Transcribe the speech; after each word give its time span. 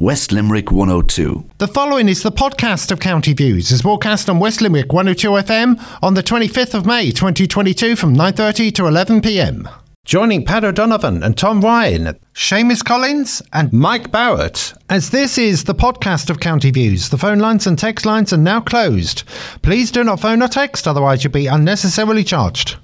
West 0.00 0.32
Limerick 0.32 0.72
102. 0.72 1.44
The 1.58 1.68
following 1.68 2.08
is 2.08 2.22
the 2.22 2.32
podcast 2.32 2.90
of 2.90 3.00
County 3.00 3.34
Views. 3.34 3.70
It's 3.70 3.82
broadcast 3.82 4.30
on 4.30 4.38
West 4.38 4.62
Limerick 4.62 4.94
102 4.94 5.28
FM 5.28 5.98
on 6.02 6.14
the 6.14 6.22
25th 6.22 6.72
of 6.72 6.86
May 6.86 7.10
2022 7.10 7.96
from 7.96 8.16
9.30 8.16 8.74
to 8.76 8.82
11pm. 8.84 9.70
Joining 10.06 10.46
Pat 10.46 10.64
O'Donovan 10.64 11.22
and 11.22 11.36
Tom 11.36 11.60
Ryan, 11.60 12.18
Seamus 12.32 12.82
Collins 12.82 13.42
and 13.52 13.74
Mike 13.74 14.10
Barrett, 14.10 14.72
as 14.88 15.10
this 15.10 15.36
is 15.36 15.64
the 15.64 15.74
podcast 15.74 16.30
of 16.30 16.40
County 16.40 16.70
Views. 16.70 17.10
The 17.10 17.18
phone 17.18 17.38
lines 17.38 17.66
and 17.66 17.78
text 17.78 18.06
lines 18.06 18.32
are 18.32 18.38
now 18.38 18.62
closed. 18.62 19.24
Please 19.60 19.90
do 19.90 20.02
not 20.02 20.18
phone 20.18 20.42
or 20.42 20.48
text, 20.48 20.88
otherwise 20.88 21.22
you'll 21.22 21.34
be 21.34 21.46
unnecessarily 21.46 22.24
charged. 22.24 22.78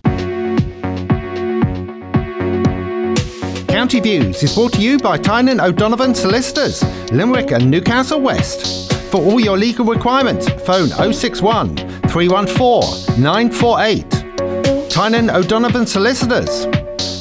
County 3.86 4.00
Views 4.00 4.42
is 4.42 4.52
brought 4.52 4.72
to 4.72 4.80
you 4.80 4.98
by 4.98 5.16
Tynan 5.16 5.60
O'Donovan 5.60 6.12
Solicitors, 6.12 6.82
Limerick 7.12 7.52
and 7.52 7.70
Newcastle 7.70 8.20
West. 8.20 8.92
For 9.12 9.18
all 9.18 9.38
your 9.38 9.56
legal 9.56 9.84
requirements, 9.84 10.48
phone 10.64 10.88
061 10.88 11.76
314 12.08 13.22
948. 13.22 14.90
Tynan 14.90 15.30
O'Donovan 15.30 15.86
Solicitors, 15.86 16.66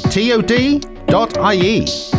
tod.ie. 0.10 2.15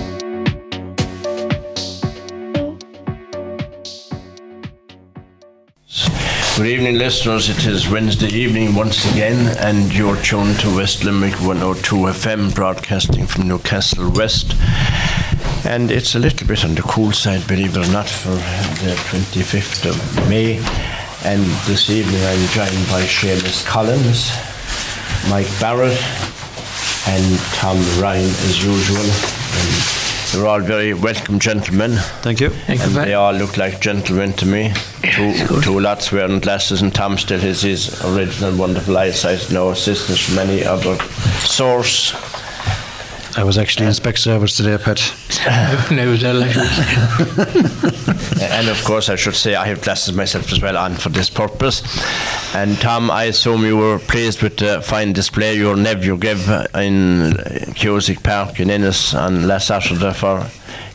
Good 6.56 6.68
evening, 6.68 6.96
listeners. 6.96 7.50
It 7.50 7.66
is 7.66 7.90
Wednesday 7.90 8.28
evening 8.28 8.74
once 8.74 9.04
again, 9.12 9.58
and 9.58 9.92
you're 9.92 10.16
tuned 10.22 10.58
to 10.60 10.74
West 10.74 11.04
Limerick 11.04 11.34
102 11.34 11.96
FM, 11.96 12.54
broadcasting 12.54 13.26
from 13.26 13.46
Newcastle 13.46 14.10
West. 14.10 14.54
And 15.66 15.90
it's 15.90 16.14
a 16.14 16.18
little 16.18 16.48
bit 16.48 16.64
on 16.64 16.74
the 16.74 16.80
cool 16.80 17.12
side, 17.12 17.46
believe 17.46 17.76
it 17.76 17.86
or 17.86 17.92
not, 17.92 18.08
for 18.08 18.30
the 18.30 18.94
25th 19.10 19.84
of 19.90 20.28
May. 20.30 20.56
And 21.26 21.44
this 21.66 21.90
evening 21.90 22.24
I'm 22.24 22.48
joined 22.48 22.88
by 22.88 23.02
Seamus 23.02 23.62
Collins, 23.66 24.32
Mike 25.28 25.60
Barrett, 25.60 26.00
and 27.06 27.38
Tom 27.52 27.76
Ryan, 28.00 28.24
as 28.24 28.64
usual. 28.64 29.04
And 29.04 29.95
they're 30.32 30.46
all 30.46 30.60
very 30.60 30.92
welcome 30.94 31.38
gentlemen. 31.38 31.92
Thank 32.22 32.40
you. 32.40 32.50
and 32.68 32.80
they 32.94 33.14
all 33.14 33.32
look 33.32 33.56
like 33.56 33.80
gentlemen 33.80 34.32
to 34.34 34.46
me. 34.46 34.72
Two, 35.14 35.60
two 35.62 35.80
lads 35.80 36.10
wearing 36.12 36.40
glasses, 36.40 36.82
and 36.82 36.94
Tom 36.94 37.16
still 37.18 37.40
has 37.40 37.62
his 37.62 38.02
original 38.04 38.56
wonderful 38.56 38.96
eyesight. 38.98 39.50
No 39.52 39.70
assistance 39.70 40.20
from 40.20 40.38
any 40.38 40.64
other 40.64 40.96
source. 41.40 42.14
I 43.36 43.44
was 43.44 43.58
actually 43.58 43.86
in 43.86 43.92
spec 43.92 44.16
service 44.16 44.56
today, 44.56 44.78
Pat. 44.78 44.98
and 48.40 48.68
of 48.68 48.82
course, 48.82 49.10
I 49.10 49.16
should 49.16 49.34
say 49.34 49.54
I 49.54 49.66
have 49.66 49.82
glasses 49.82 50.14
myself 50.14 50.50
as 50.52 50.62
well 50.62 50.78
on 50.78 50.94
for 50.94 51.10
this 51.10 51.28
purpose. 51.28 51.82
And 52.54 52.78
Tom, 52.78 53.10
I 53.10 53.24
assume 53.24 53.62
you 53.64 53.76
were 53.76 53.98
pleased 53.98 54.42
with 54.42 54.56
the 54.56 54.80
fine 54.80 55.12
display 55.12 55.54
your 55.54 55.76
nephew 55.76 56.16
gave 56.16 56.48
in 56.74 57.34
Cusack 57.74 58.22
Park 58.22 58.58
in 58.58 58.70
Ennis 58.70 59.12
on 59.12 59.46
last 59.46 59.66
Saturday 59.66 60.14
for 60.14 60.46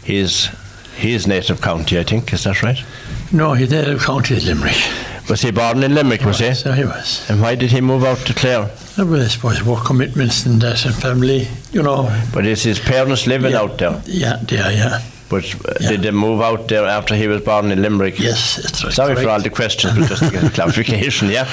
his 0.04 0.50
his 0.96 1.28
native 1.28 1.62
county, 1.62 2.00
I 2.00 2.04
think. 2.04 2.34
Is 2.34 2.46
that 2.46 2.64
right? 2.64 2.84
No, 3.32 3.54
his 3.54 3.70
native 3.70 4.02
county 4.02 4.36
is 4.36 4.48
Limerick. 4.48 4.82
Was 5.30 5.42
he 5.42 5.52
born 5.52 5.84
in 5.84 5.94
Limerick, 5.96 6.24
was 6.26 6.40
he? 6.40 6.54
So 6.54 6.72
he 6.74 6.84
was. 6.84 7.30
And 7.30 7.42
why 7.42 7.56
did 7.56 7.72
he 7.72 7.80
move 7.82 8.04
out 8.04 8.18
to 8.28 8.34
Clare? 8.34 8.70
Well, 8.98 9.22
I 9.22 9.28
suppose 9.28 9.64
work 9.64 9.86
commitments 9.86 10.46
and 10.46 10.62
that 10.62 10.86
and 10.86 10.94
family, 10.94 11.48
you 11.72 11.82
know. 11.84 12.10
But 12.34 12.46
is 12.46 12.64
his 12.64 12.80
parents 12.80 13.28
living 13.28 13.52
Yeah. 13.52 13.62
out 13.62 13.78
there? 13.78 14.02
Yeah, 14.06 14.40
yeah, 14.50 14.70
yeah. 14.70 15.02
But 15.32 15.82
Yeah. 15.82 15.90
did 15.92 16.02
they 16.04 16.12
move 16.12 16.42
out 16.42 16.68
there 16.68 16.86
after 16.86 17.16
he 17.16 17.28
was 17.28 17.42
born 17.42 17.72
in 17.72 17.82
Limerick? 17.82 18.20
Yes, 18.20 18.58
that's 18.58 18.84
right. 18.84 18.94
Sorry 18.94 19.16
for 19.16 19.30
all 19.30 19.42
the 19.42 19.50
questions, 19.50 19.98
but 19.98 20.10
just 20.10 20.24
to 20.24 20.30
get 20.30 20.44
a 20.44 20.50
clarification, 20.58 21.30
yeah? 21.30 21.48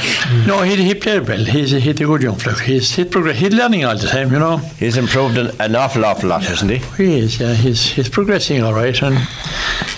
No, 0.47 0.63
he, 0.63 0.75
he 0.77 0.95
played 0.95 1.27
well. 1.29 1.45
He's 1.45 1.73
a, 1.73 1.79
he's 1.81 2.01
a 2.01 2.05
good 2.05 2.23
young 2.23 2.37
fella. 2.37 2.59
He's, 2.61 2.95
he's, 2.95 3.07
progress, 3.07 3.39
he's 3.39 3.53
learning 3.55 3.85
all 3.85 3.97
the 3.97 4.09
time, 4.09 4.33
you 4.33 4.39
know. 4.39 4.57
He's 4.79 4.97
improved 4.97 5.39
an, 5.39 5.53
an 5.61 5.77
awful, 5.77 6.05
awful 6.05 6.29
lot, 6.29 6.43
hasn't 6.43 6.71
he? 6.73 6.79
He 7.03 7.19
is, 7.21 7.39
yeah. 7.41 7.55
He's, 7.55 7.87
he's 7.93 8.09
progressing 8.09 8.63
all 8.63 8.75
right. 8.75 9.01
And 9.03 9.17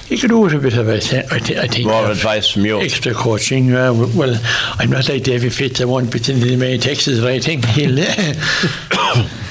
he 0.07 0.19
could 0.19 0.29
do 0.31 0.41
with 0.41 0.53
a 0.53 0.59
bit 0.59 0.77
of, 0.77 0.89
I 0.89 1.01
think, 1.01 1.33
I 1.33 1.39
thi- 1.39 1.59
I 1.59 1.67
think 1.67 1.87
More 1.87 2.11
advice 2.11 2.51
from 2.51 2.67
you. 2.67 2.81
Extra 2.81 3.15
coaching. 3.15 3.73
Uh, 3.73 3.95
well, 4.15 4.39
I'm 4.79 4.91
not 4.91 5.09
like 5.09 5.23
David 5.23 5.55
Fitz. 5.55 5.81
I 5.81 5.85
won't 5.87 6.13
be 6.13 6.19
in 6.31 6.41
the 6.41 6.57
main 6.57 6.81
Texas 6.81 7.21
writing. 7.21 7.63
He'll. 7.63 7.99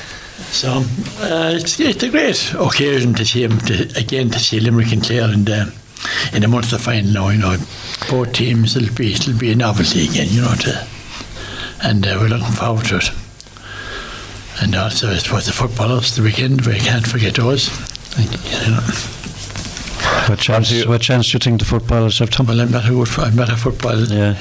so 0.51 0.83
uh, 1.21 1.51
it's, 1.55 1.79
it's 1.79 2.03
a 2.03 2.09
great 2.09 2.53
occasion 2.53 3.13
to 3.15 3.25
see 3.25 3.43
him 3.43 3.57
to, 3.59 3.91
again 3.97 4.29
to 4.29 4.39
see 4.39 4.59
Limerick 4.59 4.91
and 4.91 5.03
Clare 5.03 5.29
and. 5.31 5.49
Uh, 5.49 5.65
in 6.31 6.41
the 6.41 6.47
Munster 6.47 6.77
final 6.77 7.11
now, 7.11 7.27
you 7.27 7.39
know, 7.39 7.57
both 8.09 8.31
teams 8.31 8.75
will 8.75 8.93
be 8.95 9.11
it'll 9.11 9.37
be 9.37 9.51
a 9.51 9.55
novelty 9.55 10.07
again, 10.07 10.27
you 10.29 10.41
know, 10.41 10.53
to, 10.55 10.87
and 11.83 12.07
uh, 12.07 12.17
we're 12.19 12.29
looking 12.29 12.53
forward 12.53 12.85
to 12.85 12.97
it. 12.97 13.11
And 14.61 14.75
also, 14.75 15.09
I 15.09 15.17
suppose 15.17 15.45
the 15.45 15.51
footballers 15.51 16.15
the 16.15 16.21
weekend 16.21 16.65
we 16.65 16.79
can't 16.79 17.05
forget 17.05 17.35
those. 17.35 17.69
You 18.17 18.71
know, 18.71 19.18
What 20.27 20.39
chance, 20.39 20.71
you- 20.71 20.87
what 20.87 21.01
chance 21.01 21.27
do 21.31 21.35
you 21.35 21.39
think 21.39 21.59
the 21.59 21.65
footballers 21.65 22.19
have, 22.19 22.29
Tom? 22.29 22.47
well, 22.47 22.59
I'm 22.61 22.71
not 22.71 22.85
a 22.85 22.89
good, 22.89 23.07
fo- 23.07 23.23
I'm 23.23 23.35
not 23.35 23.49
a 23.49 23.55
football 23.57 23.97
Yeah. 24.05 24.35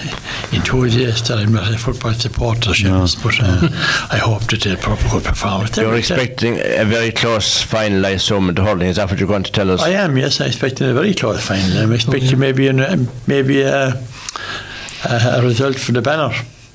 enthusiast, 0.52 1.30
and 1.30 1.40
I'm 1.40 1.52
not 1.52 1.72
a 1.72 1.78
football 1.78 2.12
supporter, 2.14 2.70
Seamus, 2.70 3.16
but 3.22 3.40
uh, 3.40 3.68
I 4.14 4.18
hope 4.18 4.42
that 4.48 4.62
they'll 4.62 4.76
put 4.76 4.92
up 4.92 5.00
a 5.00 5.08
good. 5.08 5.76
You're 5.76 5.86
They're- 5.90 5.94
expecting 5.96 6.58
a 6.60 6.84
very 6.84 7.10
close 7.12 7.62
final, 7.62 8.04
I 8.04 8.10
assume, 8.10 8.48
in 8.48 8.54
the 8.54 8.62
hurling. 8.64 8.88
Is 8.88 8.96
that 8.96 9.08
what 9.10 9.18
you're 9.18 9.28
going 9.28 9.44
to 9.44 9.52
tell 9.52 9.70
us? 9.70 9.80
I 9.82 9.90
am, 9.90 10.16
yes. 10.16 10.40
I'm 10.40 10.48
expecting 10.48 10.88
a 10.88 10.94
very 10.94 11.14
close 11.14 11.40
final. 11.42 11.78
I'm 11.82 11.92
expecting 11.92 12.38
maybe 12.38 12.68
an, 12.68 13.08
maybe 13.26 13.62
a, 13.62 13.88
a, 15.08 15.14
a 15.36 15.42
result 15.42 15.76
for 15.78 15.92
the 15.92 16.02
banner 16.02 16.32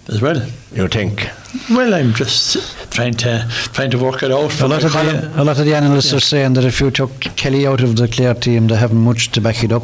as 0.08 0.22
well. 0.22 0.46
You 0.72 0.88
think? 0.88 1.30
Well, 1.70 1.94
I'm 1.94 2.14
just 2.14 2.92
trying 2.92 3.14
to 3.16 3.48
trying 3.74 3.92
to 3.92 3.98
work 3.98 4.24
it 4.24 4.32
out. 4.32 4.60
A 4.62 4.68
lot, 4.68 4.84
of 4.84 4.92
the, 4.92 5.32
a 5.36 5.44
lot 5.44 5.60
of 5.60 5.66
the 5.66 5.76
analysts 5.76 6.14
are 6.14 6.20
saying 6.20 6.54
that 6.54 6.66
if 6.66 6.80
you 6.80 6.90
took 6.92 7.20
Kelly 7.36 7.68
out 7.68 7.82
of 7.82 7.96
the 7.96 8.08
Clare 8.08 8.34
team, 8.34 8.68
they 8.68 8.76
haven't 8.76 9.00
much 9.02 9.32
to 9.32 9.42
back 9.42 9.64
it 9.64 9.72
up. 9.72 9.84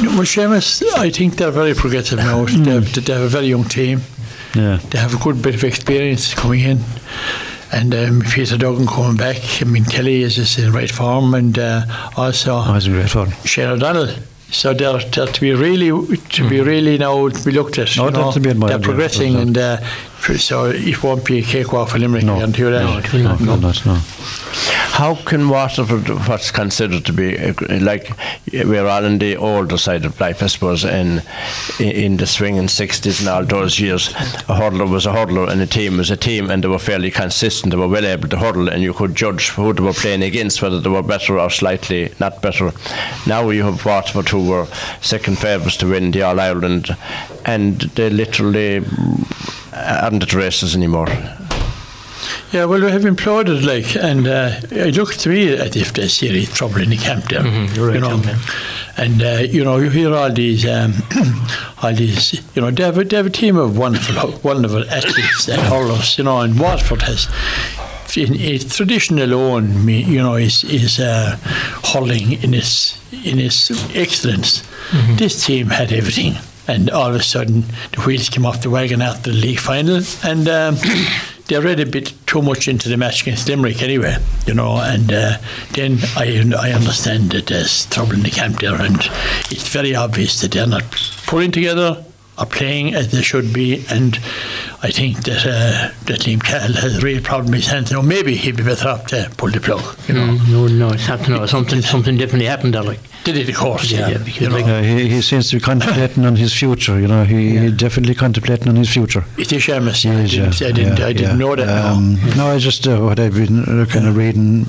Well, 0.00 0.24
Seamus, 0.24 0.82
I 0.96 1.10
think 1.10 1.36
they're 1.36 1.50
very 1.50 1.74
progressive 1.74 2.18
now. 2.18 2.44
They, 2.44 2.70
have, 2.70 2.92
they 3.04 3.12
have 3.12 3.22
a 3.22 3.28
very 3.28 3.46
young 3.46 3.64
team. 3.64 4.02
Yeah. 4.54 4.78
They 4.90 4.98
have 4.98 5.14
a 5.14 5.18
good 5.18 5.42
bit 5.42 5.54
of 5.54 5.64
experience 5.64 6.34
coming 6.34 6.60
in. 6.60 6.78
And 7.72 7.94
um, 7.94 8.22
Peter 8.32 8.56
Duggan 8.56 8.86
coming 8.86 9.16
back. 9.16 9.36
I 9.60 9.64
mean, 9.64 9.84
Kelly 9.84 10.22
is 10.22 10.36
just 10.36 10.58
in 10.58 10.72
right 10.72 10.90
form, 10.90 11.34
and 11.34 11.58
uh, 11.58 11.84
also 12.16 12.54
Oh, 12.64 12.74
it's 12.74 12.86
a 12.86 12.90
great 12.90 13.10
fun. 13.10 13.30
Shane 13.44 13.68
O'Donnell. 13.68 14.14
So 14.50 14.72
they're, 14.72 14.98
they're 14.98 15.26
to 15.26 15.40
be 15.40 15.52
really 15.52 16.16
to 16.16 16.48
be 16.48 16.60
really 16.60 16.96
now 16.98 17.28
to 17.28 17.44
be 17.44 17.52
looked 17.52 17.78
at. 17.78 17.94
You 17.96 18.10
they're 18.10 18.12
know, 18.12 18.32
They're 18.32 18.78
progressing, 18.78 19.36
and 19.36 19.58
uh, 19.58 19.76
so 20.38 20.66
it 20.66 21.02
won't 21.02 21.24
be 21.24 21.40
a 21.40 21.42
cakewalk 21.42 21.90
for 21.90 21.98
Limerick. 21.98 22.24
No. 22.24 22.36
I 22.36 22.40
can 22.40 22.52
tell 22.52 22.66
you 22.66 22.72
that. 22.72 22.84
No, 22.84 22.98
it 22.98 23.12
will 23.12 23.22
not. 23.22 23.40
No, 23.40 23.56
not, 23.56 23.86
no. 23.86 24.00
How 24.98 25.14
can 25.14 25.48
Waterford, 25.48 26.08
what's 26.26 26.50
considered 26.50 27.04
to 27.04 27.12
be, 27.12 27.52
like, 27.78 28.10
we're 28.52 28.86
all 28.86 29.04
on 29.04 29.18
the 29.18 29.36
older 29.36 29.78
side 29.78 30.04
of 30.04 30.18
life, 30.20 30.42
I 30.42 30.48
suppose, 30.48 30.84
in, 30.84 31.22
in 31.78 32.16
the 32.16 32.26
swinging 32.26 32.64
60s 32.64 33.20
and 33.20 33.28
all 33.28 33.44
those 33.44 33.78
years, 33.78 34.08
a 34.08 34.58
hurdler 34.58 34.90
was 34.90 35.06
a 35.06 35.10
hurdler 35.10 35.48
and 35.48 35.60
a 35.60 35.66
team 35.66 35.98
was 35.98 36.10
a 36.10 36.16
team 36.16 36.50
and 36.50 36.64
they 36.64 36.68
were 36.68 36.80
fairly 36.80 37.12
consistent, 37.12 37.70
they 37.70 37.76
were 37.78 37.86
well 37.86 38.04
able 38.04 38.28
to 38.28 38.38
hurdle 38.38 38.68
and 38.68 38.82
you 38.82 38.92
could 38.92 39.14
judge 39.14 39.50
who 39.50 39.72
they 39.72 39.82
were 39.82 39.92
playing 39.92 40.22
against, 40.22 40.62
whether 40.62 40.80
they 40.80 40.90
were 40.90 41.02
better 41.02 41.38
or 41.38 41.48
slightly 41.48 42.12
not 42.18 42.42
better. 42.42 42.72
Now 43.24 43.48
you 43.50 43.62
have 43.62 43.84
Waterford 43.84 44.28
who 44.28 44.48
were 44.48 44.66
second 45.00 45.38
favourites 45.38 45.76
to 45.76 45.90
win 45.90 46.10
the 46.10 46.22
All-Ireland 46.22 46.96
and 47.44 47.80
they 47.80 48.10
literally 48.10 48.84
aren't 49.72 50.22
at 50.22 50.34
races 50.34 50.74
anymore. 50.74 51.06
Yeah, 52.52 52.64
well, 52.64 52.80
we 52.80 52.90
have 52.90 53.02
imploded, 53.02 53.64
like, 53.64 53.94
and 53.96 54.26
uh, 54.26 54.60
it 54.70 54.96
looks 54.96 55.16
to 55.18 55.28
me 55.28 55.52
as 55.52 55.76
if 55.76 55.92
there's 55.92 56.14
serious 56.14 56.52
trouble 56.52 56.80
in 56.80 56.90
the 56.90 56.96
camp 56.96 57.24
there. 57.26 57.46
you're 57.46 57.88
right, 57.88 57.94
you 57.94 58.00
know, 58.00 58.16
yeah. 58.24 58.38
and 58.96 59.22
uh, 59.22 59.42
you 59.48 59.62
know, 59.64 59.76
you 59.76 59.90
hear 59.90 60.14
all 60.14 60.32
these, 60.32 60.66
um, 60.66 60.94
all 61.82 61.92
these, 61.92 62.40
you 62.56 62.62
know, 62.62 62.70
they 62.70 62.82
have, 62.84 62.96
a, 62.98 63.04
they 63.04 63.16
have 63.16 63.26
a 63.26 63.30
team 63.30 63.56
of 63.56 63.76
wonderful, 63.76 64.40
wonderful 64.42 64.88
athletes 64.90 65.48
and 65.48 65.60
hurlers, 65.60 66.16
you 66.18 66.24
know, 66.24 66.40
and 66.40 66.58
Waterford 66.58 67.02
has. 67.02 67.28
In 68.16 68.34
its 68.34 68.74
tradition 68.74 69.18
alone, 69.18 69.86
you 69.86 70.16
know, 70.18 70.34
is 70.36 70.64
is 70.64 70.98
uh, 70.98 71.36
hurling 71.92 72.42
in 72.42 72.54
its 72.54 72.98
in 73.12 73.38
its 73.38 73.70
excellence. 73.94 74.62
This 75.18 75.44
team 75.44 75.68
had 75.68 75.92
everything, 75.92 76.36
and 76.66 76.88
all 76.90 77.10
of 77.10 77.14
a 77.14 77.22
sudden 77.22 77.64
the 77.92 78.00
wheels 78.06 78.30
came 78.30 78.46
off 78.46 78.62
the 78.62 78.70
wagon 78.70 79.02
after 79.02 79.30
the 79.30 79.36
league 79.36 79.58
final, 79.60 80.00
and 80.24 80.48
um, 80.48 80.76
they 81.48 81.58
read 81.58 81.80
a 81.80 81.86
bit 81.86 82.12
too 82.26 82.42
much 82.42 82.68
into 82.68 82.88
the 82.88 82.96
match 82.96 83.22
against 83.22 83.48
Limerick 83.48 83.82
anyway, 83.82 84.16
you 84.46 84.54
know. 84.54 84.76
And 84.76 85.12
uh, 85.12 85.38
then 85.72 85.98
I 86.16 86.44
I 86.56 86.72
understand 86.72 87.32
that 87.32 87.46
there's 87.46 87.86
trouble 87.86 88.14
in 88.14 88.22
the 88.22 88.30
camp 88.30 88.60
there, 88.60 88.80
and 88.80 88.96
it's 89.50 89.68
very 89.68 89.94
obvious 89.94 90.40
that 90.42 90.52
they're 90.52 90.66
not 90.66 90.84
pulling 91.26 91.50
together 91.50 92.04
are 92.38 92.46
playing 92.46 92.94
as 92.94 93.10
they 93.10 93.20
should 93.22 93.52
be, 93.52 93.84
and 93.90 94.16
I 94.82 94.90
think 94.92 95.24
that 95.24 95.44
uh, 95.44 95.92
that 96.06 96.20
Liam 96.20 96.40
Cahill 96.42 96.72
has 96.74 96.98
a 96.98 97.00
real 97.00 97.20
problem 97.20 97.52
in 97.54 97.60
his 97.60 97.66
hands. 97.66 97.90
Now 97.90 98.00
maybe 98.00 98.36
he'd 98.36 98.56
be 98.56 98.62
better 98.62 98.88
off 98.88 99.06
to 99.08 99.28
pull 99.36 99.50
the 99.50 99.60
plug. 99.60 99.82
You 100.08 100.14
know, 100.14 100.26
Mm, 100.28 100.48
no, 100.52 100.66
no, 100.68 100.88
it's 100.94 101.06
happened. 101.06 101.30
No, 101.30 101.46
something, 101.46 101.82
something 101.82 102.16
definitely 102.16 102.46
happened 102.46 102.74
there. 102.74 102.82
Like, 102.84 103.00
did 103.24 103.36
it 103.36 103.48
of 103.48 103.56
course? 103.56 103.90
Yeah, 103.90 104.00
Yeah, 104.00 104.08
yeah, 104.10 104.18
because 104.18 104.40
you 104.40 104.48
know, 104.50 104.54
like- 104.56 104.66
Uh, 104.66 104.82
he, 104.82 105.08
he 105.08 105.20
seems 105.22 105.50
to 105.50 105.56
be 105.56 105.60
contemplating 105.60 106.24
on 106.24 106.36
his 106.36 106.52
future. 106.54 106.98
You 107.00 107.08
know, 107.08 107.24
he, 107.24 107.58
he 107.58 107.70
definitely 107.72 108.14
contemplating 108.14 108.68
on 108.68 108.76
his 108.76 108.88
future. 108.88 109.24
it 109.36 109.52
is 109.52 109.62
Seamus. 109.64 110.02
He 110.04 110.10
I 110.10 110.26
didn't, 110.26 110.60
yeah, 110.60 110.66
I 110.68 110.72
didn't, 110.72 110.98
yeah, 110.98 111.06
I 111.06 111.12
didn't 111.12 111.30
yeah. 111.40 111.44
know 111.46 111.56
that. 111.56 111.66
no. 111.66 111.86
Um, 111.92 112.18
no, 112.36 112.46
I 112.48 112.58
just 112.58 112.86
uh, 112.86 112.98
what 113.00 113.18
I've 113.18 113.34
been 113.34 113.64
uh, 113.64 113.84
kind 113.86 114.06
of 114.06 114.16
reading, 114.16 114.66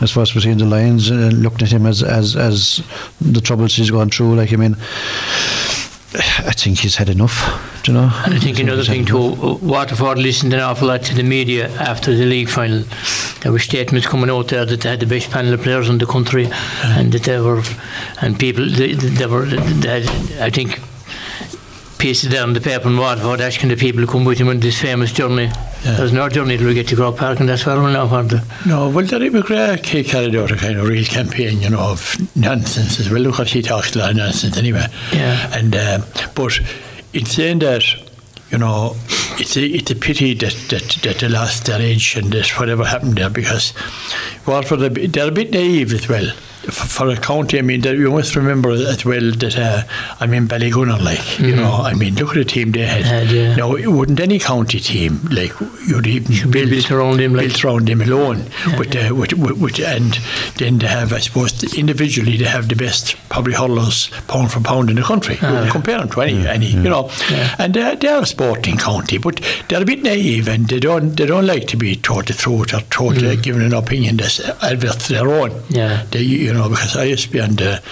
I 0.00 0.06
suppose 0.06 0.32
between 0.32 0.58
the 0.58 0.64
lines, 0.66 1.10
uh, 1.10 1.30
looking 1.32 1.62
at 1.62 1.70
him 1.72 1.86
as 1.86 2.02
as 2.02 2.34
as 2.34 2.82
the 3.20 3.40
troubles 3.40 3.74
he's 3.76 3.90
gone 3.92 4.10
through. 4.10 4.34
Like 4.34 4.52
I 4.52 4.56
mean, 4.56 4.76
I 6.18 6.52
think 6.52 6.78
he's 6.78 6.96
had 6.96 7.08
enough. 7.08 7.82
Do 7.84 7.92
you 7.92 7.98
know? 7.98 8.10
and 8.24 8.34
I 8.34 8.38
think 8.38 8.58
another 8.58 8.82
he's 8.82 8.88
thing 8.88 9.04
too, 9.04 9.18
uh, 9.18 9.54
Waterford 9.62 10.18
listened 10.18 10.52
an 10.52 10.60
awful 10.60 10.88
lot 10.88 11.02
to 11.04 11.14
the 11.14 11.22
media 11.22 11.68
after 11.78 12.14
the 12.14 12.24
league 12.24 12.48
final. 12.48 12.82
There 13.42 13.52
were 13.52 13.60
statements 13.60 14.06
coming 14.06 14.28
out 14.28 14.48
there 14.48 14.64
that 14.64 14.80
they 14.80 14.88
had 14.88 15.00
the 15.00 15.06
best 15.06 15.30
panel 15.30 15.54
of 15.54 15.62
players 15.62 15.88
in 15.88 15.98
the 15.98 16.06
country, 16.06 16.48
and 16.82 17.12
that 17.12 17.22
they 17.22 17.40
were, 17.40 17.62
and 18.20 18.38
people, 18.38 18.68
they, 18.68 18.94
they 18.94 19.26
were, 19.26 19.46
they 19.46 20.00
had, 20.02 20.40
I 20.40 20.50
think, 20.50 20.80
there 21.98 22.42
on 22.42 22.52
the 22.52 22.60
paper 22.60 22.88
in 22.88 22.96
Waterford 22.96 23.40
asking 23.40 23.68
the 23.68 23.76
people 23.76 24.00
to 24.00 24.06
come 24.06 24.24
with 24.24 24.38
him 24.38 24.48
on 24.48 24.60
this 24.60 24.80
famous 24.80 25.12
journey. 25.12 25.50
There's 25.84 26.12
no 26.12 26.28
journey 26.28 26.56
till 26.58 26.66
we 26.66 26.74
get 26.74 26.88
to 26.88 26.96
Croke 26.96 27.16
Park, 27.16 27.40
and 27.40 27.48
that's 27.48 27.64
where 27.64 27.76
we're 27.76 27.92
now. 27.92 28.08
For 28.08 28.22
the, 28.24 28.44
No, 28.66 28.88
well, 28.90 29.06
Derek 29.06 29.32
McGrath 29.32 29.82
carried 30.04 30.34
out 30.36 30.50
a 30.50 30.56
kind 30.56 30.78
of 30.78 30.86
real 30.88 31.04
campaign, 31.04 31.60
you 31.60 31.70
know, 31.70 31.78
of 31.80 32.16
nonsense 32.36 32.98
as 33.00 33.10
well. 33.10 33.20
Look, 33.22 33.46
he 33.46 33.62
talks 33.62 33.94
a 33.94 33.98
lot 33.98 34.10
of 34.10 34.16
nonsense 34.16 34.56
anyway. 34.56 34.86
Yeah. 35.12 35.50
And 35.56 35.74
um, 35.76 36.02
but 36.34 36.58
in 37.14 37.24
saying 37.26 37.60
that, 37.60 37.84
you 38.50 38.58
know, 38.58 38.96
it's 39.38 39.56
a, 39.56 39.64
it's 39.64 39.90
a 39.90 39.94
pity 39.96 40.34
that, 40.34 40.54
that, 40.70 40.98
that 41.04 41.18
they 41.20 41.28
lost 41.28 41.66
their 41.66 41.80
edge 41.80 42.16
and 42.16 42.32
that 42.32 42.48
whatever 42.58 42.84
happened 42.84 43.16
there 43.16 43.30
because 43.30 43.72
Waterford, 44.46 44.80
they're 44.80 44.88
a 44.88 44.90
bit- 44.90 45.12
they're 45.12 45.28
a 45.28 45.32
bit 45.32 45.52
naive 45.52 45.92
as 45.92 46.08
well. 46.08 46.30
For, 46.68 46.86
for 46.86 47.08
a 47.08 47.16
county, 47.16 47.58
I 47.58 47.62
mean, 47.62 47.80
that 47.82 47.96
you 47.96 48.10
must 48.10 48.36
remember 48.36 48.70
as 48.72 49.04
well 49.04 49.30
that 49.32 49.56
uh, 49.58 49.82
I 50.20 50.26
mean 50.26 50.46
Ballygunner, 50.46 51.00
like 51.02 51.38
you 51.38 51.56
know, 51.56 51.72
I 51.72 51.94
mean, 51.94 52.14
look 52.16 52.30
at 52.30 52.34
the 52.36 52.44
team 52.44 52.72
they 52.72 52.84
had. 52.86 53.04
Had, 53.04 53.30
yeah. 53.30 53.56
Now, 53.56 53.74
it 53.74 53.86
wouldn't 53.86 54.20
any 54.20 54.38
county 54.38 54.78
team 54.80 55.20
like 55.30 55.52
you'd 55.86 56.06
even 56.06 56.50
be 56.50 56.66
built 56.68 56.90
around 56.90 57.20
him, 57.20 57.34
like- 57.34 57.48
built 57.48 57.64
around 57.64 57.88
him 57.88 58.00
alone. 58.02 58.44
with, 58.78 58.94
uh, 58.94 59.14
with, 59.14 59.32
with, 59.32 59.58
with, 59.58 59.78
and 59.80 60.18
then 60.58 60.78
they 60.78 60.86
have, 60.86 61.12
I 61.12 61.20
suppose, 61.20 61.62
individually 61.78 62.36
they 62.36 62.44
have 62.44 62.68
the 62.68 62.76
best 62.76 63.16
probably 63.30 63.54
hurlers 63.54 64.10
pound 64.28 64.52
for 64.52 64.60
pound 64.60 64.90
in 64.90 64.96
the 64.96 65.02
country. 65.02 65.38
Ah. 65.40 65.68
Compare 65.70 65.98
them 65.98 66.10
to 66.10 66.20
any, 66.22 66.46
any 66.46 66.66
you 66.66 66.90
know. 66.90 67.10
And 67.58 67.72
they're, 67.74 67.96
they're 67.96 68.22
a 68.22 68.26
sporting 68.26 68.76
county, 68.76 69.18
but 69.18 69.40
they're 69.68 69.82
a 69.82 69.84
bit 69.86 70.02
naive 70.02 70.48
and 70.48 70.66
they 70.68 70.80
don't 70.80 71.16
they 71.16 71.26
don't 71.26 71.46
like 71.46 71.66
to 71.68 71.76
be 71.76 71.96
taught 71.96 72.26
the 72.26 72.34
truth 72.34 72.74
or 72.74 72.80
taught 72.90 73.22
uh, 73.22 73.36
given 73.36 73.62
an 73.62 73.72
opinion 73.74 74.16
that's 74.18 74.40
adverse 74.62 75.06
to 75.06 75.12
their 75.14 75.28
own. 75.28 75.62
Yeah. 75.70 76.04
They, 76.10 76.22
you 76.22 76.52
know, 76.52 76.57
because 76.66 76.96
I 76.96 77.04
used 77.04 77.24
to 77.26 77.30
be 77.30 77.40
on 77.40 77.54
the 77.56 77.82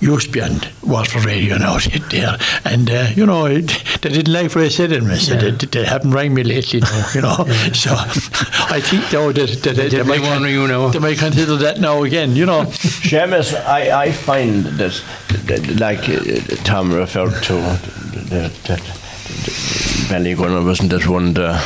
used 0.00 0.26
to 0.26 0.32
be 0.32 0.42
on 0.42 0.60
Waterford 0.82 1.24
Radio 1.24 1.56
now 1.56 1.78
there, 2.10 2.36
and 2.66 2.90
uh, 2.90 3.06
you 3.14 3.24
know 3.26 3.46
it, 3.46 3.66
they 4.02 4.10
didn't 4.10 4.32
like 4.32 4.54
what 4.54 4.64
I 4.64 4.68
said 4.68 4.92
in 4.92 5.06
me, 5.08 5.16
so 5.16 5.34
Yeah. 5.34 5.50
they, 5.52 5.66
they 5.66 5.84
haven't 5.84 6.10
rang 6.12 6.34
me 6.34 6.42
lately, 6.44 6.80
now, 6.80 7.06
you 7.14 7.22
know. 7.22 7.36
So 7.74 7.90
I 8.68 8.80
think 8.80 9.08
though 9.10 9.32
that, 9.32 9.62
that, 9.62 9.76
that 9.76 9.90
they, 9.90 10.02
might 10.02 10.20
won't 10.20 10.44
ring 10.44 10.52
you 10.52 10.68
now. 10.68 10.88
they 10.88 10.98
might 10.98 11.18
consider 11.18 11.56
that 11.56 11.80
now 11.80 12.02
again, 12.02 12.36
you 12.36 12.44
know. 12.46 12.64
Seamus, 13.08 13.54
I, 13.66 14.04
I 14.04 14.12
find 14.12 14.64
that, 14.64 15.02
that 15.46 15.80
like 15.80 16.08
uh, 16.08 16.56
Tom 16.64 16.92
referred 16.92 17.42
to, 17.44 17.54
that, 18.28 18.52
that 18.64 18.80
Ballygunner 20.08 20.64
wasn't 20.64 20.90
that 20.90 21.06
won 21.08 21.32
the 21.34 21.58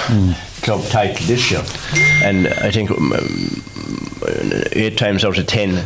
club 0.63 0.85
title 0.87 1.27
this 1.27 1.51
year. 1.51 1.63
And 2.23 2.47
I 2.49 2.71
think 2.71 2.91
um, 2.91 3.13
eight 4.73 4.97
times 4.99 5.25
out 5.25 5.39
of 5.39 5.47
ten 5.47 5.85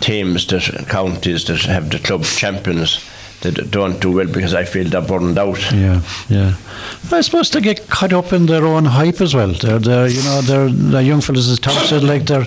teams 0.00 0.46
that 0.46 0.86
counties 0.88 1.44
that 1.46 1.60
have 1.62 1.90
the 1.90 1.98
club 1.98 2.24
champions 2.24 3.04
that 3.40 3.70
don't 3.70 4.00
do 4.00 4.12
well 4.12 4.26
because 4.26 4.54
I 4.54 4.64
feel 4.64 4.88
they're 4.88 5.00
burned 5.00 5.38
out. 5.38 5.60
Yeah, 5.72 6.02
yeah. 6.28 6.54
I 7.12 7.20
suppose 7.20 7.50
they 7.50 7.60
get 7.60 7.88
caught 7.88 8.12
up 8.12 8.32
in 8.32 8.46
their 8.46 8.64
own 8.64 8.84
hype 8.84 9.20
as 9.20 9.34
well. 9.34 9.52
They're, 9.52 9.78
they're 9.78 10.08
you 10.08 10.22
know, 10.22 10.40
they're, 10.40 10.68
they're 10.68 11.02
young 11.02 11.20
fellas, 11.20 11.48
as 11.48 11.58
Tom 11.58 11.74
said, 11.86 12.02
like 12.02 12.24
they're 12.24 12.46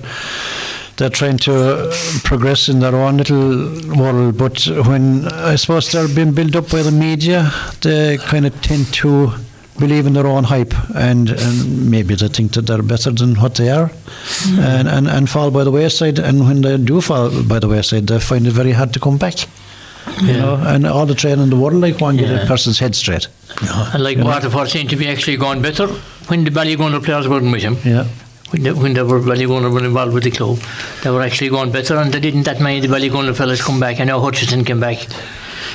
they're 0.97 1.09
trying 1.09 1.37
to 1.37 1.89
uh, 1.89 1.95
progress 2.23 2.69
in 2.69 2.79
their 2.79 2.93
own 2.95 3.17
little 3.17 3.71
world. 3.97 4.37
But 4.37 4.63
when 4.85 5.27
I 5.29 5.55
suppose 5.55 5.91
they're 5.91 6.07
being 6.07 6.33
built 6.33 6.55
up 6.55 6.69
by 6.69 6.83
the 6.83 6.91
media, 6.91 7.51
they 7.81 8.17
kind 8.17 8.45
of 8.45 8.61
tend 8.61 8.93
to 8.95 9.33
believe 9.79 10.05
in 10.05 10.13
their 10.13 10.27
own 10.27 10.43
hype, 10.43 10.73
and, 10.95 11.29
and 11.29 11.89
maybe 11.89 12.15
they 12.15 12.27
think 12.27 12.53
that 12.53 12.67
they're 12.67 12.81
better 12.83 13.11
than 13.11 13.35
what 13.35 13.55
they 13.55 13.69
are, 13.69 13.87
mm-hmm. 13.87 14.59
and, 14.59 14.87
and 14.87 15.07
and 15.07 15.29
fall 15.29 15.51
by 15.51 15.63
the 15.63 15.71
wayside. 15.71 16.19
And 16.19 16.45
when 16.45 16.61
they 16.61 16.77
do 16.77 17.01
fall 17.01 17.29
by 17.43 17.59
the 17.59 17.67
wayside, 17.67 18.07
they 18.07 18.19
find 18.19 18.47
it 18.47 18.51
very 18.51 18.71
hard 18.71 18.93
to 18.93 18.99
come 18.99 19.17
back. 19.17 19.35
You 20.21 20.33
know, 20.33 20.55
and 20.55 20.85
all 20.87 21.05
the 21.05 21.15
training 21.15 21.43
in 21.43 21.49
the 21.51 21.55
world 21.55 21.75
like 21.75 22.01
one 22.01 22.17
get 22.17 22.43
a 22.43 22.47
person's 22.47 22.79
head 22.79 22.95
straight. 22.95 23.27
and 23.93 24.03
like 24.03 24.17
Waterford 24.17 24.69
seemed 24.69 24.89
to 24.89 24.95
be 24.95 25.07
actually 25.07 25.37
going 25.37 25.61
better 25.61 25.87
when 26.27 26.43
the 26.43 26.49
Ballygunner 26.49 27.03
players 27.03 27.27
weren't 27.27 27.51
with 27.51 27.61
him. 27.61 27.77
Yeah. 27.85 28.07
When 28.49 28.63
they, 28.63 28.73
when 28.73 28.93
they 28.93 29.03
were 29.03 29.19
Ballygunner 29.19 29.71
were 29.71 29.85
involved 29.85 30.13
with 30.13 30.23
the 30.23 30.31
club, 30.31 30.57
they 31.03 31.11
were 31.11 31.21
actually 31.21 31.49
going 31.49 31.71
better, 31.71 31.95
and 31.97 32.11
they 32.11 32.19
didn't 32.19 32.43
that 32.43 32.59
many 32.59 32.79
the 32.79 32.87
Ballygunner 32.87 33.35
fellas 33.35 33.61
come 33.63 33.79
back. 33.79 33.99
I 33.99 34.03
know 34.05 34.19
Hutchinson 34.19 34.65
came 34.65 34.79
back. 34.79 35.07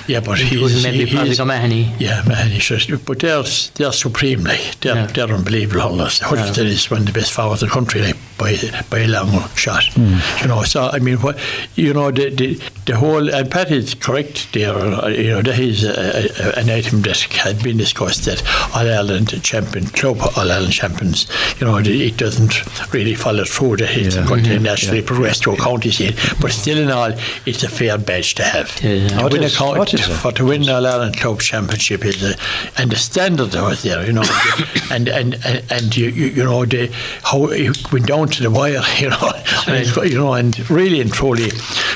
Yeah, 0.06 0.20
but 0.20 0.40
It 0.40 0.46
he's, 0.46 0.60
was 0.60 0.82
maybe 0.84 1.04
he- 1.06 1.16
Paddy 1.16 1.28
he's 1.28 1.40
O'Mahony. 1.40 1.94
Yeah, 1.98 2.22
Mahoney, 2.26 2.58
sure. 2.58 2.78
But 3.04 3.20
they're, 3.20 3.42
they're 3.74 3.92
supreme, 3.92 4.44
like. 4.44 4.80
They're, 4.80 4.94
Yeah. 4.94 5.06
they're 5.06 5.28
unbelievable 5.34 5.80
hurlers. 5.80 6.20
Hutchinson 6.20 6.66
is 6.66 6.90
one 6.90 7.00
of 7.00 7.06
the 7.06 7.12
best 7.12 7.32
forwards 7.32 7.62
in 7.62 7.68
the 7.68 7.74
country, 7.74 8.02
like, 8.02 8.16
by, 8.38 8.56
by 8.90 8.98
a 9.00 9.08
long 9.08 9.48
shot. 9.54 9.96
You 9.96 10.46
know, 10.48 10.62
so, 10.64 10.90
I 10.92 10.98
mean, 10.98 11.16
what, 11.18 11.38
you 11.74 11.94
know, 11.94 12.10
the, 12.10 12.28
the, 12.30 12.60
the 12.84 12.96
whole, 12.96 13.32
and 13.32 13.50
Pat 13.50 13.70
is 13.70 13.94
correct 13.94 14.52
there, 14.52 14.74
uh, 14.74 15.08
you 15.08 15.30
know, 15.30 15.42
that 15.42 15.58
is 15.58 15.84
a, 15.84 16.28
a, 16.56 16.60
an 16.60 16.68
item 16.70 17.00
that 17.02 17.18
had 17.18 17.62
been 17.62 17.78
discussed 17.78 18.26
that 18.26 18.42
All 18.74 18.86
Ireland 18.86 19.42
champion, 19.42 19.86
club 19.86 20.18
All 20.36 20.50
Ireland 20.52 20.72
champions, 20.74 21.26
you 21.60 21.66
know, 21.66 21.78
it 21.78 22.16
doesn't 22.18 22.92
really 22.92 23.14
follow 23.14 23.44
through 23.44 23.78
that 23.78 23.96
it's 23.96 24.16
Yeah. 24.16 24.26
going 24.26 24.44
to 24.44 24.58
naturally 24.58 25.00
progress 25.02 25.40
to 25.40 25.52
a 25.52 25.56
county 25.56 25.90
scene. 25.90 26.12
But 26.40 26.52
still 26.52 26.78
in 26.78 26.90
all, 26.90 27.12
it's 27.46 27.62
a 27.62 27.68
fair 27.70 27.96
badge 27.96 28.34
to 28.34 28.42
have. 28.44 28.78
Yeah. 28.82 29.08
To 29.08 29.38
A 29.76 29.82
is. 29.82 29.90
county- 29.90 29.96
it 29.96 30.00
is, 30.00 30.08
yeah. 30.08 30.16
for 30.16 30.32
to 30.32 30.44
win 30.46 30.62
the 30.62 30.74
All 30.74 30.86
Ireland 30.86 31.16
Club 31.16 31.40
Championship 31.40 32.04
is 32.04 32.22
a, 32.22 32.36
and 32.76 32.90
the 32.90 32.96
standard 32.96 33.50
that 33.52 33.62
was 33.62 33.82
there, 33.82 34.04
you 34.06 34.12
know, 34.12 34.24
and 34.90 35.08
and 35.08 35.34
and, 35.44 35.62
and 35.70 35.96
you, 35.96 36.08
you 36.08 36.26
you 36.26 36.44
know 36.44 36.64
the 36.64 36.90
how 37.22 37.46
it 37.46 37.92
went 37.92 38.06
down 38.06 38.28
to 38.28 38.42
the 38.42 38.50
wire, 38.50 38.82
you 38.98 39.10
know, 39.10 39.32
and, 39.66 40.10
you 40.10 40.18
know, 40.18 40.34
and 40.34 40.68
really 40.70 41.00
and 41.00 41.12
truly. 41.12 41.50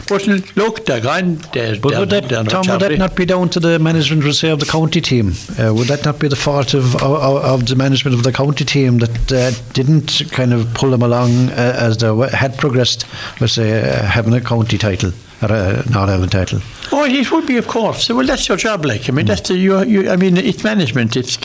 But 0.09 0.27
look, 0.57 0.85
they're 0.87 1.01
gone. 1.01 1.37
They're, 1.53 1.79
But 1.79 1.91
they're, 1.91 2.01
would 2.01 2.11
that, 2.11 2.31
not 2.31 2.67
would 2.67 2.81
that 2.81 2.99
not 2.99 3.15
be 3.17 3.25
down 3.27 3.49
to 3.51 3.61
the 3.61 3.79
management 3.79 4.25
would 4.25 4.35
say, 4.35 4.51
of 4.51 4.61
the 4.61 4.67
county 4.67 5.01
team? 5.01 5.35
Uh, 5.59 5.73
would 5.75 5.89
that 5.89 6.05
not 6.05 6.19
be 6.19 6.29
the 6.29 6.37
fault 6.37 6.75
of, 6.75 6.97
of, 6.97 7.37
of 7.45 7.67
the 7.67 7.77
management 7.77 8.15
of 8.15 8.23
the 8.23 8.33
county 8.33 8.65
team 8.65 8.99
that 8.99 9.33
uh, 9.33 9.51
didn't 9.73 10.23
kind 10.31 10.53
of 10.53 10.73
pull 10.75 10.91
them 10.91 11.03
along 11.03 11.51
uh, 11.51 11.77
as 11.79 11.99
they 11.99 12.11
had 12.37 12.57
progressed, 12.59 13.07
let's 13.41 13.55
say, 13.55 13.81
uh, 13.81 14.03
having 14.03 14.35
a 14.35 14.41
county 14.41 14.79
title 14.79 15.13
or 15.43 15.53
a 15.53 15.91
not 15.91 16.09
having 16.09 16.27
a 16.27 16.29
title? 16.29 16.61
Oh, 16.93 17.05
it 17.05 17.31
would 17.31 17.47
be, 17.47 17.57
of 17.57 17.69
course. 17.69 18.09
Well, 18.09 18.27
that's 18.27 18.49
your 18.49 18.57
job, 18.57 18.85
like. 18.85 19.09
I 19.09 19.13
mean, 19.13 19.27
that's 19.27 19.49
the, 19.49 19.57
you, 19.57 19.83
you, 19.85 20.11
I 20.11 20.17
mean, 20.17 20.37
it's 20.37 20.65
management. 20.65 21.17
It's, 21.17 21.39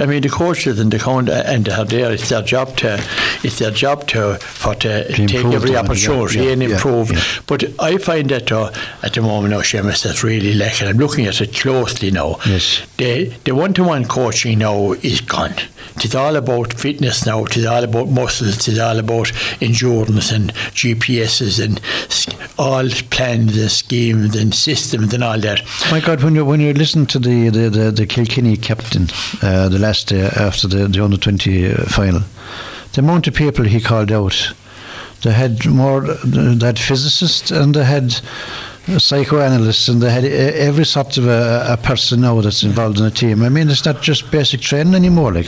I 0.00 0.06
mean, 0.06 0.22
the 0.22 0.28
coaches 0.28 0.78
and 0.78 0.90
the 0.90 0.98
count 0.98 1.28
and 1.28 1.64
they 1.64 1.72
are 1.72 1.84
there. 1.84 2.12
It's 2.12 2.28
their 2.28 2.42
job 2.42 2.76
to, 2.78 3.02
it's 3.42 3.58
their 3.58 3.70
job 3.70 4.06
to, 4.08 4.38
for 4.38 4.74
to, 4.76 5.08
take 5.08 5.34
every 5.34 5.50
them, 5.50 5.72
yeah, 5.72 5.78
opportunity 5.80 6.40
yeah, 6.40 6.50
and 6.52 6.62
improve. 6.62 7.10
yeah. 7.10 7.22
But 7.46 7.64
I 7.80 7.96
find 7.96 8.28
that 8.30 8.52
uh, 8.52 8.70
at 9.02 9.14
the 9.14 9.22
moment, 9.22 9.52
now, 9.52 9.60
Seamus, 9.60 10.02
that's 10.04 10.22
really 10.22 10.54
lacking. 10.54 10.88
I'm 10.88 10.98
looking 10.98 11.26
at 11.26 11.40
it 11.40 11.54
closely 11.54 12.10
now. 12.10 12.36
Yes. 12.46 12.86
The 12.98 13.32
the 13.44 13.54
one 13.54 13.72
to 13.74 13.84
one 13.84 14.04
coaching 14.04 14.58
now 14.58 14.92
is 14.92 15.20
gone. 15.20 15.54
It's 15.96 16.14
all 16.14 16.36
about 16.36 16.72
fitness 16.72 17.26
now. 17.26 17.44
It's 17.44 17.64
all 17.64 17.84
about 17.84 18.08
muscles. 18.08 18.68
It's 18.68 18.78
all 18.78 18.98
about 18.98 19.32
endurance 19.60 20.32
and 20.32 20.52
GPSs 20.52 21.62
and 21.62 21.80
all 22.58 22.88
plans 23.10 23.56
and 23.58 23.70
schemes 23.70 24.36
and 24.36 24.54
systems 24.54 24.81
and 25.12 25.22
all 25.22 25.38
that. 25.40 25.62
My 25.90 26.00
God, 26.00 26.22
when 26.22 26.34
you 26.34 26.44
when 26.44 26.60
you 26.60 26.72
listen 26.72 27.06
to 27.06 27.18
the 27.18 27.48
the, 27.50 27.70
the, 27.70 27.90
the 27.90 28.06
Kilkenny 28.06 28.56
captain 28.56 29.08
uh, 29.42 29.68
the 29.68 29.78
last 29.78 30.08
day 30.08 30.22
after 30.22 30.68
the, 30.68 30.88
the 30.88 31.04
under 31.04 31.16
twenty 31.16 31.72
final, 31.86 32.22
the 32.92 33.00
amount 33.00 33.28
of 33.28 33.34
people 33.34 33.64
he 33.64 33.80
called 33.80 34.10
out, 34.12 34.54
they 35.22 35.32
had 35.32 35.66
more, 35.66 36.00
they 36.24 36.66
had 36.66 36.78
physicists 36.78 37.50
and 37.50 37.74
they 37.74 37.84
had 37.84 38.20
psychoanalysts, 38.98 39.88
and 39.88 40.00
they 40.02 40.10
had 40.10 40.24
e- 40.24 40.28
every 40.28 40.84
sort 40.84 41.16
of 41.16 41.26
a, 41.26 41.66
a 41.70 41.76
person 41.76 42.20
now 42.22 42.40
that's 42.40 42.62
involved 42.62 42.98
in 42.98 43.04
a 43.06 43.10
team. 43.10 43.42
I 43.42 43.48
mean, 43.48 43.68
it's 43.70 43.84
not 43.84 44.02
just 44.02 44.30
basic 44.30 44.60
training 44.60 44.94
anymore. 44.94 45.32
Like 45.32 45.46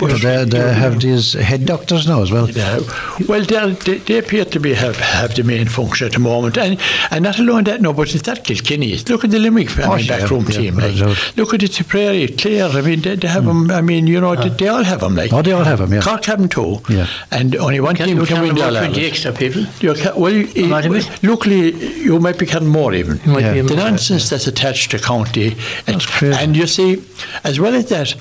they, 0.00 0.44
they 0.44 0.72
have 0.74 1.00
these 1.00 1.32
head 1.34 1.64
doctors 1.66 2.06
now 2.06 2.22
as 2.22 2.30
well. 2.30 2.48
Yeah. 2.50 2.80
Well, 3.28 3.42
they're- 3.44 3.64
they, 3.84 3.98
they 3.98 4.18
appear 4.18 4.44
to 4.44 4.60
be 4.60 4.74
have, 4.74 4.96
have 4.96 5.34
the 5.34 5.42
main 5.42 5.66
function 5.68 6.06
at 6.06 6.12
the 6.12 6.18
moment, 6.20 6.56
and 6.58 6.78
and 7.10 7.24
not 7.24 7.38
alone 7.38 7.64
that, 7.64 7.80
no, 7.80 7.92
but 7.92 8.14
it's 8.14 8.22
that 8.22 8.44
Kilkenny. 8.44 8.96
Look 9.08 9.24
at 9.24 9.30
the 9.30 9.38
Limerick 9.38 9.76
I 9.78 9.82
Oh, 9.84 9.96
mean, 9.96 10.04
yeah, 10.06 10.18
backroom 10.20 10.44
yeah, 10.48 10.56
team. 10.58 10.76
no 10.76 10.86
Like, 11.06 11.36
look 11.36 11.54
at 11.54 11.60
the 11.60 11.68
Tipperary, 11.68 12.28
Clare. 12.28 12.68
I 12.68 12.80
mean, 12.82 13.00
they, 13.00 13.16
they 13.16 13.28
have 13.28 13.44
hmm. 13.44 13.66
them. 13.68 13.70
I 13.70 13.80
mean, 13.80 14.06
you 14.06 14.20
know, 14.20 14.34
they, 14.36 14.50
ah. 14.50 14.54
they 14.54 14.68
all 14.68 14.84
have 14.84 15.00
them. 15.00 15.14
Like, 15.16 15.32
Oh, 15.32 15.42
they 15.42 15.52
all 15.52 15.64
have 15.64 15.80
'em, 15.80 15.92
yeah. 15.92 16.00
Cork 16.02 16.24
have 16.26 16.38
them 16.38 16.48
too. 16.48 16.80
Yeah. 16.88 17.06
And 17.30 17.56
only 17.56 17.80
one 17.80 17.96
Can 17.96 18.06
team 18.08 18.18
you 18.18 18.26
can 18.26 18.36
count 18.36 18.46
win 18.48 18.54
the 18.56 18.62
about 18.68 18.76
All 18.76 18.86
20 18.92 19.06
extra 19.06 19.32
people? 19.32 19.62
You 19.80 19.94
ca- 19.94 20.14
well, 20.16 20.32
you- 20.32 20.66
Might 20.66 20.84
it. 20.86 21.22
luckily, 21.22 21.72
you 22.02 22.18
might 22.20 22.38
be 22.38 22.46
counting 22.46 22.68
more 22.74 22.92
even. 22.92 23.20
You 23.24 23.32
might 23.32 23.44
Yeah. 23.44 23.54
be 23.54 23.60
The 23.62 23.68
to- 23.76 23.84
nonsense 23.90 24.28
that's 24.28 24.46
attached 24.46 24.90
to 24.90 24.98
county, 24.98 25.48
and, 25.86 25.94
That's 25.96 26.06
crazy. 26.06 26.36
and 26.40 26.56
you 26.56 26.66
see, 26.66 27.02
as 27.44 27.58
well 27.60 27.74
as 27.74 27.86
that, 27.94 28.14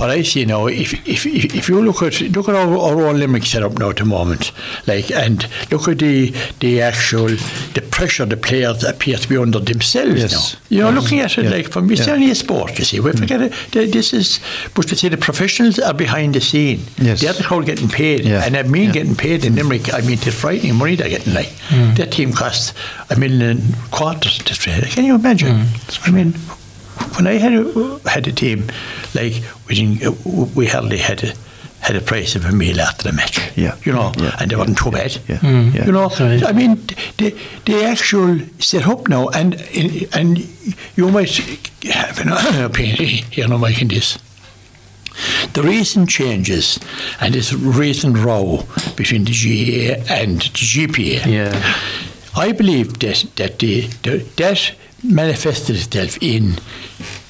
what 0.00 0.08
I 0.08 0.22
see 0.22 0.46
now, 0.46 0.66
if 0.66 0.94
if 1.06 1.26
if, 1.26 1.68
you 1.68 1.82
look 1.82 2.02
at 2.02 2.20
look 2.34 2.48
at 2.48 2.54
our, 2.54 2.76
our 2.78 3.06
own 3.06 3.20
Limerick 3.20 3.44
set 3.44 3.62
up 3.62 3.78
now 3.78 3.90
at 3.90 3.96
the 3.96 4.06
moment, 4.06 4.50
like, 4.86 5.10
and 5.10 5.46
look 5.70 5.88
at 5.88 5.98
the 5.98 6.30
the 6.60 6.80
actual 6.80 7.28
the 7.74 7.86
pressure 7.90 8.24
the 8.24 8.38
players 8.38 8.82
appear 8.82 9.18
to 9.18 9.28
be 9.28 9.36
under 9.36 9.60
themselves 9.60 10.22
Yes. 10.22 10.32
now. 10.32 10.60
You 10.76 10.82
know, 10.82 10.90
looking 11.00 11.20
at 11.20 11.36
it 11.36 11.44
Yeah. 11.44 11.50
like 11.50 11.68
from 11.68 11.90
it's 11.90 12.06
Yeah. 12.06 12.14
only 12.14 12.30
a 12.30 12.34
sport, 12.34 12.78
you 12.78 12.84
see. 12.86 12.98
We 12.98 13.10
mm. 13.10 13.18
forget 13.18 13.42
it. 13.42 13.52
This 13.92 14.14
is, 14.14 14.40
but 14.74 14.88
to 14.88 14.96
say 14.96 15.08
the 15.08 15.18
professionals 15.18 15.78
are 15.78 15.92
behind 15.92 16.34
the 16.34 16.40
scene. 16.40 16.80
Yes. 16.96 17.20
They're 17.20 17.34
the 17.34 17.42
crowd 17.42 17.66
getting 17.66 17.88
paid, 17.88 18.24
Yeah. 18.24 18.44
and 18.44 18.56
I 18.56 18.62
mean 18.62 18.92
getting 18.92 19.16
paid 19.16 19.44
in 19.44 19.54
Limerick. 19.54 19.92
I 19.92 20.00
mean, 20.00 20.12
it's 20.22 20.34
frightening 20.34 20.76
money 20.76 20.96
they're 20.96 21.10
getting. 21.10 21.34
Like 21.34 21.52
mm. 21.68 21.94
that 21.96 22.10
team 22.10 22.32
costs 22.32 22.72
a 23.10 23.16
million 23.16 23.42
and 23.42 23.60
quarters 23.90 24.38
to. 24.38 24.54
Can 24.94 25.04
you 25.04 25.14
imagine? 25.14 25.56
Mm. 25.58 26.08
I 26.08 26.10
mean, 26.10 26.32
when 27.16 27.26
I 27.26 27.34
had 27.34 27.52
a, 27.52 28.00
had 28.08 28.26
a 28.28 28.32
team, 28.32 28.64
like 29.14 29.42
we 29.70 29.76
didn't, 29.76 30.54
we 30.56 30.66
hardly 30.66 30.98
had 30.98 31.22
a 31.24 31.32
had 31.80 31.96
a 31.96 32.00
price 32.02 32.36
of 32.36 32.44
a 32.44 32.52
meal 32.52 32.78
after 32.78 33.04
the 33.04 33.12
match. 33.16 33.38
Yeah. 33.56 33.74
you 33.84 33.92
know, 33.92 34.12
Yeah. 34.18 34.36
and 34.38 34.50
they 34.50 34.56
wasn't 34.56 34.76
too 34.76 34.90
bad. 34.90 35.16
Yeah. 35.28 35.38
Mm. 35.40 35.72
Yeah. 35.74 35.86
You 35.86 35.92
know, 35.92 36.08
Right. 36.20 36.44
I 36.44 36.52
mean, 36.52 36.76
the 37.16 37.34
the 37.64 37.84
actual 37.84 38.38
set 38.58 38.86
up 38.86 39.08
now, 39.08 39.28
and 39.28 39.54
and 40.12 40.38
you 40.96 41.08
might 41.10 41.30
have 41.84 42.20
an 42.20 42.64
opinion 42.64 42.96
here, 43.30 43.48
no, 43.48 43.56
Mike, 43.58 43.80
in 43.80 43.88
this. 43.88 44.18
The 45.54 45.62
recent 45.62 46.08
changes 46.10 46.78
and 47.20 47.34
this 47.34 47.52
recent 47.52 48.16
row 48.18 48.64
between 48.96 49.24
the 49.24 49.32
GAA 49.32 50.02
and 50.14 50.40
the 50.42 50.50
GPA, 50.50 51.26
Yeah. 51.26 51.52
I 52.36 52.52
believe 52.52 52.98
that 52.98 53.24
that 53.36 53.58
the, 53.58 53.88
the 54.02 54.18
that 54.36 54.72
manifested 55.02 55.76
itself 55.76 56.18
in 56.20 56.56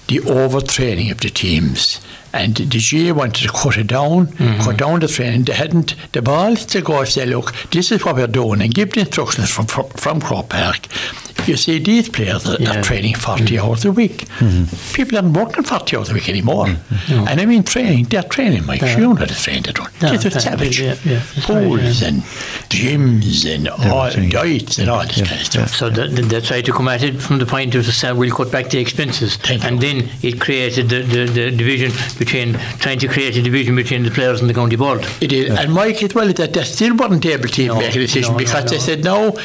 the 0.09 0.18
overtraining 0.26 1.11
of 1.12 1.18
the 1.18 1.30
teams. 1.30 2.00
And 2.32 2.54
the 2.56 2.78
GAA 3.10 3.12
wanted 3.14 3.46
to 3.46 3.52
cut 3.52 3.76
it 3.76 3.88
down, 3.88 4.26
mm-hmm. 4.28 4.60
cut 4.62 4.76
down 4.76 5.00
the 5.00 5.08
training. 5.08 5.44
They 5.44 5.52
hadn't 5.54 5.94
the 6.12 6.22
balls 6.22 6.64
to 6.66 6.80
go 6.80 7.00
and 7.00 7.08
say, 7.08 7.26
look, 7.26 7.52
this 7.70 7.90
is 7.90 8.04
what 8.04 8.16
we're 8.16 8.26
doing, 8.26 8.62
and 8.62 8.72
give 8.72 8.92
the 8.92 9.00
instructions 9.00 9.50
from 9.50 9.66
from, 9.66 9.88
from 9.90 10.20
Croke 10.20 10.49
Park. 10.49 10.87
You 11.46 11.56
see, 11.56 11.78
these 11.78 12.08
players 12.08 12.46
are, 12.46 12.56
Yeah. 12.60 12.78
are 12.78 12.82
training 12.82 13.14
40 13.14 13.44
mm-hmm. 13.44 13.66
hours 13.66 13.84
a 13.84 13.92
week. 13.92 14.26
Mm-hmm. 14.38 14.94
People 14.94 15.18
aren't 15.18 15.37
working 15.37 15.64
40 15.64 15.96
hours 15.96 16.10
a 16.10 16.14
week 16.14 16.28
anymore. 16.28 16.68
And 17.08 17.40
I 17.40 17.46
mean, 17.46 17.62
training, 17.62 18.04
they're 18.04 18.22
training, 18.22 18.66
Mike. 18.66 18.82
Yeah. 18.82 18.96
You 18.96 19.00
know 19.08 19.14
how 19.14 19.25
to 19.25 19.34
train, 19.34 19.62
they 19.62 19.72
don't. 19.72 19.88
Yeah, 20.02 20.16
They're 20.16 20.30
savage. 20.30 20.80
yeah, 20.80 20.94
yeah, 21.04 21.22
that's 21.34 21.49
right, 21.49 21.64
Pools 21.64 22.02
yeah. 22.02 22.08
and 22.08 22.22
gyms 22.68 23.54
and 23.54 23.68
all, 23.68 24.10
diets 24.30 24.78
and 24.78 24.90
all 24.90 25.02
this 25.06 25.22
kind 25.22 25.40
of 25.40 25.46
stuff. 25.46 25.75
So 25.75 25.90
that, 25.90 26.14
that- 26.16 26.28
that's 26.30 26.50
why 26.50 26.60
to 26.60 26.72
come 26.72 26.88
at 26.88 27.02
it 27.02 27.20
from 27.20 27.38
the 27.38 27.46
point 27.46 27.75
of 27.75 27.84
say 27.87 28.12
we'll 28.12 28.34
cut 28.34 28.52
back 28.52 28.70
the 28.70 28.78
expenses, 28.78 29.37
Thank 29.37 29.64
and 29.64 29.82
you. 29.82 30.02
then 30.02 30.10
it 30.22 30.40
created 30.40 30.88
the, 30.88 31.02
the, 31.02 31.25
the 31.26 31.50
division 31.50 31.90
between 32.21 32.53
trying 32.79 32.99
to 32.99 33.09
create 33.09 33.35
a 33.37 33.43
division 33.43 33.75
between 33.75 34.03
the 34.05 34.11
players 34.11 34.41
and 34.41 34.49
the 34.49 34.55
county 34.55 34.77
board. 34.77 35.00
It 35.23 35.33
is. 35.33 35.59
And 35.59 35.73
Mike, 35.73 36.03
as 36.03 36.15
well, 36.15 36.31
that 36.33 36.53
they 36.53 36.65
still 36.65 36.95
weren't 36.95 37.25
able 37.25 37.49
to 37.49 37.67
No, 37.67 37.79
make 37.79 37.97
a 37.97 37.99
decision 37.99 38.33
no, 38.33 38.39
no, 38.39 38.45
because 38.45 38.71
they 38.71 38.79
said 38.79 39.03
no. 39.03 39.37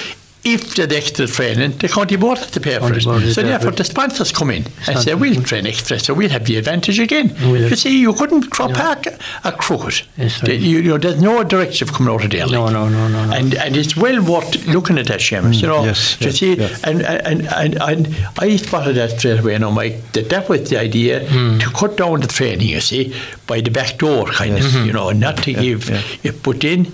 If 0.48 0.76
there's 0.76 0.92
extra 0.94 1.26
training, 1.28 1.78
the 1.80 1.88
county 1.90 2.18
board 2.18 2.38
has 2.38 2.52
to 2.52 2.60
pay 2.60 2.78
for 2.80 2.94
it. 2.94 3.02
So 3.34 3.42
therefore, 3.42 3.72
the 3.72 3.84
sponsors 3.84 4.32
come 4.32 4.52
in 4.52 4.64
and 4.88 5.00
say, 5.00 5.16
"We'll 5.16 5.42
train 5.42 5.66
extra, 5.66 5.98
so 6.00 6.14
we'll 6.14 6.30
have 6.30 6.46
the 6.46 6.58
advantage 6.58 7.00
again." 7.00 7.36
We'll 7.42 7.70
you 7.70 7.76
see, 7.76 8.00
you 8.00 8.14
couldn't 8.14 8.52
crop 8.52 8.74
back 8.74 9.08
a 9.44 9.52
crooked. 9.52 10.04
Yes, 10.18 10.42
you, 10.48 10.54
you 10.54 10.90
know, 10.92 10.98
there's 11.00 11.20
no 11.22 11.44
directive 11.44 11.92
coming 11.94 12.14
out 12.14 12.24
of 12.24 12.30
there. 12.30 12.46
No, 12.48 12.66
like. 12.66 12.74
no, 12.74 12.88
no, 12.90 13.08
no, 13.08 13.26
no. 13.26 13.34
And 13.36 13.56
and 13.56 13.76
it's 13.76 13.98
well 13.98 14.22
worth 14.24 14.68
looking 14.68 14.98
at 15.00 15.08
that, 15.08 15.20
Seamus. 15.20 15.62
you 15.62 15.68
know, 15.68 15.84
yes, 15.84 16.16
to 16.18 16.26
yeah, 16.26 16.32
see, 16.32 16.54
yeah. 16.56 16.78
and, 16.84 17.02
and, 17.02 17.48
and, 17.48 17.82
and 17.82 18.16
I 18.38 18.56
spotted 18.58 18.96
that 18.98 19.12
straight 19.20 19.40
away. 19.40 19.58
Now, 19.58 19.72
Mike, 19.72 20.12
that 20.14 20.30
that 20.30 20.48
was 20.48 20.70
the 20.70 20.78
idea 20.80 21.26
Hmm. 21.28 21.58
to 21.58 21.70
cut 21.72 21.98
down 21.98 22.20
the 22.22 22.28
training. 22.28 22.68
You 22.70 22.82
see, 22.82 23.16
by 23.48 23.62
the 23.62 23.72
back 23.72 23.98
door, 23.98 24.26
kind 24.28 24.58
Yes. 24.58 24.76
of, 24.76 24.86
you 24.86 24.94
know, 24.94 25.10
not 25.12 25.38
to 25.44 25.54
give. 25.54 25.90
yeah. 25.90 26.02
Yeah, 26.24 26.32
but 26.44 26.62
then 26.62 26.86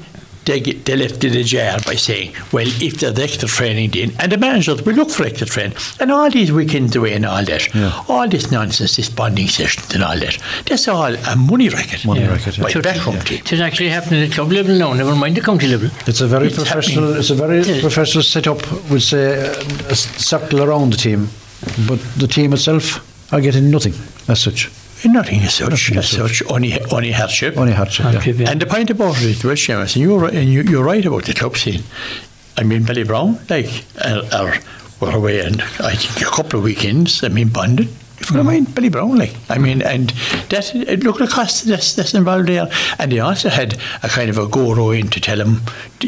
they, 0.45 0.59
get, 0.59 0.85
they 0.85 0.95
left 0.95 1.23
it 1.23 1.35
ajar 1.35 1.79
by 1.85 1.95
saying, 1.95 2.33
well, 2.51 2.65
if 2.81 2.99
there's 2.99 3.17
extra 3.19 3.47
training 3.47 3.91
then, 3.91 4.11
and 4.19 4.31
the 4.31 4.37
managers 4.37 4.81
will 4.83 4.93
look 4.93 5.09
for 5.09 5.23
extra 5.25 5.45
training, 5.47 5.77
and 5.99 6.11
all 6.11 6.29
these 6.29 6.51
weekends 6.51 6.95
away 6.95 7.13
and 7.13 7.25
all 7.25 7.43
that, 7.45 7.69
all 8.09 8.27
this 8.27 8.51
nonsense, 8.51 8.95
this 8.95 9.09
bonding 9.09 9.47
sessions 9.47 9.93
and 9.93 10.03
all 10.03 10.17
that, 10.17 10.37
that's 10.65 10.87
all 10.87 11.13
a 11.13 11.35
money 11.35 11.69
racket. 11.69 12.03
Money 12.05 12.21
Yeah. 12.21 12.31
racket, 12.31 12.57
yeah. 12.57 12.63
By 12.63 12.81
backroom. 12.81 13.17
It 13.29 13.53
is 13.53 13.61
actually 13.61 13.89
happening 13.89 14.23
at 14.23 14.31
club 14.31 14.51
level 14.51 14.75
now, 14.75 14.93
never 14.93 15.15
mind 15.15 15.37
the 15.37 15.41
county 15.41 15.67
level. 15.67 15.89
It's 16.07 16.21
a 16.21 16.27
very 16.27 16.47
It's 16.47 16.55
professional. 16.55 17.03
happening. 17.05 17.19
It's 17.19 17.29
a 17.29 17.35
very 17.35 17.61
Yeah. 17.61 17.81
professional 17.81 18.23
setup. 18.23 18.59
Would 18.89 19.01
say 19.03 19.53
a 19.89 19.95
circle 19.95 20.63
around 20.63 20.93
the 20.93 20.97
team, 20.97 21.29
but 21.87 21.99
the 22.17 22.27
team 22.27 22.53
itself 22.53 22.99
are 23.31 23.41
getting 23.41 23.69
nothing 23.69 23.93
as 24.27 24.39
such. 24.41 24.69
Nothing 25.05 25.39
as 25.41 25.55
such, 25.55 25.69
Nothing 25.69 25.97
as 25.97 26.05
as 26.05 26.09
such, 26.39 26.51
only, 26.51 26.79
only 26.91 27.11
hardship. 27.11 27.57
Only 27.57 27.73
hardship. 27.73 28.05
And 28.05 28.13
Yeah. 28.15 28.21
trivia. 28.21 28.49
And 28.49 28.61
the 28.61 28.65
point 28.65 28.89
about 28.89 29.17
it 29.17 29.23
is, 29.23 29.43
well, 29.43 29.55
Seamus, 29.55 29.95
and 29.95 30.03
you're, 30.03 30.19
right- 30.19 30.33
and 30.33 30.47
you, 30.49 30.61
you're 30.63 30.83
right 30.83 31.05
about 31.05 31.25
the 31.25 31.33
club 31.33 31.57
scene. 31.57 31.83
I 32.57 32.63
mean, 32.63 32.83
Ballybrown, 32.83 33.49
like, 33.49 33.69
are, 34.05 34.23
are, 34.39 34.57
were 34.99 35.15
away 35.15 35.39
and 35.39 35.61
I 35.79 35.95
think 35.95 36.27
a 36.27 36.29
couple 36.31 36.59
of 36.59 36.63
weekends, 36.65 37.23
I 37.23 37.29
mean, 37.29 37.49
bonded. 37.49 37.87
If 38.19 38.29
you 38.29 38.35
don't 38.37 38.45
mind, 38.45 38.67
Ballybrown, 38.67 39.17
like, 39.17 39.33
I 39.49 39.57
mean, 39.57 39.81
and 39.81 40.11
that, 40.49 40.75
uh, 40.75 40.91
look 41.03 41.19
at 41.19 41.27
the 41.27 41.33
cost 41.33 41.65
that's, 41.65 41.95
that's 41.95 42.13
involved 42.13 42.47
there. 42.49 42.67
And 42.99 43.11
they 43.11 43.19
also 43.19 43.49
had 43.49 43.77
a 44.03 44.09
kind 44.09 44.29
of 44.29 44.37
a 44.37 44.45
guru 44.47 44.91
in 44.91 45.07
to 45.07 45.19
tell 45.19 45.41
him, 45.41 45.61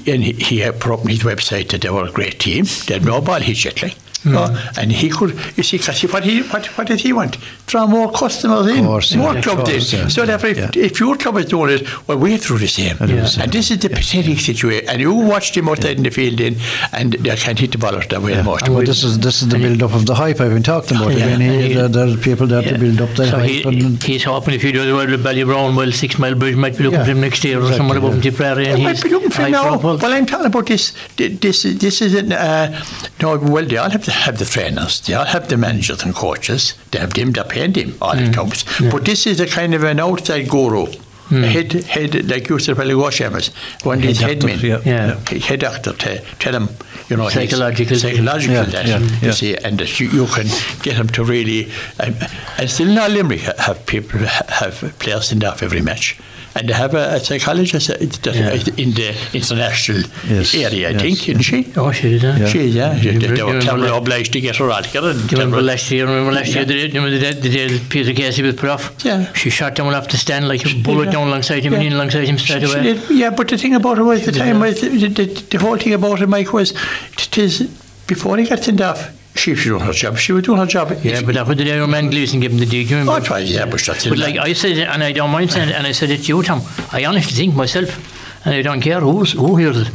and 0.05 0.23
he, 0.23 0.33
he 0.33 0.59
had 0.59 0.79
put 0.79 0.91
up 0.91 1.00
on 1.00 1.07
his 1.07 1.23
website 1.23 1.69
that 1.71 1.81
they 1.81 1.89
were 1.89 2.05
a 2.05 2.12
great 2.12 2.39
team. 2.39 2.65
They 2.85 2.93
had 2.95 3.05
no 3.05 3.19
ball 3.19 3.39
hit 3.39 3.65
yet, 3.65 3.81
like. 3.81 3.97
Uh, 4.25 4.72
and 4.77 4.92
he 4.92 5.10
could, 5.10 5.32
you 5.58 5.63
see, 5.63 5.77
because 5.77 6.01
what, 6.13 6.24
he, 6.24 6.42
what, 6.44 6.65
what 6.77 6.88
did 6.88 7.00
he 7.01 7.12
want? 7.13 7.38
Draw 7.68 7.88
more 7.88 8.12
customers 8.12 8.68
in, 8.68 8.86
course, 8.86 9.13
more 9.15 9.34
Yeah, 9.34 9.42
clubs 9.42 9.70
course, 9.70 9.94
in. 9.94 10.00
yeah. 10.00 10.08
So 10.08 10.25
therefore, 10.25 10.50
if, 10.51 10.58
Yeah. 10.58 10.70
if 10.75 11.00
your 11.00 11.15
club 11.18 11.38
is 11.38 11.46
doing 11.48 11.72
it, 11.75 12.08
well, 12.08 12.18
we're 12.18 12.38
through 12.38 12.60
the 12.60 12.68
same. 12.68 12.96
And 13.01 13.51
this 13.51 13.72
is 13.72 13.80
the 13.80 13.89
pathetic 13.89 14.39
situation. 14.39 14.88
And 14.89 15.01
you 15.01 15.13
watch 15.13 15.53
them 15.53 15.68
outside 15.70 15.98
in 15.98 16.03
the 16.03 16.10
field 16.10 16.39
in, 16.39 16.56
and 16.94 17.13
they 17.13 17.36
can't 17.36 17.60
hit 17.60 17.72
the 17.74 17.77
ball 17.77 17.96
out 17.96 18.10
that 18.10 18.22
way 18.22 18.42
most. 18.44 18.70
Well, 18.70 18.84
this 18.84 19.03
is 19.03 19.20
this 19.20 19.42
is 19.42 19.50
the 19.50 19.58
build 19.58 19.84
up 19.84 19.94
of 19.94 20.06
the 20.06 20.15
hype 20.15 20.39
I've 20.39 20.53
been 20.53 20.63
talking 20.63 20.98
about. 20.98 21.13
Yeah. 21.18 21.25
I 21.25 21.38
mean, 21.38 21.42
he, 21.62 21.68
Yeah. 21.74 21.88
there, 21.88 21.88
there's 21.89 22.20
people 22.22 22.48
there 22.48 22.62
to 22.62 22.77
build 22.80 23.01
up 23.01 23.10
the 23.15 23.27
so 23.27 23.38
hype. 23.39 23.50
he, 23.74 23.96
he's 23.98 24.24
hoping 24.24 24.53
if 24.53 24.63
you 24.63 24.72
do 24.72 24.86
the 24.86 24.94
world 24.94 25.10
with 25.10 25.24
Ballybrown, 25.24 25.75
well, 25.75 25.92
Six 25.92 26.18
Mile 26.18 26.36
Bridge 26.36 26.56
might 26.56 26.77
be 26.77 26.84
looking 26.84 27.00
Yeah, 27.00 27.06
for 27.06 27.12
him 27.12 27.22
next 27.22 27.44
year 27.44 27.58
or 27.58 27.62
exactly, 27.62 27.77
someone 27.77 27.98
above 27.98 28.12
yeah. 28.12 28.15
him 28.15 28.22
Tipperary. 28.22 28.68
I 28.68 28.72
And 28.72 28.84
might 28.84 29.01
be 29.03 29.10
looking 29.10 29.30
for 29.32 29.42
high 29.42 29.50
now. 29.50 29.77
Well, 29.77 30.00
I'm 30.13 30.25
talking 30.25 30.46
about 30.46 30.65
this. 30.68 30.94
This 31.18 31.63
this 31.63 32.01
isn't. 32.01 32.32
Uh, 32.32 32.82
no, 33.22 33.38
well, 33.38 33.65
they 33.65 33.77
all 33.77 33.89
have 33.89 34.03
to 34.06 34.12
have 34.13 34.38
the 34.38 34.46
trainers. 34.46 35.01
They 35.01 35.13
all 35.13 35.25
have 35.25 35.48
the 35.50 35.58
managers 35.58 36.03
and 36.03 36.13
coaches. 36.15 36.74
They 36.91 37.00
have 37.00 37.13
them. 37.13 37.34
Paying 37.34 37.74
them 37.74 37.96
all 38.01 38.13
Mm. 38.15 38.27
the 38.27 38.34
clubs. 38.34 38.65
But 38.91 39.05
this 39.05 39.25
is 39.27 39.39
a 39.39 39.48
kind 39.48 39.74
of 39.74 39.84
an 39.84 40.00
outside 40.00 40.48
guru. 40.50 40.88
Mm. 41.29 41.43
A 41.43 41.48
head, 41.48 41.74
head, 41.86 42.29
like 42.29 42.50
you 42.50 42.60
said, 42.60 42.75
probably 42.75 42.93
Washamas, 42.96 43.50
one 43.86 43.98
of 44.00 44.03
these 44.03 44.20
Head 44.20 44.43
headmen, 44.43 44.60
yeah. 44.60 44.82
Yeah. 44.86 45.39
head 45.39 45.62
doctor, 45.62 45.93
to 45.93 46.22
tell 46.38 46.51
them, 46.51 46.67
you 47.10 47.15
know, 47.17 47.29
Psychological. 47.29 47.96
psychological, 47.98 48.55
Yeah, 48.55 48.63
that, 48.63 48.86
yeah, 48.88 49.00
you 49.00 49.10
yeah. 49.22 49.32
see, 49.32 49.55
and 49.55 49.79
that 49.79 50.00
you, 50.00 50.10
you 50.10 50.25
can 50.27 50.48
get 50.84 50.98
them 50.98 51.08
to 51.10 51.24
really, 51.24 51.72
um, 52.01 52.13
and 52.58 52.70
still 52.70 52.88
now 52.93 53.08
Limerick 53.08 53.41
have 53.58 53.86
people 53.86 54.20
have 54.20 54.93
players 55.00 55.32
in 55.32 55.43
off 55.46 55.63
every 55.63 55.82
match, 55.82 56.17
and 56.55 56.69
they 56.69 56.74
have 56.74 56.93
a, 56.93 57.15
a 57.15 57.19
psychologist 57.19 57.89
in 57.89 58.91
the 58.93 59.15
international 59.33 60.03
Yes, 60.27 60.53
area, 60.55 60.89
I 60.89 60.98
think, 60.98 61.27
isn't 61.29 61.41
she? 61.41 61.74
Oh, 61.75 61.91
she 61.91 62.17
huh? 62.19 62.36
Yeah. 62.39 62.45
She 62.48 62.67
is, 62.67 62.75
yeah. 62.75 62.93
They, 62.93 63.17
they, 63.17 63.27
were 63.27 63.48
remember 63.48 63.62
terribly 63.62 63.89
obliged 63.89 64.33
to 64.33 64.41
get 64.41 64.57
her 64.57 64.69
out 64.69 64.83
together. 64.86 65.13
Do 65.13 65.19
you 65.19 65.27
remember 65.31 65.62
last 65.62 65.89
year? 65.91 66.05
Remember 66.05 66.31
last 66.31 66.53
year? 66.53 66.65
The, 66.65 66.75
you 66.75 67.10
the, 67.10 67.31
the 67.33 67.50
day 67.50 67.79
Peter 67.89 68.13
Casey 68.13 68.43
was 68.43 68.55
put 68.55 68.69
off? 68.69 69.03
Yeah. 69.03 69.31
She 69.33 69.50
shot 69.50 69.75
down 69.75 69.93
off 69.93 70.07
the 70.10 70.17
stand 70.17 70.48
like 70.48 70.62
a 70.62 70.69
did, 70.69 70.83
bullet 70.83 71.12
down 71.12 71.27
alongside 71.27 71.63
him 71.63 71.74
and 71.74 71.83
in 71.83 71.93
alongside 71.93 72.25
him 72.25 72.38
straight 72.38 72.63
away. 72.63 72.83
did, 72.83 73.10
yeah, 73.10 73.31
but 73.31 73.48
the 73.48 73.57
thing 73.57 73.75
about 73.75 73.98
it 73.98 74.03
was 74.03 74.25
the 74.25 74.31
time 74.31 74.60
was 74.60 74.81
the, 74.81 74.89
the, 74.89 75.25
the 75.25 75.57
whole 75.57 75.77
thing 75.77 75.93
about 75.93 76.22
it, 76.22 76.27
Mike, 76.27 76.53
was 76.53 76.72
it 77.17 77.38
is 77.38 77.62
before 78.07 78.38
he 78.38 78.45
got 78.45 78.60
sent 78.63 78.81
off. 78.81 79.12
She 79.35 79.51
was 79.51 79.63
doing 79.63 79.81
her 79.81 79.93
job. 79.93 80.17
She 80.17 80.31
was 80.31 80.43
doing 80.43 80.59
her 80.59 80.65
job. 80.65 80.95
Yeah, 81.01 81.21
but 81.25 81.33
that 81.35 81.47
was 81.47 81.57
the 81.57 81.63
day 81.65 81.75
your 81.75 81.87
man 81.87 82.09
Gleason 82.09 82.39
gave 82.39 82.51
him 82.51 82.59
the 82.59 82.65
dig. 82.67 82.89
You 82.89 82.97
remember? 82.97 83.13
Oh, 83.13 83.17
it 83.17 83.29
was, 83.29 83.51
yeah, 83.51 83.65
but 83.65 83.81
that's 83.81 84.07
But 84.07 84.17
like 84.19 84.37
I 84.37 84.53
said, 84.53 84.77
and 84.77 85.03
I 85.03 85.11
don't 85.11 85.31
mind 85.31 85.51
saying 85.51 85.69
it, 85.69 85.75
and 85.75 85.87
I 85.87 85.91
said 85.91 86.11
it 86.11 86.17
to 86.23 86.27
you, 86.27 86.43
Tom, 86.43 86.61
I 86.91 87.05
honestly 87.05 87.33
think 87.33 87.55
myself, 87.55 88.45
and 88.45 88.53
I 88.53 88.61
don't 88.61 88.79
care 88.81 88.99
who's, 89.01 89.31
who 89.33 89.55
hears 89.55 89.77
it, 89.81 89.91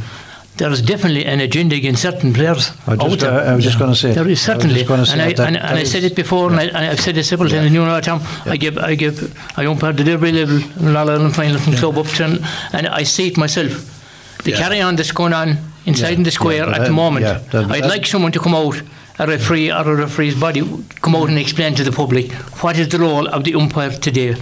there's 0.57 0.81
definitely 0.81 1.25
an 1.25 1.39
agenda 1.39 1.77
against 1.77 2.01
certain 2.01 2.33
players. 2.33 2.71
I 2.85 2.97
just- 2.97 3.01
out 3.13 3.19
there. 3.19 3.31
Uh, 3.47 3.51
I 3.51 3.55
was 3.55 3.63
just 3.63 3.79
gonna 3.79 3.95
say. 3.95 4.11
There 4.11 4.25
I 4.25 4.27
was 4.27 4.41
certainly. 4.41 4.83
just 4.83 5.05
say 5.07 5.13
and 5.13 5.21
I, 5.21 5.31
that- 5.33 5.47
and, 5.47 5.55
that 5.55 5.65
and 5.69 5.79
I 5.79 5.83
said 5.85 6.03
it 6.03 6.15
before, 6.17 6.51
and, 6.51 6.59
I, 6.59 6.63
and 6.65 6.77
I've 6.77 6.99
said 6.99 7.15
it 7.17 7.23
several 7.23 7.49
times, 7.49 7.65
and 7.67 7.73
you 7.73 7.83
know 7.85 7.93
what, 7.93 8.03
Tom? 8.03 8.19
I 8.45 8.57
give, 8.57 8.77
I 8.77 8.95
give, 8.95 9.33
I 9.57 9.65
umpire 9.65 9.93
the 9.93 10.11
every 10.11 10.33
level, 10.33 10.57
in 10.57 10.95
All 10.97 11.09
Ireland 11.09 11.33
final 11.33 11.57
from 11.59 11.73
club 11.75 11.97
up 11.97 12.07
to, 12.07 12.45
and 12.73 12.87
I 12.87 13.03
see 13.03 13.27
it 13.27 13.37
myself. 13.37 13.95
The 14.43 14.51
Yeah. 14.51 14.57
carry 14.57 14.81
on 14.81 14.97
that's 14.97 15.13
going 15.13 15.31
on 15.33 15.57
inside 15.85 16.13
in 16.15 16.23
the 16.23 16.31
square 16.31 16.65
but 16.65 16.75
at 16.81 16.85
the 16.85 16.91
moment, 16.91 17.25
yeah, 17.25 17.39
that- 17.51 17.71
I'd 17.71 17.83
that- 17.83 17.89
like 17.89 18.05
someone 18.05 18.33
to 18.33 18.39
come 18.39 18.53
out, 18.53 18.81
a 19.19 19.27
referee 19.27 19.71
or 19.71 19.81
a 19.81 19.95
referee's 19.95 20.39
body, 20.39 20.61
come 21.01 21.15
out 21.15 21.29
and 21.29 21.37
explain 21.37 21.75
to 21.75 21.83
the 21.83 21.91
public 21.91 22.31
what 22.63 22.77
is 22.79 22.87
the 22.87 22.97
role 22.97 23.27
of 23.27 23.43
the 23.43 23.53
umpire 23.53 23.91
today. 23.91 24.35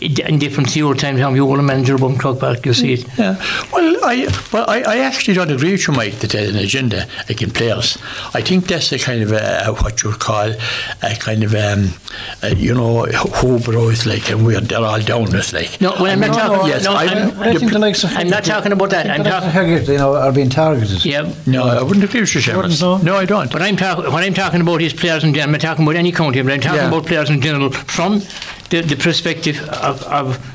In 0.00 0.38
different 0.38 0.68
to 0.70 0.78
your 0.78 0.94
time, 0.94 1.18
Tom, 1.18 1.34
you 1.34 1.44
were 1.44 1.58
a 1.58 1.62
manager 1.62 1.96
of 1.96 2.18
Croke 2.18 2.38
Park, 2.38 2.64
you 2.66 2.72
see 2.72 2.92
it. 2.92 3.18
Yeah. 3.18 3.34
Well, 3.72 3.96
I 4.04 4.28
well 4.52 4.64
I, 4.68 4.82
I 4.82 4.98
actually 4.98 5.34
don't 5.34 5.50
agree 5.50 5.72
with 5.72 5.88
you, 5.88 5.92
Mike, 5.94 6.14
that 6.20 6.30
there's 6.30 6.50
an 6.50 6.56
agenda 6.56 7.06
against 7.28 7.56
players. 7.56 7.98
I 8.32 8.40
think 8.40 8.66
that's 8.68 8.92
a 8.92 8.98
kind 8.98 9.22
of 9.22 9.32
a, 9.32 9.72
what 9.82 10.00
you 10.02 10.10
would 10.10 10.20
call 10.20 10.50
a 11.02 11.14
kind 11.18 11.42
of 11.42 11.52
um, 11.54 11.88
a, 12.42 12.54
you 12.54 12.74
know 12.74 13.06
hobros 13.06 14.06
like 14.06 14.30
and 14.30 14.46
we're 14.46 14.60
they're 14.60 14.78
all 14.84 15.00
down 15.00 15.24
with 15.24 15.52
like. 15.52 15.80
No, 15.80 15.90
well, 15.98 16.06
I'm 16.06 16.20
not 16.20 16.28
No, 16.30 16.34
talking. 16.36 16.58
no, 16.58 16.66
yes, 16.66 16.84
no, 16.84 16.92
I- 16.92 17.04
I'm, 17.06 17.40
I 17.40 17.54
think 17.54 17.72
the 17.72 17.78
likes 17.80 18.04
of 18.04 18.10
I'm 18.16 18.28
not 18.30 18.44
talking 18.44 18.70
about 18.72 18.90
that. 18.90 19.10
I'm 19.10 19.24
talking. 19.24 19.50
talking. 19.50 19.84
You 19.92 19.98
know, 19.98 20.14
are 20.14 20.32
being 20.32 20.50
targeted. 20.50 21.04
Yeah, 21.04 21.32
No, 21.46 21.64
I 21.66 21.82
wouldn't 21.82 22.04
agree 22.04 22.20
with 22.20 22.34
you, 22.36 22.40
Seamus. 22.40 22.80
no? 22.80 22.98
No, 22.98 23.16
I 23.16 23.24
don't. 23.24 23.50
But 23.50 23.62
I'm 23.62 23.76
talking. 23.76 24.12
What 24.12 24.22
I'm 24.22 24.34
talking 24.34 24.60
about 24.60 24.80
is 24.80 24.92
players 24.92 25.24
in 25.24 25.34
general. 25.34 25.48
I'm 25.48 25.52
not 25.52 25.60
talking 25.60 25.84
about 25.84 25.96
any 25.96 26.12
county, 26.12 26.40
but 26.42 26.52
I'm 26.52 26.60
talking 26.60 26.78
Yeah. 26.78 26.88
about 26.88 27.06
players 27.06 27.30
in 27.30 27.40
general 27.40 27.70
from 27.72 28.22
the, 28.70 28.82
the 28.82 28.96
perspective 28.96 29.60
of. 29.68 30.02
of 30.04 30.54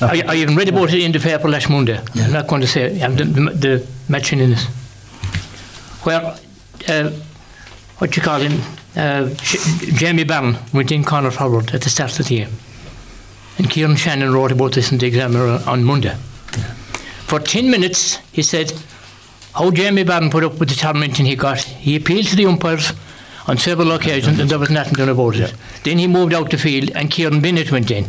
I, 0.00 0.22
I 0.26 0.34
even 0.36 0.56
read 0.56 0.68
about 0.68 0.92
it 0.92 1.02
in 1.02 1.12
the 1.12 1.20
paper 1.20 1.48
last 1.48 1.70
Monday. 1.70 2.00
I'm 2.16 2.32
not 2.32 2.46
going 2.48 2.60
to 2.60 2.66
say 2.66 3.00
I'm 3.00 3.16
the, 3.16 3.24
the, 3.24 3.40
the 3.50 3.86
matching 4.08 4.40
in 4.40 4.52
it. 4.52 4.60
Where, 6.02 6.36
uh, 6.88 7.10
what 7.98 8.16
you 8.16 8.22
call 8.22 8.40
him, 8.40 8.60
uh, 8.96 9.28
Jamie 9.94 10.24
Barron 10.24 10.56
went 10.72 10.90
in 10.90 11.04
corner 11.04 11.30
forward 11.30 11.74
at 11.74 11.82
the 11.82 11.90
start 11.90 12.18
of 12.18 12.26
the 12.26 12.34
year. 12.34 12.48
And 13.58 13.70
Kieran 13.70 13.96
Shannon 13.96 14.32
wrote 14.32 14.52
about 14.52 14.72
this 14.72 14.90
in 14.90 14.98
the 14.98 15.06
Examiner 15.06 15.60
on 15.66 15.84
Monday. 15.84 16.14
For 17.26 17.38
10 17.38 17.70
minutes, 17.70 18.16
he 18.32 18.42
said, 18.42 18.72
how 19.54 19.70
Jamie 19.70 20.04
Barron 20.04 20.30
put 20.30 20.44
up 20.44 20.58
with 20.58 20.68
the 20.68 20.74
tormenting 20.74 21.26
he 21.26 21.36
got. 21.36 21.60
He 21.60 21.96
appealed 21.96 22.26
to 22.26 22.36
the 22.36 22.46
umpires 22.46 22.92
on 23.46 23.58
several 23.58 23.92
occasions 23.92 24.38
and 24.38 24.48
there 24.48 24.58
was 24.58 24.70
nothing 24.70 24.94
done 24.94 25.08
about 25.08 25.36
it. 25.36 25.54
Then 25.82 25.98
he 25.98 26.06
moved 26.06 26.34
out 26.34 26.50
the 26.50 26.58
field 26.58 26.90
and 26.94 27.10
Kieran 27.10 27.40
Bennett 27.40 27.70
went 27.70 27.90
in. 27.90 28.06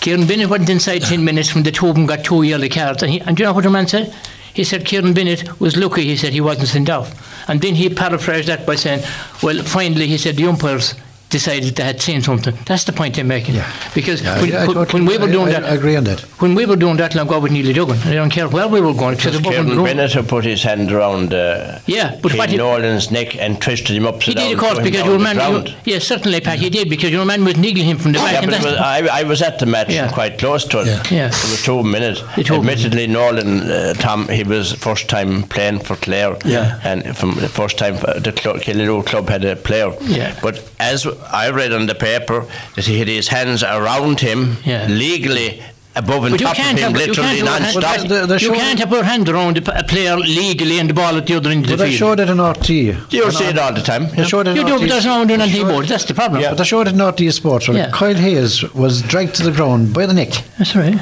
Kieran 0.00 0.26
Bennett 0.26 0.48
went 0.48 0.68
inside 0.68 1.02
10 1.02 1.24
minutes 1.24 1.54
when 1.54 1.64
the 1.64 1.72
two 1.72 1.88
of 1.88 1.94
them 1.94 2.06
got 2.06 2.24
two 2.24 2.42
yellow 2.42 2.68
cards. 2.68 3.02
And, 3.02 3.12
he, 3.12 3.20
and 3.20 3.36
do 3.36 3.42
you 3.42 3.48
know 3.48 3.54
what 3.54 3.64
the 3.64 3.70
man 3.70 3.88
said? 3.88 4.14
He 4.52 4.62
said 4.62 4.84
Kieran 4.84 5.14
Bennett 5.14 5.60
was 5.60 5.76
lucky, 5.76 6.04
he 6.04 6.16
said 6.16 6.32
he 6.32 6.40
wasn't 6.40 6.68
sent 6.68 6.88
off. 6.88 7.48
And 7.48 7.60
then 7.60 7.74
he 7.74 7.88
paraphrased 7.88 8.48
that 8.48 8.66
by 8.66 8.76
saying, 8.76 9.02
well, 9.42 9.62
finally, 9.64 10.06
he 10.06 10.16
said 10.16 10.36
the 10.36 10.46
umpires 10.46 10.94
decided 11.38 11.74
they 11.78 11.82
had 11.92 12.00
seen 12.08 12.20
something. 12.22 12.54
That's 12.68 12.84
the 12.84 12.92
point 13.00 13.10
they're 13.16 13.24
making. 13.36 13.56
Because 13.98 14.18
Yeah, 14.22 14.40
when, 14.40 14.52
I- 14.54 14.62
I 14.62 14.66
when- 14.66 14.76
totally- 14.76 14.92
when 15.02 15.04
we 15.10 15.16
were 15.22 15.32
doing 15.36 15.48
I- 15.48 15.56
I 15.58 15.60
that, 15.60 15.72
agree 15.78 15.96
on 16.00 16.04
that. 16.10 16.20
when 16.42 16.52
we 16.58 16.64
were 16.70 16.76
doing 16.84 16.96
that, 17.02 17.14
Long 17.16 17.28
with 17.42 17.52
Neely 17.56 17.72
Duggan, 17.78 17.98
I 18.10 18.14
don't 18.20 18.30
care 18.38 18.48
where 18.56 18.68
we 18.74 18.80
were 18.80 18.94
going, 19.02 19.16
because 19.16 19.34
it 19.34 19.44
wasn't 19.44 19.66
Kieran 19.66 19.76
wrong. 19.78 19.86
Bennett 19.86 20.12
who 20.16 20.22
put 20.22 20.44
his 20.52 20.62
hand 20.62 20.92
around 20.92 21.34
uh, 21.34 21.78
Yeah, 21.86 22.08
but 22.22 22.34
what 22.38 22.50
he- 22.50 22.56
Nolan's 22.56 23.10
neck 23.10 23.30
and 23.44 23.60
twisted 23.60 23.96
him 23.96 24.06
upside 24.06 24.34
He 24.38 24.44
did, 24.44 24.52
of 24.54 24.58
course, 24.64 24.78
because 24.78 25.00
down 25.02 25.08
your 25.10 25.18
the 25.18 25.24
man. 25.28 25.36
ground. 25.36 25.68
You, 25.84 25.94
yes, 25.94 26.04
certainly, 26.12 26.40
Pat, 26.40 26.58
he 26.60 26.70
did, 26.70 26.88
because 26.88 27.10
your 27.10 27.24
man 27.24 27.44
was 27.44 27.56
niggling 27.56 27.86
him 27.92 27.98
from 27.98 28.12
the 28.12 28.18
back. 28.18 28.32
Yeah, 28.32 28.38
and 28.42 28.46
but 28.50 28.60
that's- 28.62 28.72
was, 28.72 29.10
I, 29.10 29.20
I 29.20 29.22
was 29.24 29.42
at 29.42 29.58
the 29.58 29.66
match 29.66 29.90
Yeah. 29.90 30.08
quite 30.18 30.38
close 30.38 30.64
to 30.72 30.76
it. 30.82 30.86
Yeah. 30.86 31.02
Yeah. 31.18 31.26
It 31.26 31.50
was 31.54 31.62
two 31.64 31.82
minutes. 31.82 32.20
The 32.36 32.44
two 32.44 32.54
of 32.56 32.60
them. 32.62 32.70
Admittedly, 32.70 33.06
Nolan, 33.08 33.52
uh, 33.70 33.94
Tom, 33.94 34.28
he 34.28 34.44
was 34.44 34.72
first 34.72 35.08
time 35.08 35.42
playing 35.54 35.80
for 35.80 35.96
Clare. 35.96 36.36
Yeah. 36.44 36.78
And 36.84 37.16
from 37.16 37.34
the 37.34 37.48
first 37.48 37.76
time 37.78 37.96
uh, 38.06 38.18
the 38.20 38.32
club, 38.32 38.62
club 39.06 39.28
had 39.28 39.44
a 39.44 39.56
player. 39.56 39.90
Yeah. 40.02 40.34
But 40.42 40.62
as 40.78 41.06
I 41.32 41.50
read 41.50 41.72
on 41.72 41.86
the 41.86 41.94
paper, 41.94 42.46
that 42.76 42.84
he 42.86 42.98
had 42.98 43.08
his 43.08 43.28
hands 43.28 43.62
around 43.62 44.20
him 44.20 44.56
Yeah. 44.64 44.86
legally 44.88 45.62
above 45.96 46.24
and 46.24 46.32
But 46.32 46.40
top 46.40 46.50
of 46.52 46.56
can't, 46.56 46.76
him, 46.78 46.92
have, 46.92 47.00
you 47.00 47.06
literally 47.06 47.36
can't, 47.38 47.48
have, 47.48 47.74
non-stop. 47.74 47.98
Well, 47.98 48.08
the- 48.22 48.26
the 48.26 48.34
you 48.34 48.38
show- 48.48 48.54
can't 48.54 48.78
have 48.80 48.90
your 48.90 49.04
hand 49.04 49.28
around 49.28 49.58
a 49.58 49.62
p- 49.62 49.70
a 49.74 49.84
player 49.84 50.16
legally 50.16 50.80
and 50.80 50.90
the 50.90 50.94
ball 50.94 51.16
at 51.16 51.26
the 51.26 51.36
other 51.36 51.50
end 51.50 51.64
of 51.66 51.70
But 51.70 51.78
the 51.78 51.84
they 51.84 51.92
showed 51.92 52.18
it 52.18 52.28
in 52.28 52.40
RT. 52.40 52.68
You 53.10 53.30
see 53.30 53.44
it 53.44 53.58
all 53.58 53.72
the 53.72 53.80
time. 53.80 54.08
They 54.16 54.24
showed 54.24 54.48
it 54.48 54.50
in 54.50 54.56
You 54.56 54.64
do, 54.64 54.74
RT. 54.74 54.80
but 54.80 54.88
there's 54.88 55.04
no 55.06 55.18
one 55.18 55.26
doing 55.28 55.40
anything 55.40 55.62
about 55.62 55.84
it. 55.84 55.88
That's 55.88 56.04
the 56.04 56.14
problem. 56.14 56.42
Yeah. 56.42 56.48
But 56.50 56.58
they 56.58 56.64
showed 56.64 56.88
it 56.88 56.94
in 56.94 57.00
RT 57.00 57.30
Sports. 57.30 57.68
Right? 57.68 57.76
Yeah. 57.76 57.90
Kyle 57.92 58.14
Hayes 58.14 58.64
was 58.74 59.02
dragged 59.02 59.36
to 59.36 59.44
the 59.44 59.52
ground 59.52 59.92
by 59.94 60.06
the 60.06 60.14
neck. 60.14 60.32
That's 60.58 60.74
right. 60.74 60.98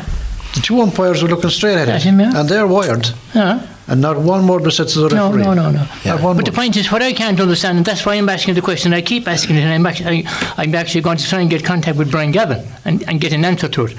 The 0.54 0.60
two 0.60 0.78
umpires 0.82 1.22
were 1.22 1.28
looking 1.30 1.48
straight 1.48 1.78
at 1.78 1.86
That's 1.86 2.04
him, 2.04 2.20
him, 2.20 2.30
yeah. 2.32 2.40
and 2.40 2.48
they're 2.50 2.66
wired. 2.66 3.08
Yeah. 3.34 3.60
And 3.88 4.00
not 4.00 4.16
one 4.16 4.46
word 4.46 4.64
was 4.64 4.76
said 4.76 4.88
to 4.88 5.00
the 5.00 5.14
No, 5.14 5.26
referee. 5.26 5.42
no, 5.42 5.54
no, 5.54 5.70
no. 5.72 5.86
Not 6.04 6.22
one 6.22 6.36
But 6.36 6.44
the 6.44 6.52
point 6.52 6.76
is, 6.76 6.90
what 6.92 7.02
I 7.02 7.12
can't 7.12 7.38
understand, 7.40 7.78
and 7.78 7.84
that's 7.84 8.06
why 8.06 8.14
I'm 8.14 8.28
asking 8.28 8.54
the 8.54 8.62
question, 8.62 8.94
I 8.94 9.02
keep 9.02 9.26
asking 9.26 9.56
it, 9.56 9.62
and 9.62 9.72
I'm 9.72 9.84
actually, 9.86 10.24
I'm 10.56 10.74
actually 10.74 11.00
going 11.00 11.18
to 11.18 11.26
try 11.28 11.40
and 11.40 11.50
get 11.50 11.64
contact 11.64 11.98
with 11.98 12.10
Brian 12.10 12.30
Gavin 12.30 12.64
and, 12.84 13.02
and 13.08 13.20
get 13.20 13.32
an 13.32 13.44
answer 13.44 13.68
to 13.68 13.86
it. 13.86 13.96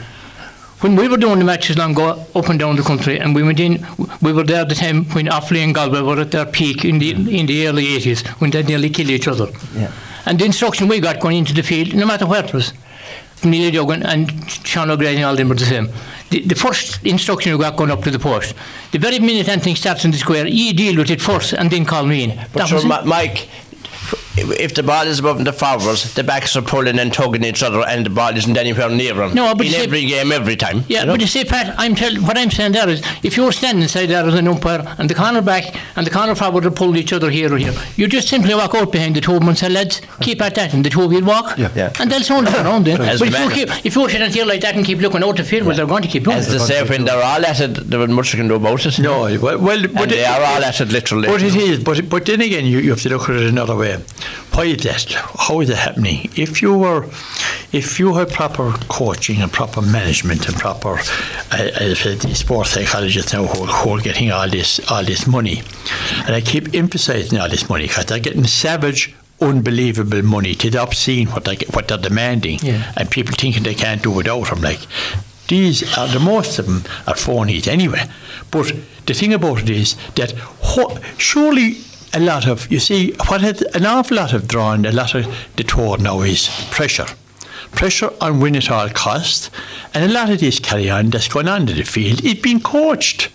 When 0.79 0.95
we 0.95 1.07
were 1.07 1.17
doing 1.17 1.39
the 1.39 1.45
matches 1.45 1.77
long 1.77 1.91
ago, 1.91 2.25
up 2.35 2.49
and 2.49 2.59
down 2.59 2.75
the 2.75 2.81
country, 2.81 3.19
and 3.19 3.33
we 3.35 3.43
went 3.43 3.59
in, 3.59 3.85
we 4.21 4.33
were 4.33 4.43
there 4.43 4.61
at 4.61 4.69
the 4.69 4.75
time 4.75 5.05
when 5.11 5.27
Offaly 5.27 5.63
and 5.63 5.73
Galway 5.73 6.01
were 6.01 6.19
at 6.19 6.31
their 6.31 6.45
peak 6.45 6.83
in 6.83 6.99
the 6.99 7.13
mm. 7.13 7.39
in 7.39 7.45
the 7.45 7.67
early 7.67 7.85
80s, 7.85 8.27
when 8.41 8.51
they 8.51 8.63
nearly 8.63 8.89
killed 8.89 9.09
each 9.09 9.27
other. 9.27 9.47
Yeah. 9.73 9.91
And 10.25 10.39
the 10.39 10.45
instruction 10.45 10.89
we 10.89 10.99
got 10.99 11.21
going 11.21 11.37
into 11.37 11.53
the 11.53 11.63
field, 11.63 11.93
no 11.93 12.05
matter 12.05 12.25
where 12.25 12.43
it 12.43 12.53
was, 12.53 12.73
from 13.35 13.51
Neil 13.51 13.71
Duggan 13.71 14.03
and 14.03 14.49
Sean 14.49 14.89
O'Grady 14.89 15.17
and 15.17 15.25
all 15.25 15.35
them 15.35 15.49
were 15.49 15.55
the 15.55 15.65
same. 15.65 15.89
The, 16.33 16.39
the 16.39 16.55
first 16.55 17.05
instruction 17.05 17.51
you 17.51 17.59
got 17.59 17.77
going 17.77 17.91
up 17.91 18.01
to 18.05 18.09
the 18.09 18.17
post, 18.17 18.55
the 18.91 18.97
very 18.97 19.19
minute 19.19 19.47
anything 19.47 19.75
starts 19.75 20.03
in 20.03 20.09
the 20.09 20.17
square, 20.17 20.47
you 20.47 20.73
deal 20.73 20.97
with 20.97 21.11
it 21.11 21.21
first 21.21 21.53
and 21.53 21.69
then 21.69 21.85
call 21.85 22.07
me 22.07 22.23
in. 22.23 22.29
But 22.51 22.53
That 22.53 22.67
sure. 22.69 22.87
Ma- 22.87 23.03
Mike, 23.03 23.47
if 24.35 24.73
the 24.73 24.83
ball 24.83 25.05
is 25.05 25.19
above 25.19 25.43
the 25.43 25.53
forwards, 25.53 26.13
the 26.15 26.23
backs 26.23 26.55
are 26.55 26.61
pulling 26.61 26.97
and 26.99 27.13
tugging 27.13 27.43
each 27.43 27.61
other, 27.61 27.81
and 27.87 28.05
the 28.05 28.09
ball 28.09 28.35
isn't 28.35 28.57
anywhere 28.57 28.89
near 28.89 29.13
them. 29.13 29.33
No, 29.33 29.53
but 29.53 29.65
in 29.67 29.71
you 29.73 29.77
see- 29.79 29.83
every 29.83 30.05
game, 30.05 30.31
every 30.31 30.55
time. 30.55 30.83
Yeah, 30.87 31.01
you 31.01 31.05
know? 31.05 31.13
but 31.13 31.21
you 31.21 31.27
see, 31.27 31.45
Pat, 31.45 31.75
I'm 31.77 31.95
tell, 31.95 32.13
what 32.15 32.37
I'm 32.37 32.49
saying 32.51 32.71
there 32.71 32.89
is, 32.89 33.01
if 33.21 33.37
you're 33.37 33.51
standing 33.51 33.83
inside 33.83 34.07
there 34.07 34.25
as 34.25 34.33
an 34.33 34.47
umpire, 34.47 34.95
and 34.97 35.09
the 35.09 35.13
corner 35.15 35.41
back 35.41 35.75
and 35.95 36.05
the 36.07 36.11
corner 36.11 36.35
forward 36.35 36.65
are 36.65 36.71
pulling 36.71 36.97
each 36.97 37.13
other 37.13 37.29
here 37.29 37.53
or 37.53 37.57
here, 37.57 37.73
you 37.95 38.07
just 38.07 38.27
simply 38.27 38.55
walk 38.55 38.73
out 38.75 38.91
behind 38.91 39.15
the 39.15 39.21
two 39.21 39.33
of 39.33 39.39
them 39.39 39.49
and 39.49 39.57
say, 39.57 39.69
"Let's 39.69 40.01
keep 40.21 40.41
at 40.41 40.55
that, 40.55 40.73
and 40.73 40.83
the 40.83 40.89
two 40.89 41.03
of 41.03 41.13
you 41.13 41.23
walk, 41.23 41.57
Yeah. 41.57 41.69
Yeah. 41.75 41.93
and 41.99 42.11
they'll 42.11 42.21
sound 42.21 42.47
it 42.47 42.55
around 42.55 42.85
then. 42.85 43.01
As 43.01 43.19
but 43.19 43.31
the 43.31 43.37
if 43.37 43.43
you, 43.43 43.65
keep, 43.67 43.85
if 43.85 43.95
you 43.95 44.09
sit 44.09 44.33
here 44.33 44.45
like 44.45 44.61
that 44.61 44.75
and 44.75 44.85
keep 44.85 44.99
looking 44.99 45.23
out 45.23 45.37
the 45.37 45.43
field, 45.43 45.67
well, 45.67 45.75
they're 45.75 45.85
going 45.85 46.01
to 46.03 46.07
keep 46.07 46.23
doing 46.23 46.37
As 46.37 46.47
it. 46.47 46.57
they 46.57 46.65
say, 46.65 46.83
when 46.83 47.05
they're 47.05 47.23
all 47.23 47.45
at 47.45 47.59
it, 47.59 47.73
there 47.89 47.99
isn't 48.01 48.13
much 48.13 48.33
you 48.33 48.37
can 48.39 48.47
do 48.47 48.55
about 48.55 48.85
it. 48.85 48.97
No, 48.99 49.21
well, 49.39 49.59
well 49.59 49.83
and 49.83 49.93
but 49.93 50.09
they 50.09 50.25
are 50.25 50.41
all 50.41 50.63
at 50.63 50.81
it 50.81 50.89
literally. 50.89 51.27
But 51.27 51.41
it 51.43 51.55
is. 51.55 51.83
But 51.83 52.09
but 52.09 52.25
then 52.25 52.41
again, 52.41 52.65
you, 52.65 52.79
you 52.79 52.89
have 52.91 53.01
to 53.01 53.09
look 53.09 53.29
at 53.29 53.35
it 53.35 53.47
another 53.49 53.75
way. 53.75 53.97
Why 54.53 54.65
is 54.65 54.83
that? 54.83 55.11
How 55.39 55.61
is 55.61 55.69
it 55.69 55.77
happening? 55.77 56.29
If 56.35 56.61
you 56.61 56.77
were, 56.77 57.05
if 57.71 57.99
you 57.99 58.13
had 58.15 58.29
proper 58.29 58.71
coaching 58.87 59.41
and 59.41 59.51
proper 59.51 59.81
management 59.81 60.47
and 60.47 60.55
proper, 60.55 60.97
as 60.99 61.11
I 61.51 61.93
said, 61.95 62.19
the 62.19 62.35
sports 62.35 62.69
psychologists 62.71 63.33
now 63.33 63.45
who, 63.47 63.65
who 63.65 63.89
are 63.97 64.01
getting 64.01 64.31
all 64.31 64.47
this 64.49 64.79
all 64.91 65.03
this 65.03 65.25
money, 65.27 65.63
and 66.25 66.35
I 66.35 66.41
keep 66.41 66.73
emphasising 66.75 67.39
all 67.39 67.49
this 67.49 67.67
money 67.69 67.87
because 67.87 68.05
they're 68.05 68.19
getting 68.19 68.45
savage. 68.45 69.15
Unbelievable 69.41 70.21
money 70.23 70.55
to 70.55 70.69
the 70.69 70.81
obscene 70.81 71.27
what 71.29 71.43
they 71.43 71.57
what 71.73 71.87
they're 71.89 71.97
demanding, 71.97 72.59
Yeah. 72.61 72.93
and 72.95 73.09
people 73.11 73.33
thinking 73.37 73.63
they 73.63 73.73
can't 73.75 74.01
do 74.01 74.11
without 74.11 74.47
them. 74.49 74.61
Like 74.61 74.79
these 75.49 75.83
are 75.97 76.07
the 76.07 76.19
most 76.19 76.59
of 76.59 76.65
them 76.67 76.83
are 77.07 77.15
phonies 77.15 77.67
anyway. 77.67 78.03
But 78.51 78.71
the 79.05 79.13
thing 79.13 79.33
about 79.33 79.63
it 79.63 79.69
is 79.69 79.95
that 80.15 80.31
ho- 80.61 80.97
surely 81.17 81.77
a 82.13 82.19
lot 82.19 82.47
of 82.47 82.71
you 82.71 82.79
see 82.79 83.13
what 83.27 83.41
has 83.41 83.61
an 83.73 83.85
awful 83.85 84.17
lot 84.17 84.33
of 84.33 84.47
drawn 84.47 84.85
a 84.85 84.91
lot 84.91 85.15
of 85.15 85.25
the 85.55 85.63
tour 85.63 85.97
now 85.97 86.21
is 86.21 86.49
pressure. 86.71 87.07
Pressure 87.71 88.11
on 88.21 88.39
win 88.39 88.55
at 88.55 88.69
all 88.69 88.89
cost, 88.89 89.49
and 89.93 90.05
a 90.09 90.13
lot 90.13 90.29
of 90.29 90.39
this 90.39 90.59
carry 90.59 90.89
on 90.91 91.09
that's 91.09 91.27
going 91.27 91.47
on 91.47 91.67
in 91.67 91.75
the 91.77 91.83
field 91.83 92.23
is 92.23 92.35
being 92.35 92.61
coached 92.61 93.29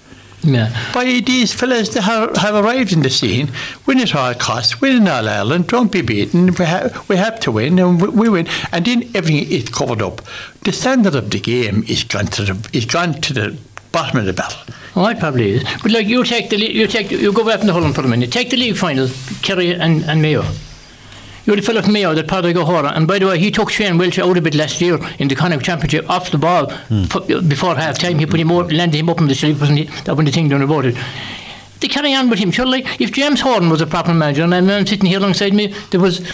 Yeah. 0.44 0.70
by 0.94 1.04
these 1.26 1.52
fellas 1.52 1.88
that 1.94 2.02
have, 2.02 2.36
have 2.36 2.54
arrived 2.54 2.92
in 2.92 3.02
the 3.02 3.10
scene, 3.10 3.50
win 3.84 3.98
at 3.98 4.14
all 4.14 4.34
costs, 4.34 4.80
win 4.80 4.96
in 4.98 5.08
all 5.08 5.28
Ireland, 5.28 5.66
don't 5.66 5.90
be 5.90 6.02
beaten, 6.02 6.54
we, 6.54 6.64
ha- 6.64 7.04
we 7.08 7.16
have 7.16 7.40
to 7.40 7.50
win, 7.50 7.80
and 7.80 8.00
we, 8.00 8.08
we 8.08 8.28
win, 8.28 8.46
and 8.70 8.84
then 8.84 9.10
everything 9.12 9.50
is 9.50 9.68
covered 9.70 10.00
up. 10.02 10.20
The 10.62 10.72
standard 10.72 11.16
of 11.16 11.30
the 11.30 11.40
game 11.40 11.82
is 11.88 12.04
gone 12.04 12.26
to 12.26 12.42
the, 12.44 12.68
is 12.72 12.86
gone 12.86 13.14
to 13.22 13.32
the 13.32 13.56
bottom 13.92 14.20
of 14.20 14.26
the 14.26 14.32
barrel. 14.32 14.56
Oh, 14.96 15.06
it 15.06 15.18
probably 15.18 15.52
is. 15.52 15.64
But 15.82 15.92
like 15.92 16.06
you 16.06 16.24
take 16.24 16.50
the 16.50 16.56
you 16.56 16.86
take 16.86 17.10
you 17.10 17.32
go 17.32 17.44
back 17.44 17.60
in 17.60 17.66
the 17.66 17.72
Holland 17.72 17.94
for 17.94 18.02
a 18.02 18.08
minute. 18.08 18.32
Take 18.32 18.50
the 18.50 18.56
league 18.56 18.76
final, 18.76 19.08
Kerry 19.42 19.72
and, 19.72 20.04
and 20.04 20.20
Mayo. 20.20 20.44
You're 21.44 21.56
the 21.56 21.62
fellow 21.62 21.80
from 21.80 21.94
Mayo 21.94 22.14
that 22.14 22.28
Paddy 22.28 22.54
O'Hora, 22.54 22.92
and 22.94 23.08
by 23.08 23.18
the 23.18 23.26
way, 23.26 23.38
he 23.38 23.50
took 23.50 23.70
Shane 23.70 23.96
Walsh 23.96 24.18
out 24.18 24.36
a 24.36 24.40
bit 24.40 24.54
last 24.54 24.80
year 24.82 24.98
in 25.18 25.28
the 25.28 25.34
Connacht 25.34 25.64
Championship 25.64 26.10
off 26.10 26.30
the 26.30 26.36
ball 26.36 26.70
hmm. 26.70 27.04
fu- 27.04 27.40
before 27.40 27.74
half 27.74 27.98
time. 27.98 28.18
He 28.18 28.26
put 28.26 28.40
him 28.40 28.52
out, 28.52 28.70
landed 28.70 28.98
him 28.98 29.08
up 29.08 29.20
in 29.20 29.28
the 29.28 29.34
sleep, 29.34 29.58
wasn't 29.58 29.78
he? 29.78 29.84
That 30.02 30.14
when 30.14 30.26
the 30.26 30.32
thing 30.32 30.48
done 30.48 30.60
about 30.62 30.84
it. 30.84 30.96
They 31.80 31.88
carry 31.88 32.12
on 32.12 32.28
with 32.28 32.40
him. 32.40 32.50
surely. 32.50 32.84
if 32.98 33.12
James 33.12 33.40
Horan 33.40 33.70
was 33.70 33.80
a 33.80 33.86
proper 33.86 34.12
manager, 34.12 34.42
and 34.42 34.54
I'm 34.54 34.86
sitting 34.86 35.06
here 35.06 35.18
alongside 35.18 35.54
me, 35.54 35.68
there 35.90 36.00
was 36.00 36.28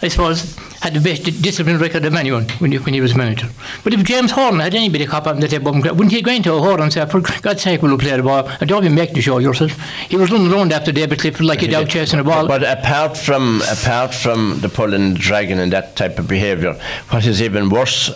I 0.00 0.08
suppose, 0.08 0.56
had 0.80 0.94
the 0.94 1.00
best 1.00 1.24
discipline 1.42 1.78
record 1.78 2.04
of 2.04 2.14
anyone 2.14 2.48
when 2.60 2.70
he, 2.70 2.78
when 2.78 2.94
he 2.94 3.00
was 3.00 3.16
manager. 3.16 3.48
But 3.82 3.94
if 3.94 4.04
James 4.04 4.30
Horan 4.30 4.60
had 4.60 4.74
anybody 4.74 5.06
cop 5.06 5.26
up 5.26 5.38
that 5.38 5.50
they 5.50 5.58
wouldn't 5.58 6.12
he 6.12 6.22
go 6.22 6.30
into 6.30 6.54
a 6.54 6.60
Horn 6.60 6.80
and 6.80 6.92
say, 6.92 7.04
for 7.06 7.20
God's 7.20 7.62
sake, 7.62 7.82
will 7.82 7.90
you 7.90 7.98
play 7.98 8.16
the 8.16 8.22
ball? 8.22 8.48
I 8.60 8.64
don't 8.64 8.84
even 8.84 8.94
make 8.94 9.12
the 9.12 9.20
show 9.20 9.38
yourself. 9.38 9.76
He 10.08 10.16
was 10.16 10.30
running 10.30 10.52
around 10.52 10.72
after 10.72 10.92
David 10.92 11.18
Clifford 11.18 11.46
like 11.46 11.62
a 11.62 11.68
dog 11.68 11.88
chasing 11.88 12.20
a 12.20 12.24
ball. 12.24 12.46
But 12.46 12.62
apart 12.62 13.16
from 13.16 13.60
apart 13.62 14.14
from 14.14 14.60
the 14.60 14.68
pulling, 14.68 15.14
dragging, 15.14 15.58
and 15.58 15.72
that 15.72 15.96
type 15.96 16.18
of 16.18 16.28
behaviour, 16.28 16.74
what 17.10 17.26
is 17.26 17.42
even 17.42 17.68
worse 17.68 18.10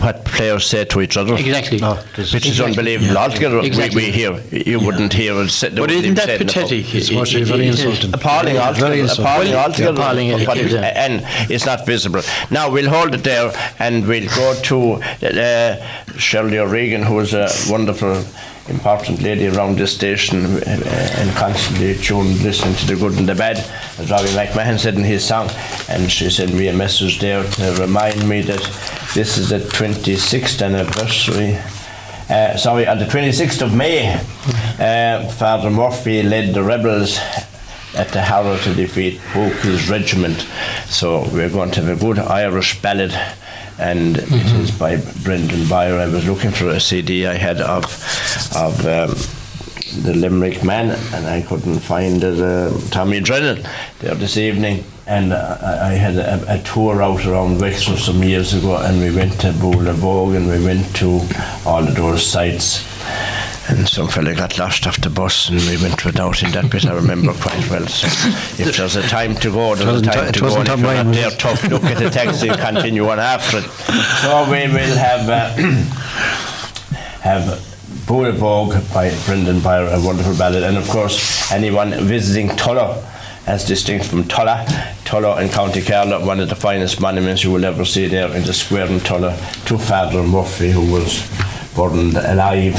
what 0.00 0.24
players 0.24 0.66
say 0.66 0.84
to 0.84 1.00
each 1.00 1.16
other. 1.16 1.34
Exactly. 1.34 1.80
Oh, 1.82 1.94
which 2.16 2.34
exactly. 2.34 2.50
is 2.50 2.60
unbelievable. 2.60 3.14
Yeah. 3.14 3.22
Altogether, 3.22 3.60
exactly. 3.60 4.02
we, 4.02 4.06
we 4.06 4.12
hear, 4.12 4.32
you 4.50 4.78
yeah. 4.78 4.86
wouldn't 4.86 5.12
hear 5.12 5.34
it 5.42 5.50
said. 5.50 5.76
But 5.76 5.90
isn't 5.90 6.14
that 6.14 6.38
pathetic? 6.38 6.94
It's 6.94 7.10
mostly 7.10 7.44
very 7.44 7.66
insulting. 7.66 8.12
Appalling 8.14 8.54
yeah, 8.54 8.68
altogether. 8.68 8.88
Very 8.88 9.00
insulting. 9.00 9.24
Appalling 9.26 9.54
altogether. 9.54 10.00
Appalling, 10.00 10.74
and 10.74 11.22
it's 11.50 11.66
not 11.66 11.86
visible. 11.86 12.22
Now, 12.50 12.70
we'll 12.70 12.90
hold 12.90 13.14
it 13.14 13.24
there 13.24 13.52
and 13.78 14.06
we'll 14.06 14.28
go 14.28 14.54
to 14.62 14.92
uh, 15.26 15.76
Shirley 16.16 16.58
O'Regan, 16.58 17.02
who 17.02 17.20
is 17.20 17.32
a 17.34 17.48
wonderful 17.70 18.24
important 18.70 19.20
lady 19.20 19.48
around 19.48 19.76
this 19.76 19.94
station 19.94 20.44
uh, 20.44 21.14
and 21.18 21.30
constantly 21.36 21.94
tuned 21.96 22.40
listening 22.42 22.74
to 22.76 22.86
the 22.86 22.96
good 22.96 23.18
and 23.18 23.28
the 23.28 23.34
bad, 23.34 23.58
as 23.98 24.10
Robbie 24.10 24.28
McMahon 24.28 24.78
said 24.78 24.94
in 24.94 25.04
his 25.04 25.24
song. 25.24 25.50
And 25.88 26.10
she 26.10 26.30
sent 26.30 26.54
me 26.54 26.68
a 26.68 26.72
message 26.72 27.20
there 27.20 27.42
to 27.42 27.76
remind 27.80 28.28
me 28.28 28.42
that 28.42 28.60
this 29.14 29.36
is 29.36 29.50
the 29.50 29.58
26th 29.58 30.64
anniversary. 30.64 31.58
Uh, 32.28 32.56
sorry, 32.56 32.86
on 32.86 32.98
the 32.98 33.06
26th 33.06 33.60
of 33.60 33.74
May, 33.74 34.14
uh, 34.78 35.28
Father 35.32 35.68
Murphy 35.68 36.22
led 36.22 36.54
the 36.54 36.62
rebels 36.62 37.18
at 37.96 38.08
the 38.10 38.20
Harrow 38.20 38.56
to 38.58 38.74
defeat 38.74 39.20
Bookey's 39.34 39.90
regiment. 39.90 40.46
So 40.86 41.28
we're 41.32 41.50
going 41.50 41.72
to 41.72 41.82
have 41.82 41.98
a 41.98 42.00
good 42.00 42.18
Irish 42.20 42.80
ballad 42.80 43.12
and 43.80 44.16
mm-hmm. 44.16 44.34
it 44.34 44.60
is 44.60 44.70
by 44.70 44.96
Brendan 45.24 45.66
Bowyer. 45.68 45.98
I 45.98 46.06
was 46.06 46.26
looking 46.26 46.50
for 46.50 46.68
a 46.68 46.80
CD 46.80 47.26
I 47.26 47.34
had 47.34 47.60
of 47.60 47.84
of 48.54 48.86
um, 48.86 49.14
the 50.02 50.14
Limerick 50.14 50.62
Man, 50.62 50.90
and 51.14 51.26
I 51.26 51.42
couldn't 51.42 51.80
find 51.80 52.22
it. 52.22 52.40
Uh, 52.40 52.70
Tommy 52.90 53.20
Drennan 53.20 53.66
there 54.00 54.14
this 54.14 54.36
evening, 54.36 54.84
and 55.06 55.32
uh, 55.32 55.58
I 55.62 55.94
had 55.94 56.16
a, 56.16 56.54
a, 56.54 56.62
tour 56.62 57.02
out 57.02 57.26
around 57.26 57.60
Wexford 57.60 57.98
some 57.98 58.22
years 58.22 58.54
ago, 58.54 58.76
and 58.76 59.00
we 59.00 59.14
went 59.14 59.40
to 59.40 59.52
Bula 59.52 59.92
and 60.36 60.48
we 60.48 60.64
went 60.64 60.94
to 60.96 61.20
all 61.66 61.82
the 61.82 61.92
those 61.92 62.24
sites 62.24 62.89
and 63.68 63.88
some 63.88 64.08
fella 64.08 64.34
got 64.34 64.58
lost 64.58 64.86
off 64.86 65.00
the 65.00 65.10
bus 65.10 65.48
and 65.48 65.60
we 65.60 65.76
went 65.82 66.04
without 66.04 66.42
in 66.42 66.50
that 66.52 66.70
bit 66.70 66.86
I 66.86 66.94
remember 66.94 67.32
quite 67.34 67.68
well. 67.70 67.86
So 67.86 68.06
if 68.62 68.76
there's 68.76 68.96
a 68.96 69.02
time 69.02 69.34
to 69.36 69.50
go 69.50 69.74
there's 69.74 70.02
a 70.02 70.04
time 70.04 70.32
to 70.32 70.40
go. 70.40 70.56
And 70.56 70.68
if 70.68 70.78
you're 70.78 71.04
not 71.04 71.12
there 71.14 71.30
tough 71.30 71.62
look 71.64 71.84
at 71.84 71.98
the 71.98 72.10
taxi 72.10 72.48
and 72.48 72.58
continue 72.58 73.08
on 73.08 73.18
after 73.18 73.58
it. 73.58 73.64
So 74.22 74.44
we 74.44 74.66
will 74.72 74.96
have 74.96 75.28
uh, 75.28 75.54
have 77.20 77.60
Boolavogue 78.06 78.92
by 78.92 79.14
Brendan 79.26 79.60
Bowyer 79.60 79.88
a 79.92 80.00
wonderful 80.04 80.36
ballad. 80.36 80.62
And 80.62 80.76
of 80.76 80.88
course 80.88 81.50
anyone 81.52 81.92
visiting 81.92 82.48
Tullow 82.56 83.04
as 83.46 83.66
distinct 83.66 84.06
from 84.06 84.24
Tulla. 84.24 84.64
Tullow 85.04 85.40
in 85.42 85.48
County 85.48 85.82
Carlow, 85.82 86.24
one 86.24 86.40
of 86.40 86.48
the 86.48 86.54
finest 86.54 87.00
monuments 87.00 87.42
you 87.42 87.50
will 87.50 87.64
ever 87.64 87.84
see 87.84 88.06
there 88.06 88.32
in 88.34 88.44
the 88.44 88.52
square 88.52 88.86
in 88.86 89.00
Tullow, 89.00 89.34
to 89.66 89.78
Father 89.78 90.22
Murphy, 90.22 90.70
who 90.70 90.92
was 90.92 91.28
burned 91.74 92.16
alive 92.16 92.76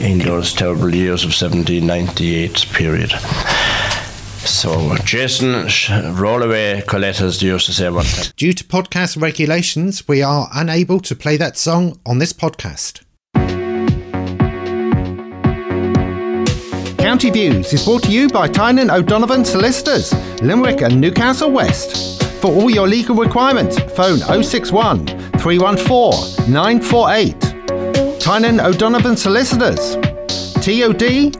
in 0.00 0.18
those 0.18 0.52
terrible 0.52 0.94
years 0.94 1.22
of 1.24 1.30
1798 1.30 2.66
period. 2.72 3.10
So, 4.40 4.96
Jason, 5.04 5.68
roll 6.14 6.42
away, 6.42 6.82
Colette, 6.86 7.20
as 7.20 7.42
you 7.42 7.52
used 7.52 7.66
to 7.66 7.72
say 7.72 7.86
about 7.86 8.04
that. 8.04 8.32
Due 8.36 8.52
to 8.52 8.64
podcast 8.64 9.20
regulations, 9.20 10.08
we 10.08 10.22
are 10.22 10.48
unable 10.54 11.00
to 11.00 11.14
play 11.14 11.36
that 11.36 11.56
song 11.56 11.98
on 12.06 12.18
this 12.18 12.32
podcast. 12.32 13.02
County 16.98 17.30
Views 17.30 17.72
is 17.72 17.84
brought 17.84 18.02
to 18.04 18.10
you 18.10 18.28
by 18.28 18.48
Tynan 18.48 18.90
O'Donovan 18.90 19.44
Solicitors, 19.44 20.12
Limerick 20.42 20.82
and 20.82 21.00
Newcastle 21.00 21.50
West. 21.50 22.22
For 22.40 22.52
all 22.52 22.70
your 22.70 22.86
legal 22.86 23.16
requirements, 23.16 23.78
phone 23.96 24.18
061 24.42 25.06
314 25.38 26.52
948 26.52 27.47
Tynan 28.28 28.60
O'Donovan 28.60 29.16
Solicitors. 29.16 29.96
TOD.ie. 30.60 31.32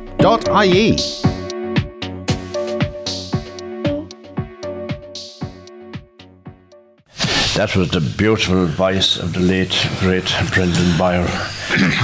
That 7.54 7.76
was 7.76 7.90
the 7.90 8.14
beautiful 8.16 8.64
voice 8.64 9.18
of 9.18 9.34
the 9.34 9.40
late, 9.40 9.86
great 10.00 10.34
Brendan 10.54 10.96
Bowyer. 10.96 11.57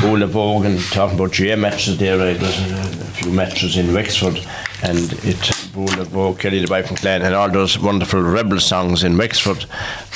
Ola 0.04 0.28
Bogan 0.28 0.78
talking 0.92 1.18
about 1.18 1.36
GAA 1.36 1.56
matches 1.56 1.96
there. 1.98 2.18
There's 2.18 2.70
a 2.70 3.04
few 3.12 3.32
matches 3.32 3.76
in 3.78 3.94
Wexford, 3.94 4.38
and 4.82 5.12
it 5.24 5.38
Bo, 5.74 6.34
Kelly 6.34 6.60
the 6.60 6.68
Boy 6.68 6.82
from 6.82 6.96
Killane, 6.96 7.22
and 7.22 7.34
all 7.34 7.50
those 7.50 7.78
wonderful 7.78 8.20
rebel 8.20 8.60
songs 8.60 9.02
in 9.02 9.16
Wexford. 9.16 9.64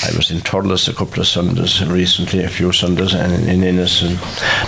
I 0.05 0.17
was 0.17 0.31
in 0.31 0.39
Thurles 0.39 0.89
a 0.89 0.95
couple 0.95 1.21
of 1.21 1.27
Sundays 1.27 1.85
recently, 1.85 2.45
a 2.45 2.49
few 2.49 2.73
Sundays, 2.73 3.15
and 3.15 3.49
in 3.49 3.65
Ennis, 3.65 4.03
and 4.03 4.21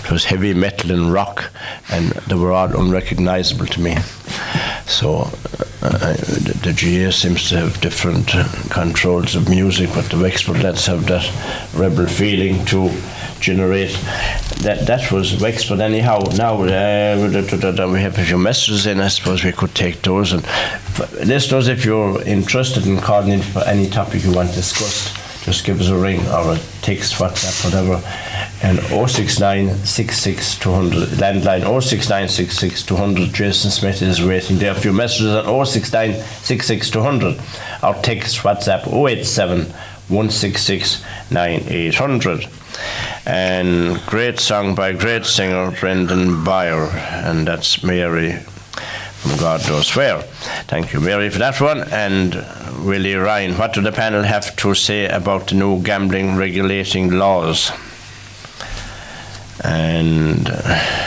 it 0.04 0.10
was 0.10 0.24
heavy 0.24 0.54
metal 0.54 0.90
and 0.90 1.12
rock, 1.12 1.52
and 1.90 2.10
they 2.10 2.34
were 2.34 2.52
all 2.52 2.74
unrecognisable 2.74 3.66
to 3.66 3.80
me. 3.80 3.96
So 4.86 5.30
uh, 5.82 6.14
the, 6.14 6.58
the 6.62 6.72
GAA 6.72 7.10
seems 7.12 7.48
to 7.50 7.58
have 7.58 7.80
different 7.80 8.34
uh, 8.34 8.48
controls 8.70 9.36
of 9.36 9.48
music, 9.48 9.90
but 9.94 10.06
the 10.06 10.18
Wexford 10.18 10.62
lads 10.62 10.86
have 10.86 11.06
that 11.06 11.30
rebel 11.74 12.06
feeling 12.06 12.64
to 12.66 12.90
generate. 13.40 13.92
That 14.62 14.86
that 14.86 15.10
was 15.10 15.40
but 15.68 15.80
anyhow. 15.80 16.22
Now 16.36 16.62
uh, 16.62 17.88
we 17.92 18.00
have 18.00 18.18
a 18.18 18.24
few 18.24 18.38
messages 18.38 18.86
in. 18.86 19.00
I 19.00 19.08
suppose 19.08 19.44
we 19.44 19.52
could 19.52 19.74
take 19.74 20.02
those 20.02 20.32
and 20.32 20.44
listeners, 21.24 21.68
if 21.68 21.84
you're 21.84 22.22
interested 22.22 22.86
in 22.86 22.98
calling 22.98 23.30
in 23.30 23.42
for 23.42 23.60
any 23.60 23.88
topic 23.88 24.24
you 24.24 24.32
want 24.32 24.52
discussed, 24.54 25.16
just 25.44 25.64
give 25.64 25.80
us 25.80 25.88
a 25.88 25.96
ring 25.96 26.20
or 26.28 26.54
a 26.54 26.58
text, 26.82 27.14
WhatsApp, 27.14 27.64
whatever. 27.64 28.02
And 28.62 28.78
069 29.08 29.74
landline 31.16 31.82
069 31.82 32.28
66 32.28 32.82
200. 32.82 33.32
Jason 33.32 33.70
Smith 33.70 34.02
is 34.02 34.22
waiting 34.22 34.58
there. 34.58 34.72
A 34.72 34.74
few 34.74 34.92
messages 34.92 35.32
at 35.34 35.44
069 35.44 36.14
66 36.14 36.90
200. 36.90 37.40
Our 37.82 37.94
text, 38.02 38.38
WhatsApp 38.38 38.86
087 38.92 39.72
166 40.08 41.02
9800. 41.30 42.46
And 43.26 44.00
great 44.06 44.40
song 44.40 44.74
by 44.74 44.92
great 44.92 45.26
singer 45.26 45.70
Brendan 45.70 46.44
Bowyer, 46.44 46.86
and 47.24 47.46
that's 47.46 47.82
Mary 47.82 48.32
from 48.32 49.36
God 49.38 49.66
Knows 49.68 49.94
Where. 49.94 50.22
Thank 50.68 50.92
you, 50.92 51.00
Mary, 51.00 51.28
for 51.30 51.38
that 51.38 51.60
one. 51.60 51.82
And 51.92 52.34
Willie 52.84 53.14
Ryan, 53.14 53.56
what 53.56 53.74
do 53.74 53.82
the 53.82 53.92
panel 53.92 54.22
have 54.22 54.56
to 54.56 54.74
say 54.74 55.06
about 55.06 55.48
the 55.48 55.56
new 55.56 55.82
gambling 55.82 56.36
regulating 56.36 57.10
laws? 57.10 57.70
And. 59.62 60.48
Uh, 60.48 61.06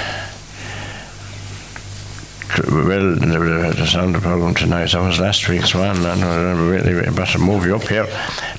well, 2.70 3.16
there's 3.16 3.96
another 3.96 4.20
problem 4.20 4.54
tonight. 4.54 4.92
That 4.92 5.02
was 5.02 5.20
last 5.20 5.50
week's 5.50 5.74
one. 5.74 6.06
I 6.06 6.20
don't 6.20 6.70
really 6.70 7.10
better 7.12 7.40
move 7.40 7.66
you 7.66 7.76
up 7.76 7.88
here. 7.88 8.08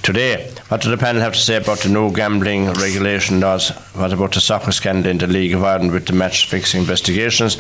Today, 0.02 0.52
what 0.74 0.80
does 0.80 0.90
the 0.90 0.98
panel 0.98 1.22
have 1.22 1.34
to 1.34 1.38
say 1.38 1.54
about 1.54 1.78
the 1.78 1.88
no 1.88 2.10
gambling 2.10 2.66
regulation 2.66 3.38
laws? 3.38 3.70
What 3.94 4.12
about 4.12 4.34
the 4.34 4.40
soccer 4.40 4.72
scandal 4.72 5.08
in 5.08 5.18
the 5.18 5.28
League 5.28 5.54
of 5.54 5.62
Ireland 5.62 5.92
with 5.92 6.06
the 6.06 6.12
match 6.14 6.48
fixing 6.48 6.80
investigations? 6.80 7.58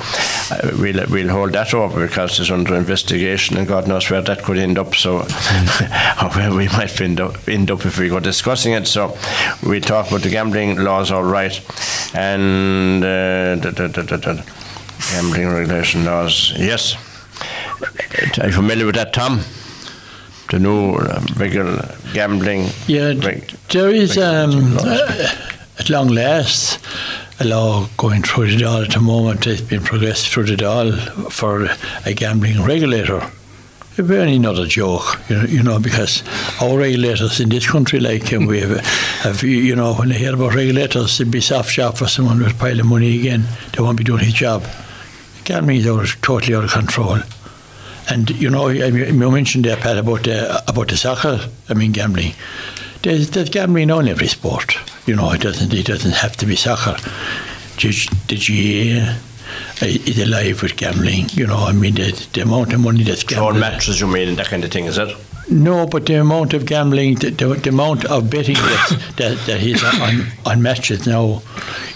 Uh, 0.50 0.76
we'll, 0.80 1.06
we'll 1.08 1.28
hold 1.28 1.52
that 1.52 1.72
over 1.74 2.04
because 2.04 2.40
it's 2.40 2.50
under 2.50 2.74
investigation 2.74 3.56
and 3.56 3.68
God 3.68 3.86
knows 3.86 4.10
where 4.10 4.20
that 4.20 4.42
could 4.42 4.58
end 4.58 4.80
up. 4.80 4.96
So, 4.96 5.18
or 6.22 6.30
where 6.30 6.52
we 6.52 6.66
might 6.66 7.00
end 7.00 7.20
up, 7.20 7.36
end 7.46 7.70
up 7.70 7.86
if 7.86 8.00
we 8.00 8.08
go 8.08 8.18
discussing 8.18 8.72
it. 8.72 8.88
So, 8.88 9.16
we 9.64 9.78
talk 9.78 10.08
about 10.08 10.22
the 10.22 10.30
gambling 10.30 10.82
laws, 10.82 11.12
all 11.12 11.22
right. 11.22 11.54
And. 12.16 13.04
Uh, 13.04 13.54
da, 13.54 13.70
da, 13.70 14.16
da, 14.16 14.42
Gambling 15.12 15.50
regulation 15.50 16.04
laws. 16.04 16.52
Yes. 16.56 16.96
Are 18.40 18.46
you 18.48 18.52
familiar 18.52 18.86
with 18.86 18.96
that, 18.96 19.12
Tom? 19.12 19.38
The 20.50 20.58
new 20.58 20.94
uh, 20.94 21.20
regular 21.36 21.94
gambling. 22.12 22.68
Yeah, 22.86 23.14
reg- 23.24 23.50
there 23.70 23.88
is 23.90 24.18
um, 24.18 24.76
uh, 24.78 25.34
at 25.78 25.88
long 25.90 26.08
last 26.08 26.78
a 27.40 27.44
law 27.44 27.88
going 27.96 28.22
through 28.22 28.50
the 28.50 28.56
Dáil 28.62 28.84
at 28.84 28.92
the 28.92 29.00
moment. 29.00 29.46
It's 29.46 29.60
been 29.62 29.82
progressed 29.82 30.28
through 30.28 30.44
the 30.44 30.56
Dáil 30.56 31.32
for 31.32 31.66
a 32.06 32.14
gambling 32.14 32.62
regulator. 32.62 33.28
It's 33.96 34.08
really 34.08 34.38
not 34.38 34.58
a 34.58 34.66
joke, 34.66 35.18
you 35.28 35.36
know, 35.36 35.44
you 35.44 35.62
know, 35.62 35.78
because 35.80 36.22
our 36.60 36.76
regulators 36.78 37.40
in 37.40 37.48
this 37.48 37.66
country, 37.68 37.98
like 38.00 38.32
um, 38.32 38.46
we 38.46 38.60
have, 38.60 38.80
have, 39.22 39.42
you 39.42 39.74
know, 39.74 39.94
when 39.94 40.08
they 40.10 40.18
hear 40.18 40.34
about 40.34 40.54
regulators, 40.54 41.20
it'd 41.20 41.32
be 41.32 41.40
soft 41.40 41.70
shop 41.70 41.96
for 41.96 42.06
someone 42.08 42.38
with 42.38 42.52
a 42.52 42.54
pile 42.54 42.78
of 42.78 42.86
money 42.86 43.18
again. 43.18 43.44
They 43.72 43.82
won't 43.82 43.96
be 43.96 44.04
doing 44.04 44.24
his 44.24 44.34
job. 44.34 44.64
Gambling 45.44 45.78
is 45.78 45.86
out, 45.86 46.06
totally 46.22 46.54
out 46.56 46.64
of 46.64 46.70
control. 46.72 47.18
And 48.08 48.30
you 48.30 48.50
know, 48.50 48.68
you 48.68 49.12
mentioned 49.30 49.64
there, 49.64 49.76
Pat, 49.76 49.96
about 49.98 50.24
the 50.24 50.62
about 50.68 50.88
the 50.88 50.96
soccer. 50.96 51.48
I 51.68 51.74
mean, 51.74 51.92
gambling. 51.92 52.34
There's, 53.02 53.30
there's 53.30 53.50
gambling 53.50 53.90
on 53.90 54.08
every 54.08 54.28
sport. 54.28 54.76
You 55.06 55.16
know, 55.16 55.30
it 55.32 55.40
doesn't 55.42 55.72
it 55.72 55.86
doesn't 55.86 56.12
have 56.12 56.36
to 56.38 56.46
be 56.46 56.56
soccer. 56.56 56.96
Did, 57.78 57.94
did 58.26 58.48
you? 58.48 59.00
Uh, 59.82 59.86
is 59.86 60.18
alive 60.18 60.62
with 60.62 60.76
gambling. 60.76 61.28
You 61.30 61.46
know, 61.46 61.56
I 61.58 61.72
mean, 61.72 61.94
the, 61.94 62.10
the 62.32 62.40
amount 62.42 62.72
of 62.72 62.80
money 62.80 63.04
that's 63.04 63.22
All 63.24 63.52
gambled. 63.52 63.60
matches 63.60 64.00
you 64.00 64.06
mean 64.06 64.28
and 64.28 64.36
that 64.38 64.46
kind 64.46 64.64
of 64.64 64.70
thing, 64.72 64.86
is 64.86 64.98
it? 64.98 65.14
No, 65.50 65.86
but 65.86 66.06
the 66.06 66.14
amount 66.14 66.54
of 66.54 66.64
gambling, 66.64 67.16
the, 67.16 67.30
the, 67.30 67.46
the 67.54 67.68
amount 67.68 68.06
of 68.06 68.30
betting 68.30 68.54
that, 68.54 69.12
that, 69.16 69.38
that 69.46 69.62
is 69.62 69.82
on, 69.84 70.26
on 70.46 70.62
matches 70.62 71.06
now 71.06 71.42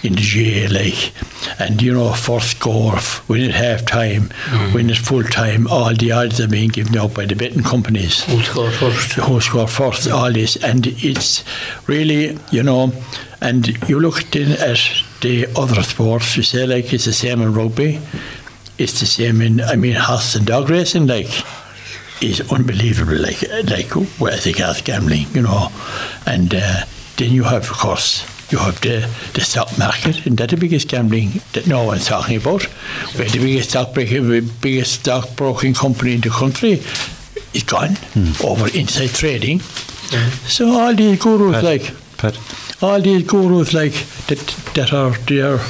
in 0.03 0.15
the 0.15 0.69
GAA, 0.69 0.73
like, 0.73 1.13
and 1.61 1.81
you 1.81 1.95
know, 1.95 2.13
first 2.13 2.59
score, 2.59 2.99
win 3.27 3.49
at 3.49 3.55
half 3.55 3.87
time, 3.87 4.25
mm. 4.47 4.75
win 4.75 4.91
at 4.91 4.97
full 4.99 5.25
time, 5.25 5.67
all 5.69 5.95
the 5.95 6.13
odds 6.13 6.41
are 6.41 6.49
being 6.49 6.69
given 6.69 6.97
out 6.99 7.15
by 7.15 7.25
the 7.25 7.35
betting 7.35 7.63
companies. 7.63 8.23
Who 8.25 8.41
scored 8.43 8.75
first? 8.75 9.13
Who 9.15 9.41
score 9.41 9.67
first, 9.67 10.09
all 10.09 10.33
this, 10.33 10.57
and 10.57 10.87
it's 10.87 11.43
really, 11.89 12.39
you 12.51 12.63
know, 12.63 12.93
and 13.41 13.69
you 13.89 13.99
look 13.99 14.25
then 14.31 14.53
at 14.53 14.79
the 15.23 15.47
other 15.57 15.83
sports, 15.83 16.37
you 16.37 16.43
say, 16.43 16.67
like, 16.67 16.93
it's 16.93 17.07
the 17.07 17.13
same 17.13 17.41
in 17.41 17.55
rugby, 17.55 18.01
it's 18.77 19.01
the 19.01 19.07
same 19.07 19.41
in, 19.41 19.61
I 19.63 19.77
mean, 19.77 19.95
horse 19.95 20.35
and 20.35 20.47
dog 20.47 20.69
racing, 20.69 21.07
like, 21.07 21.31
is 22.20 22.40
unbelievable, 22.52 23.16
like 23.16 23.42
like 23.70 23.90
where 24.20 24.37
they 24.37 24.52
got 24.52 24.85
gambling, 24.85 25.26
you 25.35 25.42
know. 25.42 25.68
And 26.26 26.54
uh, 26.54 26.85
then 27.16 27.31
you 27.33 27.44
have, 27.44 27.70
of 27.70 27.76
course, 27.76 28.24
you 28.50 28.59
have 28.59 28.81
the, 28.81 29.09
the 29.35 29.40
stock 29.40 29.76
market, 29.78 30.26
and 30.26 30.37
that's 30.38 30.52
the 30.52 30.57
biggest 30.57 30.88
gambling 30.88 31.40
that 31.52 31.66
no 31.66 31.85
one's 31.85 32.07
talking 32.07 32.37
about. 32.37 32.62
Where 33.16 33.28
the 33.28 33.38
biggest 33.38 33.70
stock 33.70 33.94
breaking, 33.94 34.50
biggest 34.61 35.00
stock 35.00 35.37
broking 35.37 35.74
company 35.74 36.14
in 36.14 36.20
the 36.20 36.31
country 36.31 36.83
is 37.54 37.62
gone 37.64 37.96
over 38.44 38.68
inside 38.76 39.11
trading. 39.11 39.61
So 39.61 40.68
all 40.70 40.94
these 40.94 41.18
gurus 41.22 41.57
Pat, 41.57 41.64
like 41.64 41.94
Pat. 42.16 42.83
all 42.83 43.00
these 43.00 43.26
gurus 43.26 43.74
like 43.74 43.92
that 44.28 44.38
that 44.74 44.92
are 44.92 45.11
there 45.26 45.61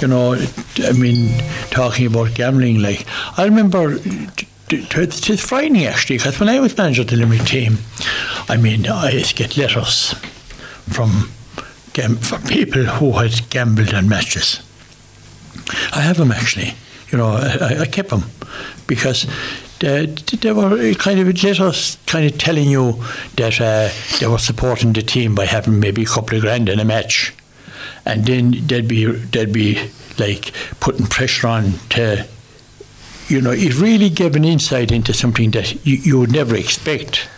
you 0.00 0.08
know 0.08 0.34
I 0.78 0.92
mean 0.92 1.38
talking 1.70 2.06
about 2.06 2.34
gambling 2.34 2.80
like 2.80 3.06
I 3.36 3.44
remember 3.44 3.98
it's 4.72 5.44
frightening 5.44 5.84
actually 5.86 6.16
because 6.18 6.38
when 6.40 6.48
I 6.48 6.60
was 6.60 6.76
manager 6.76 7.02
of 7.02 7.08
the 7.08 7.16
Limerick 7.16 7.44
team 7.44 7.78
I 8.48 8.56
mean 8.56 8.86
I 8.88 9.10
used 9.10 9.30
to 9.30 9.34
get 9.34 9.56
letters 9.56 10.14
from 10.88 11.10
from 12.20 12.42
people 12.48 12.84
who 12.84 13.12
had 13.12 13.48
gambled 13.50 13.92
on 13.94 14.08
matches 14.08 14.60
I 15.92 16.00
have 16.00 16.16
them 16.16 16.32
actually. 16.32 16.74
You 17.10 17.18
know, 17.18 17.28
I, 17.28 17.80
I- 17.82 17.86
kept 17.86 18.08
them 18.08 18.24
because 18.86 19.26
they 19.80 20.52
were 20.52 20.94
kind 20.94 21.20
of 21.20 21.42
letters 21.44 21.98
kind 22.06 22.24
of 22.24 22.38
telling 22.38 22.68
you 22.70 23.02
that 23.36 23.60
uh, 23.60 23.90
they 24.18 24.26
were 24.26 24.38
supporting 24.38 24.94
the 24.94 25.02
team 25.02 25.34
by 25.34 25.44
having 25.44 25.78
maybe 25.78 26.02
a 26.02 26.06
couple 26.06 26.36
of 26.36 26.42
grand 26.42 26.68
in 26.70 26.80
a 26.80 26.84
match, 26.86 27.34
and 28.06 28.24
then 28.24 28.66
they'd 28.66 28.88
be 28.88 29.04
they'd 29.04 29.52
be 29.52 29.90
like 30.18 30.52
putting 30.80 31.06
pressure 31.06 31.48
on 31.48 31.74
to. 31.90 32.26
You 33.28 33.40
know, 33.40 33.52
it 33.52 33.78
really 33.78 34.10
gave 34.10 34.36
an 34.36 34.44
insight 34.44 34.92
into 34.92 35.12
something 35.14 35.50
that 35.52 35.86
you, 35.86 35.96
you 35.96 36.18
would 36.18 36.32
never 36.32 36.54
expect. 36.56 37.28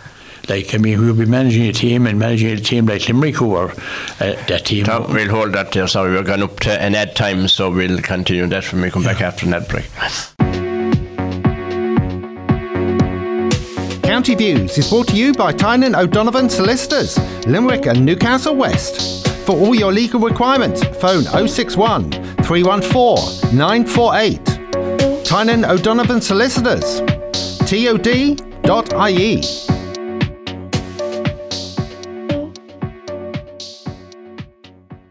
Like, 0.49 0.75
I 0.75 0.77
mean, 0.77 0.99
we'll 0.99 1.15
be 1.15 1.25
managing 1.25 1.67
a 1.67 1.73
team 1.73 2.05
and 2.05 2.19
managing 2.19 2.49
a 2.49 2.57
team 2.57 2.85
like 2.85 3.07
Limerick, 3.07 3.35
who 3.35 3.49
were 3.49 3.71
uh, 3.71 4.35
that 4.47 4.65
team. 4.65 4.85
Tom, 4.85 5.11
we'll 5.11 5.29
hold 5.29 5.53
that 5.53 5.71
there. 5.71 5.87
Sorry, 5.87 6.11
we're 6.11 6.23
going 6.23 6.43
up 6.43 6.59
to 6.61 6.81
an 6.81 6.93
ad 6.93 7.15
time, 7.15 7.47
so 7.47 7.71
we'll 7.71 7.99
continue 8.01 8.45
that 8.47 8.71
when 8.71 8.81
we 8.81 8.91
come 8.91 9.03
back 9.03 9.21
after 9.21 9.45
an 9.45 9.53
ad 9.53 9.67
break. 9.67 9.85
County 14.03 14.35
Views 14.35 14.77
is 14.77 14.89
brought 14.89 15.07
to 15.07 15.15
you 15.15 15.33
by 15.33 15.51
Tynan 15.51 15.95
O'Donovan 15.95 16.49
Solicitors, 16.49 17.17
Limerick 17.47 17.87
and 17.87 18.05
Newcastle 18.05 18.55
West. 18.55 19.27
For 19.45 19.55
all 19.55 19.75
your 19.75 19.91
legal 19.91 20.19
requirements, 20.19 20.83
phone 20.99 21.23
061 21.47 22.11
314 22.43 23.57
948. 23.57 24.54
Tynan 25.25 25.65
O'Donovan 25.65 26.21
Solicitors, 26.21 26.99
tod.ie. 27.67 29.41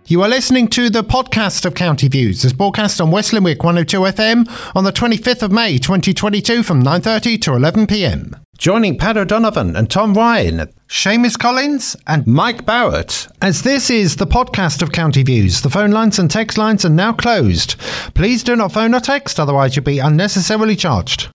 You 0.07 0.23
are 0.23 0.29
listening 0.29 0.69
to 0.69 0.89
the 0.89 1.03
podcast 1.03 1.65
of 1.65 1.75
County 1.75 2.07
Views. 2.07 2.45
It's 2.45 2.53
broadcast 2.53 3.01
on 3.01 3.11
West 3.11 3.33
Limerick 3.33 3.65
102 3.65 3.99
FM 4.01 4.77
on 4.77 4.85
the 4.85 4.93
25th 4.93 5.43
of 5.43 5.51
May 5.51 5.79
2022 5.79 6.63
from 6.63 6.81
9.30 6.83 7.43
to 7.43 7.51
11pm. 7.51 8.39
Joining 8.57 8.97
Pat 8.97 9.17
O'Donovan 9.17 9.75
and 9.75 9.91
Tom 9.91 10.15
Ryan, 10.15 10.73
Seamus 10.95 11.37
Collins 11.37 11.97
and 12.07 12.25
Mike 12.25 12.65
Barrett. 12.65 13.27
As 13.43 13.63
this 13.63 13.91
is 13.91 14.15
the 14.15 14.29
podcast 14.29 14.81
of 14.81 14.93
County 14.93 15.25
Views, 15.25 15.61
the 15.61 15.69
phone 15.69 15.91
lines 15.91 16.21
and 16.21 16.31
text 16.31 16.57
lines 16.57 16.85
are 16.85 16.89
now 16.89 17.13
closed. 17.13 17.75
Please 18.15 18.45
do 18.45 18.55
not 18.55 18.71
phone 18.71 18.95
or 18.95 19.01
text, 19.01 19.41
otherwise 19.41 19.75
you'll 19.75 19.85
be 19.85 19.99
unnecessarily 19.99 20.77
charged. 20.77 21.31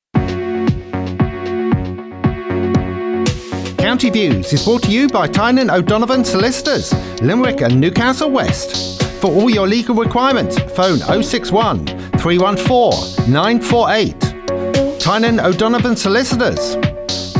County 3.77 4.09
Views 4.09 4.53
is 4.53 4.63
brought 4.63 4.83
to 4.83 4.91
you 4.91 5.09
by 5.09 5.27
Tynan 5.27 5.69
O'Donovan 5.69 6.23
Solicitors, 6.23 6.93
Limerick 7.21 7.61
and 7.61 7.81
Newcastle 7.81 8.31
West. 8.31 9.03
For 9.19 9.29
all 9.29 9.49
your 9.49 9.67
legal 9.67 9.93
requirements, 9.93 10.57
phone 10.73 10.99
061 10.99 11.85
314 12.17 13.29
948. 13.31 14.99
Tynan 15.01 15.41
O'Donovan 15.41 15.97
Solicitors, 15.97 16.75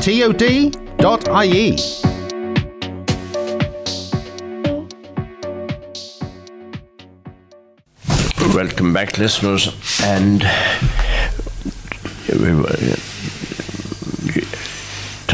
tod.ie. 0.03 1.98
Welcome 8.55 8.93
back, 8.93 9.17
listeners. 9.19 9.69
And 10.03 10.43
we 12.27 12.53
were, 12.55 12.75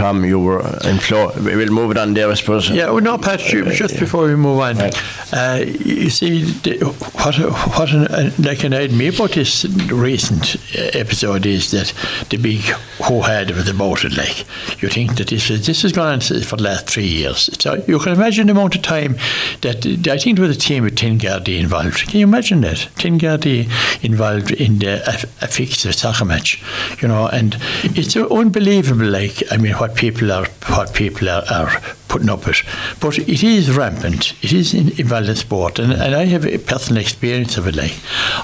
Tom, 0.06 0.24
you 0.24 0.40
were 0.40 0.60
in 0.84 1.00
floor. 1.00 1.34
We 1.44 1.56
will 1.56 1.72
move 1.72 1.90
it 1.90 1.98
on 1.98 2.14
there, 2.14 2.30
I 2.30 2.36
suppose. 2.36 2.70
Yeah, 2.70 2.92
well, 2.92 3.02
no, 3.02 3.18
Pat, 3.18 3.40
ju- 3.40 3.72
just 3.72 4.00
before 4.00 4.26
we 4.26 4.36
move 4.36 4.60
on, 4.60 4.78
uh, 4.80 5.66
you 5.66 6.12
see, 6.12 6.44
the, 6.44 6.78
what, 7.24 7.36
what 7.76 7.92
an, 7.92 8.06
uh, 8.08 8.30
like 8.38 8.64
annoyed 8.64 8.92
me 8.92 9.08
about 9.08 9.32
this 9.32 9.66
recent 9.92 10.58
uh, 10.78 10.92
episode 10.94 11.48
is 11.48 11.72
that 11.72 11.92
the 12.30 12.38
big 12.38 12.62
who 13.08 13.22
had 13.22 13.50
was 13.52 13.68
about 13.68 14.06
it. 14.06 14.16
Like, 14.16 14.46
you 14.80 14.90
think 14.90 15.16
that 15.18 15.30
this 15.30 15.50
is, 15.50 15.66
this 15.66 15.82
has 15.82 15.92
gone 15.92 16.14
on 16.14 16.20
for 16.20 16.58
the 16.58 16.64
last 16.64 16.88
three 16.88 17.08
years. 17.08 17.50
So 17.60 17.84
you 17.88 17.98
can 17.98 18.14
imagine 18.14 18.46
the 18.46 18.52
amount 18.52 18.76
of 18.76 18.84
time 18.84 19.16
that 19.62 19.88
I 20.08 20.20
think 20.20 20.38
there 20.38 20.48
was 20.48 20.56
a 20.56 20.60
team 20.60 20.84
with 20.84 20.98
Tin 20.98 21.18
Gardaí 21.18 21.60
involved. 21.60 22.08
Can 22.08 22.20
you 22.20 22.28
imagine 22.28 22.62
that? 22.62 22.90
Tin 22.98 23.18
Gardaí 23.18 23.68
involved 24.04 24.52
in 24.52 24.78
the, 24.78 25.02
a, 25.10 25.46
a 25.46 25.48
fixed 25.48 25.92
soccer 25.94 26.26
match, 26.26 26.62
you 27.02 27.08
know, 27.08 27.26
and 27.28 27.58
it's 27.84 28.16
unbelievable, 28.16 29.08
like, 29.08 29.42
I 29.52 29.58
mean, 29.58 29.74
what 29.74 29.95
people 29.96 30.32
are, 30.32 30.46
what 30.68 30.94
people 30.94 31.30
are, 31.30 31.44
are 31.50 31.82
putting 32.08 32.30
up 32.30 32.46
with. 32.46 32.62
But 33.00 33.18
it 33.18 33.44
is 33.44 33.76
rampant. 33.76 34.34
It 34.44 34.54
is 34.54 34.74
in, 34.74 34.90
in 35.00 35.36
sport, 35.36 35.80
and, 35.80 35.92
and 35.94 36.16
I 36.16 36.26
have 36.26 36.46
a 36.46 36.58
personal 36.58 37.02
experience 37.02 37.58
of 37.58 37.68
it. 37.68 37.76
Like, 37.76 37.94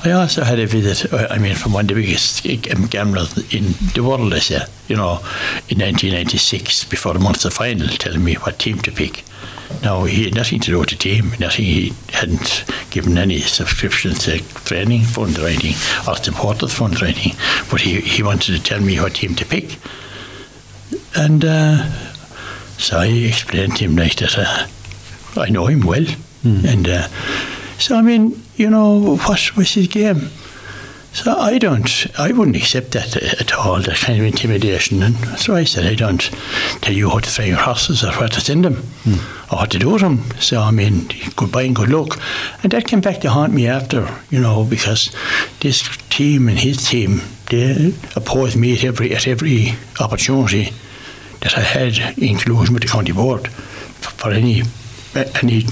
I 0.06 0.12
also 0.12 0.44
had 0.44 0.60
a 0.60 0.66
visit. 0.66 1.14
I 1.14 1.38
mean, 1.38 1.56
from 1.56 1.74
one 1.74 1.86
of 1.86 1.88
the 1.90 1.96
biggest 1.96 2.44
gamblers 2.90 3.38
in 3.54 3.74
the 3.94 4.04
world. 4.04 4.34
I 4.34 4.40
say, 4.40 4.66
you 4.88 4.96
know, 4.96 5.20
in 5.70 5.80
1996, 5.80 6.86
before 6.86 7.14
the 7.14 7.20
Munster 7.20 7.50
final, 7.50 7.88
telling 7.88 8.24
me 8.24 8.36
what 8.36 8.60
team 8.60 8.80
to 8.80 8.92
pick. 8.92 9.24
Now 9.82 10.04
he 10.04 10.26
had 10.26 10.36
nothing 10.36 10.60
to 10.60 10.72
do 10.72 10.80
with 10.80 10.90
the 10.90 10.96
team. 10.96 11.32
Nothing. 11.40 11.66
He 11.66 11.94
hadn't 12.10 12.66
given 12.92 13.18
any 13.18 13.40
subscriptions 13.40 14.20
to 14.26 14.40
training 14.66 15.04
fund 15.04 15.40
or 15.40 15.48
supporters 16.18 16.74
fund 16.74 16.98
or. 16.98 17.34
But 17.72 17.82
he, 17.82 18.02
he 18.02 18.22
wanted 18.22 18.56
to 18.56 18.62
tell 18.62 18.82
me 18.82 19.00
what 19.00 19.16
team 19.16 19.34
to 19.36 19.46
pick. 19.46 19.78
And 21.16 21.44
uh, 21.46 21.90
so 22.78 23.00
I 23.00 23.08
explained 23.08 23.78
to 23.78 23.86
him 23.86 23.96
like 23.96 24.16
that 24.16 24.38
uh, 24.38 24.68
I 25.40 25.50
know 25.50 25.68
him 25.68 25.82
well. 25.82 26.06
And 26.44 26.88
uh, 26.90 27.08
so, 27.78 27.96
I 27.96 28.02
mean, 28.02 28.42
you 28.56 28.70
know, 28.70 29.18
what 29.18 29.56
was 29.56 29.74
his 29.74 29.88
game? 29.88 30.30
So 31.14 31.34
I 31.36 31.58
don't, 31.58 32.08
I 32.18 32.32
wouldn't 32.32 32.56
accept 32.56 32.92
that 32.92 33.18
at 33.18 33.54
all, 33.54 33.82
that 33.82 33.98
kind 33.98 34.18
of 34.20 34.26
intimidation. 34.26 35.04
And 35.04 35.16
so 35.38 35.56
I 35.56 35.66
said, 35.66 35.86
I 35.86 35.94
don't 35.94 36.22
tell 36.82 36.94
you 36.94 37.10
how 37.10 37.20
to 37.20 37.30
train 37.30 37.50
your 37.50 37.58
horses 37.58 38.04
or 38.04 38.12
what 38.14 38.32
to 38.34 38.42
send 38.42 38.64
them 38.64 38.84
or 39.52 39.58
what 39.58 39.72
to 39.72 39.80
do 39.80 39.98
them. 40.00 40.24
So, 40.40 40.62
I 40.62 40.72
mean, 40.72 41.10
goodbye 41.36 41.64
and 41.64 41.76
good 41.76 41.90
luck. 41.90 42.18
And 42.64 42.72
that 42.72 42.88
came 42.88 43.02
back 43.02 43.20
to 43.22 43.30
haunt 43.30 43.54
me 43.54 43.68
after, 43.68 44.08
you 44.30 44.40
know, 44.40 44.64
because 44.64 45.14
this 45.60 45.84
team 46.10 46.48
and 46.48 46.58
his 46.58 46.88
team, 46.90 47.22
they 47.50 47.94
opposed 48.16 48.56
me 48.56 48.74
at 48.76 48.86
every, 48.86 49.14
at 49.14 49.28
every 49.28 49.74
opportunity 50.00 50.72
that 51.42 51.58
I 51.58 51.62
had 51.62 52.18
in 52.18 52.38
collusion 52.38 52.74
with 52.74 52.84
the 52.84 52.90
county 52.90 53.12
board 53.12 53.50
for, 53.50 54.12
for 54.12 54.32
any 54.32 54.64
any 55.42 55.64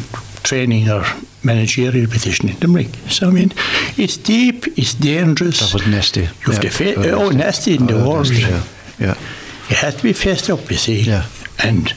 training 0.44 0.90
or 0.90 1.06
managerial 1.44 2.08
position 2.10 2.50
in 2.50 2.60
Limerick. 2.60 2.90
So 3.10 3.28
I 3.28 3.32
mean, 3.32 3.52
it's 3.98 4.18
deep, 4.18 4.68
it's 4.78 4.94
dangerous. 4.94 5.60
That 5.60 5.74
was 5.74 5.88
nasty. 5.88 6.22
You 6.22 6.28
have 6.28 6.54
Yeah, 6.56 6.60
to 6.60 6.70
fa- 6.70 7.00
that 7.02 7.14
oh, 7.14 7.30
nasty 7.30 7.76
in 7.76 7.86
the 7.88 7.94
Oh, 8.02 8.10
world. 8.10 8.30
nasty, 8.30 8.42
Yeah. 8.42 8.64
yeah. 9.00 9.16
It 9.70 9.78
has 9.78 9.96
to 9.96 10.04
be 10.04 10.14
faced 10.14 10.50
up, 10.50 10.70
you 10.72 10.78
see. 10.78 11.02
Yeah. 11.02 11.26
And 11.64 11.94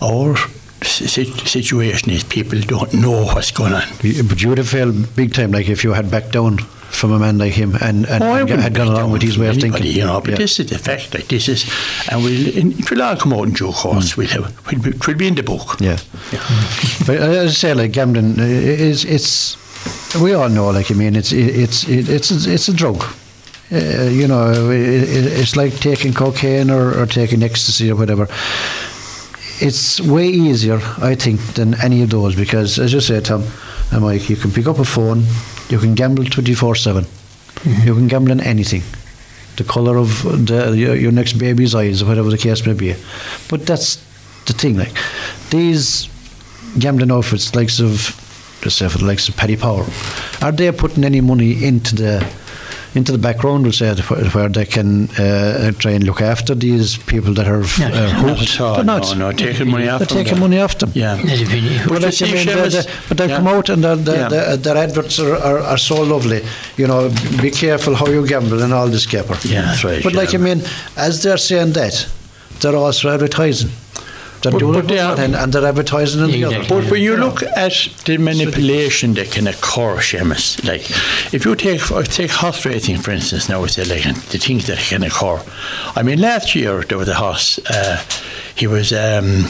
our 0.00 0.36
situation 0.82 2.10
is 2.10 2.24
people 2.24 2.60
don't 2.60 2.92
know 2.94 3.24
what's 3.24 3.50
going 3.52 3.72
on. 3.72 3.82
But 4.28 4.42
you 4.42 4.48
would 4.48 4.58
have 4.58 4.68
failed 4.68 5.14
big 5.16 5.32
time, 5.34 5.52
like 5.52 5.68
if 5.68 5.84
you 5.84 5.92
had 5.92 6.10
backed 6.10 6.32
down 6.32 6.58
from 6.92 7.10
a 7.12 7.18
man 7.18 7.38
like 7.38 7.52
him 7.54 7.74
and, 7.80 8.06
and, 8.06 8.22
Oh, 8.22 8.34
and 8.34 8.60
had 8.60 8.74
gone 8.74 8.88
along 8.88 9.10
with 9.12 9.22
his 9.22 9.36
way 9.38 9.48
of 9.48 9.56
anybody, 9.58 9.82
thinking. 9.82 10.00
You 10.00 10.06
know, 10.06 10.20
but 10.20 10.30
Yeah. 10.30 10.36
this 10.36 10.60
is 10.60 10.66
the 10.70 10.78
fact. 10.78 11.14
Like 11.14 11.26
this 11.28 11.48
is, 11.48 11.64
and 12.10 12.22
we'll 12.22 12.48
it 12.56 12.90
will 12.90 13.02
all 13.02 13.16
come 13.16 13.32
out 13.32 13.44
in 13.48 13.54
due 13.54 13.72
course. 13.72 14.16
We'll 14.16 14.28
have, 14.28 14.52
we'll 14.66 14.80
be, 14.82 14.90
it 14.90 15.06
will 15.06 15.14
be 15.16 15.26
in 15.26 15.34
the 15.34 15.42
book. 15.42 15.78
Mm. 15.78 15.84
Yeah. 15.86 15.98
but 17.06 17.16
as 17.16 17.50
I 17.50 17.54
say, 17.54 17.74
like 17.74 17.92
gambling 17.92 18.38
uh, 18.38 18.44
is 18.44 19.04
it's 19.04 19.56
we 20.20 20.34
all 20.34 20.48
know. 20.48 20.70
Like 20.70 20.90
I 20.90 20.94
mean, 20.94 21.16
it's 21.16 21.32
it's 21.32 21.84
it's 21.88 22.30
it's 22.30 22.46
it's 22.46 22.68
a 22.68 22.72
drug. 22.74 23.02
Uh, 23.72 24.10
you 24.12 24.26
know, 24.28 24.70
it, 24.70 25.02
it- 25.08 25.32
it's 25.40 25.56
like 25.56 25.74
taking 25.80 26.12
cocaine 26.12 26.70
or, 26.70 26.92
or 27.00 27.06
taking 27.06 27.42
ecstasy 27.42 27.90
or 27.90 27.96
whatever. 27.96 28.28
It's 29.60 30.00
way 30.00 30.26
easier, 30.28 30.80
I 31.00 31.14
think, 31.14 31.40
than 31.54 31.74
any 31.82 32.02
of 32.02 32.10
those 32.10 32.34
because, 32.34 32.78
as 32.78 32.92
you 32.92 33.00
say, 33.00 33.20
Tom 33.20 33.44
and 33.92 34.02
Mike, 34.02 34.28
you 34.28 34.36
can 34.36 34.50
pick 34.50 34.66
up 34.66 34.78
a 34.78 34.84
phone, 34.84 35.24
you 35.72 35.78
can 35.78 35.94
gamble 35.94 36.24
twenty 36.24 36.54
four 36.54 36.76
seven, 36.76 37.06
you 37.64 37.94
can 37.94 38.06
gamble 38.06 38.30
on 38.30 38.40
anything. 38.40 38.82
The 39.56 39.64
colour 39.64 39.98
of 39.98 40.22
the, 40.46 40.74
your, 40.76 40.94
your 40.94 41.12
next 41.12 41.34
baby's 41.34 41.74
eyes, 41.74 42.04
whatever 42.04 42.30
the 42.30 42.38
case 42.38 42.64
may 42.66 42.72
be. 42.74 42.94
But 43.50 43.66
that's 43.66 43.96
the 44.46 44.52
thing, 44.52 44.76
like 44.76 44.92
these 45.50 46.08
gambling 46.78 47.10
outfits, 47.10 47.54
likes 47.54 47.80
of 47.80 48.18
just 48.62 48.78
say 48.78 48.88
for 48.88 48.98
the 48.98 49.04
likes 49.04 49.28
of 49.28 49.36
Paddy 49.36 49.56
Power, 49.56 49.84
are 50.40 50.52
they 50.52 50.70
putting 50.72 51.04
any 51.04 51.20
money 51.20 51.64
into 51.64 51.96
the 51.96 52.26
into 52.94 53.10
the 53.12 53.18
background, 53.18 53.62
we'll 53.62 53.72
say, 53.72 53.94
where, 53.94 54.24
where 54.30 54.48
they 54.48 54.66
can 54.66 55.08
uh, 55.18 55.72
try 55.78 55.92
and 55.92 56.04
look 56.04 56.20
after 56.20 56.54
these 56.54 56.98
people 56.98 57.32
that 57.34 57.48
are 57.48 57.62
uh, 57.62 58.22
Not 58.22 58.42
at 58.42 58.60
all, 58.60 58.74
They're 58.76 58.84
not. 58.84 59.02
No, 59.16 59.30
no, 59.30 59.32
taking 59.32 59.70
money 59.70 59.88
off 59.88 60.00
They're 60.00 60.06
them, 60.08 60.24
taking 60.24 60.40
money 60.40 60.58
off 60.60 60.76
them. 60.78 60.90
Yeah. 60.94 61.16
That's 61.16 61.40
a 61.42 61.46
pity. 61.46 61.78
But, 61.78 61.88
But 61.88 62.02
like, 62.02 62.02
you 62.02 62.06
I 62.06 62.10
see, 62.10 62.32
mean, 62.34 62.46
Seamus- 62.46 62.72
they- 62.72 62.80
they- 62.82 62.90
but 63.08 63.16
they 63.18 63.28
yeah. 63.28 63.36
come 63.36 63.48
out 63.48 63.68
and 63.70 63.82
their, 63.84 63.96
their, 63.96 64.16
Yeah. 64.16 64.28
their, 64.28 64.56
their 64.58 64.76
adverts 64.76 65.18
are, 65.18 65.36
are, 65.36 65.58
are 65.60 65.78
so 65.78 66.02
lovely. 66.02 66.44
You 66.76 66.86
know, 66.86 67.10
be 67.40 67.50
careful 67.50 67.94
how 67.94 68.06
you 68.08 68.26
gamble 68.26 68.62
and 68.62 68.72
all 68.74 68.88
this 68.88 69.06
capper. 69.06 69.36
Yeah, 69.48 69.62
that's 69.62 69.84
right, 69.84 70.02
But 70.02 70.12
like. 70.14 70.34
I 70.34 70.38
mean, 70.38 70.62
as 70.96 71.22
they're 71.22 71.36
saying 71.38 71.72
that, 71.72 72.06
they're 72.60 72.76
also 72.76 73.08
advertising. 73.10 73.70
They're 74.42 74.52
But- 74.52 74.58
doing 74.58 74.72
but 74.74 74.84
it 74.84 74.88
they 74.88 74.98
on 74.98 75.06
are- 75.06 75.08
one 75.10 75.18
hand 75.18 75.34
and 75.36 75.52
they're 75.52 75.66
advertising 75.66 76.20
on 76.22 76.30
the 76.32 76.44
other. 76.44 76.56
Exactly. 76.56 76.80
But 76.82 76.90
when 76.90 77.02
you 77.02 77.16
look 77.16 77.42
at 77.44 77.88
the 78.04 78.18
manipulation 78.18 79.14
that 79.14 79.30
can 79.30 79.46
occur, 79.46 79.96
Seamus, 79.98 80.62
like 80.64 80.82
if 81.32 81.44
you 81.44 81.54
take 81.56 81.80
take 82.10 82.30
horse 82.30 82.64
racing 82.66 82.98
for 82.98 83.12
instance, 83.12 83.48
now 83.48 83.62
it's 83.64 83.78
like 83.78 84.02
the 84.30 84.38
things 84.38 84.66
that 84.66 84.78
can 84.78 85.02
occur. 85.04 85.40
I 85.94 86.02
mean, 86.02 86.20
last 86.20 86.54
year 86.54 86.82
there 86.82 86.98
was 86.98 87.08
a 87.08 87.14
horse. 87.14 87.58
Uh, 87.70 88.00
he 88.54 88.66
was 88.66 88.92
um, 88.92 89.44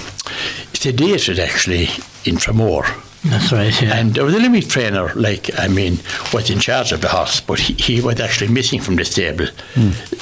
sedated 0.75 1.39
actually 1.39 1.85
in 2.25 2.37
Tramore. 2.37 2.87
That's 3.25 3.53
right, 3.53 3.83
yeah. 3.83 3.97
And 3.99 4.15
there 4.15 4.25
was 4.25 4.35
a 4.35 4.39
limit 4.41 4.69
trainer, 4.69 5.13
like, 5.15 5.49
I 5.57 5.69
mean, 5.69 5.99
was 6.35 6.51
in 6.51 6.59
charge 6.59 6.91
of 6.91 7.03
the 7.03 7.09
horse, 7.09 7.41
but 7.41 7.61
he, 7.61 7.75
he 7.75 8.01
was 8.01 8.19
actually 8.19 8.51
missing 8.53 8.81
from 8.81 8.97
the 8.97 9.05
stable. 9.05 9.47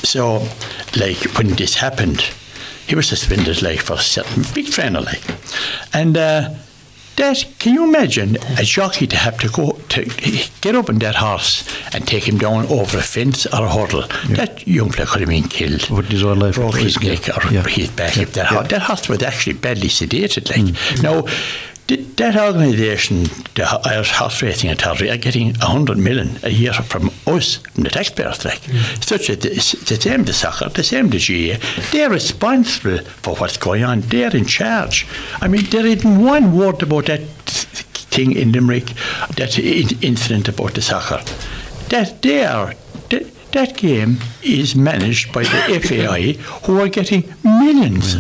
So, 0.04 0.46
like, 0.98 1.16
when 1.38 1.48
this 1.56 1.74
happened, 1.76 2.22
he 2.90 2.96
was 2.96 3.08
suspended, 3.08 3.62
like, 3.62 3.80
for 3.80 3.94
a 3.94 3.98
certain 3.98 4.44
big 4.54 4.66
trainer, 4.70 5.00
like. 5.00 5.22
And 5.94 6.16
uh, 6.16 6.50
that, 7.16 7.44
can 7.58 7.74
you 7.74 7.84
imagine 7.84 8.36
a 8.58 8.62
jockey 8.64 9.06
to 9.06 9.16
have 9.16 9.38
to 9.38 9.48
go 9.48 9.72
to 9.90 10.04
get 10.60 10.74
up 10.74 10.88
on 10.88 10.98
that 11.00 11.16
horse 11.16 11.64
and 11.94 12.06
take 12.06 12.26
him 12.28 12.38
down 12.38 12.66
over 12.66 12.98
a 12.98 13.02
fence 13.02 13.46
or 13.46 13.66
a 13.66 13.70
hurdle? 13.72 14.02
That 14.36 14.66
young 14.66 14.90
fella 14.90 15.06
could 15.08 15.20
have 15.20 15.28
been 15.28 15.48
killed. 15.48 15.88
With 15.90 16.06
his 16.08 16.22
own 16.22 16.38
life 16.38 16.54
Broke 16.54 16.76
his 16.76 17.00
neck 17.02 17.26
yeah. 17.28 17.36
or 17.36 17.52
Yeah. 17.52 17.62
his 17.68 17.90
back. 17.90 18.16
If 18.16 18.32
that, 18.34 18.50
Yeah. 18.50 18.58
horse, 18.58 18.68
that 18.68 18.82
horse 18.82 19.08
was 19.08 19.22
actually 19.22 19.54
badly 19.54 19.88
sedated. 19.88 20.48
Like 20.50 20.60
Mm. 20.74 21.02
now, 21.02 21.24
that 21.96 22.36
organisation, 22.36 23.24
the 23.54 23.80
Irish 23.84 24.12
Horse 24.12 24.42
Racing 24.42 24.70
Authority, 24.70 25.10
are 25.10 25.16
getting 25.16 25.54
hundred 25.54 25.98
million 25.98 26.38
a 26.42 26.50
year 26.50 26.72
from 26.72 27.10
us, 27.26 27.56
from 27.56 27.84
the 27.84 27.90
taxpayers. 27.90 28.44
Like 28.44 28.60
Mm. 28.60 29.04
such 29.04 29.28
a, 29.30 29.32
it's 29.32 29.72
the 29.72 29.96
same 29.96 30.24
the 30.24 30.32
soccer, 30.32 30.68
the 30.68 30.82
same 30.84 31.08
the 31.10 31.18
GAA. 31.18 31.58
They're 31.92 32.10
responsible 32.10 32.98
for 33.22 33.34
what's 33.36 33.56
going 33.56 33.84
on. 33.84 34.00
They're 34.02 34.34
in 34.36 34.44
charge. 34.46 35.06
I 35.40 35.48
mean, 35.48 35.64
there 35.70 35.86
isn't 35.86 36.18
one 36.24 36.56
word 36.56 36.82
about 36.82 37.06
that 37.06 37.20
thing 38.10 38.32
in 38.32 38.52
Limerick, 38.52 38.86
that 39.36 39.58
incident 39.58 40.48
about 40.48 40.74
the 40.74 40.82
soccer. 40.82 41.20
That 41.88 42.22
they 42.22 42.44
are. 42.44 42.74
That, 43.52 43.68
that 43.68 43.76
game 43.76 44.18
is 44.42 44.74
managed 44.76 45.32
by 45.32 45.42
the 45.42 45.80
FAI, 45.82 46.32
who 46.66 46.80
are 46.80 46.88
getting 46.88 47.32
millions, 47.44 48.14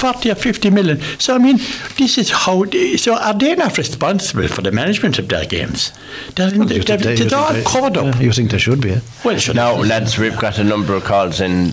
40 0.00 0.30
or 0.30 0.34
50 0.34 0.70
million. 0.70 1.00
So, 1.18 1.34
I 1.34 1.38
mean, 1.38 1.58
this 1.98 2.18
is 2.18 2.30
how. 2.30 2.64
They, 2.64 2.96
so, 2.96 3.14
are 3.16 3.34
they 3.34 3.54
not 3.54 3.76
responsible 3.78 4.48
for 4.48 4.62
the 4.62 4.72
management 4.72 5.18
of 5.18 5.28
their 5.28 5.44
games? 5.46 5.92
They're, 6.36 6.48
You 6.54 6.64
they're, 6.64 6.82
think 6.82 7.02
they- 7.02 7.16
you 7.16 7.28
they're 7.28 7.38
all 7.38 7.62
covered 7.62 7.96
up. 7.96 8.14
Yeah, 8.16 8.20
you 8.20 8.32
think 8.32 8.50
they 8.50 8.58
should 8.58 8.80
be? 8.80 8.92
eh? 8.92 9.00
Well, 9.24 9.36
should 9.38 9.56
Now, 9.56 9.74
lads, 9.76 10.18
we've 10.18 10.38
got 10.38 10.58
a 10.58 10.64
number 10.64 10.94
of 10.94 11.04
calls 11.04 11.40
in 11.40 11.72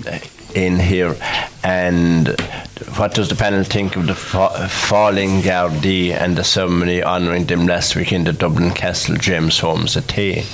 in 0.55 0.79
here, 0.79 1.15
and 1.63 2.29
what 2.95 3.13
does 3.13 3.29
the 3.29 3.35
panel 3.35 3.63
think 3.63 3.95
of 3.95 4.07
the 4.07 4.15
fa- 4.15 4.67
falling 4.69 5.41
Gardaí 5.41 6.11
and 6.13 6.35
the 6.35 6.43
ceremony 6.43 7.03
honouring 7.03 7.45
them 7.45 7.67
last 7.67 7.95
week 7.95 8.11
in 8.11 8.23
the 8.23 8.33
Dublin 8.33 8.71
Castle 8.71 9.17
James 9.17 9.59
Holmes 9.59 9.95
at 9.97 10.07
Tay? 10.07 10.45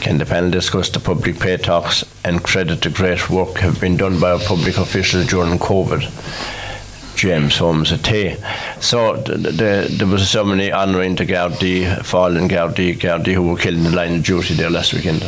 Can 0.00 0.18
the 0.18 0.26
panel 0.26 0.50
discuss 0.50 0.90
the 0.90 1.00
public 1.00 1.38
pay 1.38 1.56
talks 1.56 2.04
and 2.24 2.42
credit 2.42 2.82
the 2.82 2.90
great 2.90 3.28
work 3.30 3.56
have 3.58 3.80
been 3.80 3.96
done 3.96 4.20
by 4.20 4.32
our 4.32 4.38
public 4.38 4.76
officials 4.78 5.26
during 5.26 5.58
COVID? 5.58 6.02
James 7.16 7.56
Holmes 7.56 7.92
at 7.92 8.04
Tay. 8.04 8.36
So 8.80 9.16
th- 9.22 9.42
th- 9.42 9.56
the, 9.56 9.86
there 9.90 10.06
was 10.06 10.22
a 10.22 10.26
ceremony 10.26 10.70
honouring 10.70 11.16
the 11.16 11.24
Gardaí, 11.24 12.04
fallen 12.04 12.48
Gardaí, 12.48 12.98
Gardaí 12.98 13.34
who 13.34 13.42
were 13.42 13.56
killed 13.56 13.78
in 13.78 13.84
the 13.84 13.90
line 13.90 14.16
of 14.16 14.22
duty 14.22 14.54
there 14.54 14.70
last 14.70 14.92
weekend. 14.92 15.22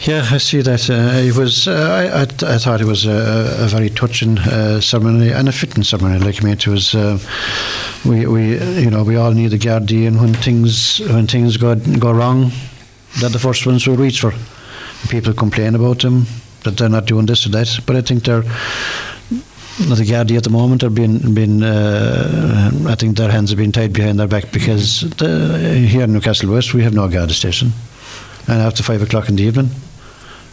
Yeah, 0.00 0.26
I 0.32 0.38
see 0.38 0.62
that. 0.62 0.90
Uh, 0.90 1.20
it 1.28 1.36
was. 1.36 1.68
Uh, 1.68 1.72
I, 1.72 2.22
I, 2.22 2.54
I 2.54 2.58
thought 2.58 2.80
it 2.80 2.86
was 2.86 3.06
a, 3.06 3.56
a 3.60 3.68
very 3.68 3.88
touching 3.88 4.36
uh, 4.38 4.80
ceremony 4.80 5.30
and 5.30 5.48
a 5.48 5.52
fitting 5.52 5.84
ceremony. 5.84 6.18
Like 6.18 6.42
I 6.42 6.44
mean, 6.44 6.54
it 6.54 6.66
was. 6.66 6.92
Uh, 6.92 7.18
we, 8.04 8.26
we, 8.26 8.58
you 8.82 8.90
know, 8.90 9.04
we 9.04 9.14
all 9.14 9.30
need 9.30 9.52
a 9.52 9.58
guardian 9.58 10.20
when 10.20 10.34
things 10.34 10.98
when 10.98 11.28
things 11.28 11.56
go 11.56 11.76
go 11.76 12.10
wrong. 12.10 12.50
They're 13.20 13.30
the 13.30 13.38
first 13.38 13.66
ones 13.66 13.84
who 13.84 13.94
reach 13.94 14.20
for. 14.20 14.32
People 15.08 15.34
complain 15.34 15.74
about 15.74 16.00
them 16.00 16.26
that 16.64 16.76
they're 16.76 16.88
not 16.88 17.06
doing 17.06 17.26
this 17.26 17.46
or 17.46 17.50
that, 17.50 17.80
but 17.86 17.96
I 17.96 18.02
think 18.02 18.24
they're. 18.24 18.44
Not 19.88 20.00
a 20.00 20.02
Gardaí 20.02 20.36
at 20.36 20.44
the 20.44 20.50
moment 20.50 20.82
are 20.84 20.90
being, 20.90 21.34
being 21.34 21.62
uh, 21.62 22.70
I 22.86 22.94
think 22.94 23.16
their 23.16 23.30
hands 23.30 23.48
have 23.48 23.58
been 23.58 23.72
tied 23.72 23.94
behind 23.94 24.20
their 24.20 24.28
back 24.28 24.52
because 24.52 25.00
the, 25.16 25.86
here 25.88 26.02
in 26.02 26.12
Newcastle 26.12 26.50
West 26.50 26.74
we 26.74 26.82
have 26.82 26.92
no 26.92 27.08
Garda 27.08 27.32
station, 27.32 27.72
and 28.48 28.60
after 28.60 28.82
five 28.82 29.00
o'clock 29.00 29.30
in 29.30 29.36
the 29.36 29.44
evening, 29.44 29.70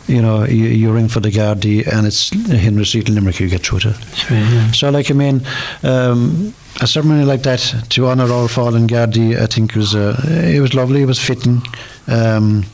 you 0.08 0.22
know, 0.22 0.46
you, 0.46 0.66
you 0.66 0.92
ring 0.92 1.08
for 1.08 1.20
the 1.20 1.30
Gardaí 1.32 1.86
and 1.86 2.08
it's 2.08 2.30
Henry 2.48 2.86
Street 2.86 3.10
Limerick 3.10 3.40
you 3.40 3.50
get 3.50 3.66
through 3.66 3.80
to. 3.80 3.90
Right, 3.90 4.32
yeah. 4.32 4.72
So, 4.72 4.90
like, 4.90 5.12
I 5.12 5.14
mean, 5.14 5.42
um, 5.84 6.54
a 6.82 6.88
ceremony 6.88 7.26
like 7.26 7.44
that 7.44 7.86
to 7.90 8.08
honour 8.08 8.32
our 8.32 8.48
fallen 8.48 8.88
Gardaí, 8.88 9.40
I 9.40 9.48
think 9.48 9.76
was 9.76 9.96
uh, 9.96 10.20
it 10.28 10.62
was 10.62 10.74
lovely. 10.74 11.02
It 11.02 11.06
was 11.06 11.20
fitting, 11.20 11.62
um, 12.08 12.66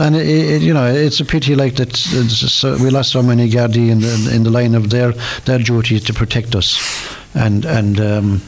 and 0.00 0.16
it, 0.16 0.26
it, 0.26 0.62
you 0.62 0.72
know, 0.72 0.86
it's 0.86 1.20
a 1.20 1.24
pity 1.24 1.54
like 1.54 1.76
that. 1.76 1.90
it's 1.90 2.52
So 2.52 2.76
we 2.82 2.90
lost 2.90 3.12
so 3.12 3.22
many 3.22 3.48
Gardaí 3.50 3.90
in 3.90 4.00
the 4.00 4.32
in 4.34 4.42
the 4.44 4.50
line 4.50 4.74
of 4.74 4.90
their 4.90 5.12
their 5.44 5.58
duty 5.58 6.00
to 6.00 6.12
protect 6.12 6.54
us, 6.54 6.78
and 7.34 7.64
and. 7.64 8.00
Um, 8.00 8.42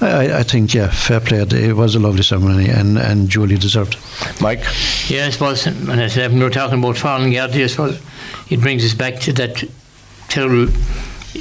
I, 0.00 0.38
I 0.38 0.42
think, 0.44 0.74
yeah, 0.74 0.86
fair 0.90 1.18
play. 1.18 1.38
It 1.40 1.74
was 1.74 1.96
a 1.96 1.98
lovely 1.98 2.22
ceremony 2.22 2.68
and, 2.68 2.96
and 2.98 3.28
duly 3.28 3.58
deserved. 3.58 3.96
Mike? 4.40 4.64
Yeah, 5.08 5.26
I 5.26 5.30
suppose, 5.30 5.66
and 5.66 5.90
I 5.90 6.06
said, 6.06 6.30
when 6.30 6.38
we 6.38 6.44
we're 6.44 6.50
talking 6.50 6.78
about 6.78 6.96
fallen 6.96 7.32
Gardaí, 7.32 7.64
I 7.64 7.66
suppose 7.66 8.00
it 8.48 8.60
brings 8.60 8.84
us 8.84 8.94
back 8.94 9.18
to 9.22 9.32
that 9.32 9.64
terrible 10.28 10.72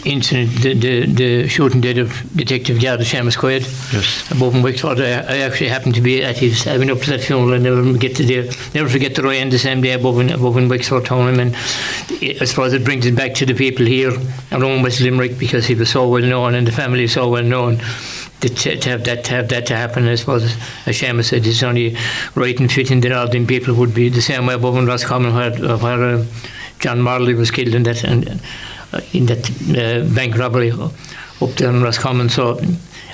incident, 0.06 0.52
the, 0.62 0.74
the, 0.74 1.06
the 1.06 1.48
shooting 1.48 1.82
dead 1.82 1.98
of 1.98 2.12
Detective 2.36 2.82
Garda 2.82 3.04
Seamus 3.04 3.38
Quaid 3.38 3.62
Yes. 3.94 4.30
above 4.32 4.56
in 4.56 4.62
Wexford. 4.62 5.00
I, 5.00 5.22
I 5.22 5.38
actually 5.40 5.70
happened 5.70 5.96
to 5.96 6.02
be 6.02 6.24
at 6.24 6.38
his, 6.38 6.66
I 6.68 6.78
went 6.78 6.92
up 6.92 7.00
to 7.02 7.12
that 7.12 7.22
funeral 7.22 7.54
and 7.54 7.64
never 7.64 7.98
get 7.98 8.16
to 8.18 8.26
there, 8.26 8.44
never 8.74 8.90
forget 8.90 9.16
the 9.16 9.24
Ryan 9.24 9.50
the 9.50 9.60
same 9.60 9.82
day 9.82 9.94
above 9.94 10.20
in, 10.20 10.30
above 10.32 10.58
in 10.58 10.70
Wexford 10.70 11.06
town. 11.06 11.40
And 11.40 11.56
I 11.56 12.46
suppose 12.46 12.74
it 12.74 12.84
brings 12.84 13.06
it 13.06 13.16
back 13.16 13.34
to 13.36 13.46
the 13.46 13.54
people 13.54 13.86
here 13.86 14.12
around 14.52 14.84
West 14.84 15.02
Limerick 15.02 15.38
because 15.38 15.66
he 15.66 15.76
was 15.76 15.90
so 15.90 16.08
well 16.08 16.22
known 16.22 16.54
and 16.56 16.68
the 16.68 16.72
family 16.72 17.04
is 17.04 17.14
so 17.14 17.30
well 17.30 17.44
known. 17.44 17.80
To, 18.42 18.50
to 18.50 18.90
have 18.92 19.04
that 19.06 19.24
to 19.26 19.32
have 19.32 19.50
that 19.50 19.66
to 19.66 19.76
happen, 19.76 20.08
I 20.08 20.14
suppose, 20.14 20.44
as 20.86 20.96
Seamus 21.02 21.30
said, 21.30 21.48
it's 21.48 21.64
only 21.64 21.98
right 22.36 22.60
and 22.60 22.72
fitting 22.72 23.02
that 23.02 23.12
all 23.12 23.28
them 23.28 23.48
people 23.48 23.74
would 23.74 23.96
be 23.96 24.10
the 24.10 24.22
same 24.22 24.46
way 24.46 24.54
above 24.54 24.78
in 24.78 24.86
Roscommon 24.86 25.34
where, 25.34 25.78
where 25.80 26.04
uh, 26.04 26.26
John 26.78 27.02
Morley 27.02 27.34
was 27.34 27.50
killed 27.50 27.74
in 27.74 27.82
that 27.82 28.04
and 28.04 28.40
in 29.14 29.26
that 29.28 29.50
uh, 29.72 30.16
bank 30.16 30.38
robbery 30.38 30.72
up 30.72 31.52
there 31.58 31.70
in 31.70 31.82
Roscommon. 31.82 32.30
So 32.30 32.60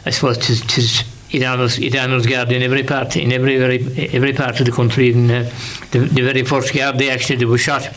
I 0.05 0.11
suppose 0.11 0.37
tis, 0.37 0.61
tis 0.61 1.03
it 1.31 1.43
honors 1.43 1.79
it 1.79 1.95
honors 1.95 2.25
guard 2.27 2.51
in 2.51 2.61
every 2.61 2.83
part 2.83 3.17
in 3.17 3.31
every 3.31 3.57
very 3.57 3.79
every 4.13 4.33
part 4.33 4.59
of 4.59 4.65
the 4.65 4.71
country. 4.71 5.11
In 5.11 5.31
uh, 5.31 5.51
the, 5.91 5.99
the 5.99 6.21
very 6.21 6.43
first 6.43 6.73
guard 6.73 6.97
they 6.97 7.09
actually 7.09 7.37
they 7.37 7.45
were 7.45 7.57
shot 7.57 7.89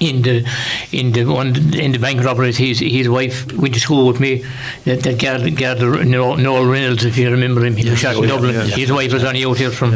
in 0.00 0.22
the 0.22 0.48
in 0.92 1.12
the 1.12 1.24
one 1.24 1.54
in 1.74 1.92
the 1.92 1.98
bank 1.98 2.22
robberies. 2.24 2.56
His 2.56 2.80
his 2.80 3.08
wife 3.08 3.52
went 3.52 3.74
to 3.74 3.80
school 3.80 4.06
with 4.06 4.20
me. 4.20 4.44
That, 4.84 5.02
that 5.02 5.20
guard 5.20 5.56
guard 5.56 6.06
Noel, 6.06 6.36
Noel 6.36 6.66
Reynolds, 6.66 7.04
if 7.04 7.16
you 7.16 7.30
remember 7.30 7.64
him, 7.64 7.76
he 7.76 7.88
was 7.88 7.98
shot 7.98 8.16
in 8.16 8.28
Dublin. 8.28 8.54
His 8.70 8.90
wife 8.90 9.12
was 9.12 9.24
only 9.24 9.44
out 9.44 9.56
here 9.56 9.70
from. 9.70 9.92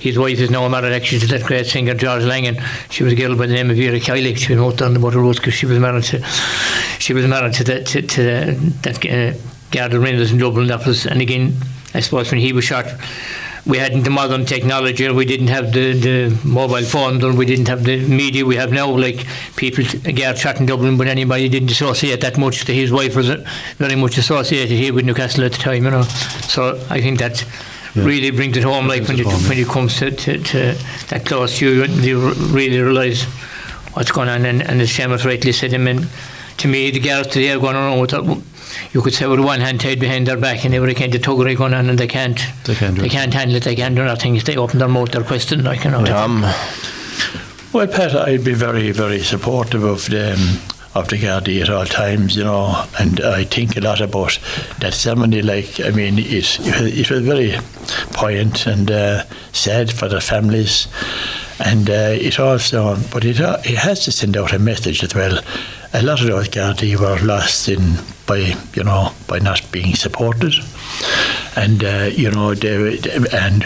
His 0.00 0.18
wife 0.18 0.38
is 0.38 0.50
now 0.50 0.66
married 0.68 0.92
actually 0.92 1.20
to 1.20 1.26
that 1.28 1.42
great 1.42 1.66
singer 1.66 1.94
George 1.94 2.24
Langan. 2.24 2.56
She 2.90 3.04
was 3.04 3.12
a 3.12 3.16
girl 3.16 3.36
by 3.36 3.46
the 3.46 3.54
name 3.54 3.70
of 3.70 3.76
Vera 3.76 3.98
Kiley. 3.98 4.36
She 4.36 4.54
was 4.54 4.74
out 4.74 4.82
on 4.82 4.94
the 4.94 5.00
Butter 5.00 5.20
Road 5.20 5.36
because 5.36 5.54
she 5.54 5.66
was 5.66 5.78
married 5.78 6.04
to 6.04 6.22
she 6.98 7.12
was 7.12 7.26
married 7.26 7.54
to 7.54 7.64
that 7.64 7.86
to, 7.86 8.02
to 8.02 8.22
that 8.82 9.04
uh, 9.06 9.38
guard 9.70 9.94
Reynolds 9.94 10.32
in 10.32 10.38
Dublin. 10.38 10.68
That 10.68 10.86
was 10.86 11.06
and 11.06 11.20
again 11.20 11.56
I 11.94 12.00
suppose 12.00 12.30
when 12.30 12.40
he 12.40 12.52
was 12.52 12.64
shot 12.64 12.86
we 13.64 13.78
hadn't 13.78 14.02
the 14.02 14.10
modern 14.10 14.44
technology 14.44 15.04
and 15.04 15.16
we 15.16 15.24
didn't 15.24 15.46
have 15.46 15.72
the, 15.72 15.92
the 15.92 16.38
mobile 16.44 16.82
phones 16.82 17.22
and 17.22 17.38
we 17.38 17.46
didn't 17.46 17.68
have 17.68 17.84
the 17.84 18.04
media 18.08 18.44
we 18.44 18.56
have 18.56 18.72
now 18.72 18.90
like 18.90 19.24
people 19.56 19.84
get 20.02 20.36
shot 20.36 20.58
in 20.58 20.66
Dublin 20.66 20.96
but 20.96 21.06
anybody 21.06 21.48
didn't 21.48 21.70
associate 21.70 22.20
that 22.20 22.36
much 22.36 22.64
his 22.64 22.90
wife 22.90 23.14
was 23.14 23.28
very 23.76 23.94
much 23.94 24.18
associated 24.18 24.76
here 24.76 24.92
with 24.92 25.04
Newcastle 25.04 25.44
at 25.44 25.52
the 25.52 25.58
time 25.58 25.84
you 25.84 25.90
know 25.90 26.02
so 26.02 26.74
I 26.90 27.00
think 27.00 27.20
that 27.20 27.44
yeah. 27.94 28.04
really 28.04 28.30
brings 28.32 28.56
it 28.56 28.64
home 28.64 28.88
like 28.88 29.06
when 29.06 29.20
it, 29.20 29.26
home. 29.26 29.42
when 29.48 29.58
it 29.58 29.68
comes 29.68 29.96
to, 29.98 30.10
to, 30.10 30.38
to 30.38 30.76
that 31.10 31.24
close 31.24 31.60
you, 31.60 31.84
you 31.84 32.32
really 32.50 32.80
realise 32.80 33.24
what's 33.94 34.10
going 34.10 34.28
on 34.28 34.44
and, 34.44 34.62
and 34.62 34.80
as 34.80 34.90
Seamus 34.90 35.24
rightly 35.24 35.52
said 35.52 35.72
I 35.72 35.78
mean 35.78 36.08
to 36.58 36.68
me 36.68 36.90
the 36.90 37.00
girls 37.00 37.28
today 37.28 37.52
are 37.52 37.60
going 37.60 37.76
around 37.76 38.00
with 38.00 38.12
you 38.92 39.02
could 39.02 39.14
say 39.14 39.26
with 39.26 39.40
one 39.40 39.60
hand 39.60 39.80
tied 39.80 40.00
behind 40.00 40.26
their 40.26 40.36
back 40.36 40.64
and 40.64 40.74
every 40.74 40.94
kind 40.94 41.14
of 41.14 41.22
tuggery 41.22 41.56
going 41.56 41.74
on 41.74 41.88
and 41.88 41.98
they 41.98 42.06
can't 42.06 42.40
they 42.64 42.74
can't, 42.74 42.98
they 42.98 43.08
can't 43.08 43.32
handle 43.34 43.56
it 43.56 43.64
they 43.64 43.76
can't 43.76 43.94
do 43.94 44.04
nothing. 44.04 44.36
If 44.36 44.44
they 44.44 44.56
open 44.56 44.78
their 44.78 44.88
mouth 44.88 45.10
they're 45.10 45.24
questioned 45.24 45.64
like 45.64 45.84
you 45.84 45.90
know. 45.90 46.04
Tom? 46.04 46.42
Well 47.72 47.86
Pat 47.86 48.14
I'd 48.14 48.44
be 48.44 48.54
very 48.54 48.90
very 48.90 49.20
supportive 49.20 49.84
of 49.84 50.06
the 50.06 50.34
um, 50.34 50.72
of 50.94 51.08
the 51.08 51.16
Gardaí 51.16 51.62
at 51.62 51.70
all 51.70 51.86
times, 51.86 52.36
you 52.36 52.44
know, 52.44 52.84
and 52.98 53.20
I 53.20 53.44
think 53.44 53.76
a 53.76 53.80
lot 53.80 54.00
about 54.00 54.38
that 54.80 54.92
ceremony. 54.92 55.40
Like, 55.40 55.80
I 55.80 55.90
mean, 55.90 56.18
it, 56.18 56.58
it 56.60 57.10
was 57.10 57.24
very 57.24 57.56
poignant 58.12 58.66
and 58.66 58.90
uh, 58.90 59.24
sad 59.52 59.90
for 59.90 60.08
the 60.08 60.20
families, 60.20 60.88
and 61.64 61.88
uh, 61.88 62.12
it 62.12 62.38
also, 62.38 62.96
but 63.10 63.24
it, 63.24 63.40
it 63.40 63.78
has 63.78 64.04
to 64.04 64.12
send 64.12 64.36
out 64.36 64.52
a 64.52 64.58
message 64.58 65.02
as 65.02 65.14
well. 65.14 65.38
A 65.94 66.02
lot 66.02 66.20
of 66.20 66.26
those 66.26 66.48
Gardaí 66.48 66.96
were 66.96 67.24
lost 67.24 67.68
in 67.68 67.80
by 68.32 68.56
you 68.74 68.84
know 68.84 69.12
by 69.28 69.38
not 69.38 69.60
being 69.70 69.94
supported, 69.94 70.54
and 71.56 71.84
uh, 71.84 72.08
you 72.22 72.30
know 72.30 72.54
they, 72.54 72.98
and 73.32 73.64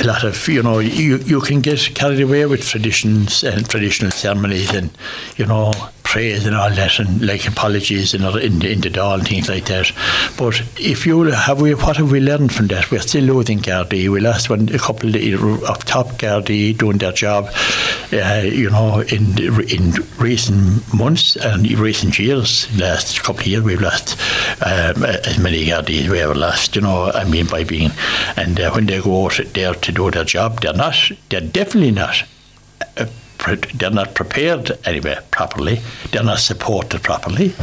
a 0.00 0.04
lot 0.04 0.24
of 0.24 0.48
you 0.48 0.62
know 0.62 0.78
you 0.80 1.16
you 1.18 1.40
can 1.40 1.60
get 1.60 1.80
carried 1.94 2.20
away 2.20 2.44
with 2.46 2.62
traditions 2.62 3.42
and 3.42 3.68
traditional 3.68 4.10
ceremonies 4.10 4.70
and 4.74 4.90
you 5.36 5.46
know 5.46 5.72
praise 6.12 6.44
and 6.44 6.54
all 6.54 6.68
that 6.68 6.98
and 6.98 7.26
like 7.26 7.48
apologies 7.48 8.12
and 8.12 8.22
in, 8.36 8.60
in 8.66 8.82
the 8.82 8.90
Dáil 8.90 9.14
and 9.14 9.26
things 9.26 9.48
like 9.48 9.64
that. 9.64 9.90
But 10.36 10.60
if 10.78 11.06
you 11.06 11.22
have 11.22 11.62
we 11.62 11.74
what 11.74 11.96
have 11.96 12.12
we 12.12 12.20
learned 12.20 12.52
from 12.52 12.66
that? 12.66 12.90
We're 12.90 13.00
still 13.00 13.24
losing 13.24 13.60
Gardaí. 13.60 14.10
We 14.10 14.20
lost 14.20 14.50
one 14.50 14.68
a 14.68 14.78
couple 14.78 15.08
of 15.16 15.84
top 15.86 16.08
Gardaí 16.20 16.76
doing 16.76 16.98
their 16.98 17.12
job 17.12 17.48
uh, 18.12 18.42
you 18.44 18.68
know 18.68 19.00
in 19.00 19.38
in 19.70 19.94
recent 20.18 20.92
months 20.92 21.36
and 21.36 21.66
recent 21.78 22.18
years. 22.18 22.68
Last 22.78 23.22
couple 23.22 23.40
of 23.40 23.46
years 23.46 23.64
we've 23.64 23.80
lost 23.80 24.20
um, 24.60 25.04
as 25.04 25.38
many 25.38 25.64
Gardaí 25.64 26.10
we 26.10 26.20
ever 26.20 26.34
lost 26.34 26.76
you 26.76 26.82
know 26.82 27.10
I 27.10 27.24
mean 27.24 27.46
by 27.46 27.64
being 27.64 27.90
and 28.36 28.60
uh, 28.60 28.70
when 28.72 28.84
they 28.84 29.00
go 29.00 29.24
out 29.24 29.40
there 29.54 29.72
to 29.72 29.92
do 29.92 30.10
their 30.10 30.24
job 30.24 30.60
they're 30.60 30.74
not 30.74 31.10
they're 31.30 31.40
definitely 31.40 31.92
not 31.92 32.22
they're 33.74 33.90
not 33.90 34.14
prepared 34.14 34.78
anywhere 34.84 35.22
properly. 35.30 35.80
They're 36.10 36.22
not 36.22 36.38
supported 36.38 37.02
properly. 37.02 37.54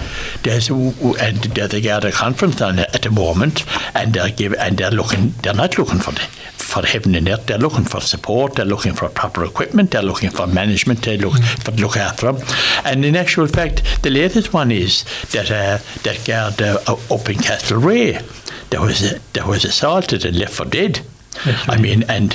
There's 0.44 0.70
and 0.70 1.38
there's 1.38 1.74
a 1.74 1.82
gather 1.82 2.12
conference 2.12 2.62
on 2.62 2.80
at 2.80 3.02
the 3.02 3.12
moment, 3.12 3.66
and 3.96 4.14
they're 4.14 4.30
give 4.30 4.54
and 4.54 4.78
they're 4.78 4.92
looking. 4.92 5.34
They're 5.42 5.54
not 5.54 5.78
looking 5.78 6.00
for 6.00 6.12
the, 6.12 6.20
for 6.20 6.86
heaven 6.86 7.16
and 7.16 7.28
earth. 7.30 7.48
They're 7.48 7.58
looking 7.58 7.86
for 7.86 8.02
support. 8.02 8.56
They're 8.56 8.66
looking 8.66 8.94
for 8.94 9.10
proper 9.10 9.44
equipment. 9.44 9.92
They're 9.92 10.02
looking 10.04 10.30
for 10.30 10.48
management. 10.48 11.04
They 11.04 11.18
look 11.18 11.34
mm. 11.34 11.64
for 11.64 11.72
look 11.72 11.98
after 11.98 12.32
them. 12.32 12.46
And 12.86 13.06
in 13.06 13.16
actual 13.16 13.48
fact, 13.48 14.04
the 14.04 14.10
latest 14.10 14.54
one 14.54 14.72
is 14.72 15.04
that 15.32 15.50
uh, 15.50 15.80
that 16.04 16.26
guard 16.26 16.62
uh, 16.62 16.80
up 16.88 17.30
in 17.30 17.38
Castlereagh, 17.38 18.70
there 18.70 18.82
was 18.82 19.12
a, 19.12 19.20
there 19.34 19.48
was 19.48 19.66
assaulted 19.66 20.26
and 20.26 20.38
left 20.38 20.54
for 20.54 20.66
dead. 20.66 21.02
Right. 21.46 21.70
I 21.70 21.78
mean, 21.78 22.04
and 22.10 22.34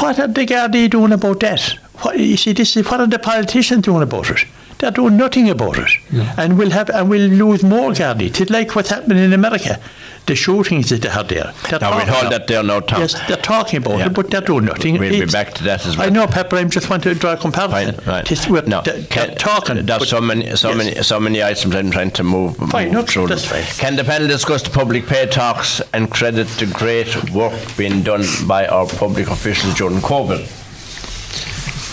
what 0.00 0.18
are 0.18 0.28
the 0.28 0.44
Gardaí 0.44 0.90
doing 0.90 1.12
about 1.12 1.40
that? 1.40 1.78
What, 2.00 2.18
you 2.18 2.36
see, 2.36 2.52
this 2.52 2.76
is 2.76 2.88
what 2.90 3.00
are 3.00 3.06
the 3.06 3.18
politicians 3.18 3.84
doing 3.84 4.02
about 4.02 4.30
it? 4.30 4.46
They're 4.78 4.90
doing 4.90 5.16
nothing 5.16 5.48
about 5.48 5.78
it, 5.78 5.90
yeah. 6.10 6.34
and 6.36 6.58
we'll 6.58 6.70
have 6.70 6.90
and 6.90 7.08
we'll 7.08 7.30
lose 7.30 7.62
more 7.62 7.92
Gardaí. 7.92 8.40
It's 8.40 8.50
like 8.50 8.74
what's 8.74 8.90
happening 8.90 9.18
in 9.18 9.32
America 9.32 9.80
the 10.26 10.34
shootings 10.34 10.88
that 10.88 11.02
they 11.02 11.08
had 11.08 11.28
there. 11.28 11.52
They're 11.68 11.80
now 11.80 11.98
we 11.98 12.04
hold 12.04 12.32
that 12.32 12.46
there 12.46 12.62
now, 12.62 12.80
Tom. 12.80 13.00
Yes, 13.00 13.14
they're 13.28 13.36
talking 13.36 13.78
about 13.78 13.98
yeah. 13.98 14.06
it, 14.06 14.14
but 14.14 14.30
they're 14.30 14.40
doing 14.40 14.64
nothing. 14.64 14.98
We'll 14.98 15.12
it's, 15.12 15.32
be 15.32 15.36
back 15.36 15.54
to 15.54 15.64
that 15.64 15.84
as 15.84 15.96
well. 15.96 16.06
I 16.06 16.10
know, 16.10 16.26
Pepper. 16.26 16.56
I 16.56 16.64
just 16.64 16.88
want 16.88 17.02
to 17.02 17.14
draw 17.14 17.34
a 17.34 17.36
comparison. 17.36 17.94
Fine, 17.94 18.06
right. 18.06 18.48
we're, 18.48 18.62
no, 18.62 18.82
they're, 18.82 19.02
can, 19.04 19.36
talking. 19.36 19.84
There's 19.84 20.08
so 20.08 20.20
many, 20.20 20.56
so 20.56 20.70
yes. 20.70 20.78
many, 20.78 21.02
so 21.02 21.20
many 21.20 21.42
items 21.42 21.74
I'm 21.74 21.90
trying 21.90 22.10
to 22.12 22.24
move, 22.24 22.56
fine, 22.56 22.86
move 22.86 22.94
no, 22.94 23.02
through. 23.02 23.26
That's 23.28 23.44
fine. 23.44 23.64
Can 23.78 23.96
the 23.96 24.04
panel 24.04 24.28
discuss 24.28 24.62
the 24.62 24.70
public 24.70 25.06
pay 25.06 25.26
talks 25.26 25.82
and 25.92 26.10
credit 26.10 26.46
the 26.48 26.66
great 26.66 27.30
work 27.32 27.54
being 27.76 28.02
done 28.02 28.24
by 28.46 28.66
our 28.66 28.86
public 28.86 29.28
officials 29.28 29.74
during 29.74 29.98
COVID? 29.98 30.62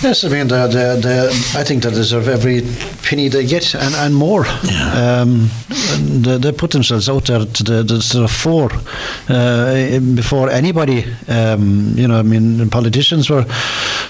Yes, 0.04 0.24
I 0.24 0.30
mean, 0.30 0.47
the, 0.47 0.66
the, 0.66 0.99
the, 0.99 1.56
I 1.56 1.64
think 1.64 1.84
they 1.84 1.91
deserve 1.91 2.28
every 2.28 2.62
penny 3.04 3.28
they 3.28 3.45
get 3.45 3.76
and, 3.76 3.93
and 3.93 4.16
more. 4.16 4.45
Yeah. 4.64 5.22
Um, 5.22 5.49
they, 5.99 6.39
they, 6.39 6.52
put 6.52 6.72
themselves 6.72 7.08
out 7.08 7.26
there 7.26 7.45
to 7.45 7.64
the, 7.64 7.84
the, 7.84 7.99
to 7.99 8.20
the 8.22 8.28
fore 8.28 8.72
uh, 9.30 9.99
before 10.16 10.49
anybody. 10.49 11.06
Um, 11.28 11.93
you 11.95 12.08
know, 12.08 12.18
I 12.18 12.24
mean, 12.24 12.68
politicians 12.72 13.30
were, 13.30 13.45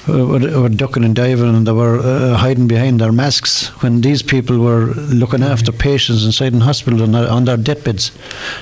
were, 0.08 0.62
were 0.62 0.70
ducking 0.70 1.04
and 1.04 1.14
diving 1.14 1.54
and 1.56 1.68
they 1.68 1.74
were 1.74 2.00
uh, 2.00 2.38
hiding 2.38 2.70
behind 2.70 3.02
their 3.02 3.12
masks 3.12 3.68
when 3.84 4.00
these 4.00 4.24
people 4.24 4.60
were 4.60 4.94
looking 4.96 5.42
mm-hmm. 5.42 5.52
after 5.52 5.74
patients 5.74 6.24
inside 6.24 6.54
in 6.54 6.62
hospital 6.62 7.04
on 7.04 7.12
their, 7.12 7.30
on 7.30 7.44
their 7.44 7.58
deathbeds, 7.58 8.12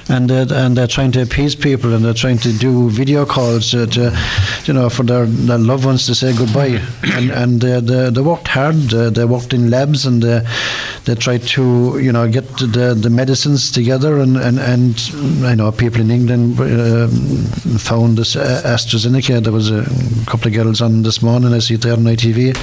and 0.09 0.31
they're, 0.31 0.47
and 0.51 0.75
they're 0.75 0.87
trying 0.87 1.11
to 1.11 1.21
appease 1.21 1.55
people 1.55 1.93
and 1.93 2.03
they're 2.03 2.13
trying 2.13 2.39
to 2.39 2.51
do 2.53 2.89
video 2.89 3.23
calls 3.23 3.69
to, 3.69 3.85
to 3.85 4.17
you 4.65 4.73
know, 4.73 4.89
for 4.89 5.03
their, 5.03 5.27
their 5.27 5.59
loved 5.59 5.85
ones 5.85 6.07
to 6.07 6.15
say 6.15 6.35
goodbye. 6.35 6.81
And 7.19 7.31
and 7.31 7.63
uh, 7.63 7.79
they, 7.79 8.09
they 8.09 8.21
worked 8.21 8.47
hard. 8.47 8.75
They 8.75 9.25
worked 9.25 9.53
in 9.53 9.69
labs 9.69 10.05
and 10.05 10.23
uh, 10.23 10.41
they 11.05 11.15
tried 11.15 11.43
to 11.55 11.97
you 11.99 12.11
know 12.11 12.27
get 12.29 12.47
the 12.57 12.95
the 12.99 13.09
medicines 13.09 13.71
together 13.71 14.19
and 14.19 14.37
and 14.37 14.59
and 14.59 15.45
I 15.45 15.55
know 15.55 15.71
people 15.71 16.01
in 16.01 16.11
England 16.11 16.59
uh, 16.59 17.07
found 17.79 18.17
this 18.17 18.35
uh, 18.35 18.61
AstraZeneca. 18.65 19.43
There 19.43 19.53
was 19.53 19.71
a 19.71 19.85
couple 20.25 20.47
of 20.47 20.53
girls 20.53 20.81
on 20.81 21.03
this 21.03 21.21
morning. 21.21 21.53
I 21.53 21.59
see 21.59 21.75
it 21.75 21.81
there 21.81 21.93
on 21.93 22.03
ITV 22.03 22.53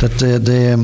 that 0.00 0.12
they 0.18 0.38
they, 0.38 0.74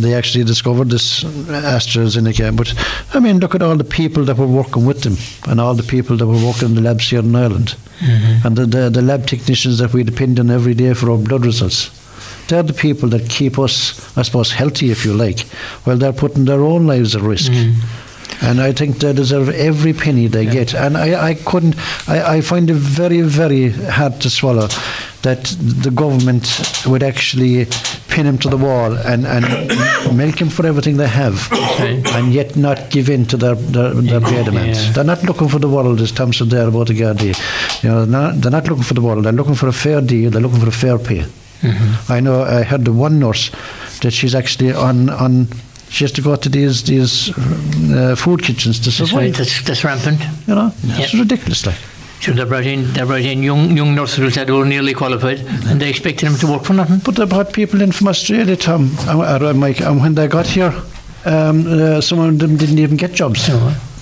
they 0.00 0.14
actually 0.14 0.44
discovered 0.44 0.90
this 0.90 1.24
AstraZeneca. 1.24 2.56
But 2.56 2.74
I 3.14 3.20
mean, 3.20 3.38
look 3.38 3.54
at 3.54 3.62
all 3.62 3.76
the 3.76 3.84
people 3.84 4.24
that 4.24 4.36
were 4.36 4.46
working 4.46 4.86
with 4.86 5.02
them 5.02 5.16
and 5.50 5.60
all 5.60 5.74
the 5.74 5.82
people 5.82 6.16
that 6.16 6.26
were 6.26 6.44
working 6.44 6.70
in 6.70 6.74
the 6.74 6.82
labs 6.82 7.10
here 7.10 7.20
in 7.20 7.34
Ireland. 7.34 7.76
Mm-hmm. 8.00 8.46
And 8.46 8.56
the, 8.56 8.66
the, 8.66 8.90
the 8.90 9.02
lab 9.02 9.26
technicians 9.26 9.78
that 9.78 9.92
we 9.92 10.02
depend 10.02 10.40
on 10.40 10.50
every 10.50 10.74
day 10.74 10.94
for 10.94 11.10
our 11.10 11.18
blood 11.18 11.44
results 11.44 11.90
they're 12.50 12.62
the 12.62 12.74
people 12.74 13.08
that 13.10 13.30
keep 13.30 13.58
us, 13.58 14.16
I 14.16 14.22
suppose, 14.22 14.52
healthy, 14.52 14.90
if 14.90 15.04
you 15.04 15.14
like, 15.14 15.40
while 15.84 15.96
they're 15.96 16.12
putting 16.12 16.44
their 16.44 16.60
own 16.60 16.86
lives 16.86 17.16
at 17.16 17.22
risk. 17.22 17.52
Mm. 17.52 17.74
And 18.42 18.60
I 18.60 18.72
think 18.72 18.98
they 18.98 19.12
deserve 19.12 19.50
every 19.50 19.92
penny 19.92 20.26
they 20.26 20.44
yeah. 20.44 20.52
get. 20.52 20.74
And 20.74 20.96
I, 20.96 21.30
I 21.30 21.34
couldn't, 21.34 21.76
I, 22.08 22.36
I 22.36 22.40
find 22.40 22.70
it 22.70 22.74
very, 22.74 23.20
very 23.20 23.70
hard 23.70 24.20
to 24.22 24.30
swallow 24.30 24.68
that 25.22 25.44
the 25.58 25.90
government 25.90 26.46
would 26.86 27.02
actually 27.02 27.66
pin 28.08 28.26
him 28.26 28.38
to 28.38 28.48
the 28.48 28.56
wall 28.56 28.96
and, 28.96 29.26
and 29.26 29.44
milk 30.16 30.40
him 30.40 30.48
for 30.48 30.66
everything 30.66 30.96
they 30.96 31.06
have 31.06 31.52
okay. 31.52 32.02
and 32.14 32.32
yet 32.32 32.56
not 32.56 32.90
give 32.90 33.10
in 33.10 33.26
to 33.26 33.36
their, 33.36 33.54
their, 33.54 33.92
their 33.92 34.20
pay 34.20 34.42
demands. 34.42 34.86
Yeah. 34.86 34.92
They're 34.92 35.04
not 35.04 35.22
looking 35.22 35.48
for 35.48 35.58
the 35.58 35.68
world, 35.68 36.00
as 36.00 36.10
Tom 36.10 36.32
said 36.32 36.48
there 36.48 36.68
about 36.68 36.86
the 36.86 36.94
Gardaí. 36.94 37.82
You 37.82 37.90
know, 37.90 38.06
they're 38.06 38.20
not, 38.20 38.40
they're 38.40 38.50
not 38.50 38.66
looking 38.68 38.84
for 38.84 38.94
the 38.94 39.02
world, 39.02 39.24
they're 39.24 39.32
looking 39.32 39.54
for 39.54 39.68
a 39.68 39.72
fair 39.72 40.00
deal, 40.00 40.30
they're 40.30 40.40
looking 40.40 40.60
for 40.60 40.68
a 40.68 40.72
fair 40.72 40.98
pay. 40.98 41.26
Mm-hmm. 41.62 42.12
I 42.12 42.20
know 42.20 42.42
I 42.42 42.62
heard 42.62 42.84
the 42.84 42.92
one 42.92 43.18
nurse 43.18 43.50
that 44.00 44.12
she's 44.12 44.34
actually 44.34 44.72
on 44.72 45.10
on. 45.10 45.46
She 45.88 46.04
has 46.04 46.12
to 46.12 46.22
go 46.22 46.36
to 46.36 46.48
these 46.48 46.82
these 46.84 47.30
uh, 47.92 48.14
food 48.16 48.42
kitchens 48.42 48.78
to 48.80 48.90
survive. 48.90 49.36
That's 49.36 49.50
right. 49.50 49.64
That's, 49.64 49.64
that's 49.64 49.84
rampant. 49.84 50.20
You 50.46 50.54
know, 50.54 50.72
it's 50.84 51.14
ridiculous. 51.14 51.66
Like. 51.66 51.76
So 52.20 52.32
they 52.32 52.44
brought 52.44 52.66
in 52.66 52.92
they 52.92 53.02
brought 53.04 53.22
in 53.22 53.42
young 53.42 53.76
young 53.76 53.94
nurses 53.94 54.34
that 54.34 54.48
were 54.50 54.64
nearly 54.66 54.94
qualified, 54.94 55.40
and 55.66 55.80
they 55.80 55.88
expected 55.90 56.28
them 56.28 56.38
to 56.38 56.46
work 56.46 56.64
for 56.64 56.74
nothing. 56.74 57.00
But 57.04 57.16
they 57.16 57.24
brought 57.26 57.52
people 57.52 57.82
in 57.82 57.92
from 57.92 58.08
Australia, 58.08 58.56
Tom, 58.56 58.90
Mike, 59.58 59.80
and 59.80 60.00
when 60.00 60.14
they 60.14 60.28
got 60.28 60.46
here, 60.46 60.72
um, 61.24 61.66
uh, 61.66 62.00
some 62.00 62.20
of 62.20 62.38
them 62.38 62.56
didn't 62.56 62.78
even 62.78 62.96
get 62.96 63.12
jobs. 63.12 63.48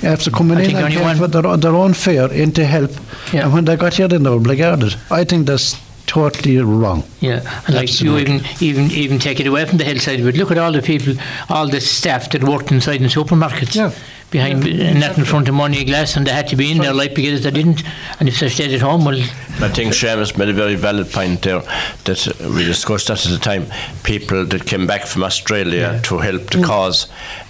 after 0.03 0.31
coming 0.31 0.59
I 0.59 0.63
in 0.63 0.71
and 0.77 0.85
only 0.85 0.97
came 0.97 1.05
one- 1.05 1.19
with 1.21 1.33
their, 1.33 1.57
their 1.57 1.75
own 1.75 1.95
fare 1.95 2.33
in 2.33 2.53
to 2.53 2.65
help. 2.65 2.91
Yeah. 3.33 3.45
And 3.45 3.53
when 3.53 3.65
they 3.65 3.77
got 3.77 3.95
here, 3.95 4.09
then 4.09 4.23
they 4.23 4.31
were 4.31 4.41
blackguarded. 4.41 4.97
I 5.11 5.25
think 5.25 5.47
that's 5.47 5.77
totally 6.09 6.59
wrong. 6.59 7.05
Yeah, 7.21 7.63
and 7.67 7.77
like 7.77 8.01
you 8.01 8.19
even 8.19 8.41
even 8.61 8.91
even 8.91 9.19
take 9.21 9.39
it 9.39 9.47
away 9.47 9.65
from 9.67 9.79
the 9.79 9.85
health 9.85 10.01
side 10.01 10.19
of. 10.19 10.37
Look 10.37 10.51
at 10.51 10.59
all 10.59 10.73
the 10.73 10.83
people, 10.83 11.15
all 11.49 11.69
the 11.69 11.81
staff 11.81 12.31
that 12.31 12.43
worked 12.43 12.73
inside 12.73 13.01
in 13.01 13.09
supermarkets. 13.09 13.77
Yeah. 13.77 13.93
Behind 14.31 14.67
Yeah, 14.67 14.91
uh, 14.91 14.93
net 14.93 15.17
in 15.17 15.25
front 15.25 15.49
of 15.49 15.55
money 15.55 15.85
glass, 15.85 16.15
and 16.15 16.27
they 16.27 16.33
had 16.33 16.49
to 16.49 16.57
be 16.57 16.71
in 16.71 16.79
there, 16.79 16.93
like 16.93 17.15
because 17.15 17.45
they 17.45 17.51
didn't. 17.51 17.83
And 18.21 18.29
if 18.29 18.39
they 18.41 18.51
stayed 18.51 18.75
at 18.75 18.83
home, 18.83 19.07
well, 19.07 19.19
I 19.19 19.69
think 19.69 19.95
Seamus 19.95 20.37
made 20.37 20.51
a 20.51 20.53
very 20.53 20.75
valid 20.75 21.11
point 21.11 21.41
there 21.43 21.63
that 22.05 22.29
uh, 22.29 22.51
we 22.51 22.65
discussed 22.65 23.09
that 23.09 23.25
at 23.25 23.33
the 23.33 23.39
time. 23.39 23.67
People 24.03 24.45
that 24.45 24.67
came 24.67 24.87
back 24.87 25.07
from 25.07 25.25
Australia 25.25 25.99
to 26.05 26.19
help 26.19 26.51
the 26.51 26.63
cause 26.63 27.07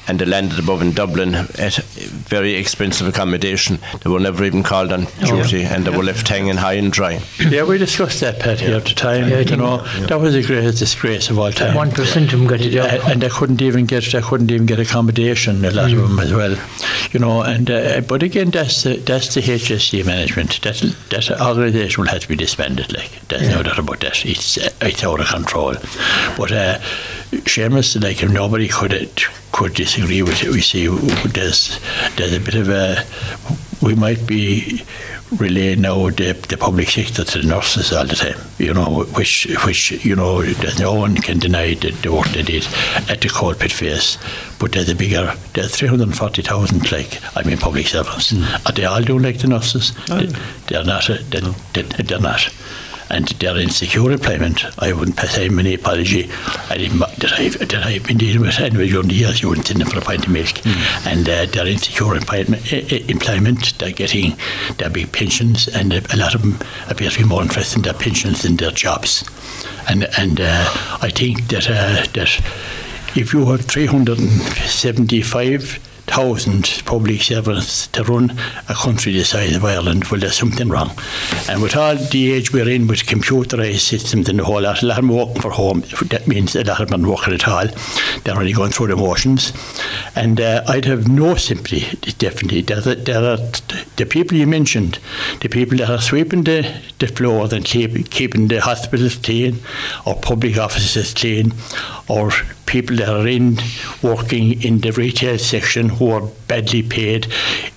and 0.08 0.18
they 0.18 0.24
landed 0.24 0.58
above 0.58 0.82
in 0.82 0.92
Dublin 0.92 1.34
at 1.34 1.74
very 1.76 2.54
expensive 2.54 3.06
accommodation. 3.06 3.78
They 4.02 4.10
were 4.10 4.20
never 4.20 4.44
even 4.44 4.62
called 4.62 4.92
on 4.92 5.06
duty 5.24 5.62
and 5.62 5.84
they 5.84 5.90
were 5.96 6.02
left 6.04 6.26
hanging 6.28 6.56
high 6.56 6.74
and 6.74 6.92
dry. 6.92 7.20
Yeah, 7.48 7.64
we 7.64 7.78
discussed 7.78 8.20
that, 8.20 8.38
Pat, 8.40 8.60
here 8.60 8.76
at 8.76 8.84
the 8.84 8.94
time. 8.94 9.28
Yeah, 9.28 9.38
you 9.38 9.44
think- 9.44 9.58
know, 9.60 9.78
that 10.06 10.20
was 10.20 10.34
the 10.34 10.42
greatest 10.42 10.78
disgrace 10.78 11.30
of 11.30 11.38
all 11.38 11.50
time. 11.52 11.74
one 11.74 11.90
percent 11.90 12.32
of 12.32 12.38
them 12.38 12.48
got 12.48 12.60
a 12.60 12.70
job. 12.70 12.88
Uh, 12.90 13.10
and 13.10 13.22
they 13.22 13.28
couldn't 13.28 13.62
even 13.62 13.86
get 13.86 14.04
they 14.12 14.20
couldn't 14.20 14.50
even 14.50 14.66
get 14.66 14.78
accommodation 14.78 15.64
a 15.64 15.70
lot 15.70 15.90
of 15.92 15.98
them 15.98 16.18
as 16.18 16.32
well 16.32 16.56
you 17.12 17.18
know 17.20 17.42
and 17.42 17.70
uh, 17.70 18.00
but 18.02 18.22
again 18.22 18.50
that's 18.50 18.82
the, 18.82 18.96
that's 18.98 19.34
the 19.34 19.40
HSE 19.40 20.04
management 20.04 20.60
that 20.62 20.76
that 21.10 21.30
organisation 21.40 22.02
will 22.02 22.10
have 22.10 22.20
to 22.20 22.28
be 22.28 22.36
disbanded 22.36 22.92
like 22.92 23.10
there's 23.28 23.48
no 23.48 23.62
doubt 23.62 23.78
about 23.78 24.00
that 24.00 24.24
it's 24.26 24.58
uh, 24.58 24.68
it's 24.82 25.02
out 25.04 25.20
of 25.20 25.26
control 25.26 25.74
but 26.36 26.52
uh, 26.52 26.78
Seamus 27.30 28.00
like 28.02 28.22
nobody 28.30 28.68
could 28.68 28.92
could 29.52 29.74
disagree 29.74 30.22
with 30.22 30.42
it 30.42 30.50
we 30.50 30.60
see 30.60 30.86
there's 31.26 31.80
there's 32.16 32.32
a 32.32 32.40
bit 32.40 32.54
of 32.54 32.68
a 32.68 33.04
we 33.82 33.94
might 33.94 34.26
be 34.26 34.82
relaying 35.36 35.82
now 35.82 36.08
the, 36.10 36.32
the 36.48 36.56
public 36.56 36.88
sector 36.88 37.24
to 37.24 37.40
the 37.40 37.46
nurses 37.46 37.92
all 37.92 38.06
the 38.06 38.14
time, 38.14 38.38
you 38.58 38.72
know, 38.72 39.04
which, 39.16 39.46
which 39.64 40.04
you 40.04 40.16
know, 40.16 40.42
there's 40.42 40.78
no 40.78 40.94
one 40.94 41.16
can 41.16 41.38
deny 41.38 41.74
the, 41.74 41.90
the 41.90 42.12
work 42.12 42.26
they 42.28 42.42
did 42.42 42.66
at 43.08 43.20
the 43.20 43.28
cold 43.28 43.58
pit 43.58 43.72
face. 43.72 44.18
But 44.58 44.72
there's 44.72 44.88
a 44.88 44.94
bigger, 44.94 45.34
there's 45.54 45.74
340,000, 45.76 46.90
like, 46.92 47.20
I 47.36 47.42
mean, 47.42 47.58
public 47.58 47.86
servants. 47.86 48.32
Are 48.66 48.72
they 48.72 48.84
all 48.84 49.02
doing 49.02 49.22
like 49.22 49.38
the 49.38 49.48
nurses? 49.48 49.94
They, 50.06 50.26
they're 50.68 50.84
not, 50.84 51.08
uh, 51.10 51.18
they, 51.28 51.40
they, 51.74 51.82
they're 51.82 52.20
not. 52.20 52.48
And 53.10 53.26
their 53.28 53.56
insecure 53.56 54.12
employment. 54.12 54.64
I 54.78 54.92
wouldn't 54.92 55.16
pass 55.16 55.36
him 55.36 55.58
any 55.58 55.72
apology. 55.74 56.30
I 56.68 56.76
didn't, 56.76 56.98
that, 56.98 57.32
I've, 57.38 57.58
that 57.58 57.74
I've 57.74 58.06
been 58.06 58.18
dealing 58.18 58.42
with 58.42 58.60
anyway 58.60 58.88
during 58.88 59.08
the 59.08 59.14
years, 59.14 59.40
you 59.40 59.48
wouldn't 59.48 59.66
send 59.66 59.80
them 59.80 59.88
for 59.88 59.98
a 59.98 60.02
pint 60.02 60.26
of 60.26 60.32
milk. 60.32 60.64
And 61.06 61.26
uh, 61.28 61.46
they're 61.46 61.66
in 61.66 61.78
secure 61.78 62.14
employment, 62.14 62.70
eh, 62.72 62.84
eh, 62.90 63.04
employment. 63.08 63.78
They're 63.78 63.92
getting 63.92 64.36
their 64.76 64.90
big 64.90 65.12
pensions, 65.12 65.68
and 65.68 65.92
a 65.92 66.16
lot 66.16 66.34
of 66.34 66.42
them 66.42 66.58
appear 66.88 67.10
to 67.10 67.18
be 67.18 67.24
more 67.24 67.42
interested 67.42 67.78
in 67.78 67.82
their 67.82 67.94
pensions 67.94 68.42
than 68.42 68.56
their 68.56 68.72
jobs. 68.72 69.24
And 69.88 70.04
and 70.18 70.40
uh, 70.40 70.68
I 71.00 71.10
think 71.10 71.48
that 71.48 71.70
uh, 71.70 72.04
that 72.12 72.40
if 73.16 73.32
you 73.32 73.46
have 73.46 73.64
375 73.64 75.87
thousand 76.08 76.82
public 76.84 77.22
servants 77.22 77.86
to 77.88 78.02
run 78.02 78.30
a 78.68 78.74
country 78.74 79.12
the 79.12 79.24
size 79.24 79.54
of 79.54 79.64
Ireland, 79.64 80.04
well, 80.06 80.20
there's 80.20 80.36
something 80.36 80.68
wrong. 80.68 80.90
And 81.48 81.62
with 81.62 81.76
all 81.76 81.96
the 81.96 82.32
age 82.32 82.52
we're 82.52 82.68
in 82.68 82.86
with 82.86 83.00
computerised 83.00 83.80
systems 83.80 84.28
and 84.28 84.38
the 84.38 84.44
whole 84.44 84.62
lot, 84.62 84.82
a 84.82 84.86
lot 84.86 84.98
of 84.98 85.06
them 85.06 85.16
working 85.16 85.42
for 85.42 85.50
home. 85.50 85.80
That 86.06 86.26
means 86.26 86.56
a 86.56 86.64
lot 86.64 86.80
of 86.80 86.88
them 86.88 87.02
working 87.02 87.34
at 87.34 87.46
all. 87.46 87.66
They're 88.24 88.36
only 88.36 88.52
going 88.52 88.72
through 88.72 88.88
the 88.88 88.96
motions. 88.96 89.52
And 90.16 90.40
uh, 90.40 90.64
I'd 90.66 90.86
have 90.86 91.08
no 91.08 91.34
sympathy, 91.36 91.96
definitely. 92.18 92.62
There 92.62 92.78
are, 92.78 92.94
there 92.94 93.24
are 93.24 93.36
the 93.96 94.06
people 94.08 94.36
you 94.36 94.46
mentioned, 94.46 94.98
the 95.40 95.48
people 95.48 95.78
that 95.78 95.90
are 95.90 96.00
sweeping 96.00 96.44
the, 96.44 96.82
the 96.98 97.08
floors 97.08 97.52
and 97.52 97.64
keep, 97.64 98.10
keeping 98.10 98.48
the 98.48 98.60
hospitals 98.60 99.16
clean, 99.16 99.58
or 100.06 100.16
public 100.16 100.56
offices 100.58 101.14
clean, 101.14 101.52
or 102.08 102.30
people 102.68 102.96
that 102.96 103.08
are 103.08 103.26
in 103.26 103.58
working 104.02 104.62
in 104.62 104.80
the 104.80 104.92
retail 104.92 105.38
section 105.38 105.88
who 105.98 106.10
are 106.10 106.26
badly 106.46 106.82
paid. 106.82 107.26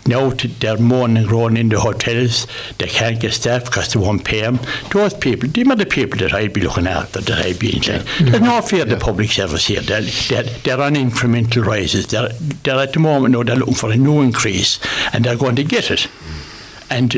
Now 0.05 0.29
they're 0.29 0.77
moaning 0.77 1.17
and 1.17 1.27
groaning 1.27 1.57
in 1.57 1.69
the 1.69 1.79
hotels. 1.79 2.47
They 2.77 2.87
can't 2.87 3.19
get 3.19 3.33
staff 3.33 3.65
because 3.65 3.93
they 3.93 3.99
won't 3.99 4.25
pay 4.25 4.41
them. 4.41 4.59
Those 4.91 5.13
people, 5.13 5.49
them 5.49 5.71
are 5.71 5.75
the 5.75 5.85
people 5.85 6.19
that 6.19 6.33
I'd 6.33 6.53
be 6.53 6.61
looking 6.61 6.87
after, 6.87 7.21
that 7.21 7.45
I'd 7.45 7.59
be 7.59 7.75
in 7.75 7.81
charge. 7.81 8.05
There's 8.19 8.41
no 8.41 8.61
fear 8.61 8.83
of 8.83 8.89
the 8.89 8.97
public 8.97 9.31
service 9.31 9.67
here. 9.67 9.81
They're, 9.81 10.01
they're, 10.01 10.43
they're 10.43 10.81
on 10.81 10.95
incremental 10.95 11.65
rises. 11.65 12.07
They're, 12.07 12.29
they're 12.63 12.79
at 12.79 12.93
the 12.93 12.99
moment, 12.99 13.33
no, 13.33 13.43
they're 13.43 13.55
looking 13.55 13.73
for 13.75 13.91
a 13.91 13.95
new 13.97 14.21
increase 14.21 14.79
and 15.13 15.25
they're 15.25 15.37
going 15.37 15.55
to 15.57 15.63
get 15.63 15.91
it. 15.91 16.07
And 16.89 17.15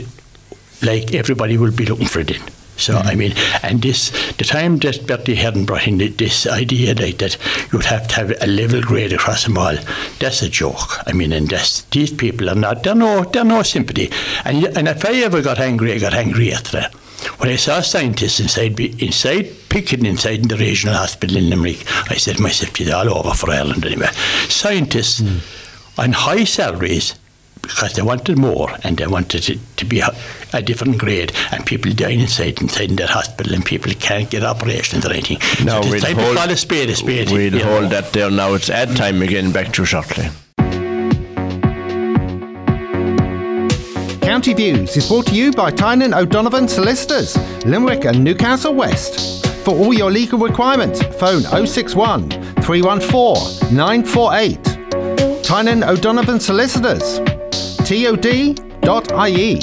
like 0.82 1.14
everybody 1.14 1.58
will 1.58 1.72
be 1.72 1.86
looking 1.86 2.08
for 2.08 2.20
it 2.20 2.32
in. 2.32 2.41
So 2.84 2.97
I 2.97 3.15
mean, 3.15 3.34
and 3.61 3.81
this 3.81 4.11
the 4.34 4.43
time 4.43 4.77
that 4.79 5.07
Bertie 5.07 5.39
Ahern 5.39 5.63
brought 5.63 5.88
in 5.88 5.99
this 6.17 6.45
idea 6.45 6.93
like 6.93 7.17
that 7.19 7.38
you'd 7.71 7.86
have 7.86 8.09
to 8.09 8.15
have 8.15 8.34
a 8.41 8.47
level 8.47 8.81
grade 8.81 9.13
across 9.13 9.45
them 9.45 9.57
all. 9.57 9.77
That's 10.19 10.41
a 10.41 10.49
joke. 10.49 11.07
I 11.07 11.13
mean, 11.13 11.31
and 11.31 11.47
that's 11.47 11.84
these 11.84 12.11
people 12.11 12.49
are 12.49 12.55
not. 12.55 12.84
They're 12.84 12.93
no. 12.93 13.23
They're 13.23 13.45
no 13.45 13.63
sympathy. 13.63 14.11
And 14.43 14.65
and 14.77 14.89
if 14.89 15.05
I 15.05 15.13
ever 15.23 15.41
got 15.41 15.59
angry, 15.59 15.93
I 15.93 15.99
got 15.99 16.13
angry 16.13 16.53
at 16.53 16.65
that. 16.65 16.93
When 17.39 17.49
I 17.49 17.55
saw 17.55 17.79
scientists 17.79 18.41
inside 18.41 18.75
be- 18.75 18.95
inside 18.99 19.49
picking 19.69 20.05
inside 20.05 20.39
in 20.41 20.49
the 20.49 20.57
regional 20.57 20.95
hospital 20.95 21.38
in 21.38 21.49
Limerick, 21.49 21.86
I 22.11 22.15
said 22.15 22.36
to 22.36 22.43
myself, 22.43 22.81
"It's 22.81 22.91
all 22.91 23.17
over 23.17 23.34
for 23.34 23.49
Ireland 23.49 23.86
anyway." 23.86 24.09
Scientists 24.49 25.19
hmm. 25.19 25.38
on 25.97 26.11
high 26.11 26.43
salaries 26.43 27.15
because 27.64 27.93
they 27.93 28.01
wanted 28.01 28.38
more 28.38 28.70
and 28.84 28.97
they 28.97 29.07
wanted 29.07 29.49
it 29.49 29.59
to 29.78 29.86
be 29.86 30.01
a, 30.01 30.09
a 30.53 30.61
different 30.61 30.97
grade 30.99 31.32
and 31.51 31.66
people 31.66 31.91
dying 31.93 32.20
inside 32.20 32.61
inside 32.61 32.89
in 32.91 32.95
their 32.97 33.07
hospital 33.07 33.53
and 33.53 33.66
people 33.66 33.91
can't 33.99 34.30
get 34.30 34.43
operations 34.43 35.05
or 35.05 35.11
anything. 35.11 35.39
Now 35.66 35.82
so 35.82 35.88
we'll 35.88 35.95
it's 35.95 36.05
time 36.05 36.18
to 36.18 36.24
hold- 36.24 36.38
call 36.38 36.49
a 36.51 36.57
spade 36.57 36.89
a 36.89 36.95
spade. 36.95 37.32
We'll 37.32 37.53
you 37.53 37.59
know. 37.59 37.80
hold 37.80 37.91
that 37.91 38.14
there 38.14 38.30
now. 38.30 38.53
It's 38.53 38.70
ad 38.70 38.95
time 38.95 39.22
again. 39.22 39.51
Back 39.51 39.74
to 39.74 39.82
you 39.82 39.86
shortly. 39.86 40.28
County 44.22 44.53
Views 44.53 44.97
is 44.97 45.07
brought 45.07 45.28
to 45.28 45.36
you 45.36 45.51
by 45.51 45.70
Tynan 45.72 46.14
O'Donovan 46.14 46.68
Solicitors, 46.68 47.38
Limerick 47.66 48.05
and 48.05 48.24
Newcastle 48.24 48.74
West. 48.74 49.45
For 49.64 49.72
all 49.76 49.93
your 49.93 50.11
legal 50.11 50.39
requirements, 50.39 51.01
phone 51.20 51.41
061 51.66 52.30
314 52.61 53.76
948. 53.76 55.43
Tynan 55.43 55.84
O'Donovan 55.84 56.39
Solicitors, 56.39 57.20
tod.ie. 57.93 59.59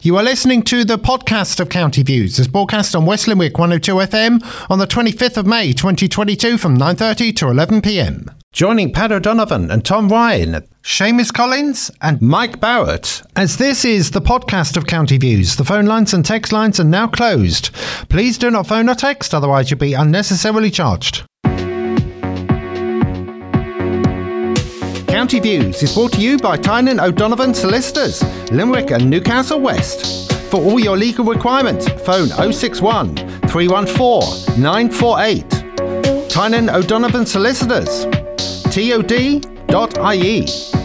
You 0.00 0.16
are 0.16 0.22
listening 0.22 0.62
to 0.62 0.84
the 0.84 0.98
podcast 0.98 1.60
of 1.60 1.68
County 1.68 2.02
Views. 2.02 2.38
It's 2.38 2.48
broadcast 2.48 2.96
on 2.96 3.06
West 3.06 3.28
Limerick 3.28 3.58
102 3.58 3.94
FM 3.94 4.70
on 4.70 4.78
the 4.78 4.86
25th 4.86 5.36
of 5.36 5.46
May 5.46 5.72
2022 5.72 6.58
from 6.58 6.76
9.30 6.76 7.36
to 7.36 7.44
11pm. 7.46 8.34
Joining 8.52 8.92
Pat 8.92 9.12
O'Donovan 9.12 9.70
and 9.70 9.84
Tom 9.84 10.08
Ryan, 10.08 10.66
Seamus 10.82 11.32
Collins 11.32 11.90
and 12.00 12.20
Mike 12.20 12.58
Barrett. 12.58 13.22
As 13.36 13.58
this 13.58 13.84
is 13.84 14.10
the 14.10 14.22
podcast 14.22 14.76
of 14.76 14.86
County 14.86 15.18
Views, 15.18 15.56
the 15.56 15.64
phone 15.64 15.86
lines 15.86 16.14
and 16.14 16.24
text 16.24 16.52
lines 16.52 16.80
are 16.80 16.84
now 16.84 17.06
closed. 17.06 17.70
Please 18.08 18.38
do 18.38 18.50
not 18.50 18.66
phone 18.66 18.88
or 18.88 18.94
text, 18.94 19.34
otherwise 19.34 19.70
you'll 19.70 19.78
be 19.78 19.94
unnecessarily 19.94 20.70
charged. 20.70 21.27
County 25.18 25.40
Views 25.40 25.82
is 25.82 25.92
brought 25.94 26.12
to 26.12 26.20
you 26.20 26.38
by 26.38 26.56
Tynan 26.56 27.00
O'Donovan 27.00 27.52
Solicitors, 27.52 28.22
Limerick 28.52 28.92
and 28.92 29.10
Newcastle 29.10 29.60
West. 29.60 30.32
For 30.48 30.60
all 30.60 30.78
your 30.78 30.96
legal 30.96 31.24
requirements, 31.24 31.88
phone 32.06 32.28
061 32.28 33.16
314 33.48 34.62
948. 34.62 36.30
Tynan 36.30 36.70
O'Donovan 36.70 37.26
Solicitors, 37.26 38.04
tod.ie. 39.66 40.77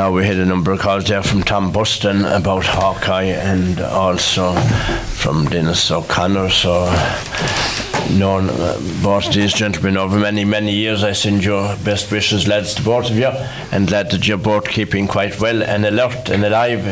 Now 0.00 0.10
we 0.10 0.24
had 0.24 0.38
a 0.38 0.46
number 0.46 0.72
of 0.72 0.80
calls 0.80 1.04
there 1.04 1.22
from 1.22 1.42
Tom 1.42 1.72
Buston 1.72 2.24
about 2.24 2.64
Hawkeye 2.64 3.24
and 3.24 3.78
also 3.82 4.54
from 5.20 5.44
Dennis 5.44 5.90
O'Connor. 5.90 6.48
So 6.48 6.86
known 8.18 8.48
uh, 8.48 8.80
both 9.02 9.30
these 9.30 9.52
gentlemen 9.52 9.98
over 9.98 10.18
many, 10.18 10.46
many 10.46 10.72
years. 10.72 11.04
I 11.04 11.12
send 11.12 11.44
your 11.44 11.76
best 11.84 12.10
wishes, 12.10 12.48
lads, 12.48 12.72
to 12.76 12.82
both 12.82 13.10
of 13.10 13.18
you, 13.18 13.28
and 13.72 13.88
glad 13.88 14.10
that 14.12 14.26
you're 14.26 14.38
both 14.38 14.70
keeping 14.70 15.06
quite 15.06 15.38
well 15.38 15.62
and 15.62 15.84
alert 15.84 16.30
and 16.30 16.46
alive. 16.46 16.82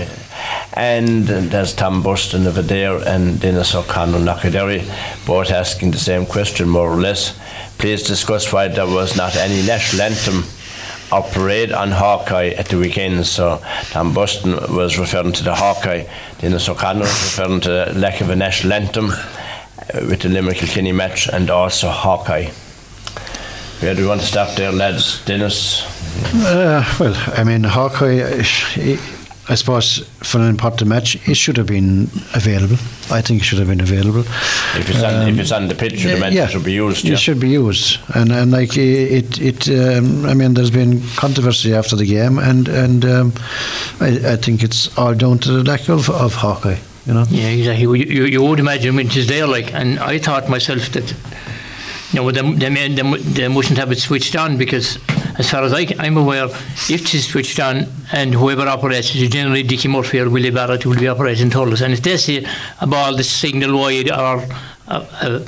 And 0.75 1.25
there's 1.25 1.73
Tom 1.73 2.03
Buston 2.03 2.47
over 2.47 2.61
there 2.61 2.99
and 3.09 3.41
Dennis 3.41 3.75
O'Connor 3.75 4.19
Knockaderry, 4.19 4.85
both 5.25 5.51
asking 5.51 5.93
the 5.93 5.99
same 5.99 6.27
question 6.27 6.69
more 6.69 6.91
or 6.91 7.01
less. 7.01 7.41
Please 7.79 8.03
discuss 8.03 8.53
why 8.53 8.69
there 8.69 8.87
was 8.87 9.17
not 9.17 9.35
any 9.35 9.67
national 9.67 10.03
anthem 10.03 10.45
our 11.13 11.23
parade 11.23 11.73
on 11.73 11.91
Hawkeye 11.91 12.51
at 12.51 12.69
the 12.69 12.79
weekend. 12.79 13.27
So 13.27 13.61
Tom 13.91 14.13
Buston 14.15 14.75
was 14.75 14.99
referring 14.99 15.33
to 15.33 15.45
the 15.45 15.55
Hawkeye, 15.55 16.05
Dennis 16.39 16.69
O'Connor 16.69 17.01
was 17.01 17.37
referring 17.39 17.61
to 17.63 17.69
the 17.69 17.93
lack 17.99 18.21
of 18.21 18.31
a 18.31 18.37
national 18.37 18.73
anthem 18.73 19.11
uh, 19.11 20.07
with 20.09 20.21
the 20.21 20.29
Limerick 20.29 20.59
Kilkenny 20.59 20.93
match 20.93 21.29
and 21.29 21.51
also 21.51 21.89
Hawkeye. 21.89 22.51
Where 23.81 23.95
do 23.95 24.03
you 24.03 24.09
want 24.09 24.21
to 24.21 24.27
stop 24.27 24.57
there, 24.57 24.73
lads? 24.73 25.25
Dennis? 25.25 25.85
Uh, 26.35 26.85
well, 26.99 27.15
I 27.37 27.45
mean, 27.45 27.63
Hawkeye, 27.63 28.43
I 29.51 29.55
suppose 29.55 30.07
for 30.23 30.39
an 30.41 30.49
important 30.49 30.89
match, 30.91 31.17
it 31.27 31.37
should 31.37 31.57
have 31.57 31.67
been 31.67 32.11
available. 32.35 32.77
I 33.11 33.23
think 33.23 33.41
it 33.41 33.45
should 33.45 33.59
have 33.59 33.69
been 33.69 33.81
available. 33.81 34.21
If 34.21 34.91
it's, 34.91 35.03
on, 35.03 35.29
if 35.29 35.39
it's 35.39 35.53
on 35.53 35.69
the 35.69 35.75
pitch, 35.75 36.03
the 36.03 36.17
match 36.19 36.33
Um, 36.33 36.37
yeah, 36.37 36.47
should 36.49 36.65
be 36.65 36.73
used. 36.75 37.07
It 37.09 37.19
should 37.19 37.41
be 37.41 37.49
used, 37.49 37.99
and 38.15 38.31
and 38.31 38.51
like 38.53 38.77
it, 38.77 39.41
it. 39.41 39.69
Um, 39.71 40.27
I 40.27 40.35
mean, 40.35 40.53
there's 40.55 40.71
been 40.71 41.01
controversy 41.17 41.73
after 41.75 41.97
the 41.97 42.05
game, 42.05 42.39
and 42.39 42.69
and 42.69 43.05
um, 43.07 43.33
I, 44.01 44.33
I 44.33 44.37
think 44.37 44.63
it's 44.63 44.97
all 44.99 45.15
down 45.15 45.39
to 45.39 45.51
the 45.53 45.65
lack 45.65 45.89
of 45.89 46.11
of 46.11 46.35
Hawkeye. 46.35 46.77
You 47.07 47.15
know. 47.15 47.25
Yeah, 47.31 47.49
exactly. 47.49 47.85
You, 47.85 47.95
you, 47.95 48.25
you 48.27 48.43
would 48.43 48.61
imagine 48.61 48.97
when 48.97 49.07
it 49.07 49.17
is 49.17 49.29
there, 49.29 49.47
like, 49.47 49.73
and 49.73 49.99
I 49.99 50.19
thought 50.19 50.51
myself 50.51 50.91
that, 50.93 51.11
you 52.13 52.21
know, 52.21 52.31
they, 52.31 52.43
they, 52.53 52.69
may- 52.69 52.93
they, 52.95 53.03
mu- 53.03 53.17
they 53.17 53.49
mustn't 53.49 53.79
have 53.79 53.91
it 53.91 53.99
switched 53.99 54.37
on 54.37 54.59
because, 54.59 54.99
as 55.39 55.51
far 55.51 55.62
as 55.62 55.72
I, 55.72 55.86
I'm 55.99 56.16
aware, 56.16 56.47
if 56.47 56.91
it 56.91 57.14
is 57.14 57.28
switched 57.28 57.61
on 57.61 57.86
and 58.12 58.34
whoever 58.34 58.66
operates 58.66 59.14
it, 59.14 59.28
generally 59.30 59.62
Dickie 59.62 59.89
Murphy 59.89 60.18
or 60.18 60.28
Willie 60.28 60.51
Barrett 60.51 60.84
will 60.84 60.99
be 60.99 61.07
operating 61.07 61.49
Thurles, 61.49 61.80
and 61.80 61.95
if 61.95 62.03
they 62.03 62.16
see 62.16 62.45
a 62.80 62.86
ball 62.86 63.14
that's 63.14 63.30
signal 63.30 63.78
wide 63.78 64.11
or 64.11 64.45
uh, 64.89 65.07
uh, 65.20 65.45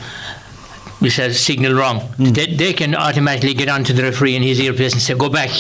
we 1.01 1.11
say 1.11 1.33
signal 1.33 1.75
wrong, 1.75 2.09
they, 2.19 2.55
they 2.55 2.73
can 2.73 2.95
automatically 2.95 3.55
get 3.55 3.69
onto 3.69 3.93
the 3.93 4.03
referee 4.03 4.37
in 4.37 4.43
his 4.43 4.61
earpiece 4.61 4.93
and 4.93 5.03
say, 5.03 5.15
go 5.15 5.29
back. 5.29 5.51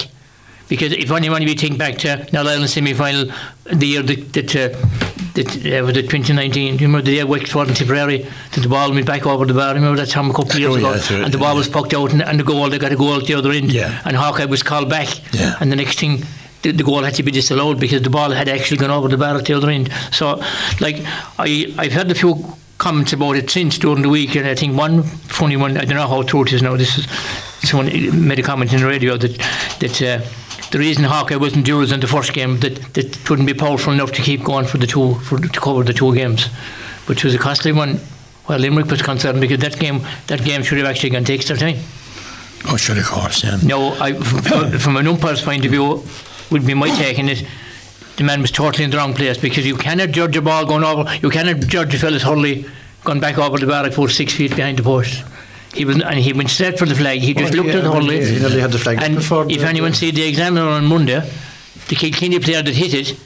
Because 0.68 0.92
if 0.92 1.10
anyone 1.10 1.42
you 1.42 1.54
think 1.54 1.78
back 1.78 1.98
to 1.98 2.28
Null 2.32 2.46
Island 2.46 2.70
semi 2.70 2.94
final, 2.94 3.24
the 3.64 3.86
year 3.86 4.02
that, 4.02 4.32
that, 4.34 4.56
uh, 4.56 5.09
that 5.34 5.48
uh, 5.80 5.84
was 5.84 5.96
it 5.96 6.10
2019, 6.10 6.76
do 6.76 6.82
you 6.82 6.88
remember 6.88 7.04
the 7.04 7.12
year 7.12 7.26
Wexford 7.26 7.68
and 7.68 7.76
Tipperary, 7.76 8.18
that 8.52 8.60
the 8.60 8.68
ball 8.68 8.90
went 8.92 9.06
back 9.06 9.26
over 9.26 9.44
the 9.46 9.54
bar? 9.54 9.74
Remember 9.74 9.96
that 9.96 10.08
time 10.10 10.30
a 10.30 10.32
couple 10.34 10.52
of 10.52 10.58
years 10.58 10.74
Oh, 10.74 10.78
ago? 10.78 10.88
yeah, 10.94 10.96
right, 11.16 11.24
and 11.24 11.32
the 11.34 11.38
ball 11.38 11.56
was 11.56 11.68
poked 11.68 11.94
out 11.94 12.12
and, 12.12 12.22
and 12.22 12.38
the 12.40 12.44
goal, 12.44 12.68
they 12.68 12.78
got 12.78 12.92
a 12.92 12.96
goal 12.96 13.14
at 13.16 13.26
the 13.26 13.34
other 13.34 13.50
end. 13.50 13.72
Yeah. 13.72 14.00
And 14.04 14.16
Hawkeye 14.16 14.46
was 14.46 14.62
called 14.62 14.88
back. 14.90 15.08
Yeah. 15.32 15.56
And 15.60 15.70
the 15.70 15.76
next 15.76 15.98
thing, 15.98 16.22
the, 16.62 16.72
the 16.72 16.82
goal 16.84 17.02
had 17.02 17.14
to 17.14 17.22
be 17.22 17.30
disallowed 17.30 17.78
because 17.80 18.02
the 18.02 18.10
ball 18.10 18.30
had 18.30 18.48
actually 18.48 18.76
gone 18.78 18.90
over 18.90 19.08
the 19.08 19.16
bar 19.16 19.36
at 19.36 19.44
the 19.46 19.54
other 19.54 19.70
end. 19.70 19.90
So, 20.12 20.36
like, 20.80 20.96
I, 21.38 21.72
I've 21.78 21.92
heard 21.92 22.10
a 22.10 22.14
few 22.14 22.44
comments 22.78 23.12
about 23.12 23.36
it 23.36 23.50
since 23.50 23.78
during 23.78 24.02
the 24.02 24.08
week, 24.08 24.34
and 24.36 24.46
I 24.46 24.54
think 24.54 24.76
one 24.76 25.02
funny 25.02 25.56
one, 25.56 25.76
I 25.76 25.84
don't 25.84 25.96
know 25.96 26.08
how 26.08 26.22
true 26.22 26.42
it 26.44 26.52
is 26.52 26.62
now, 26.62 26.76
this 26.76 26.98
is, 26.98 27.06
someone 27.68 27.86
made 28.26 28.38
a 28.38 28.42
comment 28.42 28.72
in 28.72 28.80
the 28.80 28.86
radio 28.86 29.16
that, 29.16 29.36
that 29.80 30.02
uh, 30.02 30.20
the 30.70 30.78
reason 30.78 31.04
Hawkeye 31.04 31.36
wasn't 31.36 31.66
used 31.66 31.92
in 31.92 32.00
the 32.00 32.06
first 32.06 32.32
game, 32.32 32.60
that, 32.60 32.76
that 32.94 33.16
it 33.16 33.30
wouldn't 33.30 33.46
be 33.46 33.54
powerful 33.54 33.92
enough 33.92 34.12
to 34.12 34.22
keep 34.22 34.44
going 34.44 34.66
for 34.66 34.78
the 34.78 34.86
two, 34.86 35.14
for, 35.14 35.38
to 35.38 35.60
cover 35.60 35.82
the 35.82 35.92
two 35.92 36.14
games, 36.14 36.46
which 37.06 37.24
was 37.24 37.34
a 37.34 37.38
costly 37.38 37.72
one. 37.72 38.00
Well, 38.48 38.58
Limerick 38.58 38.86
was 38.86 39.02
concerned 39.02 39.40
because 39.40 39.58
that 39.60 39.78
game, 39.78 40.00
that 40.28 40.44
game 40.44 40.62
should 40.62 40.78
have 40.78 40.86
actually 40.86 41.10
gone 41.10 41.24
to 41.24 41.34
extra 41.34 41.56
time. 41.56 41.76
Oh, 42.66 42.76
sure, 42.76 42.98
of 42.98 43.06
course, 43.06 43.42
yeah. 43.42 43.58
No, 43.64 43.92
I, 43.94 44.12
from, 44.12 44.78
from 44.78 44.96
an 44.96 45.06
umpire's 45.06 45.42
point 45.42 45.64
of 45.64 45.70
view, 45.70 46.04
would 46.50 46.66
be 46.66 46.74
my 46.74 46.88
take 46.96 47.18
it. 47.18 47.46
The 48.16 48.24
man 48.24 48.42
was 48.42 48.50
totally 48.50 48.84
in 48.84 48.90
the 48.90 48.98
wrong 48.98 49.14
place 49.14 49.38
because 49.38 49.66
you 49.66 49.76
cannot 49.76 50.10
judge 50.10 50.36
a 50.36 50.42
ball 50.42 50.66
going 50.66 50.84
over. 50.84 51.10
You 51.22 51.30
cannot 51.30 51.60
judge 51.60 51.94
a 51.94 51.98
fella's 51.98 52.22
hurley 52.22 52.66
gone 53.04 53.18
back 53.18 53.38
over 53.38 53.56
the 53.56 53.66
bar. 53.66 53.84
I 53.84 53.90
put 53.90 54.10
six 54.10 54.34
feet 54.34 54.54
behind 54.54 54.78
the 54.78 54.82
post. 54.82 55.24
He 55.74 55.84
was, 55.84 56.00
and 56.02 56.18
he 56.18 56.32
went 56.32 56.50
straight 56.50 56.78
for 56.78 56.86
the 56.86 56.94
flag. 56.96 57.20
He 57.20 57.32
just 57.32 57.54
Well, 57.54 57.62
looked 57.64 57.68
yeah, 57.74 57.76
at 57.78 57.84
the 57.84 57.90
well, 57.90 58.00
hurley. 58.00 58.18
yeah, 58.20 58.26
he 58.26 58.38
nearly 58.40 58.60
had 58.60 58.72
the 58.72 58.78
flag 58.78 58.98
And 59.02 59.14
before 59.16 59.46
if 59.48 59.60
the- 59.60 59.68
anyone 59.68 59.94
see 59.94 60.10
the 60.10 60.22
examiner 60.22 60.68
on 60.68 60.84
Monday, 60.86 61.22
the 61.88 61.94
Kilkenny 61.96 62.38
player 62.40 62.62
that 62.62 62.74
hit 62.74 62.92
it 62.94 63.16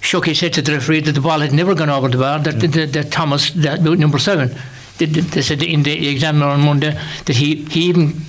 shook 0.00 0.26
his 0.26 0.40
head 0.40 0.52
to 0.54 0.62
the 0.62 0.72
referee 0.72 1.00
that 1.00 1.12
the 1.12 1.20
ball 1.20 1.40
had 1.40 1.52
never 1.52 1.74
gone 1.74 1.90
over 1.90 2.08
the 2.08 2.16
bar. 2.18 2.38
That, 2.38 2.60
that, 2.60 2.72
that, 2.72 2.92
that 2.92 3.10
Thomas, 3.10 3.50
that, 3.50 3.82
number 3.82 4.18
seven, 4.18 4.54
they, 4.98 5.06
they 5.06 5.42
said 5.42 5.62
in 5.62 5.82
the 5.82 6.08
examiner 6.08 6.46
on 6.46 6.60
Monday 6.62 6.98
that 7.26 7.36
he, 7.36 7.56
he 7.64 7.88
even 7.88 8.22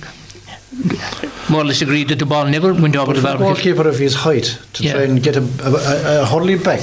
more 1.48 1.62
or 1.62 1.64
less 1.64 1.80
agreed 1.82 2.08
that 2.08 2.18
the 2.18 2.26
ball 2.26 2.44
never 2.46 2.72
went 2.74 2.96
over 2.96 3.12
the 3.12 3.20
For 3.20 3.26
bar. 3.28 3.38
the 3.38 3.44
goalkeeper 3.44 3.88
of 3.88 3.98
his 3.98 4.14
height 4.14 4.58
to 4.74 4.82
Yeah. 4.82 4.92
try 4.92 5.02
and 5.04 5.22
get 5.22 5.36
a, 5.36 5.42
a, 5.62 6.24
a, 6.24 6.52
a 6.54 6.56
back 6.58 6.80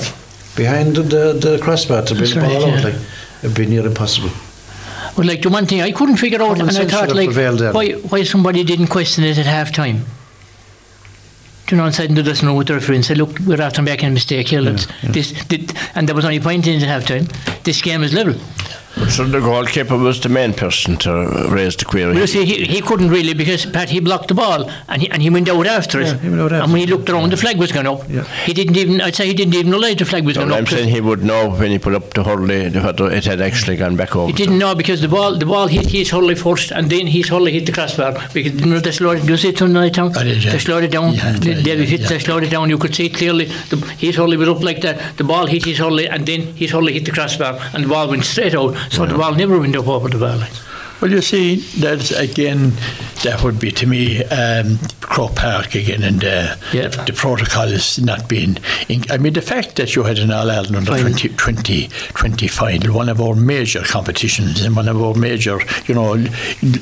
behind 0.55 0.95
the, 0.95 1.33
the 1.33 1.59
crossbar 1.61 2.01
to 2.03 2.15
bring 2.15 2.29
the 2.29 2.39
ball 2.39 2.49
right, 2.49 2.63
out, 2.63 2.67
yeah. 2.79 2.83
like 2.85 2.95
it'd 3.43 3.55
be 3.55 3.65
near 3.67 3.85
impossible. 3.85 4.31
Well, 5.17 5.27
like 5.27 5.41
the 5.41 5.49
one 5.49 5.65
thing 5.65 5.81
I 5.81 5.91
couldn't 5.91 6.17
figure 6.17 6.41
out, 6.41 6.57
Common 6.57 6.69
and 6.69 6.77
I 6.77 6.85
thought, 6.87 7.15
like, 7.15 7.29
why, 7.73 7.91
why 7.93 8.23
somebody 8.23 8.63
didn't 8.63 8.87
question 8.87 9.23
it 9.23 9.37
at 9.37 9.45
half 9.45 9.71
time. 9.71 10.05
Do 11.67 11.75
you 11.75 11.81
know, 11.81 11.87
inside 11.87 12.13
the 12.13 12.21
dressing 12.21 12.47
room 12.47 12.57
with 12.57 12.67
the 12.67 12.73
referee 12.75 12.97
and 12.97 13.05
say, 13.05 13.15
look, 13.15 13.39
we're 13.39 13.61
after 13.61 13.81
making 13.81 14.09
a 14.09 14.11
mistake 14.11 14.49
here. 14.49 14.61
Let's, 14.61 14.87
This, 15.01 15.31
did, 15.45 15.73
and 15.95 16.07
there 16.07 16.15
was 16.15 16.25
only 16.25 16.39
point 16.39 16.67
in 16.67 16.81
at 16.81 16.87
half 16.87 17.07
time. 17.07 17.27
This 17.63 17.81
game 17.81 18.03
is 18.03 18.13
level. 18.13 18.35
But 18.97 19.09
so 19.11 19.25
the 19.25 19.39
goalkeeper 19.41 19.97
was 19.97 20.21
the 20.21 20.29
main 20.29 20.53
person 20.53 20.95
to 20.97 21.47
raise 21.49 21.75
the 21.75 21.83
query. 21.85 22.11
Well, 22.13 22.21
you 22.21 22.27
see, 22.27 22.45
he, 22.45 22.63
he 22.63 22.81
couldn't 22.81 23.09
really 23.09 23.33
because 23.33 23.65
Pat 23.65 23.89
he 23.89 23.99
blocked 23.99 24.29
the 24.29 24.33
ball 24.35 24.69
and 24.87 25.01
he, 25.01 25.09
and 25.11 25.21
he 25.21 25.29
went 25.29 25.49
out 25.49 25.67
after 25.67 25.99
it. 25.99 26.05
Yeah, 26.07 26.17
he 26.17 26.29
went 26.29 26.41
out 26.41 26.51
after 26.53 26.63
and 26.63 26.71
when 26.71 26.79
he 26.81 26.87
looked 26.87 27.09
around, 27.09 27.31
the 27.31 27.37
flag 27.37 27.57
was 27.57 27.71
gone 27.73 27.87
up. 27.87 28.09
Yeah. 28.09 28.23
He 28.45 28.53
didn't 28.53 28.77
even. 28.77 29.01
I'd 29.01 29.13
say 29.15 29.27
he 29.27 29.33
didn't 29.33 29.53
even 29.55 29.71
realize 29.71 29.97
the 29.97 30.05
flag 30.05 30.25
was 30.25 30.37
No, 30.37 30.43
gone 30.43 30.53
I'm 30.53 30.63
up. 30.63 30.69
saying 30.69 30.89
he 30.89 31.01
would 31.01 31.23
know 31.23 31.49
when 31.49 31.71
he 31.71 31.77
put 31.79 31.93
up 31.93 32.13
the 32.13 32.23
hurley 32.23 32.69
whether 32.69 33.11
it 33.11 33.25
had 33.25 33.41
actually 33.41 33.75
gone 33.75 33.95
back 33.97 34.15
over. 34.15 34.27
He 34.27 34.33
didn't 34.33 34.57
know 34.59 34.73
because 34.75 35.01
the 35.01 35.09
ball 35.09 35.37
the 35.37 35.45
ball 35.45 35.67
hit 35.67 35.87
his 35.87 36.09
hurley 36.11 36.35
first 36.35 36.71
and 36.71 36.89
then 36.89 37.07
his 37.07 37.27
hurley 37.27 37.51
hit 37.51 37.65
the 37.65 37.71
crossbar 37.73 38.13
because 38.33 38.53
you 38.59 38.65
know, 38.65 38.79
they 38.79 38.91
slowed 38.91 39.17
it. 39.19 39.25
You 39.29 39.35
see 39.35 39.49
it 39.49 39.57
tonight, 39.57 39.95
Tom? 39.95 40.13
I 40.15 40.23
did, 40.23 40.41
yeah. 40.43 40.51
They 40.53 40.59
slowed 40.59 40.83
it 40.85 40.91
down. 40.91 41.13
Yeah, 41.13 41.33
The- 41.33 41.53
yeah, 41.55 41.61
David 41.63 41.89
yeah, 41.89 42.07
they 42.07 42.19
slowed 42.19 42.43
it 42.43 42.49
down. 42.49 42.69
You 42.69 42.77
could 42.77 42.95
see 42.95 43.09
clearly. 43.09 43.45
The, 43.45 43.77
his 43.97 44.15
hurley 44.15 44.37
was 44.37 44.47
up 44.47 44.61
like 44.63 44.79
that. 44.81 45.17
The 45.17 45.23
ball 45.25 45.47
hit 45.47 45.65
his 45.65 45.79
hurley 45.79 46.07
and 46.07 46.25
then 46.25 46.41
his 46.55 46.71
hurley 46.71 46.93
hit 46.93 47.03
the 47.05 47.11
crossbar 47.11 47.59
and 47.73 47.83
the 47.83 47.87
ball 47.89 48.07
went 48.07 48.23
straight 48.23 48.53
out. 48.73 48.91
So 48.91 49.05
the 49.05 49.15
ball 49.15 49.35
never 49.35 49.59
went 49.59 49.75
up 49.75 49.87
over 49.87 50.09
the 50.09 50.17
bar. 50.17 50.47
Well, 51.01 51.11
you 51.11 51.21
see, 51.21 51.57
that's 51.79 52.11
again, 52.11 52.71
that 53.23 53.41
would 53.43 53.59
be 53.59 53.69
to 53.71 53.85
me 53.85 54.23
um, 54.25 54.79
Croke 55.01 55.35
Park 55.35 55.75
again, 55.75 56.03
and 56.03 56.23
uh, 56.23 56.55
Yeah. 56.73 56.87
the, 56.87 57.03
the 57.07 57.13
protocol 57.13 57.65
is 57.67 57.99
not 57.99 58.29
being. 58.29 58.57
In, 58.87 59.03
I 59.09 59.17
mean, 59.17 59.33
the 59.33 59.41
fact 59.41 59.75
that 59.75 59.95
you 59.95 60.03
had 60.03 60.19
an 60.19 60.31
All 60.31 60.49
Ireland 60.49 60.75
under 60.75 60.91
Final. 60.91 61.09
20, 61.11 61.29
20, 61.29 61.87
20 61.89 62.47
final, 62.47 62.93
one 62.95 63.09
of 63.09 63.19
our 63.21 63.35
major 63.35 63.81
competitions, 63.83 64.61
and 64.63 64.75
one 64.75 64.87
of 64.87 65.01
our 65.01 65.13
major, 65.15 65.59
you 65.85 65.95
know, 65.95 66.15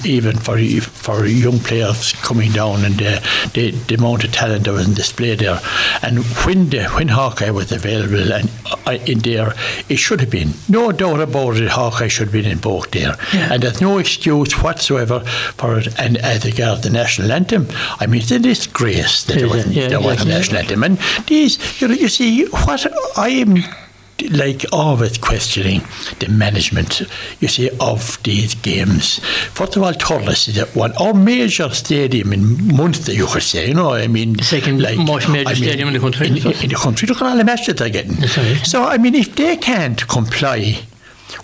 even 0.06 0.38
for 0.38 0.58
for 0.82 1.26
young 1.26 1.60
players 1.60 2.14
coming 2.22 2.52
down, 2.52 2.86
and 2.86 3.02
uh, 3.02 3.20
the, 3.54 3.72
the 3.88 3.96
amount 3.96 4.24
of 4.24 4.32
talent 4.32 4.66
that 4.66 4.74
was 4.74 4.88
on 4.88 4.94
display 4.94 5.36
there, 5.36 5.60
and 6.04 6.20
when 6.46 6.70
the 6.70 6.84
when 6.90 7.08
Hawkeye 7.08 7.50
was 7.50 7.72
available 7.72 8.32
and 8.32 8.50
uh, 8.86 8.92
in 9.08 9.20
there, 9.20 9.54
it 9.90 9.98
should 9.98 10.20
have 10.22 10.30
been 10.30 10.54
no 10.70 10.92
doubt 10.92 11.20
about 11.20 11.58
it. 11.58 11.70
Hawkeye 11.70 12.08
should 12.10 12.28
have 12.28 12.34
been 12.34 12.46
in 12.46 12.60
both 12.60 12.92
there, 12.92 13.16
Yeah. 13.34 13.54
and 13.54 13.64
there's 13.64 13.82
no 13.82 14.03
excuse 14.04 14.52
whatsoever 14.64 15.20
for 15.60 15.80
it. 15.80 15.88
And 16.00 16.18
as 16.18 16.46
regards 16.46 16.82
the 16.82 16.90
national 16.90 17.32
anthem, 17.32 17.68
I 18.02 18.06
mean, 18.08 18.22
it's 18.22 18.32
a 18.32 18.40
disgrace 18.40 19.24
that 19.26 19.38
It 19.38 19.40
there 19.40 19.50
wasn't, 19.50 19.76
yeah, 19.76 19.88
there 19.88 20.02
wasn't 20.02 20.28
a 20.28 20.32
yeah. 20.32 20.38
national 20.38 20.60
anthem. 20.62 20.84
And 20.84 20.98
these, 21.28 21.54
you 21.80 21.88
know, 21.88 21.94
you 21.94 22.10
see, 22.10 22.46
what 22.66 22.82
I 23.18 23.30
am 23.30 23.64
like 24.32 24.64
always 24.72 25.18
questioning 25.18 25.82
the 26.20 26.30
management, 26.30 27.02
you 27.40 27.48
see, 27.48 27.70
of 27.80 28.22
these 28.24 28.56
games. 28.56 29.20
First 29.60 29.76
of 29.76 29.84
all, 29.84 29.94
Thurles 29.94 30.48
is 30.48 30.58
at 30.58 30.76
one, 30.76 30.94
our 30.98 31.14
major 31.14 31.70
stadium 31.72 32.32
in 32.32 32.76
Munster, 32.76 33.12
you 33.12 33.26
could 33.26 33.44
say, 33.44 33.68
you 33.68 33.74
know, 33.74 33.94
I 33.94 34.08
mean, 34.08 34.34
The 34.34 34.44
second 34.44 34.82
most 35.06 35.30
major 35.30 35.56
stadium 35.56 35.88
in 35.90 35.94
the 35.96 36.00
country. 36.00 36.28
In, 36.28 36.38
in 36.38 36.70
the 36.70 36.80
country, 36.82 37.08
look 37.08 37.22
at 37.22 37.28
all 37.28 37.38
the 37.38 37.44
matches 37.44 37.76
they're 37.76 37.90
getting. 37.90 38.20
Right. 38.22 38.62
So, 38.64 38.84
I 38.84 38.98
mean, 38.98 39.16
if 39.16 39.36
they 39.36 39.58
can't 39.58 40.08
comply 40.08 40.86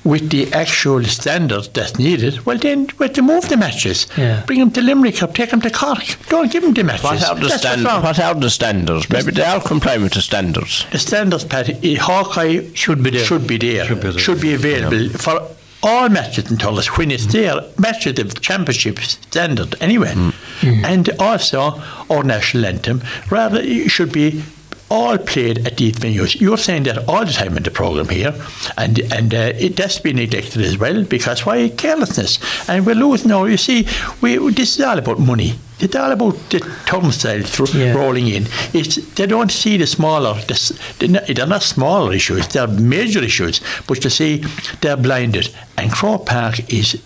with 0.04 0.30
the 0.30 0.52
actual 0.54 1.04
standards 1.04 1.68
that's 1.70 1.98
needed, 1.98 2.46
well, 2.46 2.58
then 2.58 2.88
we 2.98 3.06
have 3.08 3.16
to 3.16 3.22
move 3.22 3.48
the 3.50 3.58
matches. 3.58 4.08
Yeah. 4.18 4.44
Bring 4.46 4.60
them 4.60 4.72
to 4.72 4.82
Limerick 4.82 5.22
or 5.22 5.28
take 5.28 5.52
them 5.52 5.62
to 5.62 5.70
Cork. 5.70 6.18
Don't 6.30 6.52
give 6.52 6.64
them 6.64 6.74
the 6.74 6.84
matches. 6.84 7.04
What 7.04 7.24
are 7.24 7.36
the, 7.36 7.48
That's 7.48 7.62
stand- 7.62 7.84
what 7.84 8.20
are 8.20 8.36
the 8.36 8.50
standards? 8.50 9.10
Maybe 9.10 9.32
they 9.32 9.44
are 9.44 9.62
complying 9.62 10.04
with 10.04 10.14
the 10.14 10.22
standards. 10.22 10.86
The 10.92 11.00
standards, 11.00 11.46
Pat, 11.46 11.70
i- 11.70 11.80
eh, 11.84 11.96
Hawkeye 11.98 12.74
Should 12.74 13.04
be 13.04 13.12
there. 13.12 13.26
Should 13.26 13.48
be 13.48 13.58
there. 13.58 13.86
Should 13.86 14.02
be 14.02 14.10
there. 14.10 14.20
Should 14.20 14.42
be 14.42 14.54
available 14.54 15.10
for 15.18 15.48
all 15.82 16.10
matches 16.10 16.52
in 16.52 16.58
Thurles 16.58 16.98
when 16.98 17.12
it's 17.12 17.26
there. 17.28 17.62
Matches 17.78 18.20
of 18.20 18.42
championship 18.42 19.00
standard 19.00 19.76
anyway, 19.82 20.14
mm. 20.14 20.84
and 20.84 21.10
also 21.20 21.82
our 22.10 22.24
national 22.24 22.66
anthem. 22.66 23.02
Rather, 23.30 23.60
it 23.62 23.90
should 23.90 24.12
be 24.12 24.44
all 24.90 25.18
played 25.18 25.66
at 25.68 25.78
these 25.78 25.94
venues. 25.94 26.40
You're 26.40 26.58
saying 26.58 26.84
that 26.84 27.08
all 27.08 27.26
the 27.26 27.32
time 27.32 27.56
in 27.58 27.64
the 27.64 27.72
program 27.72 28.10
here, 28.10 28.34
and 28.78 29.00
and 29.14 29.34
uh, 29.34 29.54
it 29.58 29.78
has 29.80 30.00
been 30.00 30.16
neglected 30.18 30.62
as 30.64 30.78
well 30.78 31.04
because 31.04 31.46
why 31.46 31.70
carelessness, 31.70 32.40
and 32.70 32.86
we're 32.86 32.96
losing 32.96 33.30
now. 33.30 33.46
You 33.46 33.58
see, 33.58 33.88
we 34.22 34.38
this 34.52 34.78
is 34.78 34.82
all 34.86 34.98
about 34.98 35.20
money. 35.20 35.54
It's 35.82 35.96
all 35.96 36.12
about 36.12 36.34
the 36.50 36.60
turnstile 36.86 37.42
thro- 37.44 37.66
Yeah. 37.74 37.94
rolling 37.94 38.28
in. 38.28 38.48
It's, 38.74 38.96
they 39.16 39.26
don't 39.28 39.50
see 39.50 39.78
the 39.78 39.88
smaller, 39.88 40.34
the, 40.34 40.82
they're 41.00 41.08
not, 41.10 41.28
they're 41.28 41.48
not 41.48 41.64
smaller 41.64 42.12
issues, 42.14 42.50
they're 42.50 42.68
major 42.68 43.24
issues. 43.24 43.62
But 43.88 44.04
you 44.04 44.10
see, 44.10 44.44
they're 44.82 44.98
blinded. 44.98 45.56
And 45.78 45.90
Croke 45.90 46.26
Park 46.26 46.60
is, 46.74 47.02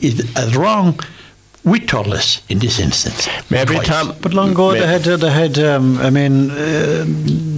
is 0.00 0.30
as 0.36 0.54
wrong 0.56 1.00
with 1.64 1.86
Thurles 1.86 2.40
in 2.48 2.58
this 2.58 2.78
instance. 2.78 3.28
Maybe 3.50 3.74
Twice. 3.74 3.86
Tom. 3.86 4.14
But 4.20 4.34
long 4.34 4.50
ago, 4.52 4.72
they 4.72 4.86
had, 4.86 5.06
uh, 5.08 5.16
they 5.16 5.30
had. 5.30 5.58
Um, 5.58 5.98
I 5.98 6.10
mean, 6.10 6.50
uh, 6.50 7.04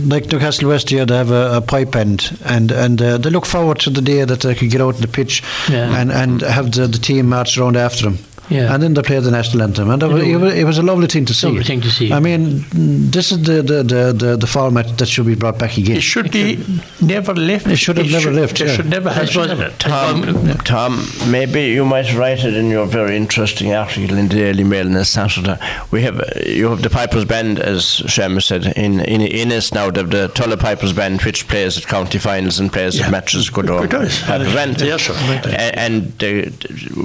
like 0.09 0.31
Newcastle 0.31 0.69
West 0.69 0.91
here, 0.91 1.05
they 1.05 1.17
have 1.17 1.31
a, 1.33 1.57
a 1.57 1.61
pipe 1.61 1.97
end, 1.97 2.39
and 2.45 2.71
and 2.73 3.03
uh, 3.03 3.19
they 3.19 3.31
look 3.31 3.47
forward 3.47 3.79
to 3.81 3.91
the 3.91 4.01
day 4.03 4.25
that 4.25 4.41
they 4.41 4.55
can 4.55 4.69
get 4.69 4.81
out 4.81 4.95
on 4.95 5.01
the 5.01 5.09
pitch 5.09 5.43
Yeah. 5.69 6.01
and 6.01 6.13
and 6.13 6.43
have 6.43 6.71
the, 6.73 6.87
the 6.87 6.99
team 6.99 7.29
march 7.29 7.59
around 7.59 7.77
after 7.77 8.05
them. 8.05 8.19
Yeah. 8.49 8.73
And 8.73 8.83
then 8.83 8.95
they 8.95 9.03
play 9.03 9.19
the 9.21 9.31
national 9.31 9.63
anthem, 9.63 9.91
and 9.91 10.03
it 10.03 10.07
was, 10.09 10.23
it 10.23 10.37
was, 10.37 10.55
it 10.55 10.65
was 10.65 10.79
a 10.79 10.83
lovely 10.83 11.07
thing 11.09 11.25
to 11.27 11.35
see. 11.35 11.47
Lovely 11.49 11.65
thing 11.65 11.81
to 11.81 11.91
see. 11.91 12.13
I 12.13 12.21
mean, 12.21 12.65
this 13.11 13.33
is 13.33 13.43
the 13.43 13.63
the, 13.63 13.83
the, 13.83 14.13
the, 14.13 14.37
the 14.37 14.47
format 14.47 14.99
that 14.99 15.07
should 15.07 15.27
be 15.27 15.35
brought 15.35 15.59
back 15.59 15.77
again. 15.79 15.97
It 15.97 16.03
should 16.03 16.31
be 16.31 16.65
never 17.01 17.35
left. 17.35 17.67
It 17.67 17.77
should 17.77 17.97
have 17.99 18.11
never 18.11 18.31
left, 18.31 18.61
It 18.61 18.69
yeah. 18.69 18.75
should 18.77 18.87
never 18.91 19.11
have. 19.11 19.29
suppose- 19.29 19.49
never. 19.49 19.71
Tom, 19.79 20.23
Tom, 20.65 21.07
maybe 21.29 21.63
you 21.67 21.85
might 21.85 22.13
write 22.15 22.45
it 22.45 22.55
in 22.55 22.71
your 22.71 22.87
very 22.87 23.17
interesting 23.17 23.73
article 23.73 24.17
in 24.17 24.29
the 24.29 24.35
Daily 24.37 24.65
Mail 24.65 24.87
on 24.97 25.05
Saturday. 25.05 25.59
We 25.91 26.03
have 26.03 26.21
uh, 26.21 26.25
you 26.47 26.69
have 26.69 26.83
the 26.83 26.91
Pipers 26.91 27.25
Band, 27.25 27.59
as 27.59 27.83
Seamus 27.85 28.45
said, 28.45 28.67
in 28.77 29.01
in 29.01 29.23
Ennis 29.23 29.73
now. 29.75 29.91
The, 29.91 30.03
the 30.05 30.29
Tulla 30.29 30.57
Pipers 30.57 30.93
Band, 30.93 31.23
which 31.23 31.49
plays 31.49 31.77
at 31.79 31.87
county 31.87 32.19
finals 32.19 32.61
and 32.61 32.73
plays 32.73 32.99
Yeah. 32.99 33.07
at 33.07 33.11
matches. 33.13 33.51
Good 33.51 33.71
on 33.71 33.83
Good 33.83 33.91
does. 33.91 34.21
Pipers 34.23 34.55
Band. 34.55 34.81
Yeah, 34.81 34.97
sure. 34.99 35.17
A- 35.17 35.79
And 35.87 36.13
the, 36.19 36.53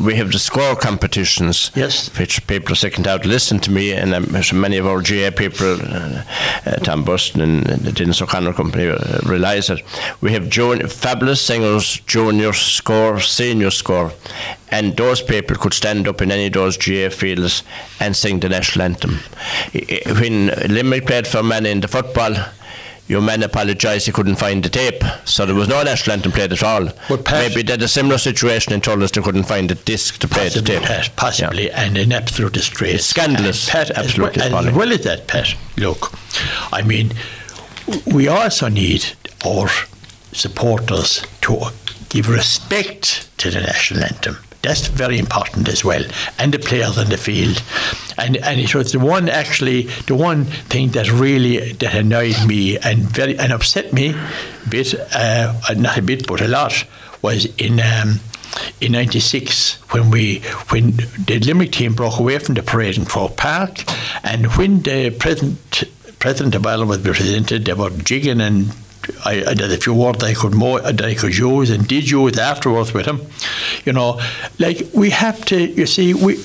we 0.06 0.16
have 0.16 0.32
the 0.32 0.38
Scór 0.38 0.80
competitions. 1.38 1.72
Yes. 1.76 2.18
Which 2.18 2.46
people 2.48 2.74
are 2.74 2.76
sickened 2.76 3.08
out 3.08 3.24
to 3.24 3.30
listen 3.30 3.60
to 3.60 3.72
me, 3.72 3.94
and 3.94 4.14
um, 4.14 4.44
so 4.44 4.56
many 4.56 4.78
of 4.78 4.86
our 4.86 5.02
GAA 5.02 5.32
people, 5.36 5.78
uh, 5.82 6.24
uh, 6.66 6.76
Tom 6.78 7.04
Buston 7.04 7.42
and 7.42 7.66
the 7.66 7.92
Dennis 7.92 8.22
O'Connor 8.22 8.54
Company, 8.54 8.90
uh, 8.90 9.20
realise 9.26 9.70
it. 9.70 9.84
We 10.22 10.32
have 10.34 10.50
jun- 10.50 10.88
fabulous 10.88 11.42
singers, 11.42 12.00
junior 12.08 12.52
Scór, 12.52 13.22
senior 13.22 13.70
Scór, 13.70 14.14
and 14.70 14.96
those 14.98 15.22
people 15.22 15.58
could 15.58 15.74
stand 15.74 16.08
up 16.08 16.22
in 16.22 16.32
any 16.32 16.48
of 16.48 16.54
those 16.54 16.78
GAA 16.78 17.10
fields 17.10 17.64
and 18.00 18.16
sing 18.16 18.40
the 18.40 18.50
national 18.50 18.86
anthem. 18.86 19.20
When 20.20 20.48
Limerick 20.68 21.06
played 21.08 21.28
Fermanagh 21.28 21.70
in 21.70 21.82
the 21.82 21.88
football, 21.88 22.36
your 23.12 23.22
man 23.22 23.43
apologised 23.43 24.05
he 24.05 24.12
couldn't 24.14 24.38
find 24.38 24.64
the 24.64 24.70
tape, 24.70 25.03
so 25.26 25.45
there 25.45 25.53
was 25.53 25.68
no 25.68 25.84
national 25.84 26.14
anthem 26.14 26.32
played 26.32 26.53
at 26.53 26.64
all. 26.64 26.86
But 27.09 27.26
Pat- 27.26 27.49
Maybe 27.49 27.62
they 27.62 27.74
had 27.74 27.82
a 27.82 27.88
similar 27.89 28.18
situation 28.18 28.72
in 28.72 28.80
Thurles, 28.80 29.12
they 29.12 29.22
couldn't 29.22 29.43
find 29.43 29.70
the 29.70 29.76
disc 29.76 30.18
to 30.20 30.30
play 30.30 30.47
the 30.47 30.62
tape. 30.62 30.84
Pat, 30.84 31.09
possibly, 31.18 31.70
and 31.72 31.97
an 31.97 32.14
absolute 32.14 32.53
disgrace. 32.53 32.95
It's 32.95 33.05
scandalous, 33.07 33.68
And 33.68 33.88
Pat, 33.88 33.97
absolutely 33.97 34.41
as 34.43 34.51
well, 34.53 34.66
as 34.68 34.74
well 34.74 34.91
as 34.93 35.03
that, 35.03 35.28
Pat, 35.28 35.53
look, 35.78 36.14
I 36.72 36.82
mean, 36.84 37.12
we 38.05 38.30
also 38.30 38.70
need 38.70 39.05
our 39.45 39.68
supporters 40.32 41.22
to 41.41 41.66
give 42.07 42.30
respect 42.30 43.28
to 43.39 43.51
the 43.51 43.59
national 43.59 44.03
anthem. 44.05 44.38
That's 44.62 44.88
very 44.88 45.18
important 45.18 45.68
as 45.68 45.84
well, 45.84 46.03
and 46.38 46.53
the 46.53 46.59
players 46.59 46.97
on 46.97 47.09
the 47.09 47.18
field. 47.18 47.64
And 48.18 48.38
and 48.38 48.59
it 48.59 48.76
was 48.76 48.91
the 48.91 48.99
one 48.99 49.28
actually 49.28 49.84
the 50.05 50.16
one 50.16 50.45
thing 50.45 50.89
that 50.89 51.12
really 51.12 51.74
that 51.74 51.95
annoyed 51.95 52.45
me 52.45 52.78
and 52.78 52.99
very 52.99 53.38
and 53.39 53.51
upset 53.51 53.91
me 53.91 54.09
a 54.09 54.70
bit, 54.70 54.93
uh, 55.16 55.53
not 55.76 55.97
a 55.97 56.01
bit 56.01 56.28
but 56.28 56.41
a 56.41 56.47
lot, 56.47 56.86
was 57.22 57.45
in. 57.57 57.80
Um, 57.80 58.20
in 58.82 58.91
'96 58.91 59.76
when 59.93 60.12
we 60.12 60.39
when 60.70 60.97
the 61.26 61.39
Limerick 61.39 61.72
team 61.72 61.93
broke 61.93 62.20
away 62.20 62.38
from 62.38 62.55
the 62.55 62.62
parade 62.62 62.97
in 62.97 63.05
Croke 63.05 63.38
Park, 63.38 63.84
and 64.24 64.47
when 64.57 64.82
the 64.82 65.09
president 65.12 65.86
President 66.20 66.53
of 66.53 66.68
Ireland 66.68 66.89
was 66.89 66.99
presented, 66.99 67.66
they 67.66 67.74
were 67.74 67.89
jigging 67.89 68.41
and. 68.41 68.72
I, 69.26 69.43
I 69.47 69.53
did 69.53 69.72
a 69.72 69.78
few 69.78 69.93
I 70.24 70.34
could 70.34 70.53
more 70.53 70.80
uh, 70.82 70.91
that 70.91 71.05
I 71.05 71.16
could 71.16 71.38
use 71.38 71.70
and 71.70 71.88
did 71.88 72.09
use 72.09 72.38
afterwards 72.38 72.93
with 72.93 73.05
him. 73.05 73.22
You 73.86 73.93
know, 73.93 74.20
like 74.59 74.88
we 74.93 75.09
have 75.09 75.43
to. 75.45 75.57
You 75.57 75.86
see, 75.86 76.14
we 76.14 76.38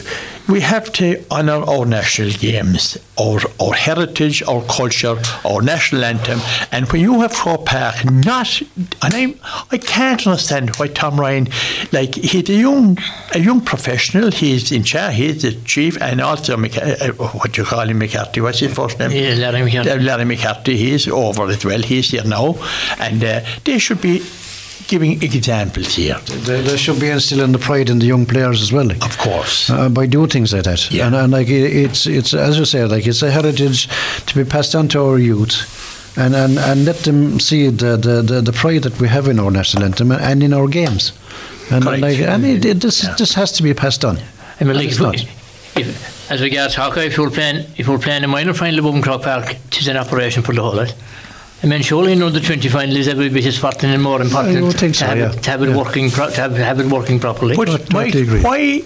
we 0.49 0.61
have 0.61 0.93
to 0.93 1.25
honour 1.31 1.65
our 1.65 1.85
national 1.85 2.31
games, 2.31 2.97
our 3.19 3.41
our 3.61 3.75
heritage, 3.75 4.43
our 4.45 4.63
culture, 4.65 5.17
our 5.45 5.63
national 5.63 6.05
anthem. 6.05 6.41
And 6.73 6.91
when 6.93 7.03
you 7.03 7.21
have 7.21 7.33
Croke 7.33 7.67
Park, 7.67 8.05
not 8.05 8.61
and 8.61 8.91
I 9.03 9.35
I 9.71 9.79
can't 9.79 10.27
understand 10.27 10.77
why 10.77 10.89
Tom 10.89 11.19
Ryan, 11.19 11.49
like 11.93 12.15
he's 12.15 12.49
a 12.49 12.55
young 12.55 12.99
a 13.35 13.41
young 13.41 13.61
professional. 13.61 14.31
He's 14.31 14.71
in 14.71 14.85
charge. 14.85 15.15
He's 15.17 15.43
the 15.43 15.53
chief, 15.65 16.01
and 16.01 16.21
also 16.21 16.57
uh, 16.57 16.97
uh, 17.01 17.13
what 17.13 17.57
you 17.57 17.65
call 17.65 17.89
him, 17.89 17.99
McCarthy. 17.99 18.41
What's 18.41 18.61
his 18.61 18.75
first 18.75 18.99
name? 18.99 19.11
Yeah, 19.11 19.35
Larry 19.35 19.65
McCarthy. 19.65 19.91
Uh, 19.91 19.97
Larry 19.97 20.25
McCarthy. 20.25 20.77
He's 20.77 21.09
over 21.09 21.47
as 21.49 21.65
well. 21.65 21.83
He's 21.83 22.11
here 22.11 22.25
now, 22.25 22.57
and 22.99 23.25
uh, 23.25 23.41
they 23.65 23.79
should 23.79 24.01
be 24.01 24.23
giving 24.89 25.23
examples 25.23 25.95
here. 25.97 26.19
There, 26.27 26.63
there 26.63 26.79
should 26.79 27.01
be 27.01 27.09
instilling 27.11 27.53
the 27.53 27.59
pride 27.59 27.91
in 27.91 27.99
the 27.99 28.07
young 28.07 28.27
players 28.27 28.63
as 28.63 28.73
well. 28.73 28.87
like. 28.87 29.05
Of 29.05 29.19
course. 29.19 29.71
uh, 29.71 29.89
by 29.89 30.07
doing 30.07 30.29
things 30.29 30.53
like 30.53 30.65
that. 30.65 30.91
Yeah. 30.91 31.07
And, 31.07 31.17
and 31.17 31.33
like 31.33 31.49
it- 31.49 31.73
it's 31.85 32.07
it's 32.07 32.35
as 32.35 32.57
you 32.59 32.65
say, 32.65 32.85
like 32.85 33.07
it's 33.07 33.23
a 33.23 33.31
heritage 33.31 33.89
to 34.27 34.35
be 34.35 34.45
passed 34.45 34.75
on 34.75 34.89
to 34.89 35.01
our 35.03 35.19
youth. 35.19 35.73
And, 36.19 36.35
and, 36.35 36.59
and 36.59 36.87
let 36.87 36.97
them 37.05 37.39
see 37.41 37.69
the, 37.69 37.99
the, 37.99 38.23
the, 38.23 38.41
the 38.41 38.53
pride 38.53 38.85
that 38.85 38.99
we 38.99 39.07
have 39.09 39.29
in 39.29 39.39
our 39.39 39.51
national 39.51 39.85
anthem 39.85 40.11
and 40.13 40.43
in 40.43 40.55
our 40.55 40.67
games. 40.67 41.13
And 41.71 41.85
Correct. 41.85 42.01
like 42.01 42.19
and 42.21 42.43
it, 42.45 42.65
it, 42.65 42.81
this 42.81 43.05
Yeah. 43.05 43.15
this 43.19 43.35
has 43.35 43.53
to 43.53 43.63
be 43.63 43.75
passed 43.75 44.03
on. 44.03 44.17
I 44.59 44.65
mean, 44.65 44.77
like, 44.77 44.87
it's 44.89 44.97
if, 44.97 45.03
not. 45.03 45.15
if, 45.77 46.31
as 46.31 46.41
regards 46.41 46.75
Hawkeye, 46.75 47.03
if 47.05 47.19
you're 47.19 47.31
playing, 47.31 47.67
if 47.77 47.87
you're 47.87 47.99
playing 47.99 48.25
a 48.25 48.29
minor 48.29 48.55
final 48.55 48.79
above 48.79 49.03
Croke 49.03 49.25
Park, 49.25 49.57
it 49.67 49.79
is 49.79 49.89
an 49.89 49.99
operation 49.99 50.43
for 50.43 50.55
the 50.55 50.63
whole 50.63 50.75
lot. 50.77 50.95
I 51.63 51.67
mean, 51.67 51.83
surely 51.83 52.13
in 52.13 52.19
the 52.19 52.41
20 52.41 52.69
final 52.69 52.97
is 52.97 53.09
every 53.09 53.31
bit 53.31 53.47
as 53.47 53.57
important 53.57 53.85
and 53.95 54.03
more 54.03 54.21
important 54.21 54.59
I 54.59 54.61
would 54.61 54.77
think 54.77 54.95
to, 54.97 55.05
have 55.07 55.19
yeah. 55.19 55.33
it, 55.33 55.43
to 55.43 55.51
have 55.51 55.63
it 55.63 55.71
Yeah. 55.71 55.77
working, 55.77 56.11
pro- 56.11 56.29
to 56.31 56.41
have, 56.43 56.53
have 56.57 56.81
it 56.81 56.87
working 56.87 57.19
properly. 57.19 57.57
But 57.57 57.71
I 57.71 57.77
why, 57.95 58.11
totally 58.11 58.43
why, 58.43 58.83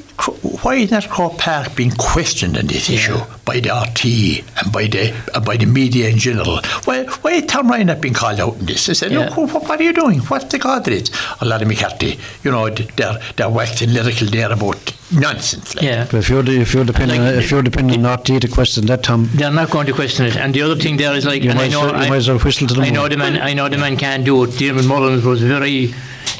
why 0.63 0.75
is 0.77 0.91
not 0.91 1.09
Croke 1.09 1.39
Park 1.39 1.75
being 1.75 1.91
questioned 1.93 2.57
on 2.59 2.67
this 2.67 2.91
issue 2.91 3.17
by 3.45 3.61
the 3.61 3.71
RTÉ 3.71 4.45
and 4.63 4.73
by 4.73 4.87
the 4.87 5.15
uh, 5.35 5.41
by 5.41 5.57
the 5.57 5.67
media 5.67 6.09
in 6.09 6.19
general? 6.19 6.61
Why, 6.85 7.05
why 7.23 7.33
is 7.33 7.47
Tom 7.47 7.69
Ryan 7.69 7.87
not 7.89 8.01
being 8.01 8.15
called 8.15 8.39
out 8.41 8.57
in 8.59 8.67
this? 8.67 8.87
They 8.87 8.95
said, 8.95 9.13
Yeah. 9.13 9.29
look, 9.35 9.53
what, 9.55 9.69
what 9.69 9.81
are 9.81 9.83
you 9.83 9.93
doing? 9.93 10.19
What's 10.21 10.45
the 10.47 10.59
cause 10.59 10.87
of 10.87 10.93
it? 10.93 11.11
A 11.41 11.45
lot 11.47 11.63
of 11.63 11.69
McCarthy, 11.69 12.19
you 12.45 12.51
know, 12.51 12.69
they're, 12.69 13.19
they're 13.37 13.49
waxing 13.51 13.93
lyrical 13.93 14.27
there 14.29 14.53
about 14.53 14.95
nonsense. 15.13 15.75
Like. 15.75 15.85
yeah. 15.85 16.05
But 16.05 16.15
if 16.19 16.29
you're 16.29 16.43
the, 16.43 16.61
if 16.61 16.75
you're 16.75 16.85
depending 16.85 17.23
Like- 17.23 17.35
if 17.37 17.51
you're 17.51 17.63
depending 17.63 18.05
on 18.05 18.19
RTÉ 18.19 18.41
to 18.41 18.49
question 18.49 18.87
that, 18.87 19.03
Tom, 19.03 19.29
They're 19.35 19.51
not 19.51 19.71
going 19.71 19.87
to 19.87 19.93
question 19.93 20.27
it. 20.27 20.37
And 20.37 20.53
the 20.55 20.63
other 20.63 20.77
thing 20.77 20.97
there 20.99 21.15
is 21.15 21.25
like, 21.25 21.43
You 21.43 21.51
and 21.51 21.59
I 21.59 21.69
know, 21.69 21.87
as 21.87 21.93
you 21.93 21.97
I, 21.99 22.09
might 22.11 22.17
as 22.17 22.29
well 22.29 22.39
whistle 22.39 22.67
to 22.69 22.75
the 22.75 22.83
I 22.83 22.91
know 22.91 23.09
the 23.09 23.17
man, 23.17 23.41
I 23.41 23.55
know 23.55 23.69
the 23.69 23.79
man 23.79 23.97
can't 23.97 24.25
do 24.25 24.45
it. 24.45 24.59
Dermot 24.59 24.85
Mullins 24.87 25.25
was 25.25 25.41
very, 25.43 25.87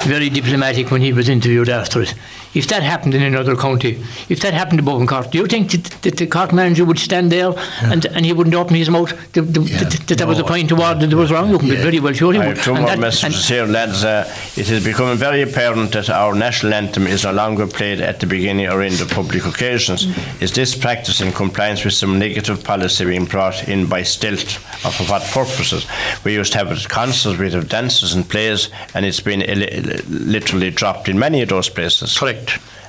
very 0.03 0.29
diplomatic 0.29 0.91
when 0.91 1.01
he 1.01 1.13
was 1.13 1.27
interviewed 1.29 1.69
after 1.69 2.01
it. 2.03 2.13
If 2.53 2.67
that 2.67 2.83
happened 2.83 3.13
in 3.13 3.21
another 3.23 3.55
county, 3.55 4.03
if 4.27 4.41
that 4.41 4.53
happened 4.53 4.79
above 4.81 4.99
in 5.01 5.07
Cork, 5.07 5.31
do 5.31 5.37
you 5.37 5.47
think 5.47 5.71
that, 5.71 5.83
that 6.01 6.17
the 6.17 6.27
Cork 6.27 6.51
manager 6.51 6.83
would 6.83 6.99
stand 6.99 7.31
there 7.31 7.53
and, 7.83 8.05
and 8.07 8.25
he 8.25 8.33
wouldn't 8.33 8.53
open 8.55 8.75
his 8.75 8.89
mouth 8.89 9.09
that, 9.33 9.41
that, 9.53 9.61
Yeah. 9.61 9.77
that, 9.79 9.91
that 10.07 10.17
there 10.17 10.27
was 10.27 10.39
a 10.39 10.43
point 10.43 10.67
toward 10.69 10.99
that 10.99 11.07
there 11.07 11.17
was 11.17 11.31
wrong? 11.31 11.49
You 11.49 11.57
can 11.59 11.69
be 11.69 11.75
Yeah. 11.75 11.83
very 11.83 11.99
well 12.01 12.13
sure 12.13 12.33
he 12.33 12.39
I 12.39 12.47
would. 12.47 12.57
have 12.57 12.65
two 12.65 12.71
And 12.71 12.79
more 12.81 12.89
that- 12.89 12.99
messages 12.99 13.47
here, 13.47 13.65
lads. 13.65 14.03
Uh, 14.03 14.29
it 14.57 14.69
is 14.69 14.83
becoming 14.83 15.17
very 15.17 15.41
apparent 15.41 15.93
that 15.93 16.09
our 16.09 16.33
national 16.35 16.73
anthem 16.73 17.07
is 17.07 17.23
no 17.23 17.31
longer 17.31 17.67
played 17.67 18.01
at 18.01 18.19
the 18.19 18.25
beginning 18.27 18.67
or 18.67 18.81
end 18.81 18.99
of 18.99 19.09
public 19.09 19.45
occasions. 19.45 20.05
Is 20.41 20.51
this 20.51 20.75
practice 20.75 21.21
in 21.21 21.31
compliance 21.31 21.85
with 21.85 21.93
some 21.93 22.19
negative 22.19 22.63
policy 22.63 23.05
being 23.05 23.25
brought 23.25 23.67
in 23.69 23.85
by 23.85 24.03
stealth, 24.03 24.57
or 24.85 24.91
for 24.91 25.03
what 25.05 25.21
purposes? 25.23 25.85
We 26.25 26.33
used 26.33 26.51
to 26.53 26.57
have 26.57 26.89
concerts, 26.89 27.39
we'd 27.39 27.53
have 27.53 27.69
dances 27.69 28.13
and 28.13 28.27
plays, 28.27 28.69
and 28.93 29.05
it's 29.05 29.21
been 29.21 29.41
ili- 29.41 30.01
literally 30.09 30.69
dropped 30.71 31.07
in 31.07 31.17
many 31.17 31.41
of 31.41 31.47
those 31.49 31.69
places. 31.69 32.17
Correct. 32.17 32.40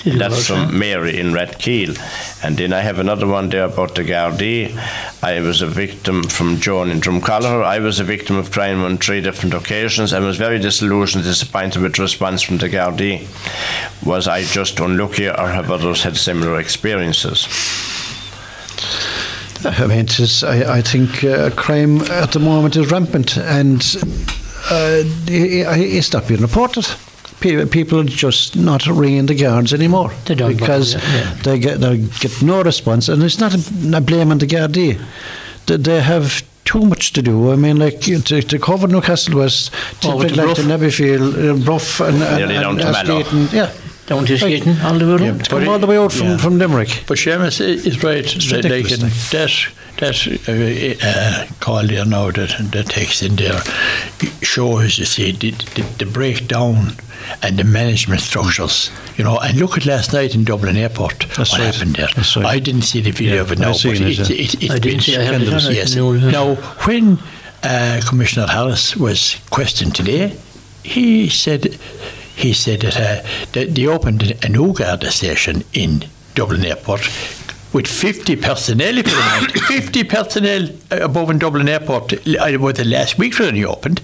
That's 0.05 0.49
from? 0.49 0.77
Mary 0.79 1.19
in 1.19 1.33
Red 1.33 1.59
Keel. 1.59 1.95
And 2.43 2.57
then 2.57 2.73
I 2.73 2.81
have 2.81 2.99
another 2.99 3.27
one 3.27 3.51
there 3.51 3.65
about 3.65 3.95
the 3.95 4.03
Gardaí. 4.03 4.77
I 5.23 5.41
was 5.41 5.63
a 5.63 5.67
victim 5.67 6.25
from 6.25 6.59
Joan 6.59 6.91
in 6.91 7.01
Drumcollogher. 7.01 7.63
I 7.63 7.79
was 7.79 8.01
a 8.01 8.05
victim 8.05 8.37
of 8.37 8.51
crime 8.51 8.83
on 8.83 8.99
three 8.99 9.21
different 9.21 9.55
occasions 9.55 10.13
and 10.13 10.25
was 10.25 10.37
very 10.37 10.59
disillusioned, 10.59 11.25
disappointed 11.25 11.83
with 11.83 11.99
response 12.01 12.43
from 12.43 12.59
the 12.59 12.69
Gardaí. 12.69 13.27
Was 14.05 14.27
I 14.27 14.43
just 14.43 14.81
unlucky 14.81 15.29
or 15.29 15.49
have 15.49 15.71
others 15.71 16.03
had 16.03 16.17
similar 16.17 16.59
experiences? 16.59 17.47
I 19.65 19.87
mean, 19.87 20.09
I, 20.43 20.79
I 20.79 20.83
think 20.83 21.23
uh, 21.23 21.51
crime 21.51 22.01
at 22.03 22.33
the 22.33 22.41
moment 22.41 22.75
is 22.75 22.91
rampant 22.91 23.37
and 23.37 23.81
uh, 24.71 25.03
it's 25.29 26.13
not 26.13 26.27
being 26.27 26.41
reported. 26.41 26.89
Pe- 27.41 27.67
People 27.67 28.01
are 28.01 28.05
just 28.05 28.57
not 28.57 28.87
ringing 28.87 29.27
the 29.27 29.35
guards 29.35 29.73
anymore 29.73 30.11
They 30.27 30.35
don't 30.35 30.57
because 30.57 30.95
bother, 30.95 31.07
yeah. 31.17 31.35
they 31.43 31.59
get 31.59 31.81
they 31.81 31.97
get 32.21 32.43
no 32.43 32.63
response, 32.63 33.09
and 33.09 33.23
it's 33.23 33.39
not 33.41 33.55
a, 33.55 33.97
a 33.97 34.01
blame 34.01 34.31
on 34.31 34.39
the 34.39 34.47
Gardaí. 34.47 35.01
They, 35.67 35.77
they 35.77 36.01
have 36.01 36.43
too 36.65 36.85
much 36.85 37.13
to 37.15 37.23
do. 37.23 37.51
I 37.53 37.57
mean, 37.57 37.77
like 37.79 38.01
to, 38.03 38.21
to 38.43 38.59
cover 38.59 38.87
Newcastle 38.89 39.39
West, 39.39 39.73
to 40.03 40.09
Oh, 40.09 40.17
with 40.17 40.37
like 40.37 40.47
the 40.49 40.55
to 40.55 40.63
Brough. 40.63 40.77
Nebyfield, 40.79 41.35
uh, 41.35 41.65
Brough, 41.65 42.07
and, 42.09 42.23
and, 42.23 42.37
Nearly 42.37 42.55
down 42.55 42.81
and 42.81 42.81
to 42.81 42.93
Mallow. 42.93 43.49
Yeah, 43.53 43.71
Down 44.07 44.25
to 44.27 44.39
skating 44.39 44.77
all 44.81 44.99
the 44.99 45.05
way 45.07 45.23
yeah, 45.25 45.29
around. 45.31 45.45
to 45.47 45.71
all 45.71 45.79
the 45.79 45.87
way 45.87 45.97
out 45.99 46.13
from, 46.13 46.27
Yeah. 46.29 46.37
from 46.39 46.59
Limerick. 46.59 47.05
But 47.09 47.19
Seamus 47.19 47.61
i- 47.61 47.65
is 47.89 48.03
right. 48.05 48.25
that 48.25 48.63
they 48.63 48.69
ridiculous 48.83 49.01
can, 49.01 49.11
thing. 49.11 49.41
that 49.41 49.51
that 49.99 50.27
uh, 50.49 51.07
uh, 51.07 51.47
call 51.61 51.87
there 51.87 52.05
now 52.05 52.31
that 52.31 52.57
the 52.73 52.83
text 52.83 53.23
in 53.23 53.37
there 53.37 53.61
shows 54.43 54.99
you 54.99 55.05
see 55.05 55.33
the, 55.33 55.51
the, 55.51 55.83
the 55.99 56.07
breakdown 56.07 56.93
and 57.43 57.57
the 57.59 57.65
management 57.65 58.21
structures. 58.21 58.91
You 59.17 59.25
know, 59.25 59.39
and 59.39 59.59
look 59.59 59.77
at 59.77 59.87
last 59.87 60.13
night 60.13 60.35
in 60.35 60.45
Dublin 60.45 60.77
Airport. 60.77 61.27
That's 61.37 61.53
what 61.53 61.61
right. 61.61 61.75
happened 61.75 61.97
there? 61.97 62.09
Right. 62.37 62.47
I 62.47 62.59
didn't 62.59 62.83
see 62.83 63.01
the 63.01 63.11
video 63.11 63.37
Yeah, 63.37 63.41
of 63.43 63.53
it 63.53 63.59
I 63.61 63.65
now, 63.65 63.73
but 63.73 63.85
it, 63.85 64.01
it, 64.01 64.19
yeah. 64.31 64.37
it, 64.37 64.63
it, 64.65 64.71
I 64.71 64.79
didn't 64.79 65.01
see- 65.03 65.17
I 65.17 65.23
haven't 65.23 65.43
scandalous, 65.43 65.65
done 65.65 65.73
it, 65.73 65.77
yes. 65.77 65.95
no. 65.95 66.13
Now, 66.31 66.55
when 66.87 67.19
uh, 67.63 68.01
Commissioner 68.09 68.47
Harris 68.47 68.97
was 68.97 69.37
questioned 69.51 69.95
today, 69.95 70.37
he 70.83 71.29
said 71.29 71.79
he 72.35 72.53
said 72.55 72.81
that, 72.81 72.97
uh, 72.97 73.29
that 73.53 73.75
they 73.75 73.87
opened 73.87 74.37
a 74.43 74.49
new 74.49 74.73
Garda 74.73 75.11
station 75.13 75.63
in 75.75 76.05
Dublin 76.35 76.65
Airport 76.65 77.03
with 77.73 77.87
50 77.87 78.37
personnel, 78.37 78.99
if 78.99 79.07
you 79.07 79.13
don't 79.15 79.41
mind. 79.41 79.53
50 79.69 80.05
personnel 80.05 80.69
uh, 80.91 81.05
above 81.05 81.31
in 81.31 81.39
Dublin 81.39 81.69
Airport. 81.69 82.27
I 82.39 82.57
was 82.57 82.75
the 82.75 82.85
last 82.85 83.19
week 83.19 83.39
when 83.39 83.55
he 83.55 83.65
opened. 83.65 84.01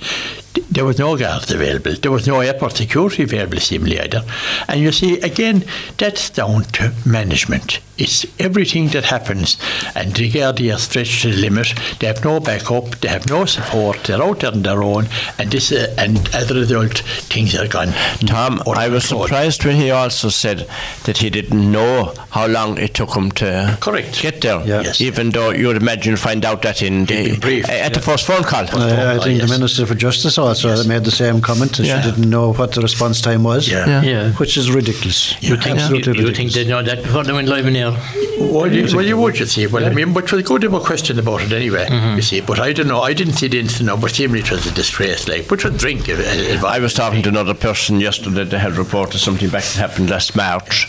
There 0.70 0.84
was 0.84 0.98
no 0.98 1.16
guards 1.16 1.50
available. 1.50 1.94
There 1.94 2.11
was 2.11 2.26
no 2.26 2.40
airport 2.40 2.76
security 2.76 3.22
available, 3.22 3.59
seemingly 3.61 4.00
either. 4.00 4.22
And 4.68 4.80
you 4.80 4.92
see, 4.92 5.20
again, 5.20 5.64
that's 5.96 6.30
down 6.30 6.64
to 6.64 6.92
management. 7.06 7.80
It's 7.98 8.24
everything 8.38 8.88
that 8.88 9.04
happens, 9.06 9.56
and 9.96 10.14
the 10.14 10.30
Gardaí 10.30 10.72
are 10.72 10.78
stretched 10.78 11.22
to 11.22 11.32
the 11.32 11.36
limit. 11.38 11.74
They 11.98 12.06
have 12.06 12.24
no 12.24 12.38
backup, 12.38 12.90
they 13.00 13.09
have 13.09 13.28
no 13.28 13.44
support, 13.44 14.04
they're 14.04 14.22
out 14.22 14.38
there 14.38 14.52
on 14.52 14.62
their 14.62 14.84
own, 14.84 15.06
and 15.36 15.50
this, 15.50 15.72
uh, 15.72 15.92
and 15.98 16.16
as 16.32 16.48
a 16.48 16.54
result, 16.54 16.98
things 16.98 17.56
are 17.56 17.66
gone. 17.66 17.88
Tom, 18.24 18.62
I 18.68 18.88
was 18.88 19.06
control. 19.09 19.24
surprised 19.26 19.64
when 19.64 19.74
he 19.74 19.90
also 19.90 20.28
said 20.28 20.68
that 21.06 21.18
he 21.18 21.28
didn't 21.28 21.72
know 21.72 22.14
how 22.30 22.46
long 22.46 22.78
it 22.78 22.94
took 22.94 23.16
him 23.16 23.32
to 23.32 23.76
Correct. 23.80 24.22
get 24.22 24.42
there. 24.42 24.61
Yeah. 24.64 24.82
Yes. 24.82 25.00
Even 25.00 25.30
though 25.30 25.50
you 25.50 25.66
would 25.66 25.76
imagine 25.82 26.12
you'd 26.12 26.20
find 26.20 26.44
out 26.44 26.62
that 26.62 26.80
in 26.82 27.04
the, 27.06 27.30
been 27.32 27.40
briefed, 27.40 27.68
at 27.68 27.94
the 27.94 28.00
first 28.00 28.26
phone 28.28 28.44
call. 28.44 28.64
Uh, 28.80 28.94
I 28.94 29.16
Oh, 29.16 29.20
think 29.22 29.40
yes. 29.40 29.48
the 29.50 29.59
Minister 29.59 29.86
for 29.86 29.96
Justice 29.96 30.38
also 30.49 30.68
Yes. 30.68 30.86
made 30.86 31.05
the 31.05 31.11
same 31.11 31.40
comment. 31.40 31.72
that 31.76 31.86
Yeah. 31.86 32.01
She 32.03 32.11
didn't 32.11 32.28
know 32.30 32.53
what 32.53 32.72
the 32.72 32.80
response 32.80 33.20
time 33.20 33.42
was. 33.44 33.68
Yeah. 33.68 34.03
Yeah. 34.03 34.30
Which 34.32 34.57
is 34.57 34.70
ridiculous. 34.70 35.34
You 35.42 35.57
think, 35.57 35.78
Absolutely 35.78 36.12
you, 36.14 36.26
you 36.28 36.34
think 36.34 36.49
ridiculous. 36.51 36.55
they 36.55 36.64
know 36.72 36.82
that 36.82 37.03
before 37.03 37.24
they 37.24 37.32
went 37.32 37.49
live 37.49 37.66
in 37.66 37.76
air? 37.76 37.92
Well, 38.40 38.72
you, 38.72 38.96
well, 38.96 39.05
you 39.05 39.16
would, 39.18 39.38
you 39.38 39.46
see. 39.46 39.66
Well, 39.66 39.84
I 39.84 39.90
mean, 39.90 40.12
but 40.12 40.24
it 40.24 40.32
was 40.32 40.42
good 40.44 40.61
to 40.62 40.70
have 40.70 40.80
a 40.80 40.84
question 40.84 41.18
about 41.18 41.42
it 41.42 41.53
anyway, 41.53 41.86
Mm-hmm. 41.88 42.16
you 42.16 42.22
see. 42.22 42.40
But 42.40 42.59
I 42.61 42.72
don't 42.72 42.86
know. 42.88 43.03
I 43.03 43.12
didn't 43.12 43.34
see 43.34 43.49
the 43.49 43.59
incident, 43.59 43.86
now, 43.88 43.96
but 44.01 44.11
seemingly 44.12 44.40
it 44.40 44.51
was 44.51 44.66
a 44.66 44.70
disgrace, 44.72 45.26
like, 45.28 45.49
but 45.49 45.64
was 45.64 45.76
drink. 45.76 46.09
uh, 46.09 46.12
uh, 46.14 46.66
I 46.66 46.78
was 46.78 46.94
talking 46.94 47.22
to 47.22 47.28
another 47.28 47.55
person 47.55 48.01
yesterday. 48.01 48.44
They 48.44 48.59
had 48.59 48.76
reported 48.76 49.18
something 49.18 49.49
back 49.51 49.64
that 49.64 49.76
happened 49.90 50.11
last 50.11 50.36
March, 50.36 50.86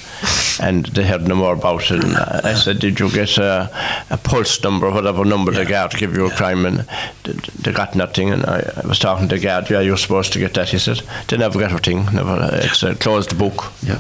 and 0.62 0.86
they 0.88 1.04
heard 1.08 1.28
no 1.28 1.36
more 1.36 1.54
about 1.54 1.90
it. 1.92 2.04
And 2.04 2.16
I 2.18 2.54
said, 2.54 2.80
"Did 2.80 3.00
you 3.00 3.10
get 3.10 3.38
a, 3.38 3.70
a 4.12 4.18
pulse 4.18 4.62
number, 4.64 4.90
whatever 4.92 5.26
number 5.26 5.52
they 5.52 5.66
got 5.66 5.92
to 5.92 5.98
give 5.98 6.16
you 6.16 6.26
a 6.28 6.32
crime?" 6.32 6.66
And 6.66 6.86
they, 7.24 7.34
they 7.64 7.72
got 7.72 7.96
nothing. 7.96 8.30
And 8.32 8.46
I, 8.46 8.60
I 8.84 8.88
was 8.88 9.00
talking 9.00 9.28
to 9.30 9.40
the 9.50 9.62
guard. 9.62 9.70
Yeah, 9.70 9.82
you're 9.82 9.98
supposed 9.98 10.34
to 10.34 10.40
get 10.40 10.54
that. 10.54 10.70
He 10.70 10.80
said, 10.80 11.02
"They 11.28 11.38
never 11.38 11.60
get 11.60 11.72
a 11.72 11.78
thing. 11.78 12.06
Never. 12.14 12.32
Uh, 12.32 12.62
it's 12.64 12.84
a 12.84 12.96
closed 12.96 13.38
book." 13.38 13.72
Yeah. 13.84 14.00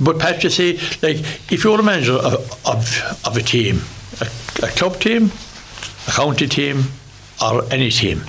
But 0.00 0.18
Pat, 0.18 0.42
you 0.42 0.50
see, 0.50 0.78
like, 1.02 1.18
if 1.52 1.64
you're 1.64 1.78
a 1.78 1.82
manager 1.82 2.14
of, 2.14 2.66
of, 2.66 3.26
of 3.26 3.36
a 3.36 3.42
team, 3.42 3.82
a, 4.20 4.26
a 4.64 4.68
club 4.70 4.98
team, 5.00 5.30
a 6.08 6.10
county 6.10 6.48
team, 6.48 6.84
or 7.40 7.64
any 7.70 7.90
team, 7.90 8.22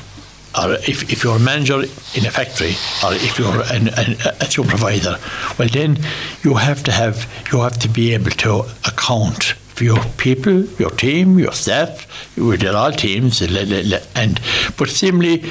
or 0.61 0.73
if, 0.73 1.11
if 1.11 1.23
you're 1.23 1.37
a 1.37 1.39
manager 1.39 1.79
in 1.79 2.25
a 2.25 2.31
factory, 2.31 2.75
or 3.03 3.13
if 3.13 3.39
you're 3.39 3.61
an, 3.71 3.87
an, 3.97 4.17
a 4.41 4.45
supervisor, 4.45 5.17
well, 5.57 5.69
then 5.69 5.97
you 6.43 6.55
have 6.55 6.83
to 6.83 6.91
have, 6.91 7.25
you 7.51 7.61
have 7.61 7.79
to 7.79 7.89
be 7.89 8.13
able 8.13 8.31
to 8.31 8.65
account 8.85 9.55
for 9.73 9.83
your 9.83 10.03
people, 10.17 10.65
your 10.77 10.91
team, 10.91 11.39
your 11.39 11.53
staff. 11.53 12.07
They're 12.35 12.75
all 12.75 12.91
teams, 12.91 13.41
and 13.41 14.41
but 14.77 14.89
similarly 14.89 15.43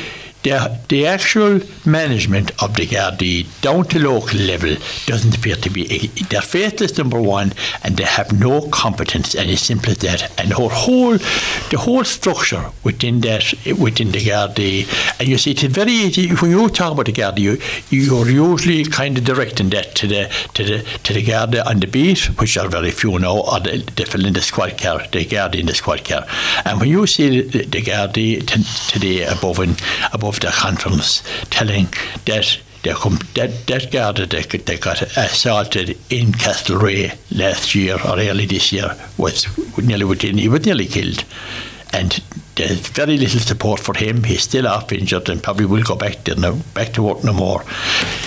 the, 0.43 0.79
the 0.89 1.07
actual 1.07 1.61
management 1.87 2.51
of 2.63 2.75
the 2.75 2.87
Gardaí 2.87 3.47
down 3.61 3.85
to 3.85 3.99
local 3.99 4.39
level 4.39 4.75
doesn't 5.07 5.37
appear 5.37 5.57
to 5.57 5.71
be 5.71 6.09
they're 6.31 6.43
faithless 6.43 6.99
number 6.99 7.21
one 7.21 7.53
and 7.85 7.97
they 7.97 8.05
have 8.05 8.39
no 8.39 8.69
competence 8.69 9.35
and 9.35 9.51
it's 9.51 9.63
simple 9.63 9.93
as 9.93 9.99
that. 9.99 10.41
And 10.41 10.53
our 10.53 10.69
whole 10.69 11.19
the 11.71 11.79
whole 11.79 12.05
structure 12.05 12.71
within 12.83 13.21
that 13.21 13.55
within 13.79 14.11
the 14.11 14.21
Gardaí 14.21 14.87
and 15.21 15.29
you 15.29 15.39
see 15.39 15.53
it's 15.53 15.63
very 15.63 15.93
easy 15.93 16.29
when 16.35 16.51
you 16.51 16.69
talk 16.69 16.93
about 16.93 17.07
the 17.07 17.13
Gardaí 17.13 17.39
you, 17.43 17.59
you're 17.91 18.29
usually 18.29 18.85
kind 18.85 19.17
of 19.19 19.25
directing 19.25 19.71
that 19.71 19.95
to 19.97 20.07
the 20.07 20.31
to 20.55 20.65
the 20.65 20.83
to 21.05 21.13
the 21.13 21.23
Garda 21.23 21.69
on 21.69 21.81
the 21.81 21.87
beat 21.87 22.25
which 22.41 22.57
are 22.57 22.69
very 22.69 22.91
few 22.91 23.19
now 23.19 23.39
or 23.39 23.61
the, 23.61 23.79
the 23.97 24.27
in 24.27 24.33
the 24.33 24.43
squad 24.43 24.79
car 24.79 25.03
the 25.13 25.25
Garda 25.25 25.59
in 25.59 25.67
the 25.67 25.75
squad 25.75 26.05
car. 26.05 26.27
And 26.65 26.81
when 26.81 26.89
you 26.89 27.07
see 27.07 27.43
the, 27.43 27.65
the 27.65 27.83
Gardaí 27.83 28.47
today 28.89 29.25
above 29.25 29.59
in 29.61 29.77
above 30.13 30.32
the 30.41 30.49
conference 30.49 31.23
telling 31.51 31.87
that 32.27 32.59
that, 33.35 33.67
that 33.69 33.91
Garda 33.93 34.27
got- 34.43 34.67
they 34.67 34.77
got 34.77 35.03
assaulted 35.17 35.97
in 36.11 36.33
Castlereagh 36.33 37.17
last 37.31 37.75
year 37.77 37.95
or 38.05 38.19
early 38.19 38.47
this 38.47 38.73
year 38.73 38.97
was 39.19 39.47
nearly 39.79 40.05
was 40.05 40.65
nearly 40.67 40.87
killed. 40.87 41.25
And 41.93 42.23
there's 42.55 42.81
very 42.89 43.19
little 43.19 43.41
support 43.41 43.81
for 43.81 43.95
him. 43.95 44.25
He's 44.25 44.43
still 44.43 44.67
off 44.67 44.93
injured 44.93 45.29
and 45.29 45.43
probably 45.43 45.67
will 45.67 45.83
go 45.83 45.95
back 45.97 46.25
to 46.25 46.35
no, 46.35 46.57
back 46.75 46.93
to 46.95 47.03
work 47.03 47.23
no 47.25 47.33
more. 47.33 47.65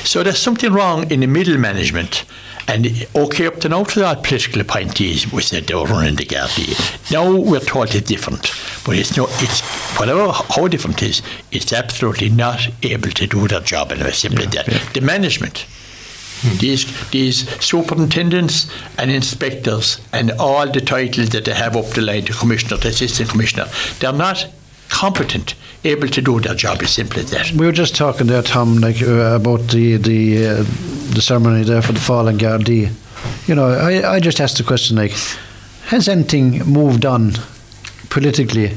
So 0.04 0.24
there's 0.24 0.40
something 0.40 0.72
wrong 0.72 1.10
in 1.12 1.22
the 1.22 1.28
middle 1.28 1.58
management. 1.58 2.26
And 2.68 3.08
okay, 3.16 3.46
up 3.46 3.60
to 3.62 3.70
now 3.70 3.84
to 3.84 4.06
our 4.06 4.16
political 4.16 4.62
appointees, 4.62 5.32
we 5.32 5.42
said 5.44 5.68
they 5.68 5.76
were 5.76 5.86
running 5.86 6.16
the 6.16 6.26
Gardaí. 6.26 7.12
Now 7.12 7.36
we're 7.36 7.60
told 7.60 7.94
it's 7.94 8.08
different, 8.08 8.52
but 8.86 8.98
it's 8.98 9.16
no, 9.16 9.28
it's 9.30 9.62
whatever 10.00 10.32
how 10.32 10.68
different 10.68 11.02
it 11.04 11.10
is, 11.10 11.22
it's 11.52 11.72
absolutely 11.72 12.30
not 12.30 12.68
able 12.82 13.12
to 13.12 13.28
do 13.28 13.48
their 13.48 13.60
job. 13.60 13.92
And 13.92 14.02
it's 14.02 14.20
simply 14.20 14.48
that 14.48 14.66
the 14.94 15.02
management. 15.02 15.66
These 16.60 17.10
these 17.10 17.50
superintendents 17.64 18.70
and 18.98 19.10
inspectors 19.10 20.00
and 20.14 20.32
all 20.32 20.70
the 20.70 20.82
titles 20.82 21.30
that 21.30 21.46
they 21.46 21.54
have 21.54 21.76
up 21.76 21.86
the 21.88 22.02
line, 22.02 22.26
the 22.26 22.34
commissioner, 22.34 22.78
the 22.78 22.90
assistant 22.90 23.30
commissioner, 23.30 23.68
they're 24.00 24.14
not 24.14 24.48
competent, 24.90 25.56
able 25.84 26.08
to 26.08 26.22
do 26.22 26.40
their 26.40 26.56
job. 26.56 26.82
As 26.82 26.92
simple 26.92 27.20
as 27.20 27.32
that. 27.32 27.52
We 27.52 27.66
were 27.66 27.72
just 27.72 27.96
talking 27.96 28.28
there, 28.28 28.44
Tom, 28.44 28.78
like 28.78 29.02
uh, 29.02 29.36
about 29.36 29.62
the 29.70 29.98
the 29.98 30.48
uh, 30.48 30.64
the 31.14 31.22
ceremony 31.22 31.64
there 31.64 31.82
for 31.82 31.94
the 31.94 32.00
fallen 32.00 32.38
Gardaí. 32.38 32.92
You 33.48 33.56
know, 33.56 33.70
I, 33.70 34.16
I 34.16 34.20
just 34.20 34.40
asked 34.40 34.58
the 34.58 34.64
question 34.64 34.98
like, 34.98 35.14
has 35.88 36.08
anything 36.08 36.60
moved 36.66 37.06
on 37.06 37.32
politically, 38.10 38.72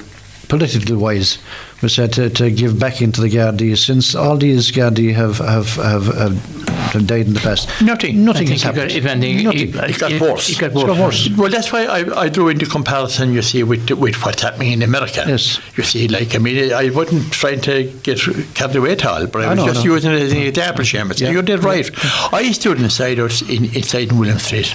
politically 0.49 0.97
wise, 0.97 1.39
we 1.83 1.89
said 1.89 2.13
to, 2.15 2.31
to 2.31 2.51
give 2.51 2.79
back 2.79 3.03
into 3.03 3.21
the 3.21 3.29
Gardaí 3.29 3.77
since 3.77 4.15
all 4.15 4.37
these 4.37 4.73
Gardaí 4.73 5.15
have 5.15 5.39
have, 5.39 5.75
have 5.77 6.07
have 6.07 6.78
have 6.93 7.07
died 7.07 7.27
in 7.27 7.35
the 7.35 7.41
past. 7.41 7.69
Nothing. 7.83 8.25
Nothing 8.25 8.49
I 8.49 8.51
has 8.53 8.63
think 8.63 8.77
it 8.77 8.81
got, 8.81 8.91
if 8.93 9.05
anything, 9.07 9.45
Nothing. 9.45 9.69
It, 9.69 9.91
It 9.91 9.99
got 9.99 10.21
worse. 10.21 10.49
It 10.51 10.59
got 10.59 10.71
It 10.71 10.75
worse. 10.75 10.87
got 10.87 10.99
worse. 10.99 11.29
Well, 11.37 11.51
that's 11.51 11.73
why 11.73 11.85
I, 11.87 12.21
I 12.23 12.29
drew 12.29 12.49
into 12.49 12.67
comparison, 12.67 13.33
you 13.33 13.43
see, 13.43 13.63
with 13.63 13.91
with 13.91 14.17
what's 14.25 14.43
happening 14.43 14.73
in 14.73 14.83
America. 14.83 15.25
Yes. 15.27 15.61
You 15.77 15.83
see, 15.85 16.09
like, 16.09 16.35
I 16.35 16.39
mean, 16.39 16.73
I 16.73 16.91
wasn't 16.91 17.33
trying 17.33 17.61
to 17.63 17.85
get 18.03 18.21
carried 18.55 18.77
away 18.77 18.93
at 18.93 19.05
all, 19.07 19.27
but 19.27 19.43
I 19.43 19.47
I 19.47 19.49
was 19.51 19.59
know, 19.59 19.67
just 19.73 19.81
I 19.81 19.85
using 19.85 20.13
it 20.13 20.21
as 20.23 20.33
an 20.33 20.39
example, 20.39 20.85
Seamus. 20.85 21.21
Yeah. 21.21 21.31
You 21.31 21.43
did 21.43 21.65
right. 21.65 21.89
I 22.33 22.53
stood 22.53 22.81
inside 22.81 23.19
us 23.19 23.43
in, 23.43 23.65
inside 23.75 24.11
in 24.11 24.19
William 24.19 24.39
Street, 24.39 24.75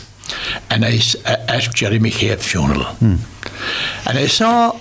and 0.70 0.84
I 0.86 0.94
s- 0.98 1.16
at 1.26 1.74
Jerry 1.74 2.00
McCabe's 2.00 2.46
funeral. 2.46 2.84
Hmm. 2.84 3.16
And 4.08 4.18
I 4.18 4.28
saw, 4.28 4.78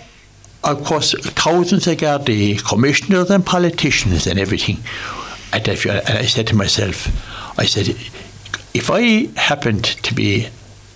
of 0.65 0.85
course, 0.85 1.15
thousands 1.35 1.87
of 1.87 1.97
Gardaí, 1.99 2.63
commissioners 2.65 3.31
and 3.31 3.45
politicians 3.45 4.27
and 4.27 4.39
everything. 4.39 4.79
At. 5.53 5.69
And 5.87 6.19
I 6.19 6.23
said 6.27 6.47
to 6.49 6.57
myself, 6.57 7.09
I 7.59 7.67
said, 7.67 7.89
if 8.75 8.91
I 8.91 9.27
happened 9.39 9.85
to 9.85 10.15
be 10.15 10.49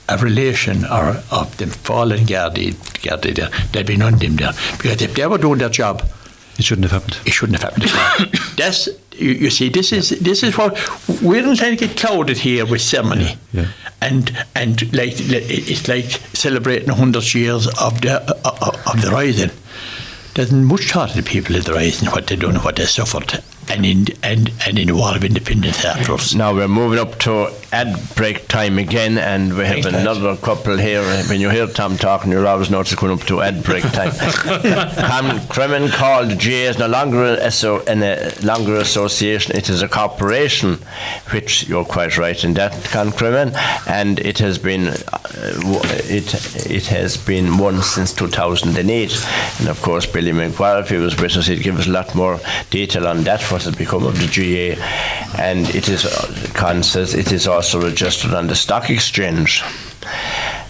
a 0.09 0.17
relation 0.19 0.85
or 0.85 1.23
of 1.31 1.57
the 1.59 1.67
fallen 1.67 2.21
Gardaí, 2.27 2.75
Gardaí 3.03 3.35
there, 3.35 3.51
there'd 3.73 3.87
be 3.87 3.97
none 3.97 4.15
of 4.15 4.21
them 4.21 4.37
there. 4.37 4.53
Because 4.79 5.03
if 5.03 5.15
they 5.15 5.27
were 5.27 5.39
doing 5.39 5.59
their 5.59 5.69
job, 5.69 6.03
It 6.59 6.65
shouldn't 6.65 6.91
have 6.91 7.03
happened. 7.03 7.19
it 7.27 7.33
shouldn't 7.33 7.61
have 7.61 7.71
happened. 7.71 7.91
at 7.91 8.21
all. 8.21 8.27
That's 8.57 8.89
you, 9.13 9.31
you 9.33 9.51
see. 9.51 9.69
This 9.69 9.93
is 9.93 10.11
this 10.21 10.43
is 10.43 10.57
what 10.57 10.73
we're 11.23 11.43
not 11.45 11.59
trying 11.59 11.77
to 11.77 11.87
get 11.87 11.97
clouded 11.99 12.39
here 12.39 12.65
with 12.65 12.81
ceremony, 12.81 13.37
Yeah. 13.53 13.67
and 14.01 14.31
and 14.55 14.81
like 14.95 15.15
it's 15.19 15.87
like 15.89 16.09
celebrating 16.35 16.89
hundred 16.91 17.35
years 17.35 17.67
of 17.67 18.01
the 18.01 18.21
of, 18.45 18.75
of 18.87 19.03
the 19.03 19.11
rising. 19.11 19.51
There's 20.35 20.53
much 20.53 20.93
thought 20.93 21.11
of 21.11 21.17
the 21.17 21.23
people 21.31 21.57
of 21.57 21.65
the 21.65 21.73
rising, 21.75 22.09
what 22.11 22.27
they 22.27 22.37
done, 22.37 22.57
what 22.57 22.77
they 22.77 22.85
suffered, 22.87 23.43
and 23.69 23.85
in 23.85 24.07
and, 24.23 24.53
and 24.67 24.79
in 24.79 24.91
a 24.91 24.95
lot 24.95 25.17
of 25.17 25.25
independent 25.25 25.75
theatres. 25.77 26.35
Now 26.35 26.55
we're 26.55 26.69
moving 26.69 26.99
up 26.99 27.19
to 27.21 27.53
ad 27.73 27.97
break 28.15 28.49
time 28.49 28.79
again, 28.79 29.19
and 29.19 29.57
we 29.57 29.65
have 29.65 29.83
Thanks, 29.83 29.99
another 29.99 30.37
couple 30.37 30.77
here. 30.77 31.03
When 31.29 31.41
you 31.41 31.51
hear 31.51 31.67
Tom 31.67 31.97
talking, 31.97 32.33
you'll 32.33 32.47
always 32.47 32.71
know 32.71 32.81
it's 32.81 32.95
going 32.95 33.13
up 33.19 33.27
to 33.27 33.43
ad 33.43 33.63
break 33.65 33.83
time. 33.83 34.11
Con 34.13 35.39
Cremin 35.49 35.91
called 35.91 36.31
GAA 36.39 36.71
is 36.71 36.79
no 36.79 36.87
longer 36.87 37.25
a, 37.25 37.51
so, 37.51 37.81
in 37.81 38.03
a 38.03 38.33
longer 38.43 38.77
association; 38.77 39.57
it 39.57 39.69
is 39.69 39.83
a 39.83 39.89
corporation, 39.89 40.75
which 41.33 41.69
you're 41.69 41.85
quite 41.85 42.17
right 42.17 42.43
in 42.45 42.55
that, 42.55 42.73
Con 42.85 43.11
Cremin, 43.11 43.55
and 43.87 44.19
it 44.21 44.39
has 44.39 44.59
been 44.59 44.89
uh, 44.89 44.97
it 46.09 46.35
it 46.71 46.87
has 46.87 47.17
been 47.17 47.59
one 47.59 47.83
since 47.83 48.13
2008. 48.13 49.27
And 49.59 49.69
of 49.69 49.81
course, 49.83 50.07
Billy 50.07 50.33
McGuire, 50.33 50.81
if 50.81 50.91
he 50.91 50.97
was 50.97 51.17
with 51.21 51.37
us, 51.37 51.47
he'd 51.47 51.63
give 51.63 51.79
us 51.79 51.87
a 51.87 51.91
lot 51.91 52.15
more 52.15 52.41
detail 52.71 53.07
on 53.07 53.25
that. 53.25 53.43
What 53.57 53.65
has 53.65 53.75
become 53.75 54.05
of 54.05 54.19
the 54.19 54.27
GAA, 54.27 54.77
and 55.41 55.67
it 55.75 55.89
is 55.89 56.05
Con 56.53 56.83
says 56.83 57.15
it 57.15 57.33
is 57.33 57.49
also 57.49 57.81
registered 57.81 58.35
on 58.35 58.49
the 58.49 58.55
stock 58.55 58.91
exchange. 58.91 59.63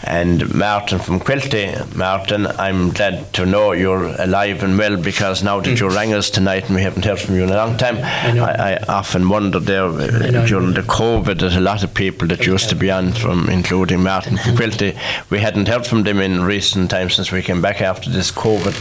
And 0.06 0.54
Martin 0.54 1.00
from 1.00 1.18
Quilty, 1.18 1.96
Martin, 1.96 2.46
I'm 2.46 2.90
glad 2.90 3.32
to 3.34 3.44
know 3.44 3.72
you're 3.72 4.04
alive 4.20 4.62
and 4.62 4.78
well 4.78 4.96
because 4.96 5.42
now 5.42 5.58
that 5.60 5.80
you 5.80 5.88
rang 5.88 6.14
us 6.14 6.30
tonight 6.30 6.66
and 6.66 6.76
we 6.76 6.82
haven't 6.82 7.04
heard 7.04 7.18
from 7.18 7.34
you 7.34 7.42
in 7.42 7.50
a 7.50 7.56
long 7.56 7.76
time, 7.76 7.98
I, 8.00 8.32
know. 8.32 8.44
I, 8.44 8.76
often 8.88 9.28
wondered 9.28 9.64
there 9.64 9.86
uh, 9.86 10.46
during 10.46 10.74
the 10.74 10.82
COVID 10.82 11.40
that 11.40 11.56
a 11.56 11.60
lot 11.60 11.82
of 11.82 11.92
people 11.92 12.28
that 12.28 12.46
used 12.46 12.68
to 12.68 12.76
be 12.76 12.88
on 12.88 13.12
from, 13.12 13.48
including 13.48 14.04
Martin 14.04 14.36
from 14.36 14.54
Quilty, 14.54 14.96
we 15.28 15.40
hadn't 15.40 15.66
heard 15.66 15.84
from 15.84 16.04
them 16.04 16.20
in 16.20 16.44
recent 16.44 16.88
times 16.88 17.16
since 17.16 17.32
we 17.32 17.42
came 17.42 17.60
back 17.60 17.80
after 17.80 18.08
this 18.08 18.30
COVID. 18.30 18.74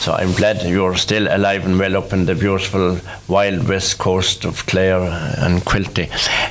So 0.00 0.14
I'm 0.14 0.32
glad 0.32 0.62
you're 0.62 0.96
still 0.96 1.28
alive 1.32 1.64
and 1.64 1.78
well 1.78 1.96
up 1.96 2.12
in 2.12 2.26
the 2.26 2.34
beautiful 2.34 2.98
wild 3.28 3.68
west 3.68 3.98
coast 3.98 4.44
of 4.44 4.66
Clare 4.66 5.00
and 5.38 5.60
Quilty. 5.62 6.10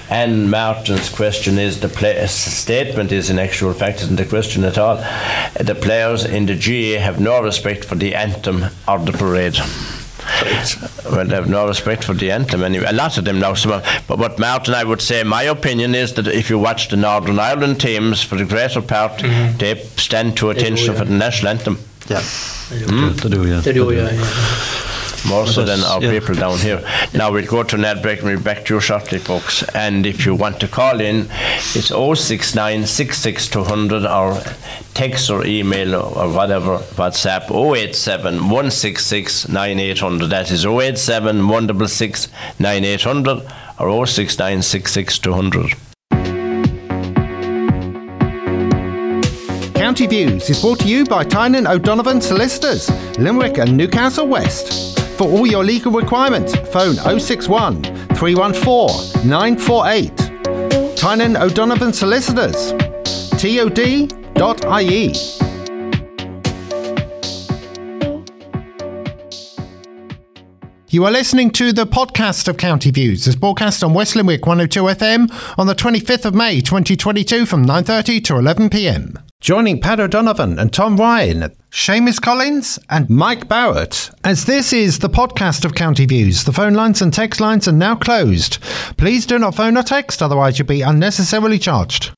And 0.09 0.49
Martin's 0.49 1.09
question 1.09 1.59
is 1.59 1.81
the 1.81 1.89
play, 1.89 2.25
statement 2.27 3.11
is 3.11 3.29
in 3.29 3.37
actual 3.37 3.73
fact 3.73 4.01
isn't 4.01 4.20
a 4.21 4.25
question 4.25 4.63
at 4.63 4.77
all. 4.77 4.97
The 5.59 5.75
players 5.75 6.25
in 6.25 6.45
the 6.45 6.55
GAA 6.55 7.01
have 7.01 7.19
no 7.19 7.41
respect 7.41 7.85
for 7.85 7.95
the 7.95 8.15
anthem 8.15 8.65
or 8.87 8.99
the 8.99 9.11
parade. 9.11 9.57
Well, 11.11 11.25
they 11.25 11.35
have 11.35 11.49
no 11.49 11.67
respect 11.67 12.03
for 12.03 12.13
the 12.13 12.31
anthem 12.31 12.63
anyway. 12.63 12.85
A 12.87 12.93
lot 12.93 13.17
of 13.17 13.25
them 13.25 13.39
now. 13.39 13.53
Some, 13.53 13.71
of- 13.71 14.03
but 14.07 14.17
what 14.19 14.39
Martin, 14.39 14.73
I 14.73 14.83
would 14.83 15.01
say, 15.01 15.23
my 15.23 15.43
opinion 15.43 15.95
is 15.95 16.13
that 16.13 16.27
if 16.27 16.49
you 16.49 16.59
watch 16.59 16.89
the 16.89 16.97
Northern 16.97 17.39
Ireland 17.39 17.81
teams, 17.81 18.23
for 18.23 18.35
the 18.35 18.45
greater 18.45 18.81
part, 18.81 19.13
mm-hmm. 19.19 19.57
they 19.57 19.75
stand 19.97 20.37
to 20.37 20.51
attention 20.51 20.93
yeah. 20.93 20.99
for 20.99 21.05
the 21.05 21.13
national 21.13 21.49
anthem 21.49 21.77
Yeah. 22.07 22.21
To 22.69 23.29
do, 23.29 23.47
yeah. 23.47 23.59
They 23.59 23.73
do, 23.73 23.91
yeah, 23.91 24.11
yeah. 24.11 24.87
More 25.27 25.47
so 25.47 25.63
than 25.63 25.81
our 25.81 26.01
yeah. 26.01 26.11
people 26.11 26.35
down 26.35 26.57
here. 26.57 26.83
Now 27.13 27.31
we'll 27.31 27.45
go 27.45 27.63
to 27.63 27.75
an 27.75 27.85
ad 27.85 28.01
break 28.01 28.19
and 28.19 28.27
we'll 28.29 28.37
be 28.37 28.43
back 28.43 28.65
to 28.65 28.75
you 28.75 28.79
shortly, 28.79 29.19
folks. 29.19 29.63
And 29.75 30.05
if 30.05 30.25
you 30.25 30.35
want 30.35 30.59
to 30.61 30.67
call 30.67 30.99
in, 31.01 31.27
it's 31.75 31.87
069 31.87 32.85
66200 32.85 34.05
or 34.05 34.41
text 34.93 35.29
or 35.29 35.45
email 35.45 35.95
or, 35.95 36.17
or 36.17 36.33
whatever, 36.33 36.77
WhatsApp 36.77 37.49
087 37.51 38.35
166 38.35 39.49
9800. 39.49 40.27
That 40.27 40.51
is 40.51 40.65
087 40.65 41.47
166 41.47 42.27
9800 42.59 43.51
or 43.79 44.05
069 44.05 44.61
66200. 44.61 45.75
County 49.81 50.05
Views 50.05 50.47
is 50.47 50.61
brought 50.61 50.79
to 50.79 50.87
you 50.87 51.03
by 51.05 51.23
Tynan 51.23 51.65
O'Donovan 51.65 52.21
Solicitors, 52.21 52.89
Limerick 53.17 53.57
and 53.57 53.75
Newcastle 53.75 54.27
West. 54.27 54.90
For 55.17 55.27
all 55.27 55.45
your 55.45 55.63
legal 55.63 55.91
requirements, 55.91 56.55
phone 56.71 56.95
061 56.95 57.83
314 58.15 59.27
948. 59.29 60.17
Tynan 60.95 61.35
O'Donovan 61.37 61.93
Solicitors, 61.93 62.71
tod.ie. 63.39 65.13
You 70.93 71.05
are 71.05 71.11
listening 71.11 71.51
to 71.51 71.71
the 71.71 71.85
podcast 71.85 72.49
of 72.49 72.57
County 72.57 72.91
Views. 72.91 73.25
It's 73.25 73.37
broadcast 73.37 73.81
on 73.81 73.93
West 73.93 74.15
Limerick 74.17 74.45
102 74.45 74.83
FM 74.83 75.57
on 75.57 75.67
the 75.67 75.73
25th 75.73 76.25
of 76.25 76.35
May 76.35 76.59
2022 76.59 77.45
from 77.45 77.65
9.30 77.65 78.23
to 78.25 78.33
11pm. 78.33 79.30
Joining 79.41 79.81
Pat 79.81 79.99
O'Donovan 79.99 80.59
and 80.59 80.71
Tom 80.71 80.97
Ryan, 80.97 81.51
Seamus 81.71 82.21
Collins 82.21 82.77
and 82.91 83.09
Mike 83.09 83.47
Barrett. 83.47 84.11
As 84.23 84.45
this 84.45 84.71
is 84.71 84.99
the 84.99 85.09
podcast 85.09 85.65
of 85.65 85.73
County 85.73 86.05
Views, 86.05 86.43
the 86.43 86.53
phone 86.53 86.75
lines 86.75 87.01
and 87.01 87.11
text 87.11 87.41
lines 87.41 87.67
are 87.67 87.71
now 87.71 87.95
closed. 87.95 88.61
Please 88.97 89.25
do 89.25 89.39
not 89.39 89.55
phone 89.55 89.77
or 89.77 89.81
text, 89.81 90.21
otherwise 90.21 90.59
you'll 90.59 90.67
be 90.67 90.83
unnecessarily 90.83 91.57
charged. 91.57 92.13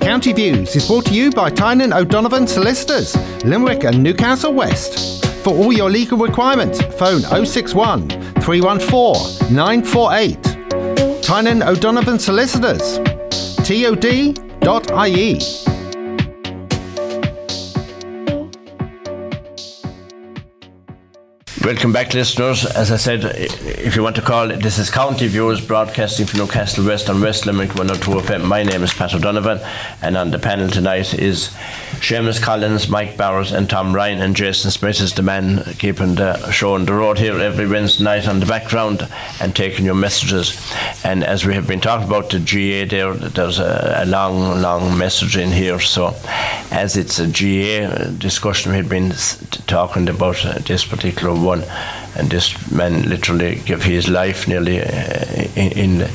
County 0.00 0.32
Views 0.32 0.74
is 0.74 0.88
brought 0.88 1.06
to 1.06 1.14
you 1.14 1.30
by 1.30 1.48
Tynan 1.48 1.92
O'Donovan 1.92 2.48
Solicitors, 2.48 3.16
Limerick 3.44 3.84
and 3.84 4.02
Newcastle 4.02 4.54
West. 4.54 5.24
For 5.44 5.54
all 5.54 5.72
your 5.72 5.88
legal 5.88 6.18
requirements, 6.18 6.80
phone 6.98 7.20
061 7.20 8.08
314 8.40 9.54
948. 9.54 11.22
Tynan 11.22 11.62
O'Donovan 11.62 12.18
Solicitors, 12.18 12.98
tod.ie. 13.66 15.40
Welcome 21.64 21.92
back, 21.92 22.14
listeners. 22.14 22.64
As 22.64 22.92
I 22.92 22.96
said, 22.96 23.24
if 23.24 23.96
you 23.96 24.04
want 24.04 24.14
to 24.14 24.22
call, 24.22 24.46
this 24.46 24.78
is 24.78 24.88
County 24.88 25.26
Views 25.26 25.60
broadcasting 25.60 26.26
from 26.26 26.38
Newcastle 26.38 26.86
West 26.86 27.10
on 27.10 27.20
West 27.20 27.44
Limerick 27.46 27.74
102 27.74 28.08
FM. 28.20 28.44
My 28.44 28.62
name 28.62 28.84
is 28.84 28.94
Pat 28.94 29.12
O'Donovan, 29.12 29.58
and 30.00 30.16
on 30.16 30.30
the 30.30 30.38
panel 30.38 30.68
tonight 30.68 31.12
is 31.12 31.52
Seamus 32.00 32.40
Collins, 32.40 32.88
Mike 32.88 33.16
Barrett, 33.16 33.50
and 33.50 33.68
Tom 33.68 33.94
Ryan, 33.94 34.20
and 34.20 34.36
Jason 34.36 34.70
Smith 34.70 35.00
is 35.00 35.12
the 35.14 35.22
man 35.22 35.64
keeping 35.78 36.14
the 36.14 36.50
show 36.50 36.74
on 36.74 36.84
the 36.84 36.92
road 36.92 37.18
here 37.18 37.38
every 37.40 37.66
Wednesday 37.66 38.04
night 38.04 38.28
on 38.28 38.38
the 38.38 38.46
background 38.46 39.08
and 39.40 39.56
taking 39.56 39.84
your 39.84 39.94
messages. 39.94 40.56
And 41.04 41.24
as 41.24 41.44
we 41.44 41.54
have 41.54 41.66
been 41.66 41.80
talking 41.80 42.06
about 42.06 42.30
the 42.30 42.38
GAA 42.38 42.88
there, 42.88 43.12
there's 43.14 43.58
a, 43.58 44.02
a 44.04 44.06
long, 44.06 44.60
long 44.60 44.96
message 44.96 45.36
in 45.36 45.50
here. 45.50 45.80
So, 45.80 46.14
as 46.70 46.96
it's 46.96 47.18
a 47.18 47.26
GAA 47.26 48.10
discussion, 48.18 48.72
we've 48.72 48.88
been 48.88 49.12
talking 49.66 50.08
about 50.08 50.44
uh, 50.44 50.58
this 50.60 50.84
particular 50.84 51.34
one, 51.34 51.64
and 52.16 52.30
this 52.30 52.70
man 52.70 53.08
literally 53.08 53.56
gave 53.64 53.82
his 53.82 54.08
life 54.08 54.46
nearly 54.46 54.80
uh, 54.80 55.48
in, 55.56 55.72
in 55.72 56.08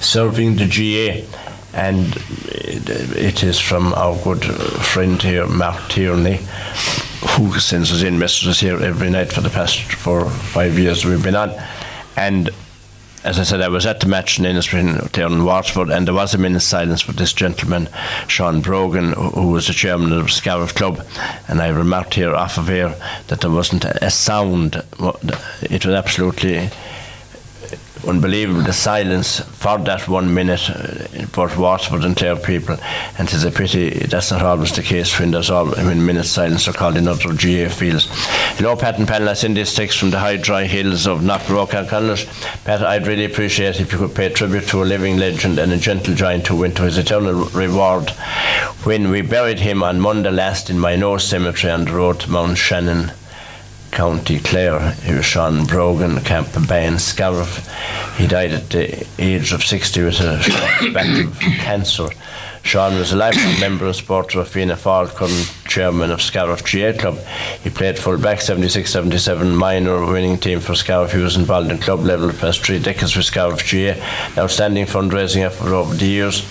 serving 0.00 0.56
the 0.56 0.66
GAA. 0.66 1.47
And 1.74 2.16
it, 2.46 2.88
it 3.16 3.42
is 3.42 3.58
from 3.58 3.92
our 3.94 4.16
good 4.24 4.44
friend 4.44 5.20
here, 5.22 5.46
Mark 5.46 5.88
Tierney, 5.88 6.40
who 7.30 7.58
sends 7.58 7.92
us 7.92 8.02
in 8.02 8.18
messages 8.18 8.60
here 8.60 8.82
every 8.82 9.10
night 9.10 9.32
for 9.32 9.40
the 9.40 9.50
past 9.50 9.92
four 9.92 10.28
five 10.28 10.78
years 10.78 11.04
we've 11.04 11.22
been 11.22 11.36
on. 11.36 11.50
And 12.16 12.50
as 13.24 13.38
I 13.38 13.42
said, 13.42 13.60
I 13.60 13.68
was 13.68 13.84
at 13.84 14.00
the 14.00 14.06
match 14.06 14.38
in 14.38 14.44
Innisfree 14.44 15.10
there 15.10 15.26
in 15.26 15.44
Waterford, 15.44 15.90
and 15.90 16.06
there 16.06 16.14
was 16.14 16.34
a 16.34 16.38
minute's 16.38 16.64
silence 16.64 17.02
for 17.02 17.12
this 17.12 17.32
gentleman, 17.32 17.88
Sean 18.28 18.60
Brogan, 18.60 19.12
who 19.12 19.50
was 19.50 19.66
the 19.66 19.72
chairman 19.72 20.12
of 20.12 20.24
the 20.24 20.30
Scariff 20.30 20.74
Club. 20.74 21.04
And 21.48 21.60
I 21.60 21.68
remarked 21.68 22.14
here 22.14 22.34
off 22.34 22.58
of 22.58 22.70
air 22.70 22.94
that 23.26 23.40
there 23.40 23.50
wasn't 23.50 23.84
a 23.84 24.10
sound. 24.10 24.76
It 25.62 25.84
was 25.84 25.94
absolutely 25.94 26.70
unbelievable 28.08 28.62
the 28.62 28.72
silence 28.72 29.40
for 29.40 29.78
that 29.78 30.08
one 30.08 30.32
minute 30.32 30.70
uh, 30.70 31.26
both 31.34 31.58
Waterford 31.58 32.04
and 32.04 32.16
Clare 32.16 32.36
people 32.36 32.76
and 33.18 33.28
it's 33.28 33.44
a 33.44 33.50
pity 33.50 33.90
that's 33.90 34.30
not 34.30 34.42
always 34.42 34.74
the 34.74 34.82
case 34.82 35.18
when 35.20 35.30
there's 35.30 35.50
all 35.50 35.66
when 35.66 36.04
minutes 36.04 36.30
silence 36.30 36.66
are 36.66 36.72
called 36.72 36.96
in 36.96 37.06
other 37.06 37.28
GAA 37.28 37.68
fields. 37.68 38.08
Hello 38.56 38.76
Pat 38.76 38.98
and 38.98 39.06
Panel 39.06 39.28
I 39.28 39.34
send 39.34 39.56
this 39.56 39.74
text 39.74 39.98
from 39.98 40.10
the 40.10 40.18
high 40.18 40.38
dry 40.38 40.64
hills 40.64 41.06
of 41.06 41.20
Knockbrook 41.20 41.74
and 41.74 41.88
Conless 41.88 42.24
Pat 42.64 42.82
I'd 42.82 43.06
really 43.06 43.26
appreciate 43.26 43.78
if 43.78 43.92
you 43.92 43.98
could 43.98 44.14
pay 44.14 44.30
tribute 44.30 44.68
to 44.68 44.82
a 44.82 44.84
living 44.84 45.18
legend 45.18 45.58
and 45.58 45.70
a 45.72 45.76
gentle 45.76 46.14
giant 46.14 46.46
who 46.46 46.56
went 46.56 46.76
to 46.78 46.84
his 46.84 46.96
eternal 46.96 47.44
reward 47.50 48.10
when 48.84 49.10
we 49.10 49.20
buried 49.20 49.60
him 49.60 49.82
on 49.82 50.00
Monday 50.00 50.30
last 50.30 50.70
in 50.70 50.78
my 50.78 50.96
North 50.96 51.22
Cemetery 51.22 51.72
on 51.72 51.84
the 51.84 51.92
road 51.92 52.20
to 52.20 52.30
Mount 52.30 52.56
Shannon 52.56 53.12
County 53.90 54.38
Clare. 54.38 54.92
He 55.04 55.14
was 55.14 55.24
Sean 55.24 55.64
Brogan, 55.66 56.20
Camp 56.20 56.48
Bain, 56.68 56.98
Scariff. 56.98 57.68
He 58.16 58.26
died 58.26 58.52
at 58.52 58.70
the 58.70 59.06
age 59.18 59.52
of 59.52 59.62
60 59.62 60.02
with 60.02 60.20
a 60.20 60.90
back 60.92 61.24
of 61.24 61.38
cancer. 61.40 62.08
Sean 62.62 62.98
was 62.98 63.12
a 63.12 63.16
lifelong 63.16 63.58
member 63.60 63.86
and 63.86 63.96
supporter 63.96 64.40
of 64.40 64.48
Fianna 64.48 64.74
Fáil, 64.74 65.08
current 65.08 65.54
chairman 65.66 66.10
of 66.10 66.20
Scariff 66.20 66.62
GAA 66.62 66.92
Club. 67.00 67.18
He 67.62 67.70
played 67.70 67.98
full 67.98 68.18
back 68.18 68.40
76 68.40 68.90
77 68.90 69.56
minor 69.56 70.04
winning 70.04 70.38
team 70.38 70.60
for 70.60 70.74
Scariff. 70.74 71.12
He 71.12 71.18
was 71.18 71.36
involved 71.36 71.70
in 71.70 71.78
club 71.78 72.00
level 72.00 72.30
past 72.32 72.64
three 72.64 72.78
decades 72.78 73.16
with 73.16 73.24
Scariff 73.24 73.70
GAA. 73.70 74.40
Outstanding 74.40 74.86
fundraising 74.86 75.42
effort 75.42 75.72
over 75.72 75.94
the 75.94 76.06
years. 76.06 76.46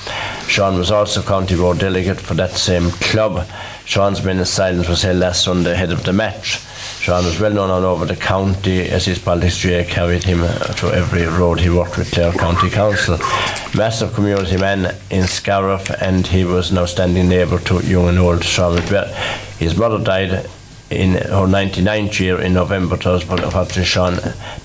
Sean 0.47 0.77
was 0.77 0.91
also 0.91 1.21
county 1.21 1.55
board 1.55 1.79
delegate 1.79 2.19
for 2.19 2.33
that 2.33 2.51
same 2.51 2.89
club. 2.91 3.47
Sean's 3.85 4.23
minute's 4.23 4.49
silence 4.49 4.87
was 4.87 5.03
held 5.03 5.19
last 5.19 5.43
Sunday 5.43 5.73
ahead 5.73 5.91
of 5.91 6.03
the 6.03 6.13
match. 6.13 6.59
Sean 6.99 7.23
was 7.23 7.39
well 7.39 7.53
known 7.53 7.69
all 7.69 7.85
over 7.85 8.05
the 8.05 8.15
county 8.15 8.81
as 8.89 9.05
his 9.05 9.19
politics 9.19 9.61
carried 9.61 10.23
him 10.23 10.39
to 10.39 10.91
every 10.93 11.25
road 11.25 11.59
he 11.59 11.69
worked 11.69 11.97
with 11.97 12.11
Clare 12.11 12.33
County 12.33 12.69
Council. 12.69 13.17
Massive 13.75 14.13
community 14.13 14.57
man 14.57 14.95
in 15.09 15.25
Scariff 15.27 15.89
and 16.01 16.27
he 16.27 16.43
was 16.43 16.71
an 16.71 16.77
outstanding 16.79 17.29
neighbour 17.29 17.59
to 17.59 17.79
young 17.85 18.09
and 18.09 18.19
old 18.19 18.43
Sean. 18.43 18.77
His 19.57 19.77
mother 19.77 20.03
died 20.03 20.49
in 20.89 21.13
her 21.13 21.47
99th 21.47 22.19
year 22.19 22.39
in 22.39 22.53
November, 22.53 22.95
thus, 22.95 23.23
but 23.23 23.43
unfortunately 23.43 23.83
Sean 23.83 24.15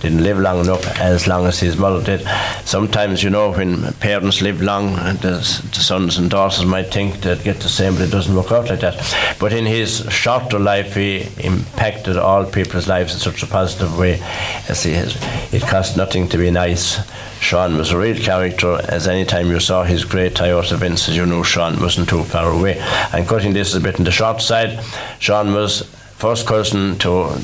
didn't 0.00 0.22
live 0.22 0.38
long 0.38 0.60
enough, 0.60 0.86
as 1.00 1.26
long 1.26 1.46
as 1.46 1.58
his 1.58 1.76
mother 1.76 2.04
did. 2.04 2.26
Sometimes, 2.64 3.22
you 3.22 3.30
know, 3.30 3.52
when 3.52 3.92
parents 3.94 4.40
live 4.40 4.62
long, 4.62 4.94
the, 4.94 5.42
the 5.72 5.80
sons 5.80 6.18
and 6.18 6.30
daughters 6.30 6.64
might 6.64 6.92
think 6.92 7.20
they'd 7.20 7.42
get 7.42 7.60
the 7.60 7.68
same, 7.68 7.94
but 7.94 8.02
it 8.02 8.10
doesn't 8.10 8.34
work 8.34 8.52
out 8.52 8.68
like 8.68 8.80
that. 8.80 9.36
But 9.40 9.52
in 9.52 9.66
his 9.66 10.06
shorter 10.10 10.60
life, 10.60 10.94
he 10.94 11.28
impacted 11.38 12.16
all 12.16 12.44
people's 12.44 12.86
lives 12.86 13.14
in 13.14 13.20
such 13.20 13.42
a 13.42 13.46
positive 13.46 13.98
way, 13.98 14.20
as 14.68 14.84
he 14.84 14.92
has. 14.92 15.16
It 15.52 15.62
cost 15.62 15.96
nothing 15.96 16.28
to 16.28 16.38
be 16.38 16.50
nice. 16.50 17.00
Sean 17.43 17.76
was 17.76 17.90
a 17.90 17.99
real 17.99 18.16
character, 18.16 18.80
as 18.88 19.09
any 19.09 19.24
time 19.24 19.51
you 19.51 19.59
saw 19.59 19.82
his 19.82 20.05
great 20.05 20.34
Toyota 20.34 20.76
Vinces, 20.76 21.16
you 21.16 21.26
knew 21.26 21.43
Sean 21.43 21.78
wasn't 21.80 22.09
too 22.09 22.22
far 22.22 22.51
away. 22.51 22.78
And 23.12 23.26
cutting 23.26 23.53
this 23.53 23.74
a 23.74 23.80
bit 23.80 23.99
on 23.99 24.05
the 24.05 24.12
short 24.12 24.40
side, 24.40 24.80
Sean 25.18 25.53
was 25.53 25.82
first 26.16 26.47
cousin 26.47 26.97
to 26.99 27.36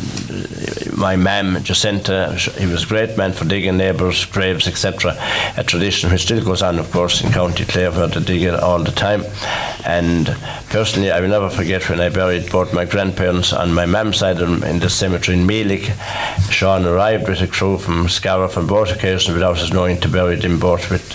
my 0.97 1.17
mam 1.17 1.61
Jacinta. 1.65 2.33
He 2.57 2.67
was 2.67 2.85
a 2.85 2.87
great 2.87 3.19
man 3.19 3.33
for 3.33 3.45
digging 3.45 3.77
neighbours' 3.77 4.25
graves, 4.25 4.69
etc. 4.69 5.17
A 5.57 5.65
tradition 5.65 6.13
which 6.13 6.23
still 6.23 6.45
goes 6.45 6.63
on, 6.63 6.79
of 6.79 6.91
course, 6.93 7.21
in 7.21 7.33
County 7.33 7.65
Clare, 7.65 7.91
where 7.91 8.07
they 8.07 8.21
dig 8.21 8.43
it 8.43 8.55
all 8.55 8.79
the 8.79 8.93
time. 8.93 9.25
And 9.85 10.27
personally, 10.71 11.11
I 11.11 11.21
will 11.21 11.29
never 11.29 11.51
forget 11.51 11.89
when 11.89 12.01
I 12.01 12.09
buried 12.09 12.53
both 12.53 12.73
my 12.73 12.85
grandparents 12.85 13.53
on 13.53 13.73
my 13.73 13.87
mam's 13.87 14.19
side 14.19 14.39
in 14.41 14.79
the 14.79 14.91
cemetery 14.91 15.39
in 15.39 15.47
Melik. 15.47 15.91
Sean 16.51 16.85
arrived 16.85 17.29
with 17.29 17.41
a 17.41 17.49
crew 17.49 17.79
from 17.79 18.09
Scariff 18.09 18.57
on 18.57 18.67
both 18.67 18.93
occasions 18.93 19.35
without 19.35 19.59
us 19.59 19.73
knowing 19.73 19.88
to 19.97 20.09
bury 20.09 20.37
them 20.37 20.59
both 20.59 20.91
with. 20.91 21.15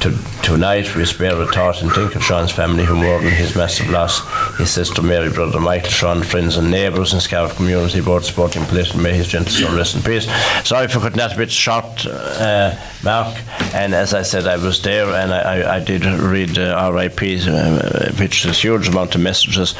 To, 0.00 0.16
tonight, 0.42 0.94
we 0.94 1.04
spare 1.04 1.40
a 1.40 1.46
thought 1.46 1.82
and 1.82 1.92
think 1.92 2.14
of 2.14 2.22
Sean's 2.22 2.52
family 2.52 2.84
who 2.84 2.94
mourn 2.96 3.22
his 3.22 3.56
massive 3.56 3.90
loss. 3.90 4.20
His 4.58 4.70
sister 4.70 5.02
Mary, 5.02 5.30
brother 5.30 5.60
Michael, 5.60 5.90
Sean, 5.90 6.22
friends 6.22 6.56
and 6.56 6.70
neighbours 6.70 7.12
in 7.12 7.20
Scariff 7.20 7.56
community, 7.56 8.00
both 8.00 8.24
sporting 8.24 8.64
place, 8.64 8.92
and 8.92 9.02
may 9.02 9.14
his 9.14 9.28
gentle 9.28 9.52
soul 9.52 9.76
rest 9.76 9.96
in 9.96 10.02
peace. 10.02 10.26
Sorry 10.64 10.88
for 10.88 11.00
cutting 11.00 11.18
that 11.18 11.34
a 11.34 11.36
bit 11.36 11.50
short, 11.50 12.06
uh, 12.06 12.76
Mark. 13.02 13.36
And 13.74 13.94
as 13.94 14.14
I 14.14 14.22
said, 14.22 14.46
I 14.46 14.56
was 14.56 14.80
there 14.82 15.06
and 15.06 15.32
I, 15.32 15.40
I, 15.40 15.76
I 15.76 15.80
did 15.80 16.04
read 16.04 16.58
uh, 16.58 16.90
RIP, 16.92 17.22
uh, 17.22 18.12
which 18.12 18.44
is 18.44 18.62
huge 18.62 18.88
amount 18.88 19.14
of 19.14 19.20
messages. 19.20 19.70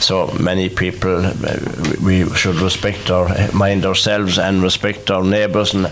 So 0.00 0.28
many 0.40 0.68
people, 0.68 1.24
uh, 1.26 1.58
we 2.02 2.28
should 2.34 2.56
respect 2.56 3.10
our 3.10 3.28
mind 3.52 3.84
ourselves 3.84 4.38
and 4.38 4.62
respect 4.62 5.10
our 5.10 5.24
neighbours 5.24 5.74
and 5.74 5.90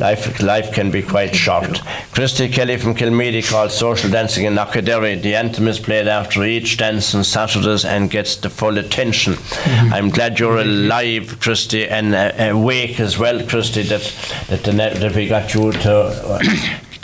life 0.00 0.40
life 0.40 0.72
can 0.72 0.90
be 0.90 1.02
quite 1.02 1.34
short. 1.34 1.80
Christy 2.12 2.48
Kelly 2.48 2.76
from 2.76 2.94
Kilmeedy 2.94 3.48
called 3.48 3.70
social 3.70 4.10
dancing 4.10 4.44
in 4.44 4.54
Knockaderry. 4.54 5.20
The 5.20 5.34
anthem 5.34 5.68
is 5.68 5.78
played 5.78 6.08
after 6.08 6.44
each 6.44 6.76
dance 6.76 7.14
on 7.14 7.24
Saturdays 7.24 7.84
and 7.84 8.10
gets 8.10 8.36
the 8.36 8.50
full 8.50 8.78
attention. 8.78 9.34
Mm-hmm. 9.34 9.94
I'm 9.94 10.10
glad 10.10 10.38
you're 10.38 10.58
alive, 10.58 11.38
Christy, 11.40 11.86
and 11.86 12.14
uh, 12.14 12.32
awake 12.38 13.00
as 13.00 13.18
well, 13.18 13.46
Christy, 13.46 13.82
that 13.82 14.02
that, 14.48 14.64
the 14.64 14.72
that 14.72 15.14
we 15.14 15.28
got 15.28 15.54
you 15.54 15.72
to. 15.72 15.94
Uh, 15.94 16.40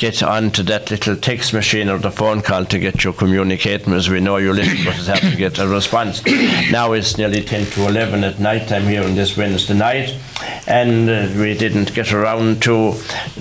get 0.00 0.22
onto 0.22 0.62
that 0.62 0.90
little 0.90 1.14
text 1.14 1.52
machine 1.52 1.90
or 1.90 1.98
the 1.98 2.10
phone 2.10 2.40
call 2.40 2.64
to 2.64 2.78
get 2.78 3.04
your 3.04 3.12
communicating 3.12 3.92
as 3.92 4.08
we 4.08 4.18
know 4.18 4.38
you're 4.38 4.54
listening 4.54 4.82
but 4.82 4.94
have 4.94 5.20
to 5.20 5.36
get 5.36 5.58
a 5.58 5.68
response. 5.68 6.24
now 6.70 6.92
it's 6.94 7.18
nearly 7.18 7.44
10 7.44 7.66
to 7.66 7.86
11 7.86 8.24
at 8.24 8.40
night 8.40 8.66
time 8.66 8.84
here 8.84 9.04
on 9.04 9.14
this 9.14 9.36
Wednesday 9.36 9.74
night 9.74 10.18
and 10.66 11.08
uh, 11.08 11.28
we 11.38 11.54
didn't 11.56 11.94
get 11.94 12.12
around 12.12 12.62
to 12.62 12.92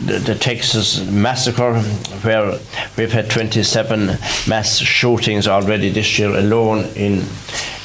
the, 0.05 0.19
the, 0.19 0.35
Texas 0.35 1.05
massacre 1.09 1.79
where 2.23 2.59
we've 2.97 3.11
had 3.11 3.29
27 3.29 4.17
mass 4.47 4.77
shootings 4.77 5.47
already 5.47 5.89
this 5.89 6.17
year 6.17 6.29
alone 6.29 6.85
in 6.95 7.23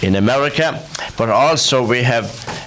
in 0.03 0.17
America. 0.17 0.87
But 1.17 1.31
also 1.31 1.87
we 1.87 2.03
have 2.03 2.27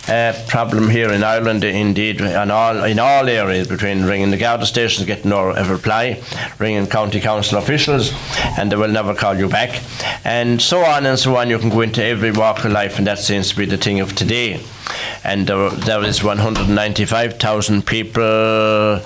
a 0.09 0.33
problem 0.47 0.89
here 0.89 1.11
in 1.11 1.23
Ireland 1.23 1.63
indeed 1.63 2.21
in 2.21 2.51
all 2.51 2.83
in 2.83 2.99
all 2.99 3.27
areas 3.27 3.67
between 3.67 4.05
ringing 4.05 4.31
the 4.31 4.37
Garda 4.37 4.65
stations 4.65 5.05
getting 5.05 5.29
no 5.29 5.53
reply 5.69 6.21
ringing 6.59 6.87
county 6.87 7.19
council 7.19 7.57
officials 7.57 8.11
and 8.57 8.71
they 8.71 8.75
will 8.75 8.87
never 8.91 9.13
call 9.13 9.35
you 9.35 9.49
back. 9.49 9.81
And 10.23 10.61
so 10.61 10.83
on 10.83 11.05
and 11.05 11.19
so 11.19 11.35
on. 11.35 11.49
You 11.49 11.59
can 11.59 11.69
go 11.69 11.81
into 11.81 12.03
every 12.03 12.31
walk 12.31 12.63
of 12.63 12.71
life 12.71 12.97
and 12.97 13.07
that 13.07 13.19
seems 13.19 13.49
to 13.49 13.55
be 13.57 13.65
the 13.65 13.77
thing 13.77 13.99
of 13.99 14.15
today 14.15 14.63
and 15.23 15.47
there, 15.47 15.69
there 15.69 16.03
is 16.03 16.23
195,000 16.23 17.85
people 17.85 18.99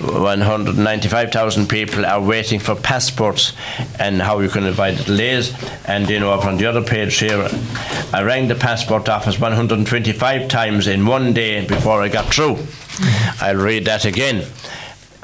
195,000 0.00 1.68
people 1.68 2.04
are 2.06 2.20
waiting 2.20 2.58
for 2.60 2.74
passports 2.74 3.52
and 3.98 4.20
how 4.20 4.40
you 4.40 4.48
can 4.48 4.66
avoid 4.66 4.96
delays. 5.04 5.54
And 5.86 6.08
you 6.08 6.20
know 6.20 6.32
up 6.32 6.44
on 6.44 6.56
the 6.56 6.66
other 6.66 6.82
page 6.82 7.18
here 7.18 7.48
I 8.12 8.22
rang 8.22 8.48
the 8.48 8.54
passport 8.54 9.08
office 9.08 9.38
125 9.38 10.48
times 10.48 10.86
in 10.86 11.06
one 11.06 11.32
day 11.32 11.66
before 11.66 12.02
I 12.02 12.08
got 12.08 12.32
through. 12.32 12.58
I'll 13.40 13.56
read 13.56 13.84
that 13.86 14.04
again 14.04 14.46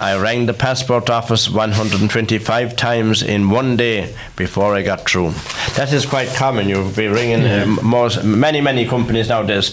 I 0.03 0.19
rang 0.19 0.47
the 0.47 0.53
passport 0.53 1.09
office 1.11 1.49
125 1.49 2.75
times 2.75 3.23
in 3.23 3.51
one 3.51 3.77
day 3.77 4.13
before 4.35 4.75
I 4.75 4.83
got 4.83 5.09
through. 5.09 5.31
That 5.77 5.93
is 5.93 6.05
quite 6.05 6.27
common. 6.31 6.69
You'll 6.69 6.91
be 6.91 7.07
ringing 7.07 7.45
uh, 7.45 7.67
most, 7.85 8.25
many, 8.25 8.61
many 8.61 8.85
companies 8.85 9.29
nowadays. 9.29 9.73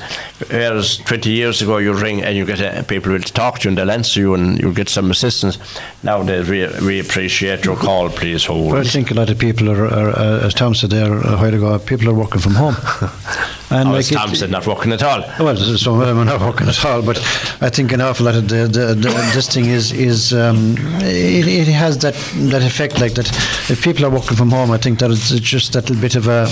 Whereas 0.51 0.97
20 0.97 1.31
years 1.31 1.63
ago, 1.63 1.79
you 1.79 1.93
ring 1.93 2.21
and 2.21 2.37
you 2.37 2.45
get 2.45 2.61
uh, 2.61 2.83
people 2.83 3.11
will 3.11 3.21
talk 3.21 3.57
to 3.59 3.63
you 3.63 3.69
and 3.69 3.77
they'll 3.79 3.89
answer 3.89 4.19
you 4.19 4.35
and 4.35 4.59
you'll 4.59 4.71
get 4.71 4.87
some 4.87 5.09
assistance. 5.09 5.57
Nowadays, 6.03 6.47
we, 6.47 6.67
we 6.85 6.99
appreciate 6.99 7.65
your 7.65 7.75
call. 7.75 8.09
Please 8.09 8.45
hold. 8.45 8.73
Well, 8.73 8.81
I 8.81 8.83
think 8.83 9.09
a 9.09 9.15
lot 9.15 9.31
of 9.31 9.39
people 9.39 9.67
are, 9.71 9.87
are 9.87 10.09
uh, 10.09 10.45
as 10.45 10.53
Tom 10.53 10.75
said 10.75 10.91
there 10.91 11.11
a 11.11 11.37
while 11.37 11.55
ago, 11.55 11.79
people 11.79 12.07
are 12.07 12.13
working 12.13 12.39
from 12.39 12.53
home. 12.53 12.75
And 13.71 13.89
oh, 13.89 13.91
like 13.91 14.07
Tom 14.07 14.31
it, 14.31 14.35
said, 14.35 14.49
not 14.49 14.65
working 14.65 14.91
at 14.93 15.03
all. 15.03 15.23
Well, 15.39 15.55
some 15.55 15.99
of 15.99 16.07
them 16.07 16.17
are 16.17 16.25
not 16.25 16.41
working 16.41 16.67
at 16.67 16.83
all, 16.83 17.03
but 17.03 17.19
I 17.61 17.69
think 17.69 17.91
an 17.91 18.01
awful 18.01 18.25
lot 18.25 18.33
of 18.35 18.47
the, 18.47 18.67
the, 18.67 18.95
the 18.95 19.09
this 19.35 19.47
thing 19.53 19.65
is 19.65 19.91
is 19.91 20.18
um, 20.33 20.75
it, 21.01 21.47
it 21.47 21.67
has 21.67 21.97
that 21.99 22.15
that 22.51 22.63
effect 22.63 22.99
like 22.99 23.13
that. 23.15 23.27
If 23.69 23.81
people 23.83 24.05
are 24.05 24.09
working 24.09 24.37
from 24.37 24.51
home, 24.51 24.71
I 24.71 24.77
think 24.77 24.99
that 24.99 25.11
it's 25.11 25.29
just 25.39 25.73
that 25.73 25.89
little 25.89 26.01
bit 26.01 26.15
of 26.15 26.27
a 26.27 26.47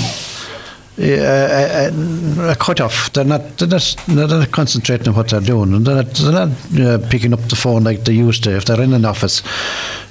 a, 0.99 1.89
a, 1.89 2.51
a 2.51 2.55
cut 2.55 2.81
off. 2.81 3.11
They're 3.13 3.23
not, 3.23 3.57
they're 3.57 3.67
not, 3.67 3.95
they're 4.07 4.27
not 4.27 4.51
concentrating 4.51 5.09
on 5.09 5.15
what 5.15 5.29
they're 5.29 5.41
doing. 5.41 5.73
and 5.73 5.85
They're 5.85 6.03
not, 6.03 6.13
they're 6.13 6.31
not 6.31 7.03
uh, 7.03 7.09
picking 7.09 7.33
up 7.33 7.41
the 7.41 7.55
phone 7.55 7.83
like 7.83 8.03
they 8.03 8.13
used 8.13 8.43
to. 8.45 8.55
If 8.55 8.65
they're 8.65 8.81
in 8.81 8.93
an 8.93 9.05
office, 9.05 9.43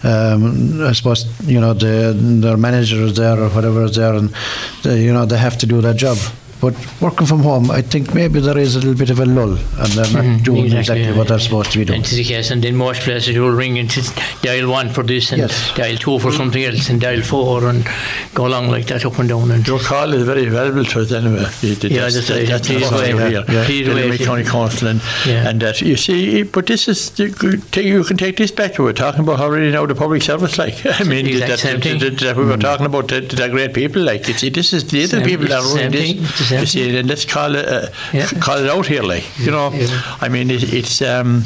um, 0.04 0.82
I 0.82 0.92
suppose 0.92 1.26
you 1.48 1.61
know 1.61 1.74
the, 1.74 2.14
their 2.16 2.57
manager 2.57 3.02
is 3.02 3.16
there 3.16 3.38
or 3.38 3.48
whatever 3.50 3.84
is 3.84 3.96
there, 3.96 4.14
and 4.14 4.32
they, 4.82 5.02
you 5.02 5.12
know 5.12 5.26
they 5.26 5.38
have 5.38 5.59
to 5.59 5.66
do 5.66 5.80
their 5.80 5.94
job. 5.94 6.18
But 6.61 6.74
working 7.00 7.26
from 7.26 7.40
home, 7.40 7.70
I 7.70 7.82
think 7.82 8.14
maybe 8.14 8.40
there 8.40 8.57
is 8.57 8.76
a 8.76 8.78
little 8.78 8.94
bit 8.94 9.11
of 9.11 9.20
a 9.20 9.26
lull, 9.26 9.52
and 9.52 9.92
they're 9.92 10.12
not 10.12 10.24
mm, 10.24 10.42
doing 10.42 10.64
exactly, 10.64 10.78
exactly 10.78 11.02
yeah, 11.04 11.16
what 11.16 11.28
they're 11.28 11.38
supposed 11.38 11.72
to 11.72 11.78
be 11.78 11.84
doing. 11.84 11.98
And 11.98 12.07
the 12.07 12.24
case, 12.24 12.50
and 12.50 12.64
in 12.64 12.76
most 12.76 13.02
places 13.02 13.34
you'll 13.34 13.50
ring 13.50 13.76
into 13.76 14.02
dial 14.42 14.70
one 14.70 14.88
for 14.88 15.02
this 15.02 15.32
and 15.32 15.42
yes. 15.42 15.74
dial 15.74 15.96
two 15.96 16.18
for 16.18 16.32
something 16.32 16.62
else, 16.62 16.88
and 16.88 17.00
dial 17.00 17.22
four, 17.22 17.66
and 17.66 17.86
go 18.34 18.46
along 18.46 18.68
like 18.68 18.86
that 18.86 19.04
up 19.04 19.18
and 19.18 19.28
down. 19.28 19.50
And 19.50 19.66
your 19.66 19.78
call 19.78 20.12
is 20.14 20.22
very 20.22 20.46
valuable 20.46 20.84
to 20.84 21.00
us 21.00 21.12
anyway. 21.12 21.46
yeah, 21.62 22.09
that's 22.09 22.30
right. 22.30 22.46
That's 22.46 22.66
please 22.66 22.90
wait. 22.90 23.14
Yeah, 23.14 23.44
yeah. 23.48 24.16
County 24.16 24.44
Council, 24.44 24.88
and 24.88 25.02
yeah. 25.26 25.48
and 25.48 25.61
that 25.61 25.80
you 25.80 25.96
see, 25.96 26.42
but 26.42 26.66
this 26.66 26.88
is 26.88 27.18
you 27.18 28.04
can 28.04 28.16
take 28.16 28.36
this 28.36 28.50
back 28.50 28.74
to 28.74 28.82
we're 28.82 28.92
talking 28.92 29.20
about 29.20 29.40
already 29.40 29.70
now 29.70 29.84
the 29.86 29.94
public 29.94 30.22
service, 30.22 30.59
like 30.59 30.74
I 30.86 31.04
mean 31.04 31.38
that, 31.38 31.61
that, 31.61 31.82
that, 31.82 32.18
that, 32.20 32.36
we 32.36 32.44
were 32.44 32.57
mm. 32.57 32.61
talking 32.61 32.86
about 32.86 33.09
the, 33.09 33.20
the 33.20 33.48
great 33.48 33.74
people, 33.74 34.02
like 34.02 34.26
you 34.28 34.34
see, 34.34 34.48
this 34.48 34.72
is 34.72 34.88
the 34.88 35.04
other 35.04 35.24
people 35.24 35.46
that 35.46 35.62
are 35.62 35.74
running 35.74 36.22
this 36.22 36.45
you 36.51 36.66
see, 36.66 36.97
and 36.97 37.09
let's 37.09 37.24
call 37.24 37.55
it 37.55 37.66
uh, 37.66 37.88
yeah. 38.12 38.26
call 38.40 38.59
it 38.59 38.68
out 38.68 38.86
here, 38.86 39.03
like 39.03 39.24
you 39.38 39.51
know. 39.51 39.70
Yeah. 39.72 40.03
I 40.20 40.28
mean, 40.28 40.51
it, 40.51 40.72
it's 40.72 41.03
um, 41.03 41.42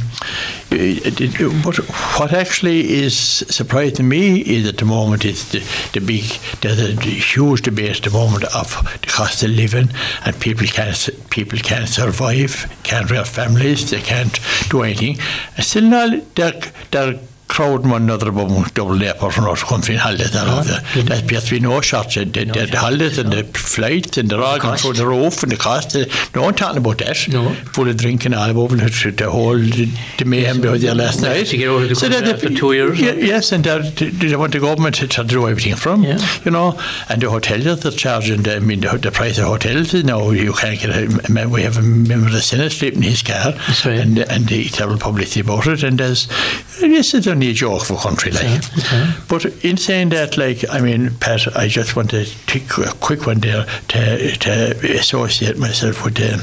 what 1.65 1.77
what 2.19 2.33
actually 2.33 2.91
is 3.03 3.17
surprising 3.17 4.09
me 4.09 4.41
is 4.41 4.69
at 4.69 4.79
the 4.79 4.85
moment 4.85 5.25
is 5.25 5.51
the, 5.51 5.59
the 5.93 6.01
big 6.01 6.25
there's 6.61 6.81
a 6.81 6.93
huge 7.01 7.63
debate 7.63 7.97
at 7.97 8.03
the 8.03 8.11
moment 8.11 8.45
of 8.55 8.69
the 9.01 9.07
cost 9.07 9.43
of 9.43 9.51
living, 9.51 9.91
and 10.25 10.41
people 10.41 10.67
can't 10.67 11.09
people 11.31 11.59
can't 11.59 11.89
survive, 11.89 12.73
can't 12.83 13.11
have 13.11 13.29
families, 13.29 13.91
they 13.91 14.01
can't 14.01 14.39
do 14.69 14.83
anything. 14.83 15.19
And 15.57 15.65
still, 15.65 15.85
now 15.85 16.21
they're 16.35 16.61
they're 16.91 17.19
crowding 17.55 17.91
one 17.91 18.03
another 18.03 18.29
above 18.31 18.73
double 18.75 18.97
depot 18.99 19.29
from 19.31 19.45
our 19.47 19.57
country 19.57 19.95
and 19.95 20.01
holidays 20.03 20.35
and 20.35 20.49
all 20.49 20.63
that. 20.63 20.83
There's 21.29 21.51
been 21.51 21.63
no 21.65 21.81
shots, 21.81 22.15
the, 22.15 22.25
the, 22.25 22.45
the 22.45 22.79
holidays 22.79 23.19
and 23.19 23.33
the 23.33 23.43
flights 23.45 24.17
and 24.19 24.29
they're 24.31 24.41
all 24.43 24.59
going 24.59 24.79
through 24.79 24.93
the 24.95 25.07
roof 25.07 25.43
and 25.43 25.51
the 25.53 25.57
cost. 25.57 25.97
uh, 25.97 26.05
No 26.35 26.43
one 26.43 26.55
talking 26.55 26.79
about 26.79 26.99
that. 26.99 27.19
No. 27.29 27.53
Full 27.75 27.89
of 27.89 27.97
drinking 27.97 28.35
all 28.35 28.57
over 28.59 28.77
the, 28.77 29.11
the 29.17 29.29
whole 29.31 29.59
the, 29.59 29.89
the 30.19 30.25
mayhem 30.25 30.61
behind 30.61 30.83
there 30.83 30.95
last 30.95 31.23
night. 31.23 31.47
to 31.49 31.57
get 31.57 31.69
out 31.69 31.83
of 31.83 31.89
the 31.89 31.95
country 31.97 32.21
that- 32.21 32.35
after 32.35 32.51
two 32.55 32.73
years. 32.73 33.01
Yes, 33.01 33.53
and 33.53 33.65
they, 33.65 33.79
they 34.11 34.37
want 34.37 34.53
the 34.53 34.61
government 34.61 34.95
to, 34.97 35.09
to 35.09 35.25
do 35.25 35.49
everything 35.49 35.75
from, 35.77 36.05
you 36.45 36.51
know, 36.53 36.79
and 37.09 37.21
the 37.21 37.29
hotels 37.31 37.65
that 37.65 37.81
they're 37.83 37.91
charging, 37.93 38.49
I 38.49 38.61
mean, 38.61 38.81
the, 38.81 38.97
the 38.97 39.11
price 39.11 39.39
of 39.39 39.45
hotels, 39.47 39.93
you 39.93 40.05
know, 40.05 40.31
you 40.31 40.53
can't 40.53 40.79
get 40.81 40.91
a, 40.91 41.47
we 41.49 41.63
have 41.63 41.77
a 41.79 41.83
member 41.83 42.27
of 42.27 42.33
the 42.33 42.43
Senate 42.43 42.71
sleeping 42.73 43.03
in 43.03 43.11
his 43.11 43.23
car, 43.23 43.55
and, 43.85 44.19
and 44.19 44.47
the 44.47 44.65
terrible 44.69 44.99
publicity 44.99 45.41
about 45.41 45.67
it, 45.67 45.83
and 45.83 45.99
there's, 45.99 46.29
yes, 46.81 47.13
it's 47.15 47.27
only 47.41 47.51
a 47.53 47.55
joke 47.55 47.85
for 47.85 47.97
country, 47.97 48.33
like. 48.33 48.63
But 49.29 49.47
in 49.65 49.79
saying 49.79 50.11
that, 50.11 50.37
like, 50.37 50.63
I 50.69 50.81
mean, 50.81 51.15
Pat, 51.21 51.57
I 51.57 51.69
just 51.69 51.97
want 51.97 52.11
to 52.11 52.27
take 52.47 52.77
a 52.77 52.93
quick 53.01 53.27
one 53.27 53.39
there 53.41 53.65
to, 53.89 54.37
to 54.37 54.99
associate 54.99 55.57
myself 55.57 56.05
with 56.05 56.21
um, 56.21 56.41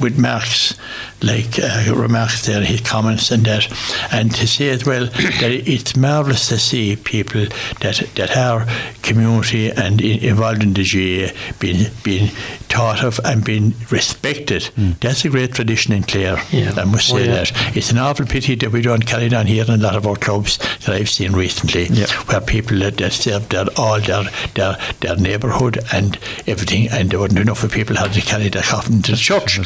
with 0.00 0.18
Mark's 0.18 0.76
like 1.22 1.60
uh, 1.60 1.94
remarks 1.94 2.44
there, 2.46 2.60
his 2.60 2.80
comments 2.80 3.30
and 3.30 3.44
that, 3.46 3.68
and 4.12 4.34
to 4.34 4.48
say 4.48 4.70
as 4.70 4.84
well 4.84 5.06
that 5.40 5.52
it's 5.52 5.94
marvellous 5.96 6.48
to 6.48 6.58
see 6.58 6.96
people 6.96 7.46
that 7.80 8.02
that 8.16 8.36
our 8.36 8.66
community 9.02 9.70
and 9.70 10.00
involved 10.00 10.62
in 10.64 10.72
the 10.74 10.82
GAA 10.82 11.32
being 11.60 11.86
being 12.02 12.30
thought 12.72 13.04
of 13.04 13.20
and 13.24 13.44
being 13.44 13.74
respected. 13.90 14.70
That's 15.00 15.24
a 15.24 15.28
great 15.28 15.52
tradition 15.52 15.92
in 15.92 16.02
Clare. 16.04 16.38
Yeah. 16.50 16.72
I 16.76 16.84
must 16.84 17.12
Oh, 17.12 17.16
say 17.18 17.26
yeah. 17.26 17.44
that. 17.44 17.76
It's 17.76 17.90
an 17.90 17.98
awful 17.98 18.26
pity 18.26 18.54
that 18.56 18.70
we 18.72 18.80
don't 18.82 19.04
carry 19.06 19.26
it 19.26 19.32
on 19.34 19.46
here 19.46 19.64
in 19.64 19.70
a 19.70 19.76
lot 19.76 19.96
of 19.96 20.06
our 20.06 20.16
clubs 20.16 20.58
that 20.58 20.90
I've 20.90 21.10
seen 21.10 21.32
recently, 21.32 21.86
where 22.26 22.40
people 22.40 22.78
that, 22.80 22.96
that 22.98 23.12
serve 23.12 23.48
their 23.48 23.66
all 23.76 24.00
their 24.00 24.24
their, 24.54 24.78
their 25.00 25.16
neighbourhood 25.16 25.78
and 25.92 26.16
everything, 26.46 26.88
and 26.90 27.10
there 27.10 27.18
weren't 27.20 27.38
enough 27.38 27.62
of 27.64 27.72
people 27.72 27.96
had 27.96 28.12
to 28.14 28.20
carry 28.20 28.48
their 28.48 28.62
coffin 28.62 29.02
to 29.02 29.12
the 29.12 29.16
church 29.16 29.58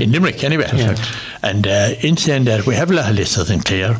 in 0.00 0.12
Limerick 0.12 0.44
anyway. 0.44 0.68
And 1.42 1.66
uh, 1.66 1.94
in 2.02 2.16
saying 2.16 2.44
that, 2.44 2.66
we 2.66 2.74
have 2.76 2.90
a 2.90 2.94
lot 2.94 3.10
of 3.10 3.16
listeners 3.16 3.50
in 3.50 3.60
Clare, 3.60 3.96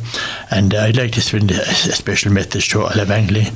and 0.49 0.73
I'd 0.73 0.95
like 0.95 1.11
to 1.13 1.21
send 1.21 1.51
a, 1.51 1.59
a 1.61 1.65
special 1.95 2.31
message 2.31 2.69
to 2.69 2.81
Olive 2.83 3.11
Angley 3.11 3.47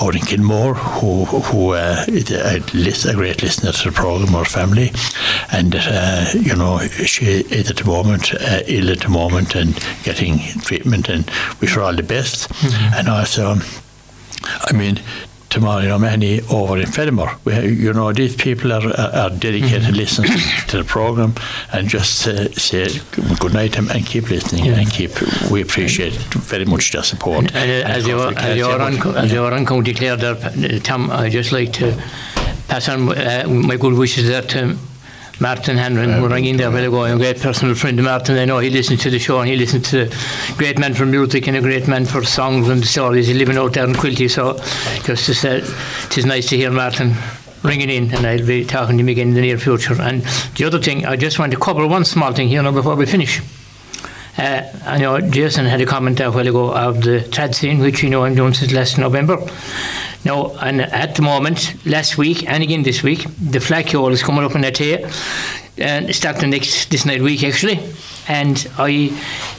out 0.00 0.14
in 0.14 0.22
Kilmore, 0.22 0.74
who 0.74 1.24
who 1.24 1.70
uh, 1.70 2.04
is 2.08 2.30
a, 2.30 2.60
lis- 2.74 3.04
a 3.04 3.14
great 3.14 3.42
listener 3.42 3.72
to 3.72 3.90
the 3.90 3.92
programme, 3.92 4.34
family, 4.52 4.92
and 5.50 5.74
uh, 5.76 6.26
you 6.34 6.54
know 6.54 6.78
she 7.06 7.24
is 7.26 7.70
at 7.70 7.76
the 7.76 7.84
moment 7.84 8.34
uh, 8.34 8.60
ill 8.66 8.90
at 8.90 9.00
the 9.00 9.08
moment 9.08 9.54
and 9.54 9.74
getting 10.04 10.38
treatment, 10.60 11.08
and 11.08 11.30
wish 11.60 11.74
her 11.74 11.82
all 11.82 11.94
the 11.94 12.02
best, 12.02 12.50
and 12.96 13.08
also. 13.08 13.56
I 14.44 14.72
mean, 14.72 14.98
tomorrow, 15.52 15.82
you 15.82 15.88
know, 15.88 15.98
many 15.98 16.40
over 16.50 16.78
in 16.78 16.86
Fenimore, 16.86 17.36
we, 17.44 17.54
you 17.68 17.92
know, 17.92 18.12
these 18.12 18.34
people 18.34 18.72
are, 18.72 18.86
are, 18.98 19.14
are 19.14 19.30
dedicated 19.30 19.94
listeners 19.94 20.30
to 20.68 20.78
the 20.78 20.84
programme 20.84 21.34
and 21.72 21.88
just 21.88 22.26
uh, 22.26 22.50
say 22.52 22.88
good 23.38 23.52
night 23.52 23.76
and, 23.76 23.90
and 23.90 24.06
keep 24.06 24.30
listening 24.30 24.68
and 24.68 24.90
keep, 24.90 25.10
we 25.50 25.60
appreciate 25.60 26.14
very 26.14 26.64
much 26.64 26.90
their 26.92 27.02
support. 27.02 27.54
And, 27.54 27.56
uh, 27.56 27.88
as 27.88 28.08
are, 28.08 28.32
as 28.36 28.56
you 28.56 28.64
are 28.64 28.80
on, 28.80 29.16
as 29.16 29.32
you 29.32 29.42
are 29.44 29.52
on 29.52 29.66
County 29.66 29.92
Clare 29.94 30.14
uh, 30.14 30.78
Tom, 30.82 31.10
I'd 31.10 31.32
just 31.32 31.52
like 31.52 31.72
to 31.74 32.02
uh, 32.72 33.48
my 33.48 33.76
good 33.76 33.94
wishes 33.94 34.28
there 34.28 34.42
to 34.42 34.76
Martin 35.40 35.76
who 35.76 36.28
rang 36.28 36.44
in 36.44 36.56
there 36.56 36.68
a 36.68 36.70
while 36.70 36.84
ago, 36.84 37.04
a 37.04 37.16
great 37.16 37.40
personal 37.40 37.74
friend 37.74 37.98
of 37.98 38.04
Martin. 38.04 38.38
I 38.38 38.44
know 38.44 38.60
he 38.60 38.70
listened 38.70 39.00
to 39.00 39.10
the 39.10 39.18
show 39.18 39.40
and 39.40 39.48
he 39.48 39.56
listened 39.56 39.84
to 39.86 40.06
the 40.06 40.54
great 40.56 40.78
man 40.78 40.94
for 40.94 41.04
music 41.04 41.48
and 41.48 41.56
a 41.56 41.60
great 41.60 41.88
man 41.88 42.06
for 42.06 42.24
songs 42.24 42.68
and 42.68 42.84
stories. 42.84 43.26
He's 43.26 43.36
living 43.36 43.56
out 43.56 43.74
there 43.74 43.84
in 43.84 43.92
Quilty, 43.92 44.30
so 44.30 44.56
just 45.04 45.26
to 45.26 45.34
say, 45.34 45.58
it 45.58 46.18
is 46.18 46.24
nice 46.24 46.48
to 46.50 46.56
hear 46.56 46.70
Martin 46.70 47.14
ringing 47.62 47.90
in 47.90 48.14
and 48.14 48.26
I'll 48.26 48.46
be 48.46 48.64
talking 48.64 48.96
to 48.96 49.02
him 49.02 49.08
again 49.08 49.28
in 49.28 49.34
the 49.34 49.40
near 49.40 49.58
future. 49.58 50.00
And 50.00 50.22
the 50.56 50.64
other 50.64 50.78
thing, 50.78 51.04
I 51.04 51.16
just 51.16 51.38
want 51.38 51.52
to 51.52 51.58
cover 51.58 51.86
one 51.86 52.04
small 52.04 52.32
thing 52.32 52.48
here 52.48 52.62
now 52.62 52.72
before 52.72 52.94
we 52.94 53.06
finish. 53.06 53.40
Uh, 54.38 54.62
I 54.86 54.98
know 54.98 55.20
Jason 55.20 55.66
had 55.66 55.80
a 55.80 55.86
comment 55.86 56.18
a 56.20 56.30
while 56.30 56.48
ago 56.48 56.72
of 56.72 57.02
the 57.02 57.20
trad 57.30 57.54
scene, 57.54 57.80
which 57.80 58.02
you 58.02 58.08
know 58.08 58.24
I'm 58.24 58.34
doing 58.34 58.54
since 58.54 58.72
last 58.72 58.96
November. 58.96 59.36
Now, 60.24 60.54
and 60.60 60.80
at 60.80 61.16
the 61.16 61.22
moment, 61.22 61.74
last 61.84 62.16
week 62.16 62.48
and 62.48 62.62
again 62.62 62.84
this 62.84 63.02
week, 63.02 63.26
the 63.40 63.58
flag 63.58 63.86
flagpole 63.86 64.12
is 64.12 64.22
coming 64.22 64.44
up 64.44 64.54
in 64.54 64.60
that 64.60 64.78
here, 64.78 65.10
and 65.78 66.14
starting 66.14 66.50
next 66.50 66.90
this 66.90 67.04
night 67.04 67.22
week 67.22 67.42
actually. 67.42 67.80
And 68.28 68.68
I 68.78 69.10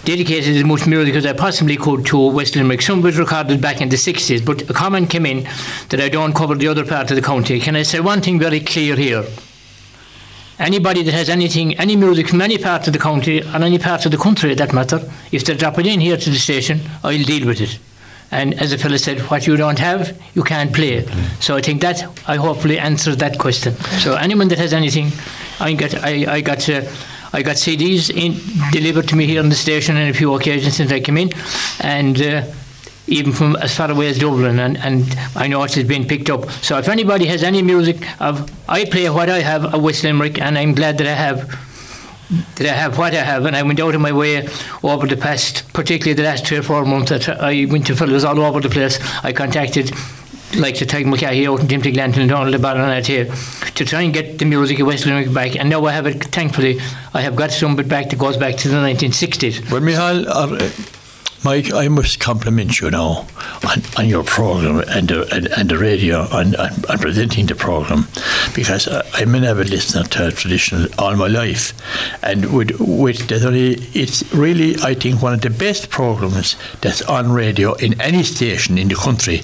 dedicated 0.05 0.55
as 0.55 0.63
much 0.63 0.87
music 0.87 1.15
as 1.15 1.25
I 1.25 1.33
possibly 1.33 1.75
could 1.75 2.05
to 2.07 2.31
West 2.31 2.55
Limerick. 2.55 2.81
Some 2.81 3.01
was 3.01 3.17
recorded 3.17 3.59
back 3.61 3.81
in 3.81 3.89
the 3.89 3.97
60s, 3.97 4.45
but 4.45 4.69
a 4.69 4.73
comment 4.73 5.09
came 5.09 5.25
in 5.25 5.43
that 5.89 5.99
I 5.99 6.07
don't 6.07 6.33
cover 6.33 6.55
the 6.55 6.69
other 6.69 6.85
part 6.85 7.09
of 7.11 7.17
the 7.17 7.21
county. 7.21 7.59
Can 7.59 7.75
I 7.75 7.83
say 7.83 7.99
one 7.99 8.21
thing 8.21 8.39
very 8.39 8.61
clear 8.61 8.95
here? 8.95 9.25
Anybody 10.59 11.03
that 11.03 11.13
has 11.13 11.29
anything, 11.29 11.77
any 11.77 11.97
music 11.97 12.29
from 12.29 12.41
any 12.41 12.57
part 12.57 12.87
of 12.87 12.93
the 12.93 12.99
county 12.99 13.41
or 13.41 13.55
any 13.55 13.79
part 13.79 14.05
of 14.05 14.11
the 14.11 14.17
country, 14.17 14.53
that 14.53 14.71
matter, 14.71 15.01
if 15.31 15.43
they 15.43 15.55
drop 15.55 15.77
it 15.79 15.87
in 15.87 15.99
here 15.99 16.15
to 16.15 16.29
the 16.29 16.37
station, 16.37 16.79
I'll 17.03 17.23
deal 17.23 17.47
with 17.47 17.59
it. 17.59 17.79
And 18.33 18.59
as 18.59 18.71
the 18.71 18.77
fellow 18.77 18.97
said, 18.97 19.19
what 19.29 19.45
you 19.45 19.55
don't 19.55 19.77
have, 19.77 20.19
you 20.33 20.43
can't 20.43 20.73
play. 20.73 21.05
So 21.39 21.55
I 21.55 21.61
think 21.61 21.81
that 21.81 22.03
I 22.27 22.35
hopefully 22.37 22.79
answered 22.79 23.19
that 23.19 23.37
question. 23.37 23.73
So 24.01 24.15
anyone 24.15 24.47
that 24.47 24.57
has 24.57 24.73
anything, 24.73 25.11
I 25.59 25.73
got, 25.73 25.93
I, 26.03 26.25
I 26.37 26.41
got, 26.41 26.67
uh, 26.67 26.81
I 27.31 27.43
got 27.43 27.57
CDs 27.57 28.09
in, 28.09 28.33
delivered 28.71 29.07
to 29.09 29.15
me 29.15 29.27
here 29.27 29.41
on 29.41 29.49
the 29.49 29.55
station 29.55 29.97
on 29.97 30.07
a 30.07 30.13
few 30.13 30.33
occasions 30.33 30.75
since 30.75 30.91
I 30.91 30.99
came 30.99 31.17
in, 31.17 31.31
and. 31.79 32.21
Uh, 32.21 32.43
even 33.05 33.33
from 33.33 33.57
as 33.57 33.75
far 33.75 33.91
away 33.91 34.07
as 34.07 34.17
Dublin, 34.17 34.59
and, 34.59 34.77
and 34.77 35.03
I 35.35 35.47
know 35.49 35.61
it 35.63 35.73
has 35.73 35.83
been 35.83 36.07
picked 36.07 36.29
up. 36.29 36.49
So 36.63 36.77
if 36.77 36.87
anybody 36.87 37.25
has 37.25 37.43
any 37.43 37.61
music 37.61 37.97
of, 38.21 38.49
I 38.69 38.85
play 38.85 39.09
what 39.09 39.29
I 39.29 39.39
have 39.39 39.65
of 39.73 39.83
West 39.83 40.05
Limerick, 40.05 40.39
and 40.39 40.57
I'm 40.57 40.73
glad 40.73 40.97
that 40.99 41.07
I 41.07 41.13
have 41.13 41.53
that 42.55 42.67
I 42.67 42.73
have 42.73 42.97
what 42.97 43.13
I 43.13 43.17
have, 43.17 43.45
and 43.45 43.55
I 43.55 43.63
went 43.63 43.79
out 43.79 43.95
of 43.95 44.01
my 44.01 44.11
way 44.11 44.47
over 44.83 45.07
the 45.07 45.17
past, 45.17 45.71
particularly 45.73 46.13
the 46.13 46.23
last 46.23 46.45
three 46.45 46.57
or 46.57 46.63
four 46.63 46.85
months. 46.85 47.09
That 47.09 47.29
I 47.41 47.65
went 47.65 47.87
to 47.87 47.95
fellows 47.95 48.23
all 48.23 48.39
over 48.39 48.61
the 48.61 48.69
place. 48.69 48.99
I 49.23 49.33
contacted. 49.33 49.91
Like 50.55 50.75
to 50.75 50.85
take 50.85 51.07
McCahey 51.07 51.51
out 51.51 51.61
and 51.61 51.67
Tim 51.67 51.81
Glanton 51.81 52.21
and 52.21 52.29
Donald 52.29 52.61
Barron 52.61 52.81
out 52.81 53.07
here 53.07 53.25
to 53.73 53.85
try 53.85 54.01
and 54.03 54.13
get 54.13 54.37
the 54.37 54.45
music 54.45 54.79
of 54.79 54.85
West 54.85 55.03
Limerick 55.07 55.33
back. 55.33 55.55
And 55.55 55.67
now 55.67 55.83
I 55.85 55.91
have 55.91 56.05
it, 56.05 56.25
thankfully, 56.25 56.79
I 57.11 57.21
have 57.21 57.35
got 57.35 57.49
some 57.49 57.71
of 57.71 57.79
it 57.79 57.89
back 57.89 58.11
that 58.11 58.19
goes 58.19 58.37
back 58.37 58.57
to 58.57 58.67
the 58.67 58.75
1960s. 58.75 59.71
Well, 59.71 59.81
Michal, 59.81 60.29
Mike, 61.43 61.73
I 61.73 61.89
must 61.89 62.21
compliment 62.21 62.79
you 62.79 62.89
now 62.89 63.27
on, 63.67 63.81
on 63.97 64.07
your 64.07 64.23
program 64.23 64.83
and 64.87 65.09
the, 65.09 65.27
and, 65.35 65.47
and 65.47 65.69
the 65.69 65.77
radio 65.77 66.21
on, 66.31 66.55
on, 66.55 66.71
on 66.89 66.97
presenting 66.99 67.47
the 67.47 67.55
program 67.55 68.07
because 68.55 68.87
I, 68.87 69.03
I'm 69.13 69.35
an 69.35 69.43
avid 69.43 69.69
listener 69.69 70.03
to 70.03 70.31
traditional 70.31 70.87
all 70.97 71.15
my 71.17 71.27
life, 71.27 71.73
and 72.23 72.53
with 72.53 72.79
with 72.79 73.29
it's 73.29 74.33
really 74.33 74.75
I 74.81 74.93
think 74.93 75.21
one 75.21 75.33
of 75.33 75.41
the 75.41 75.49
best 75.49 75.89
programs 75.89 76.55
that's 76.81 77.01
on 77.01 77.31
radio 77.31 77.73
in 77.73 77.99
any 77.99 78.23
station 78.23 78.77
in 78.77 78.87
the 78.87 78.95
country. 78.95 79.41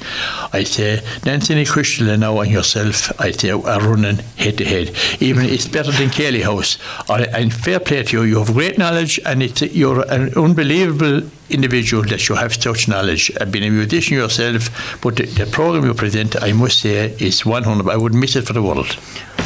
I 0.53 0.63
say 0.63 1.01
Nancy 1.26 1.65
Crystal 1.65 2.09
and 2.09 2.21
now 2.21 2.39
and 2.39 2.51
yourself, 2.51 3.11
I 3.19 3.31
say 3.31 3.51
are 3.51 3.81
running 3.81 4.19
head 4.38 4.57
to 4.59 4.65
head. 4.65 4.95
Even 5.19 5.45
it's 5.45 5.67
better 5.67 5.91
than 5.91 6.09
Céilí 6.09 6.43
House. 6.43 6.77
And 7.09 7.53
fair 7.53 7.80
play 7.80 8.03
to 8.03 8.17
you, 8.17 8.23
you 8.23 8.39
have 8.39 8.53
great 8.53 8.77
knowledge, 8.77 9.19
and 9.26 9.43
it's 9.43 9.61
you're 9.61 10.01
an 10.09 10.34
unbelievable 10.35 11.30
individual 11.49 12.03
that 12.03 12.27
you 12.30 12.35
have 12.35 12.53
such 12.53 12.88
knowledge. 12.88 13.31
I've 13.39 13.51
been 13.51 13.63
a 13.63 13.69
musician 13.69 14.17
yourself, 14.17 14.99
but 15.01 15.15
the, 15.15 15.26
the 15.26 15.45
program 15.45 15.85
you 15.85 15.93
present, 15.93 16.41
I 16.41 16.51
must 16.53 16.80
say, 16.80 17.15
is 17.19 17.45
100. 17.45 17.89
I 17.89 17.97
wouldn't 17.97 18.19
miss 18.21 18.35
it 18.35 18.45
for 18.45 18.53
the 18.53 18.61
world. 18.63 18.97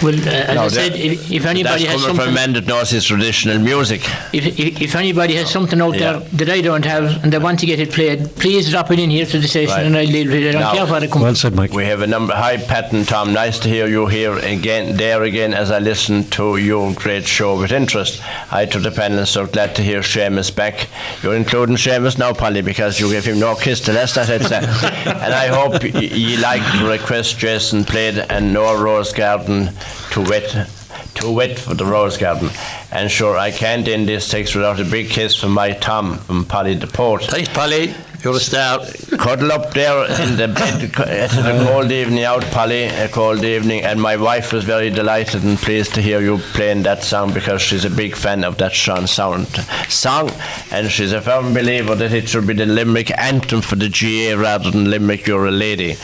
Well, 0.01 0.15
uh, 0.15 0.31
as 0.31 0.55
No, 0.55 0.63
I 0.63 0.67
said, 0.69 0.93
if, 0.95 1.31
if 1.31 1.45
anybody 1.45 1.85
That's 1.85 1.93
has 1.93 2.01
coming 2.01 2.15
from 2.17 2.29
a 2.29 2.37
something, 2.37 2.53
that 2.55 2.65
knows 2.67 2.89
his 2.89 3.05
traditional 3.05 3.59
music. 3.59 4.01
if, 4.33 4.59
if, 4.59 4.81
if 4.81 4.95
anybody 4.95 5.35
has 5.35 5.49
something 5.49 5.79
out 5.79 5.93
Yeah. 5.97 6.13
there 6.13 6.19
that 6.47 6.49
I 6.49 6.61
don't 6.61 6.83
have 6.83 7.23
and 7.23 7.31
they 7.31 7.37
want 7.37 7.59
to 7.59 7.65
get 7.67 7.79
it 7.79 7.91
played, 7.91 8.35
please 8.35 8.69
drop 8.71 8.91
it 8.91 8.99
in 8.99 9.09
here 9.11 9.25
to 9.27 9.39
the 9.39 9.47
station 9.47 9.73
Right. 9.75 9.85
and 9.85 9.95
I'll 9.95 10.05
deal 10.05 10.25
with 10.27 10.35
it. 10.43 10.49
I 10.49 10.51
don't 10.53 10.61
Now- 10.61 10.73
care 10.73 10.85
what 10.87 11.03
it 11.03 11.11
comes. 11.11 11.23
Well 11.23 11.35
said, 11.35 11.55
Mike. 11.55 11.71
We 11.73 11.85
have 11.85 12.01
a 12.01 12.07
number. 12.07 12.33
Hi, 12.33 12.57
Pat 12.57 12.91
and 12.91 13.07
Tom. 13.07 13.31
Nice 13.33 13.59
to 13.59 13.69
hear 13.69 13.87
you 13.87 14.07
here 14.07 14.35
again, 14.39 14.97
there 14.97 15.23
again, 15.23 15.53
as 15.53 15.69
I 15.71 15.79
listen 15.79 16.25
to 16.31 16.57
your 16.57 16.91
great 16.93 17.25
show 17.27 17.57
with 17.57 17.71
interest. 17.71 18.19
Hi 18.19 18.65
to 18.65 18.79
the 18.79 18.91
panel. 18.91 19.25
So 19.27 19.45
glad 19.45 19.75
to 19.75 19.83
hear 19.83 20.01
Seamus 20.01 20.53
back. 20.53 20.87
You're 21.21 21.35
including 21.35 21.75
Seamus 21.77 21.92
now, 22.17 22.33
Polly, 22.33 22.61
because 22.61 22.99
you 22.99 23.09
gave 23.11 23.25
him 23.25 23.39
no 23.39 23.55
kiss 23.55 23.81
the 23.81 23.93
last 23.93 24.15
that 24.15 24.29
I'd 24.29 24.45
say. 24.45 24.57
and 24.57 25.33
I 25.33 25.47
hope 25.47 25.83
y- 25.83 25.99
you 25.99 26.37
like 26.39 26.61
the 26.79 26.87
request 26.87 27.37
Jason 27.37 27.83
played 27.83 28.17
and 28.17 28.53
no 28.53 28.81
Rose 28.81 29.13
Garden 29.13 29.69
to 30.11 30.21
wet. 30.21 30.69
Too 31.13 31.31
wet 31.31 31.59
for 31.59 31.75
the 31.75 31.85
Rose 31.85 32.17
Garden. 32.17 32.49
And 32.91 33.11
sure, 33.11 33.37
I 33.37 33.51
can't 33.51 33.87
end 33.87 34.07
this 34.07 34.27
text 34.29 34.55
without 34.55 34.79
a 34.79 34.83
big 34.83 35.09
kiss 35.09 35.35
from 35.35 35.51
my 35.51 35.73
Tom 35.73 36.17
from 36.17 36.45
Polly 36.45 36.73
the 36.73 36.87
Port. 36.87 37.23
Thanks, 37.25 37.49
Polly. 37.49 37.93
You're 38.23 38.37
a 38.37 38.39
star. 38.39 38.79
cuddle 39.17 39.51
up 39.51 39.73
there 39.73 40.05
in 40.21 40.37
the 40.37 40.47
bed. 40.47 40.93
It's 41.09 41.35
a 41.35 41.65
cold 41.67 41.91
evening 41.91 42.23
out, 42.23 42.41
Polly, 42.51 42.83
a 42.85 43.09
cold 43.09 43.43
evening, 43.43 43.83
and 43.83 44.01
my 44.01 44.15
wife 44.15 44.53
was 44.53 44.63
very 44.63 44.89
delighted 44.89 45.43
and 45.43 45.57
pleased 45.57 45.93
to 45.95 46.01
hear 46.01 46.21
you 46.21 46.37
playing 46.53 46.83
that 46.83 47.03
song 47.03 47.33
because 47.33 47.61
she's 47.61 47.83
a 47.83 47.89
big 47.89 48.15
fan 48.15 48.45
of 48.45 48.57
that 48.59 48.71
Sean 48.71 49.07
Sound 49.07 49.47
song, 49.89 50.31
and 50.71 50.89
she's 50.89 51.11
a 51.11 51.19
firm 51.19 51.53
believer 51.53 51.95
that 51.95 52.13
it 52.13 52.29
should 52.29 52.47
be 52.47 52.53
the 52.53 52.65
Limerick 52.65 53.11
anthem 53.17 53.59
for 53.59 53.75
the 53.75 53.89
GAA 53.89 54.41
rather 54.41 54.71
than 54.71 54.89
Limerick 54.89 55.27
You're 55.27 55.47
a 55.47 55.51
Lady. 55.51 55.97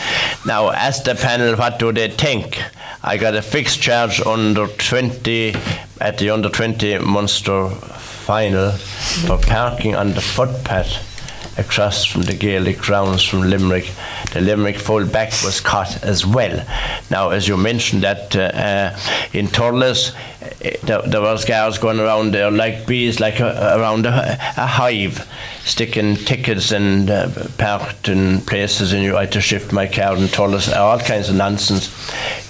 Now, 0.46 0.72
ask 0.72 1.06
the 1.06 1.16
panel 1.16 1.56
what 1.56 1.80
do 1.80 1.94
they 1.94 2.10
think. 2.10 2.62
I 3.02 3.16
got 3.16 3.34
a 3.34 3.42
fixed 3.42 3.82
charge 3.82 4.20
under 4.20 4.68
20 4.68 5.56
at 6.02 6.18
the 6.18 6.32
under 6.32 6.50
20 6.50 6.98
Munster 7.00 7.70
final 7.70 8.72
for 8.72 9.38
parking 9.38 9.96
on 9.96 10.12
the 10.16 10.22
footpath 10.22 11.09
across 11.60 12.06
from 12.06 12.24
the 12.24 12.34
Gaelic 12.34 12.78
grounds 12.80 13.24
from 13.24 13.42
Limerick. 13.42 13.92
The 14.34 14.42
Limerick 14.42 14.78
full 14.78 15.06
back 15.06 15.30
was 15.44 15.60
caught 15.60 16.04
as 16.04 16.26
well. 16.26 16.66
Now, 17.12 17.30
as 17.30 17.48
you 17.48 17.58
mentioned 17.58 18.04
that 18.04 18.36
uh, 18.36 18.40
uh, 18.40 19.00
in 19.34 19.48
Thurles, 19.48 20.14
uh, 20.14 20.78
there, 20.86 21.02
there 21.02 21.22
was 21.22 21.46
guards 21.46 21.78
going 21.78 22.00
around 22.00 22.34
there 22.34 22.50
like 22.50 22.88
bees, 22.88 23.20
like 23.20 23.40
a, 23.40 23.78
around 23.78 24.06
a, 24.06 24.38
a 24.58 24.66
hive, 24.66 25.28
sticking 25.66 26.16
tickets 26.16 26.72
and 26.72 27.10
uh, 27.10 27.30
parked 27.58 28.08
in 28.08 28.42
places, 28.42 28.94
and 28.94 29.04
you 29.04 29.16
had 29.16 29.32
to 29.34 29.42
shift 29.42 29.74
my 29.74 29.88
car 29.88 30.16
in 30.16 30.28
Thurles, 30.28 30.74
all 30.76 31.00
kinds 31.00 31.30
of 31.30 31.36
nonsense. 31.36 31.90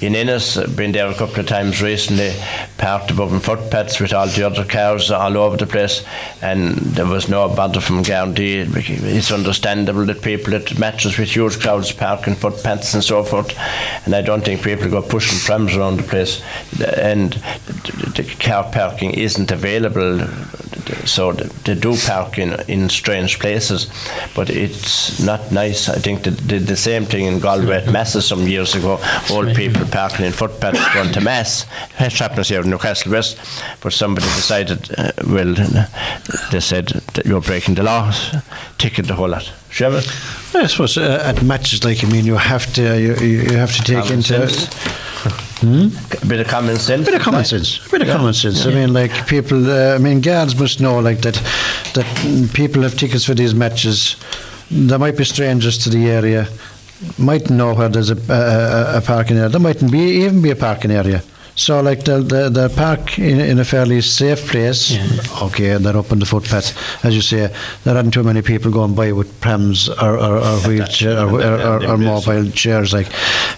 In 0.02 0.16
Ennis, 0.16 0.58
been 0.76 0.92
there 0.92 1.10
a 1.10 1.16
couple 1.16 1.40
of 1.40 1.48
times 1.48 1.82
recently, 1.82 2.32
parked 2.80 3.12
above 3.12 3.34
in 3.34 3.40
footpaths 3.40 4.00
with 4.00 4.14
all 4.14 4.28
the 4.28 4.44
other 4.44 4.66
cars 4.66 5.12
all 5.12 5.38
over 5.38 5.58
the 5.58 5.68
place, 5.68 6.04
and 6.42 6.76
there 6.78 7.06
was 7.06 7.30
no 7.30 7.48
bother 7.48 7.82
from. 7.82 8.00
It's 8.08 9.32
understandable 9.32 10.06
that 10.06 10.22
people 10.22 10.56
at 10.56 10.80
matches 10.80 11.18
with 11.18 11.30
huge 11.30 11.60
crowds 11.60 11.92
park 11.92 12.28
in 12.28 12.36
footpaths 12.36 12.94
and 12.94 13.04
so 13.04 13.24
forth, 13.24 13.56
and 14.06 14.16
I 14.16 14.22
don't 14.22 14.44
think 14.44 14.64
people 14.64 14.90
go 14.90 15.02
pushing 15.02 15.38
prams 15.40 15.76
around 15.76 15.98
the 15.98 16.04
place, 16.04 16.42
and 16.98 17.34
the, 17.34 18.14
the 18.16 18.36
car 18.40 18.72
parking 18.72 19.12
isn't 19.12 19.52
available, 19.52 20.26
so 21.06 21.34
they 21.34 21.76
do 21.76 21.96
park 21.98 22.40
in, 22.40 22.60
in 22.68 22.90
strange 22.90 23.40
places, 23.40 23.92
but 24.36 24.50
it's 24.50 25.22
not 25.22 25.52
nice. 25.52 25.90
I 25.90 26.00
think 26.00 26.24
they 26.24 26.32
did 26.32 26.68
the 26.68 26.78
same 26.78 27.06
thing 27.06 27.26
in 27.26 27.40
Galway 27.40 27.84
at 27.84 27.92
Masses 27.92 28.26
some 28.26 28.48
years 28.48 28.76
ago, 28.76 29.00
old 29.30 29.56
people 29.56 29.86
parking 29.86 30.26
in 30.26 30.32
footpaths 30.32 30.94
going 30.94 31.12
to 31.14 31.22
Mass. 31.22 31.66
It 32.00 32.14
happens 32.20 32.48
here 32.48 32.64
Newcastle 32.70 33.12
West, 33.12 33.38
but 33.82 33.94
somebody 33.94 34.26
decided, 34.28 34.90
uh, 34.98 35.12
well, 35.28 35.54
they 36.52 36.60
said 36.60 36.88
that 37.14 37.26
you're 37.26 37.42
breaking 37.42 37.76
the 37.76 37.84
law, 37.84 38.12
ticket 38.78 39.08
the 39.08 39.16
whole 39.16 39.30
lot. 39.30 39.52
Trevor? 39.70 40.02
I 40.56 40.68
suppose 40.68 40.98
uh, 40.98 41.24
at 41.26 41.44
matches 41.44 41.84
like 41.84 42.04
I 42.04 42.08
mean, 42.08 42.26
you 42.26 42.36
have 42.36 42.72
to 42.74 42.82
you, 43.00 43.16
you 43.16 43.42
you 43.42 43.58
have 43.58 43.76
to 43.76 43.84
take 43.84 44.00
Common 44.00 44.14
into 44.14 44.50
sense. 44.50 44.70
A 45.62 46.26
bit 46.26 46.40
of 46.40 46.48
common 46.48 46.78
sense. 46.78 47.02
A 47.08 47.12
bit 47.12 47.16
of 47.16 47.22
common 47.22 47.46
sense. 47.46 47.86
A 47.86 47.90
bit 47.90 48.02
of 48.02 48.08
common 48.08 48.34
sense. 48.34 48.66
I 48.66 48.72
mean, 48.72 48.94
like 48.94 49.28
people. 49.28 49.70
Uh, 49.70 49.96
I 49.96 49.98
mean, 49.98 50.22
guards 50.22 50.58
must 50.60 50.80
know 50.80 51.00
like 51.00 51.22
that. 51.22 51.36
That 51.94 52.50
people 52.54 52.82
have 52.84 52.96
tickets 52.98 53.26
for 53.26 53.34
these 53.36 53.54
matches. 53.54 54.16
There 54.72 55.00
might 55.00 55.18
be 55.18 55.26
strangers 55.26 55.78
to 55.80 55.90
the 55.90 56.08
area. 56.10 56.48
Mightn't 57.18 57.52
know 57.52 57.74
where 57.74 57.90
there's 57.90 58.10
a, 58.10 58.18
a, 58.34 58.98
a 58.98 59.02
parking 59.02 59.38
area. 59.38 59.50
There 59.50 59.60
mightn't 59.60 59.92
be 59.92 60.24
even 60.24 60.42
be 60.42 60.52
a 60.52 60.56
parking 60.56 60.92
area. 60.92 61.22
So, 61.60 61.82
like 61.82 62.06
the 62.06 62.22
the, 62.22 62.50
the 62.50 62.70
park 62.70 63.20
in, 63.20 63.40
in 63.42 63.60
a 63.60 63.66
fairly 63.66 64.00
safe 64.02 64.48
place. 64.48 64.96
Okay, 65.42 65.76
they're 65.78 65.98
up 65.98 66.10
on 66.12 66.20
the 66.20 66.26
footpath, 66.26 66.72
as 67.04 67.14
you 67.14 67.22
say. 67.22 67.54
There 67.84 67.98
aren't 67.98 68.14
too 68.14 68.24
many 68.24 68.42
people 68.42 68.72
going 68.72 68.96
by 68.96 69.12
with 69.12 69.30
prams 69.42 69.90
or 69.90 70.16
or, 70.18 70.38
or 70.38 70.58
wheelchair 70.68 71.20
or, 71.20 71.42
or, 71.42 71.60
or, 71.62 71.86
or 71.92 71.98
mobile 71.98 72.50
chairs. 72.52 72.94
Like, 72.94 73.08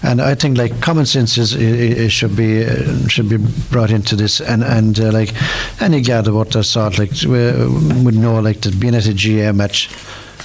and 0.02 0.20
I 0.20 0.34
think 0.34 0.58
like 0.58 0.80
common 0.80 1.06
sense 1.06 1.38
is, 1.38 1.54
i- 1.54 2.04
i- 2.04 2.08
should 2.08 2.34
be 2.34 2.64
uh, 2.64 3.06
should 3.08 3.28
be 3.28 3.38
brought 3.70 3.92
into 3.92 4.16
this, 4.16 4.40
and 4.40 4.64
and 4.64 4.98
uh, 4.98 5.12
like 5.12 5.32
any 5.80 6.00
guard 6.00 6.26
about 6.26 6.50
that 6.50 6.64
sort, 6.64 6.98
like 6.98 7.12
we- 7.22 8.02
would 8.04 8.16
know 8.16 8.40
like 8.40 8.62
that 8.62 8.80
being 8.80 8.96
at 8.96 9.06
a 9.06 9.14
GAA 9.14 9.52
match. 9.52 9.88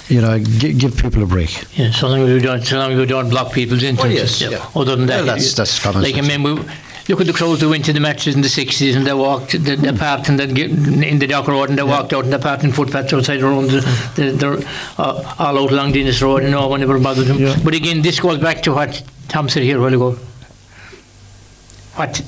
You 0.10 0.22
know, 0.22 0.40
gi- 0.40 0.74
give 0.74 0.96
people 0.96 1.24
a 1.24 1.26
break. 1.26 1.52
Yeah, 1.78 1.92
so 1.92 2.08
long 2.08 2.22
as 2.22 2.30
we 2.30 2.40
don't, 2.40 2.64
so 2.64 2.78
long 2.78 2.92
as 2.94 2.98
we 3.00 3.06
don't 3.06 3.30
block 3.30 3.52
people's 3.52 3.84
entrances. 3.84 4.40
yes, 4.42 4.52
yeah. 4.52 4.80
Other 4.82 4.96
than 4.96 5.08
that, 5.08 5.18
Well, 5.18 5.26
that's- 5.26 5.54
that's 5.54 5.80
common 5.84 6.02
Like 6.04 6.14
I 6.16 6.22
sense. 6.22 6.28
mean, 6.30 6.44
we, 6.44 6.62
look 7.10 7.22
at 7.22 7.28
the 7.28 7.34
crowds 7.34 7.62
who 7.62 7.70
went 7.70 7.86
to 7.86 7.94
the 7.94 8.00
matches 8.00 8.36
in 8.36 8.42
the 8.42 8.50
sixties 8.50 8.96
and 8.96 9.06
they 9.06 9.14
walked, 9.14 9.52
they, 9.52 9.76
they 9.76 9.92
parked 9.94 10.30
and 10.30 10.40
they 10.40 10.64
in 10.64 11.20
the 11.20 11.28
dock 11.28 11.48
road 11.48 11.70
and 11.70 11.78
they 11.78 11.84
walked 11.84 12.14
out 12.14 12.26
and 12.26 12.34
they 12.34 12.38
parked 12.38 12.64
in 12.64 12.72
footpaths 12.72 13.14
outside 13.14 13.38
the 13.38 13.46
road. 13.46 13.70
They're, 14.16 14.32
they're 14.32 14.58
uh, 14.98 15.36
all 15.40 15.64
out 15.64 15.72
along 15.72 15.94
Dennis 15.94 16.22
Road 16.22 16.44
and 16.44 16.52
no 16.52 16.68
one 16.68 16.82
ever 16.82 17.00
bothered 17.00 17.28
them. 17.28 17.38
Yeah. 17.38 17.56
But 17.64 17.74
again, 17.74 18.02
this 18.02 18.20
goes 18.20 18.40
back 18.40 18.62
to 18.64 18.74
what 18.74 19.04
Tom 19.30 19.50
said 19.50 19.64
here 19.64 19.78
a 19.78 19.82
while 19.82 19.94
ago. 19.94 20.12
What 21.96 22.22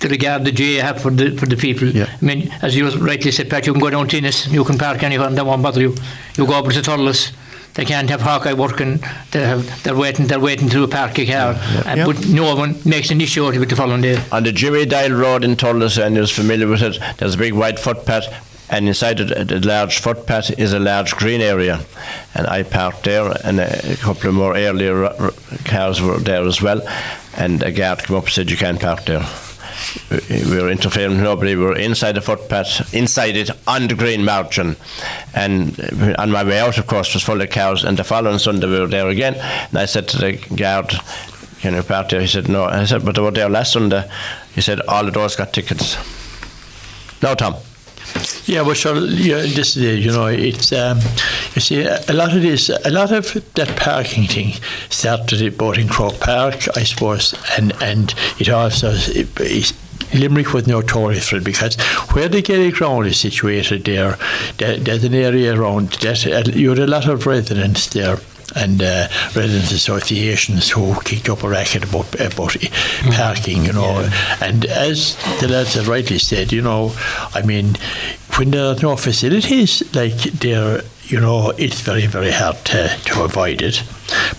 the 0.00 0.08
regard 0.08 0.44
the 0.44 0.52
GAA 0.52 0.84
have 0.84 1.02
for 1.02 1.10
the 1.10 1.36
for 1.36 1.46
the 1.46 1.56
people. 1.56 1.88
Yeah. 1.88 2.06
I 2.10 2.24
mean, 2.24 2.52
as 2.62 2.76
you 2.76 2.88
rightly 2.90 3.32
said, 3.32 3.50
Pat, 3.50 3.66
you 3.66 3.72
can 3.72 3.80
go 3.80 3.90
down 3.90 4.08
to 4.08 4.16
Ennis, 4.16 4.46
you 4.46 4.64
can 4.64 4.78
park 4.78 5.02
anywhere 5.02 5.26
and 5.26 5.36
they 5.36 5.42
won't 5.42 5.62
bother 5.62 5.80
you. 5.80 5.94
You 6.36 6.46
go 6.46 6.54
over 6.58 6.70
to 6.70 6.80
Thurles, 6.80 7.32
they 7.78 7.84
can't 7.84 8.10
have 8.10 8.20
Hawkeye 8.20 8.54
working, 8.54 8.98
they 9.30 9.44
have, 9.46 9.82
they're 9.84 9.94
waiting 9.96 10.26
they're 10.26 10.40
waiting 10.40 10.68
to 10.70 10.86
park 10.88 11.16
a 11.18 11.24
car. 11.26 11.54
Uh, 11.86 12.06
But 12.06 12.26
no 12.28 12.54
one 12.56 12.74
makes 12.84 13.10
an 13.10 13.20
issue 13.20 13.46
out 13.46 13.54
of 13.56 13.62
it 13.62 13.68
the 13.68 13.76
following 13.76 14.02
day. 14.02 14.20
On 14.32 14.42
the 14.42 14.50
Jimmy 14.52 14.84
Dial 14.84 15.12
Road 15.12 15.44
in 15.44 15.54
Thurles, 15.56 15.96
and 16.04 16.16
you're 16.16 16.26
familiar 16.26 16.66
with 16.66 16.82
it, 16.82 16.98
there's 17.18 17.34
a 17.36 17.38
big 17.38 17.52
wide 17.54 17.78
footpath, 17.78 18.26
and 18.68 18.88
inside 18.88 19.20
it, 19.20 19.46
the 19.48 19.60
large 19.60 20.00
footpath 20.00 20.50
is 20.58 20.72
a 20.72 20.78
large 20.80 21.14
green 21.14 21.40
area. 21.40 21.78
And 22.34 22.46
I 22.48 22.64
parked 22.64 23.04
there, 23.04 23.30
and 23.44 23.60
a, 23.60 23.92
a 23.92 23.96
couple 23.96 24.28
of 24.28 24.34
more 24.34 24.56
earlier 24.56 25.04
r- 25.04 25.14
r- 25.18 25.32
cars 25.64 26.02
were 26.02 26.18
there 26.18 26.44
as 26.46 26.60
well. 26.60 26.80
And 27.36 27.62
a 27.62 27.70
guard 27.70 28.02
came 28.04 28.16
up 28.16 28.24
and 28.24 28.32
said, 28.32 28.50
You 28.50 28.56
can't 28.56 28.80
park 28.80 29.04
there. 29.04 29.24
We 30.10 30.44
we 30.44 30.62
were 30.62 30.70
interfering 30.70 31.22
nobody. 31.22 31.54
We 31.56 31.64
were 31.64 31.76
inside 31.76 32.12
the 32.12 32.20
footpath, 32.20 32.92
inside 32.94 33.36
it, 33.36 33.50
on 33.66 33.88
the 33.88 33.94
green 33.94 34.24
margin. 34.24 34.76
And 35.34 35.78
uh, 35.80 36.14
on 36.18 36.30
my 36.30 36.44
way 36.44 36.60
out, 36.60 36.78
of 36.78 36.86
course, 36.86 37.14
was 37.14 37.22
full 37.22 37.40
of 37.40 37.50
cows. 37.50 37.84
And 37.84 37.98
the 37.98 38.04
following 38.04 38.38
Sunday, 38.38 38.66
we 38.66 38.78
were 38.80 38.86
there 38.86 39.08
again. 39.08 39.34
And 39.34 39.78
I 39.78 39.86
said 39.86 40.08
to 40.08 40.18
the 40.18 40.32
guard, 40.56 40.92
Can 41.60 41.74
you 41.74 41.82
park 41.82 42.08
there? 42.10 42.20
He 42.20 42.26
said, 42.26 42.48
No. 42.48 42.64
I 42.64 42.84
said, 42.84 43.04
But 43.04 43.14
they 43.14 43.22
were 43.22 43.30
there 43.30 43.48
last 43.48 43.72
Sunday. 43.72 44.08
He 44.54 44.60
said, 44.60 44.80
All 44.82 45.04
the 45.04 45.10
doors 45.10 45.36
got 45.36 45.52
tickets. 45.52 45.96
No, 47.22 47.34
Tom. 47.34 47.56
Yeah, 48.48 48.62
well, 48.62 48.72
sure. 48.72 48.96
Yeah, 48.96 49.42
this 49.42 49.76
is 49.76 49.82
it. 49.82 49.98
You 49.98 50.10
know, 50.10 50.26
it's 50.26 50.72
um, 50.72 51.00
you 51.54 51.60
see 51.60 51.82
a 51.82 52.12
lot 52.14 52.34
of 52.34 52.40
this, 52.40 52.70
a 52.70 52.90
lot 52.90 53.12
of 53.12 53.34
that 53.54 53.76
parking 53.76 54.26
thing 54.26 54.54
started 54.88 55.58
both 55.58 55.76
in 55.76 55.86
Croke 55.86 56.18
Park, 56.18 56.66
I 56.74 56.84
suppose, 56.84 57.34
and 57.58 57.74
and 57.82 58.14
it 58.38 58.48
also 58.48 58.92
it, 58.94 59.74
Limerick 60.14 60.54
was 60.54 60.66
notorious 60.66 61.28
for 61.28 61.36
it 61.36 61.44
because 61.44 61.78
where 62.12 62.30
the 62.30 62.40
Gaelic 62.40 62.76
ground 62.76 63.06
is 63.06 63.20
situated 63.20 63.84
there, 63.84 64.16
there 64.56 64.78
there's 64.78 65.04
an 65.04 65.12
area 65.12 65.54
around 65.54 65.90
that 66.00 66.54
you 66.54 66.70
had 66.70 66.78
a 66.78 66.86
lot 66.86 67.06
of 67.06 67.26
residents 67.26 67.88
there 67.88 68.16
and 68.58 68.82
uh, 68.82 69.08
residents 69.34 69.72
associations 69.72 70.70
who 70.70 70.94
kicked 71.02 71.28
up 71.28 71.42
a 71.42 71.48
racket 71.48 71.84
about, 71.84 72.14
about 72.20 72.56
parking, 73.12 73.64
you 73.64 73.72
know. 73.72 74.08
And 74.40 74.64
as 74.66 75.16
the 75.40 75.48
lads 75.48 75.74
have 75.74 75.88
rightly 75.88 76.18
said, 76.18 76.52
you 76.52 76.62
know, 76.62 76.94
I 77.34 77.42
mean, 77.42 77.76
when 78.36 78.50
there 78.50 78.66
are 78.66 78.76
no 78.82 78.96
facilities 78.96 79.82
like 79.94 80.16
there, 80.16 80.82
you 81.04 81.20
know, 81.20 81.52
it's 81.56 81.80
very, 81.80 82.06
very 82.06 82.30
hard 82.30 82.56
to, 82.66 82.88
to 83.06 83.24
avoid 83.24 83.62
it. 83.62 83.82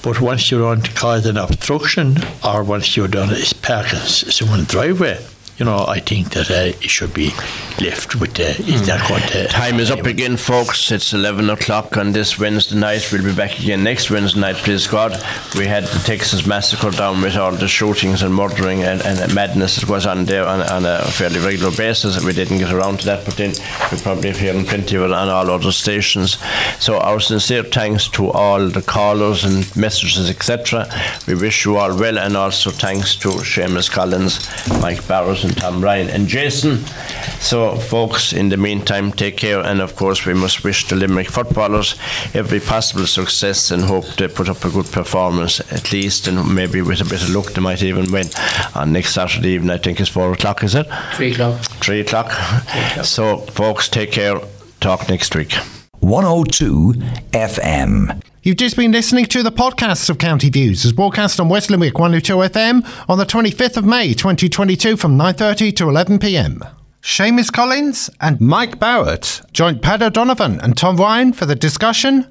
But 0.01 0.21
once 0.21 0.51
you're 0.51 0.65
on 0.65 0.81
to 0.81 0.91
cause 0.93 1.25
an 1.25 1.37
obstruction 1.37 2.17
or 2.43 2.63
once 2.63 2.95
you're 2.95 3.07
done 3.07 3.31
is 3.31 3.53
parking 3.53 3.99
someone's 3.99 4.67
driveway, 4.67 5.23
you 5.59 5.65
know, 5.65 5.85
I 5.85 5.99
think 5.99 6.29
that 6.31 6.49
uh, 6.49 6.77
it 6.81 6.89
should 6.89 7.13
be 7.13 7.31
left 7.81 8.15
with 8.15 8.33
the, 8.35 8.49
is 8.49 8.87
that 8.87 9.07
going 9.09 9.21
to... 9.23 9.47
Time 9.49 9.79
is 9.81 9.91
up 9.91 10.05
again, 10.05 10.37
folks. 10.37 10.89
It's 10.89 11.11
11 11.11 11.49
o'clock 11.49 11.97
on 11.97 12.13
this 12.13 12.39
Wednesday 12.39 12.77
night. 12.77 13.09
We'll 13.11 13.23
be 13.23 13.35
back 13.35 13.59
again 13.59 13.83
next 13.83 14.09
Wednesday 14.09 14.39
night, 14.39 14.55
please 14.55 14.87
God. 14.87 15.21
We 15.57 15.65
had 15.65 15.83
the 15.83 15.99
Texas 16.05 16.47
massacre 16.47 16.91
down 16.91 17.21
with 17.21 17.35
all 17.35 17.51
the 17.51 17.67
shootings 17.67 18.21
and 18.21 18.33
murdering 18.33 18.83
and, 18.83 19.01
and 19.01 19.35
madness 19.35 19.75
that 19.75 19.89
was 19.89 20.05
on 20.05 20.23
there 20.23 20.45
on, 20.45 20.61
on 20.61 20.85
a 20.85 21.03
fairly 21.11 21.39
regular 21.39 21.75
basis. 21.75 22.23
We 22.23 22.31
didn't 22.31 22.59
get 22.59 22.71
around 22.71 23.01
to 23.01 23.05
that, 23.07 23.25
but 23.25 23.35
then 23.35 23.51
we 23.91 23.97
probably 23.97 24.29
have 24.29 24.39
heard 24.39 24.65
plenty 24.65 24.95
of 24.95 25.03
it 25.03 25.11
on 25.11 25.27
all 25.27 25.49
other 25.49 25.73
stations. 25.73 26.37
So 26.79 26.99
our 26.99 27.19
sincere 27.19 27.63
thanks 27.63 28.07
to 28.09 28.29
all 28.29 28.69
the 28.69 28.81
callers 28.81 29.43
and 29.43 29.75
messages, 29.75 30.29
etc. 30.29 30.87
We 31.27 31.35
wish 31.35 31.65
you 31.65 31.75
all 31.75 31.97
well, 31.99 32.17
and 32.17 32.37
also 32.37 32.71
thanks 32.71 33.17
to 33.17 33.29
Seamus 33.29 33.91
Collins, 33.91 34.47
Mike 34.81 35.05
Barrett, 35.05 35.48
and 35.49 35.57
Tom 35.57 35.83
Ryan 35.83 36.09
and 36.09 36.27
Jason. 36.27 36.77
So, 37.39 37.75
folks, 37.75 38.33
in 38.33 38.49
the 38.49 38.57
meantime, 38.57 39.11
take 39.11 39.37
care, 39.37 39.59
and 39.59 39.81
of 39.81 39.95
course, 39.95 40.25
we 40.25 40.33
must 40.33 40.63
wish 40.63 40.87
the 40.87 40.95
Limerick 40.95 41.29
footballers 41.29 41.95
every 42.33 42.59
possible 42.59 43.07
success 43.07 43.71
and 43.71 43.83
hope 43.83 44.05
they 44.15 44.27
put 44.27 44.49
up 44.49 44.63
a 44.63 44.69
good 44.69 44.85
performance 44.91 45.59
at 45.71 45.91
least, 45.91 46.27
and 46.27 46.55
maybe 46.55 46.81
with 46.81 47.01
a 47.01 47.05
bit 47.05 47.21
of 47.21 47.29
luck, 47.29 47.53
they 47.53 47.61
might 47.61 47.81
even 47.81 48.11
win 48.11 48.27
on 48.75 48.93
next 48.93 49.13
Saturday 49.13 49.49
evening. 49.49 49.71
I 49.71 49.77
think 49.77 49.99
it's 49.99 50.09
four 50.09 50.31
o'clock, 50.31 50.63
is 50.63 50.75
it? 50.75 50.87
Three 51.13 51.31
o'clock. 51.31 51.59
Three 51.81 52.01
o'clock. 52.01 52.31
So, 53.03 53.37
folks, 53.37 53.89
take 53.89 54.11
care. 54.11 54.39
Talk 54.79 55.09
next 55.09 55.35
week. 55.35 55.53
102 55.99 56.93
FM. 57.31 58.21
You've 58.49 58.57
just 58.57 58.77
been 58.77 58.91
listening 58.91 59.25
to 59.25 59.43
the 59.43 59.51
podcast 59.51 60.09
of 60.09 60.17
County 60.17 60.49
Views 60.49 60.83
as 60.83 60.91
broadcast 60.91 61.39
on 61.39 61.49
West 61.49 61.69
Limerick 61.69 61.99
102 61.99 62.33
FM 62.33 62.83
on 63.07 63.19
the 63.19 63.23
25th 63.23 63.77
of 63.77 63.85
May 63.85 64.15
2022 64.15 64.97
from 64.97 65.15
9.30 65.15 65.75
to 65.75 65.83
11pm. 65.83 66.75
Seamus 67.03 67.53
Collins 67.53 68.09
and 68.19 68.41
Mike 68.41 68.79
Barrett 68.79 69.41
joined 69.53 69.83
Pat 69.83 70.01
O'Donovan 70.01 70.59
and 70.61 70.75
Tom 70.75 70.97
Ryan 70.97 71.31
for 71.31 71.45
the 71.45 71.53
discussion. 71.53 72.23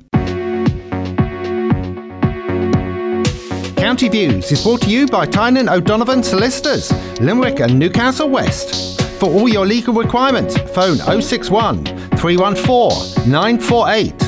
County 3.77 4.09
Views 4.09 4.51
is 4.51 4.65
brought 4.65 4.83
to 4.83 4.91
you 4.91 5.07
by 5.07 5.25
Tynan 5.25 5.69
O'Donovan 5.69 6.25
Solicitors, 6.25 6.91
Limerick 7.21 7.61
and 7.61 7.79
Newcastle 7.79 8.29
West. 8.29 9.01
For 9.21 9.27
all 9.27 9.49
your 9.49 9.65
legal 9.65 9.95
requirements, 9.95 10.57
phone 10.75 10.97
061 10.97 11.85
314 12.17 13.31
948. 13.31 14.28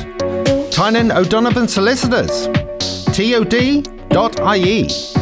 Tynan 0.81 1.11
O'Donovan 1.11 1.67
Solicitors, 1.67 2.49
tod.ie. 4.09 5.20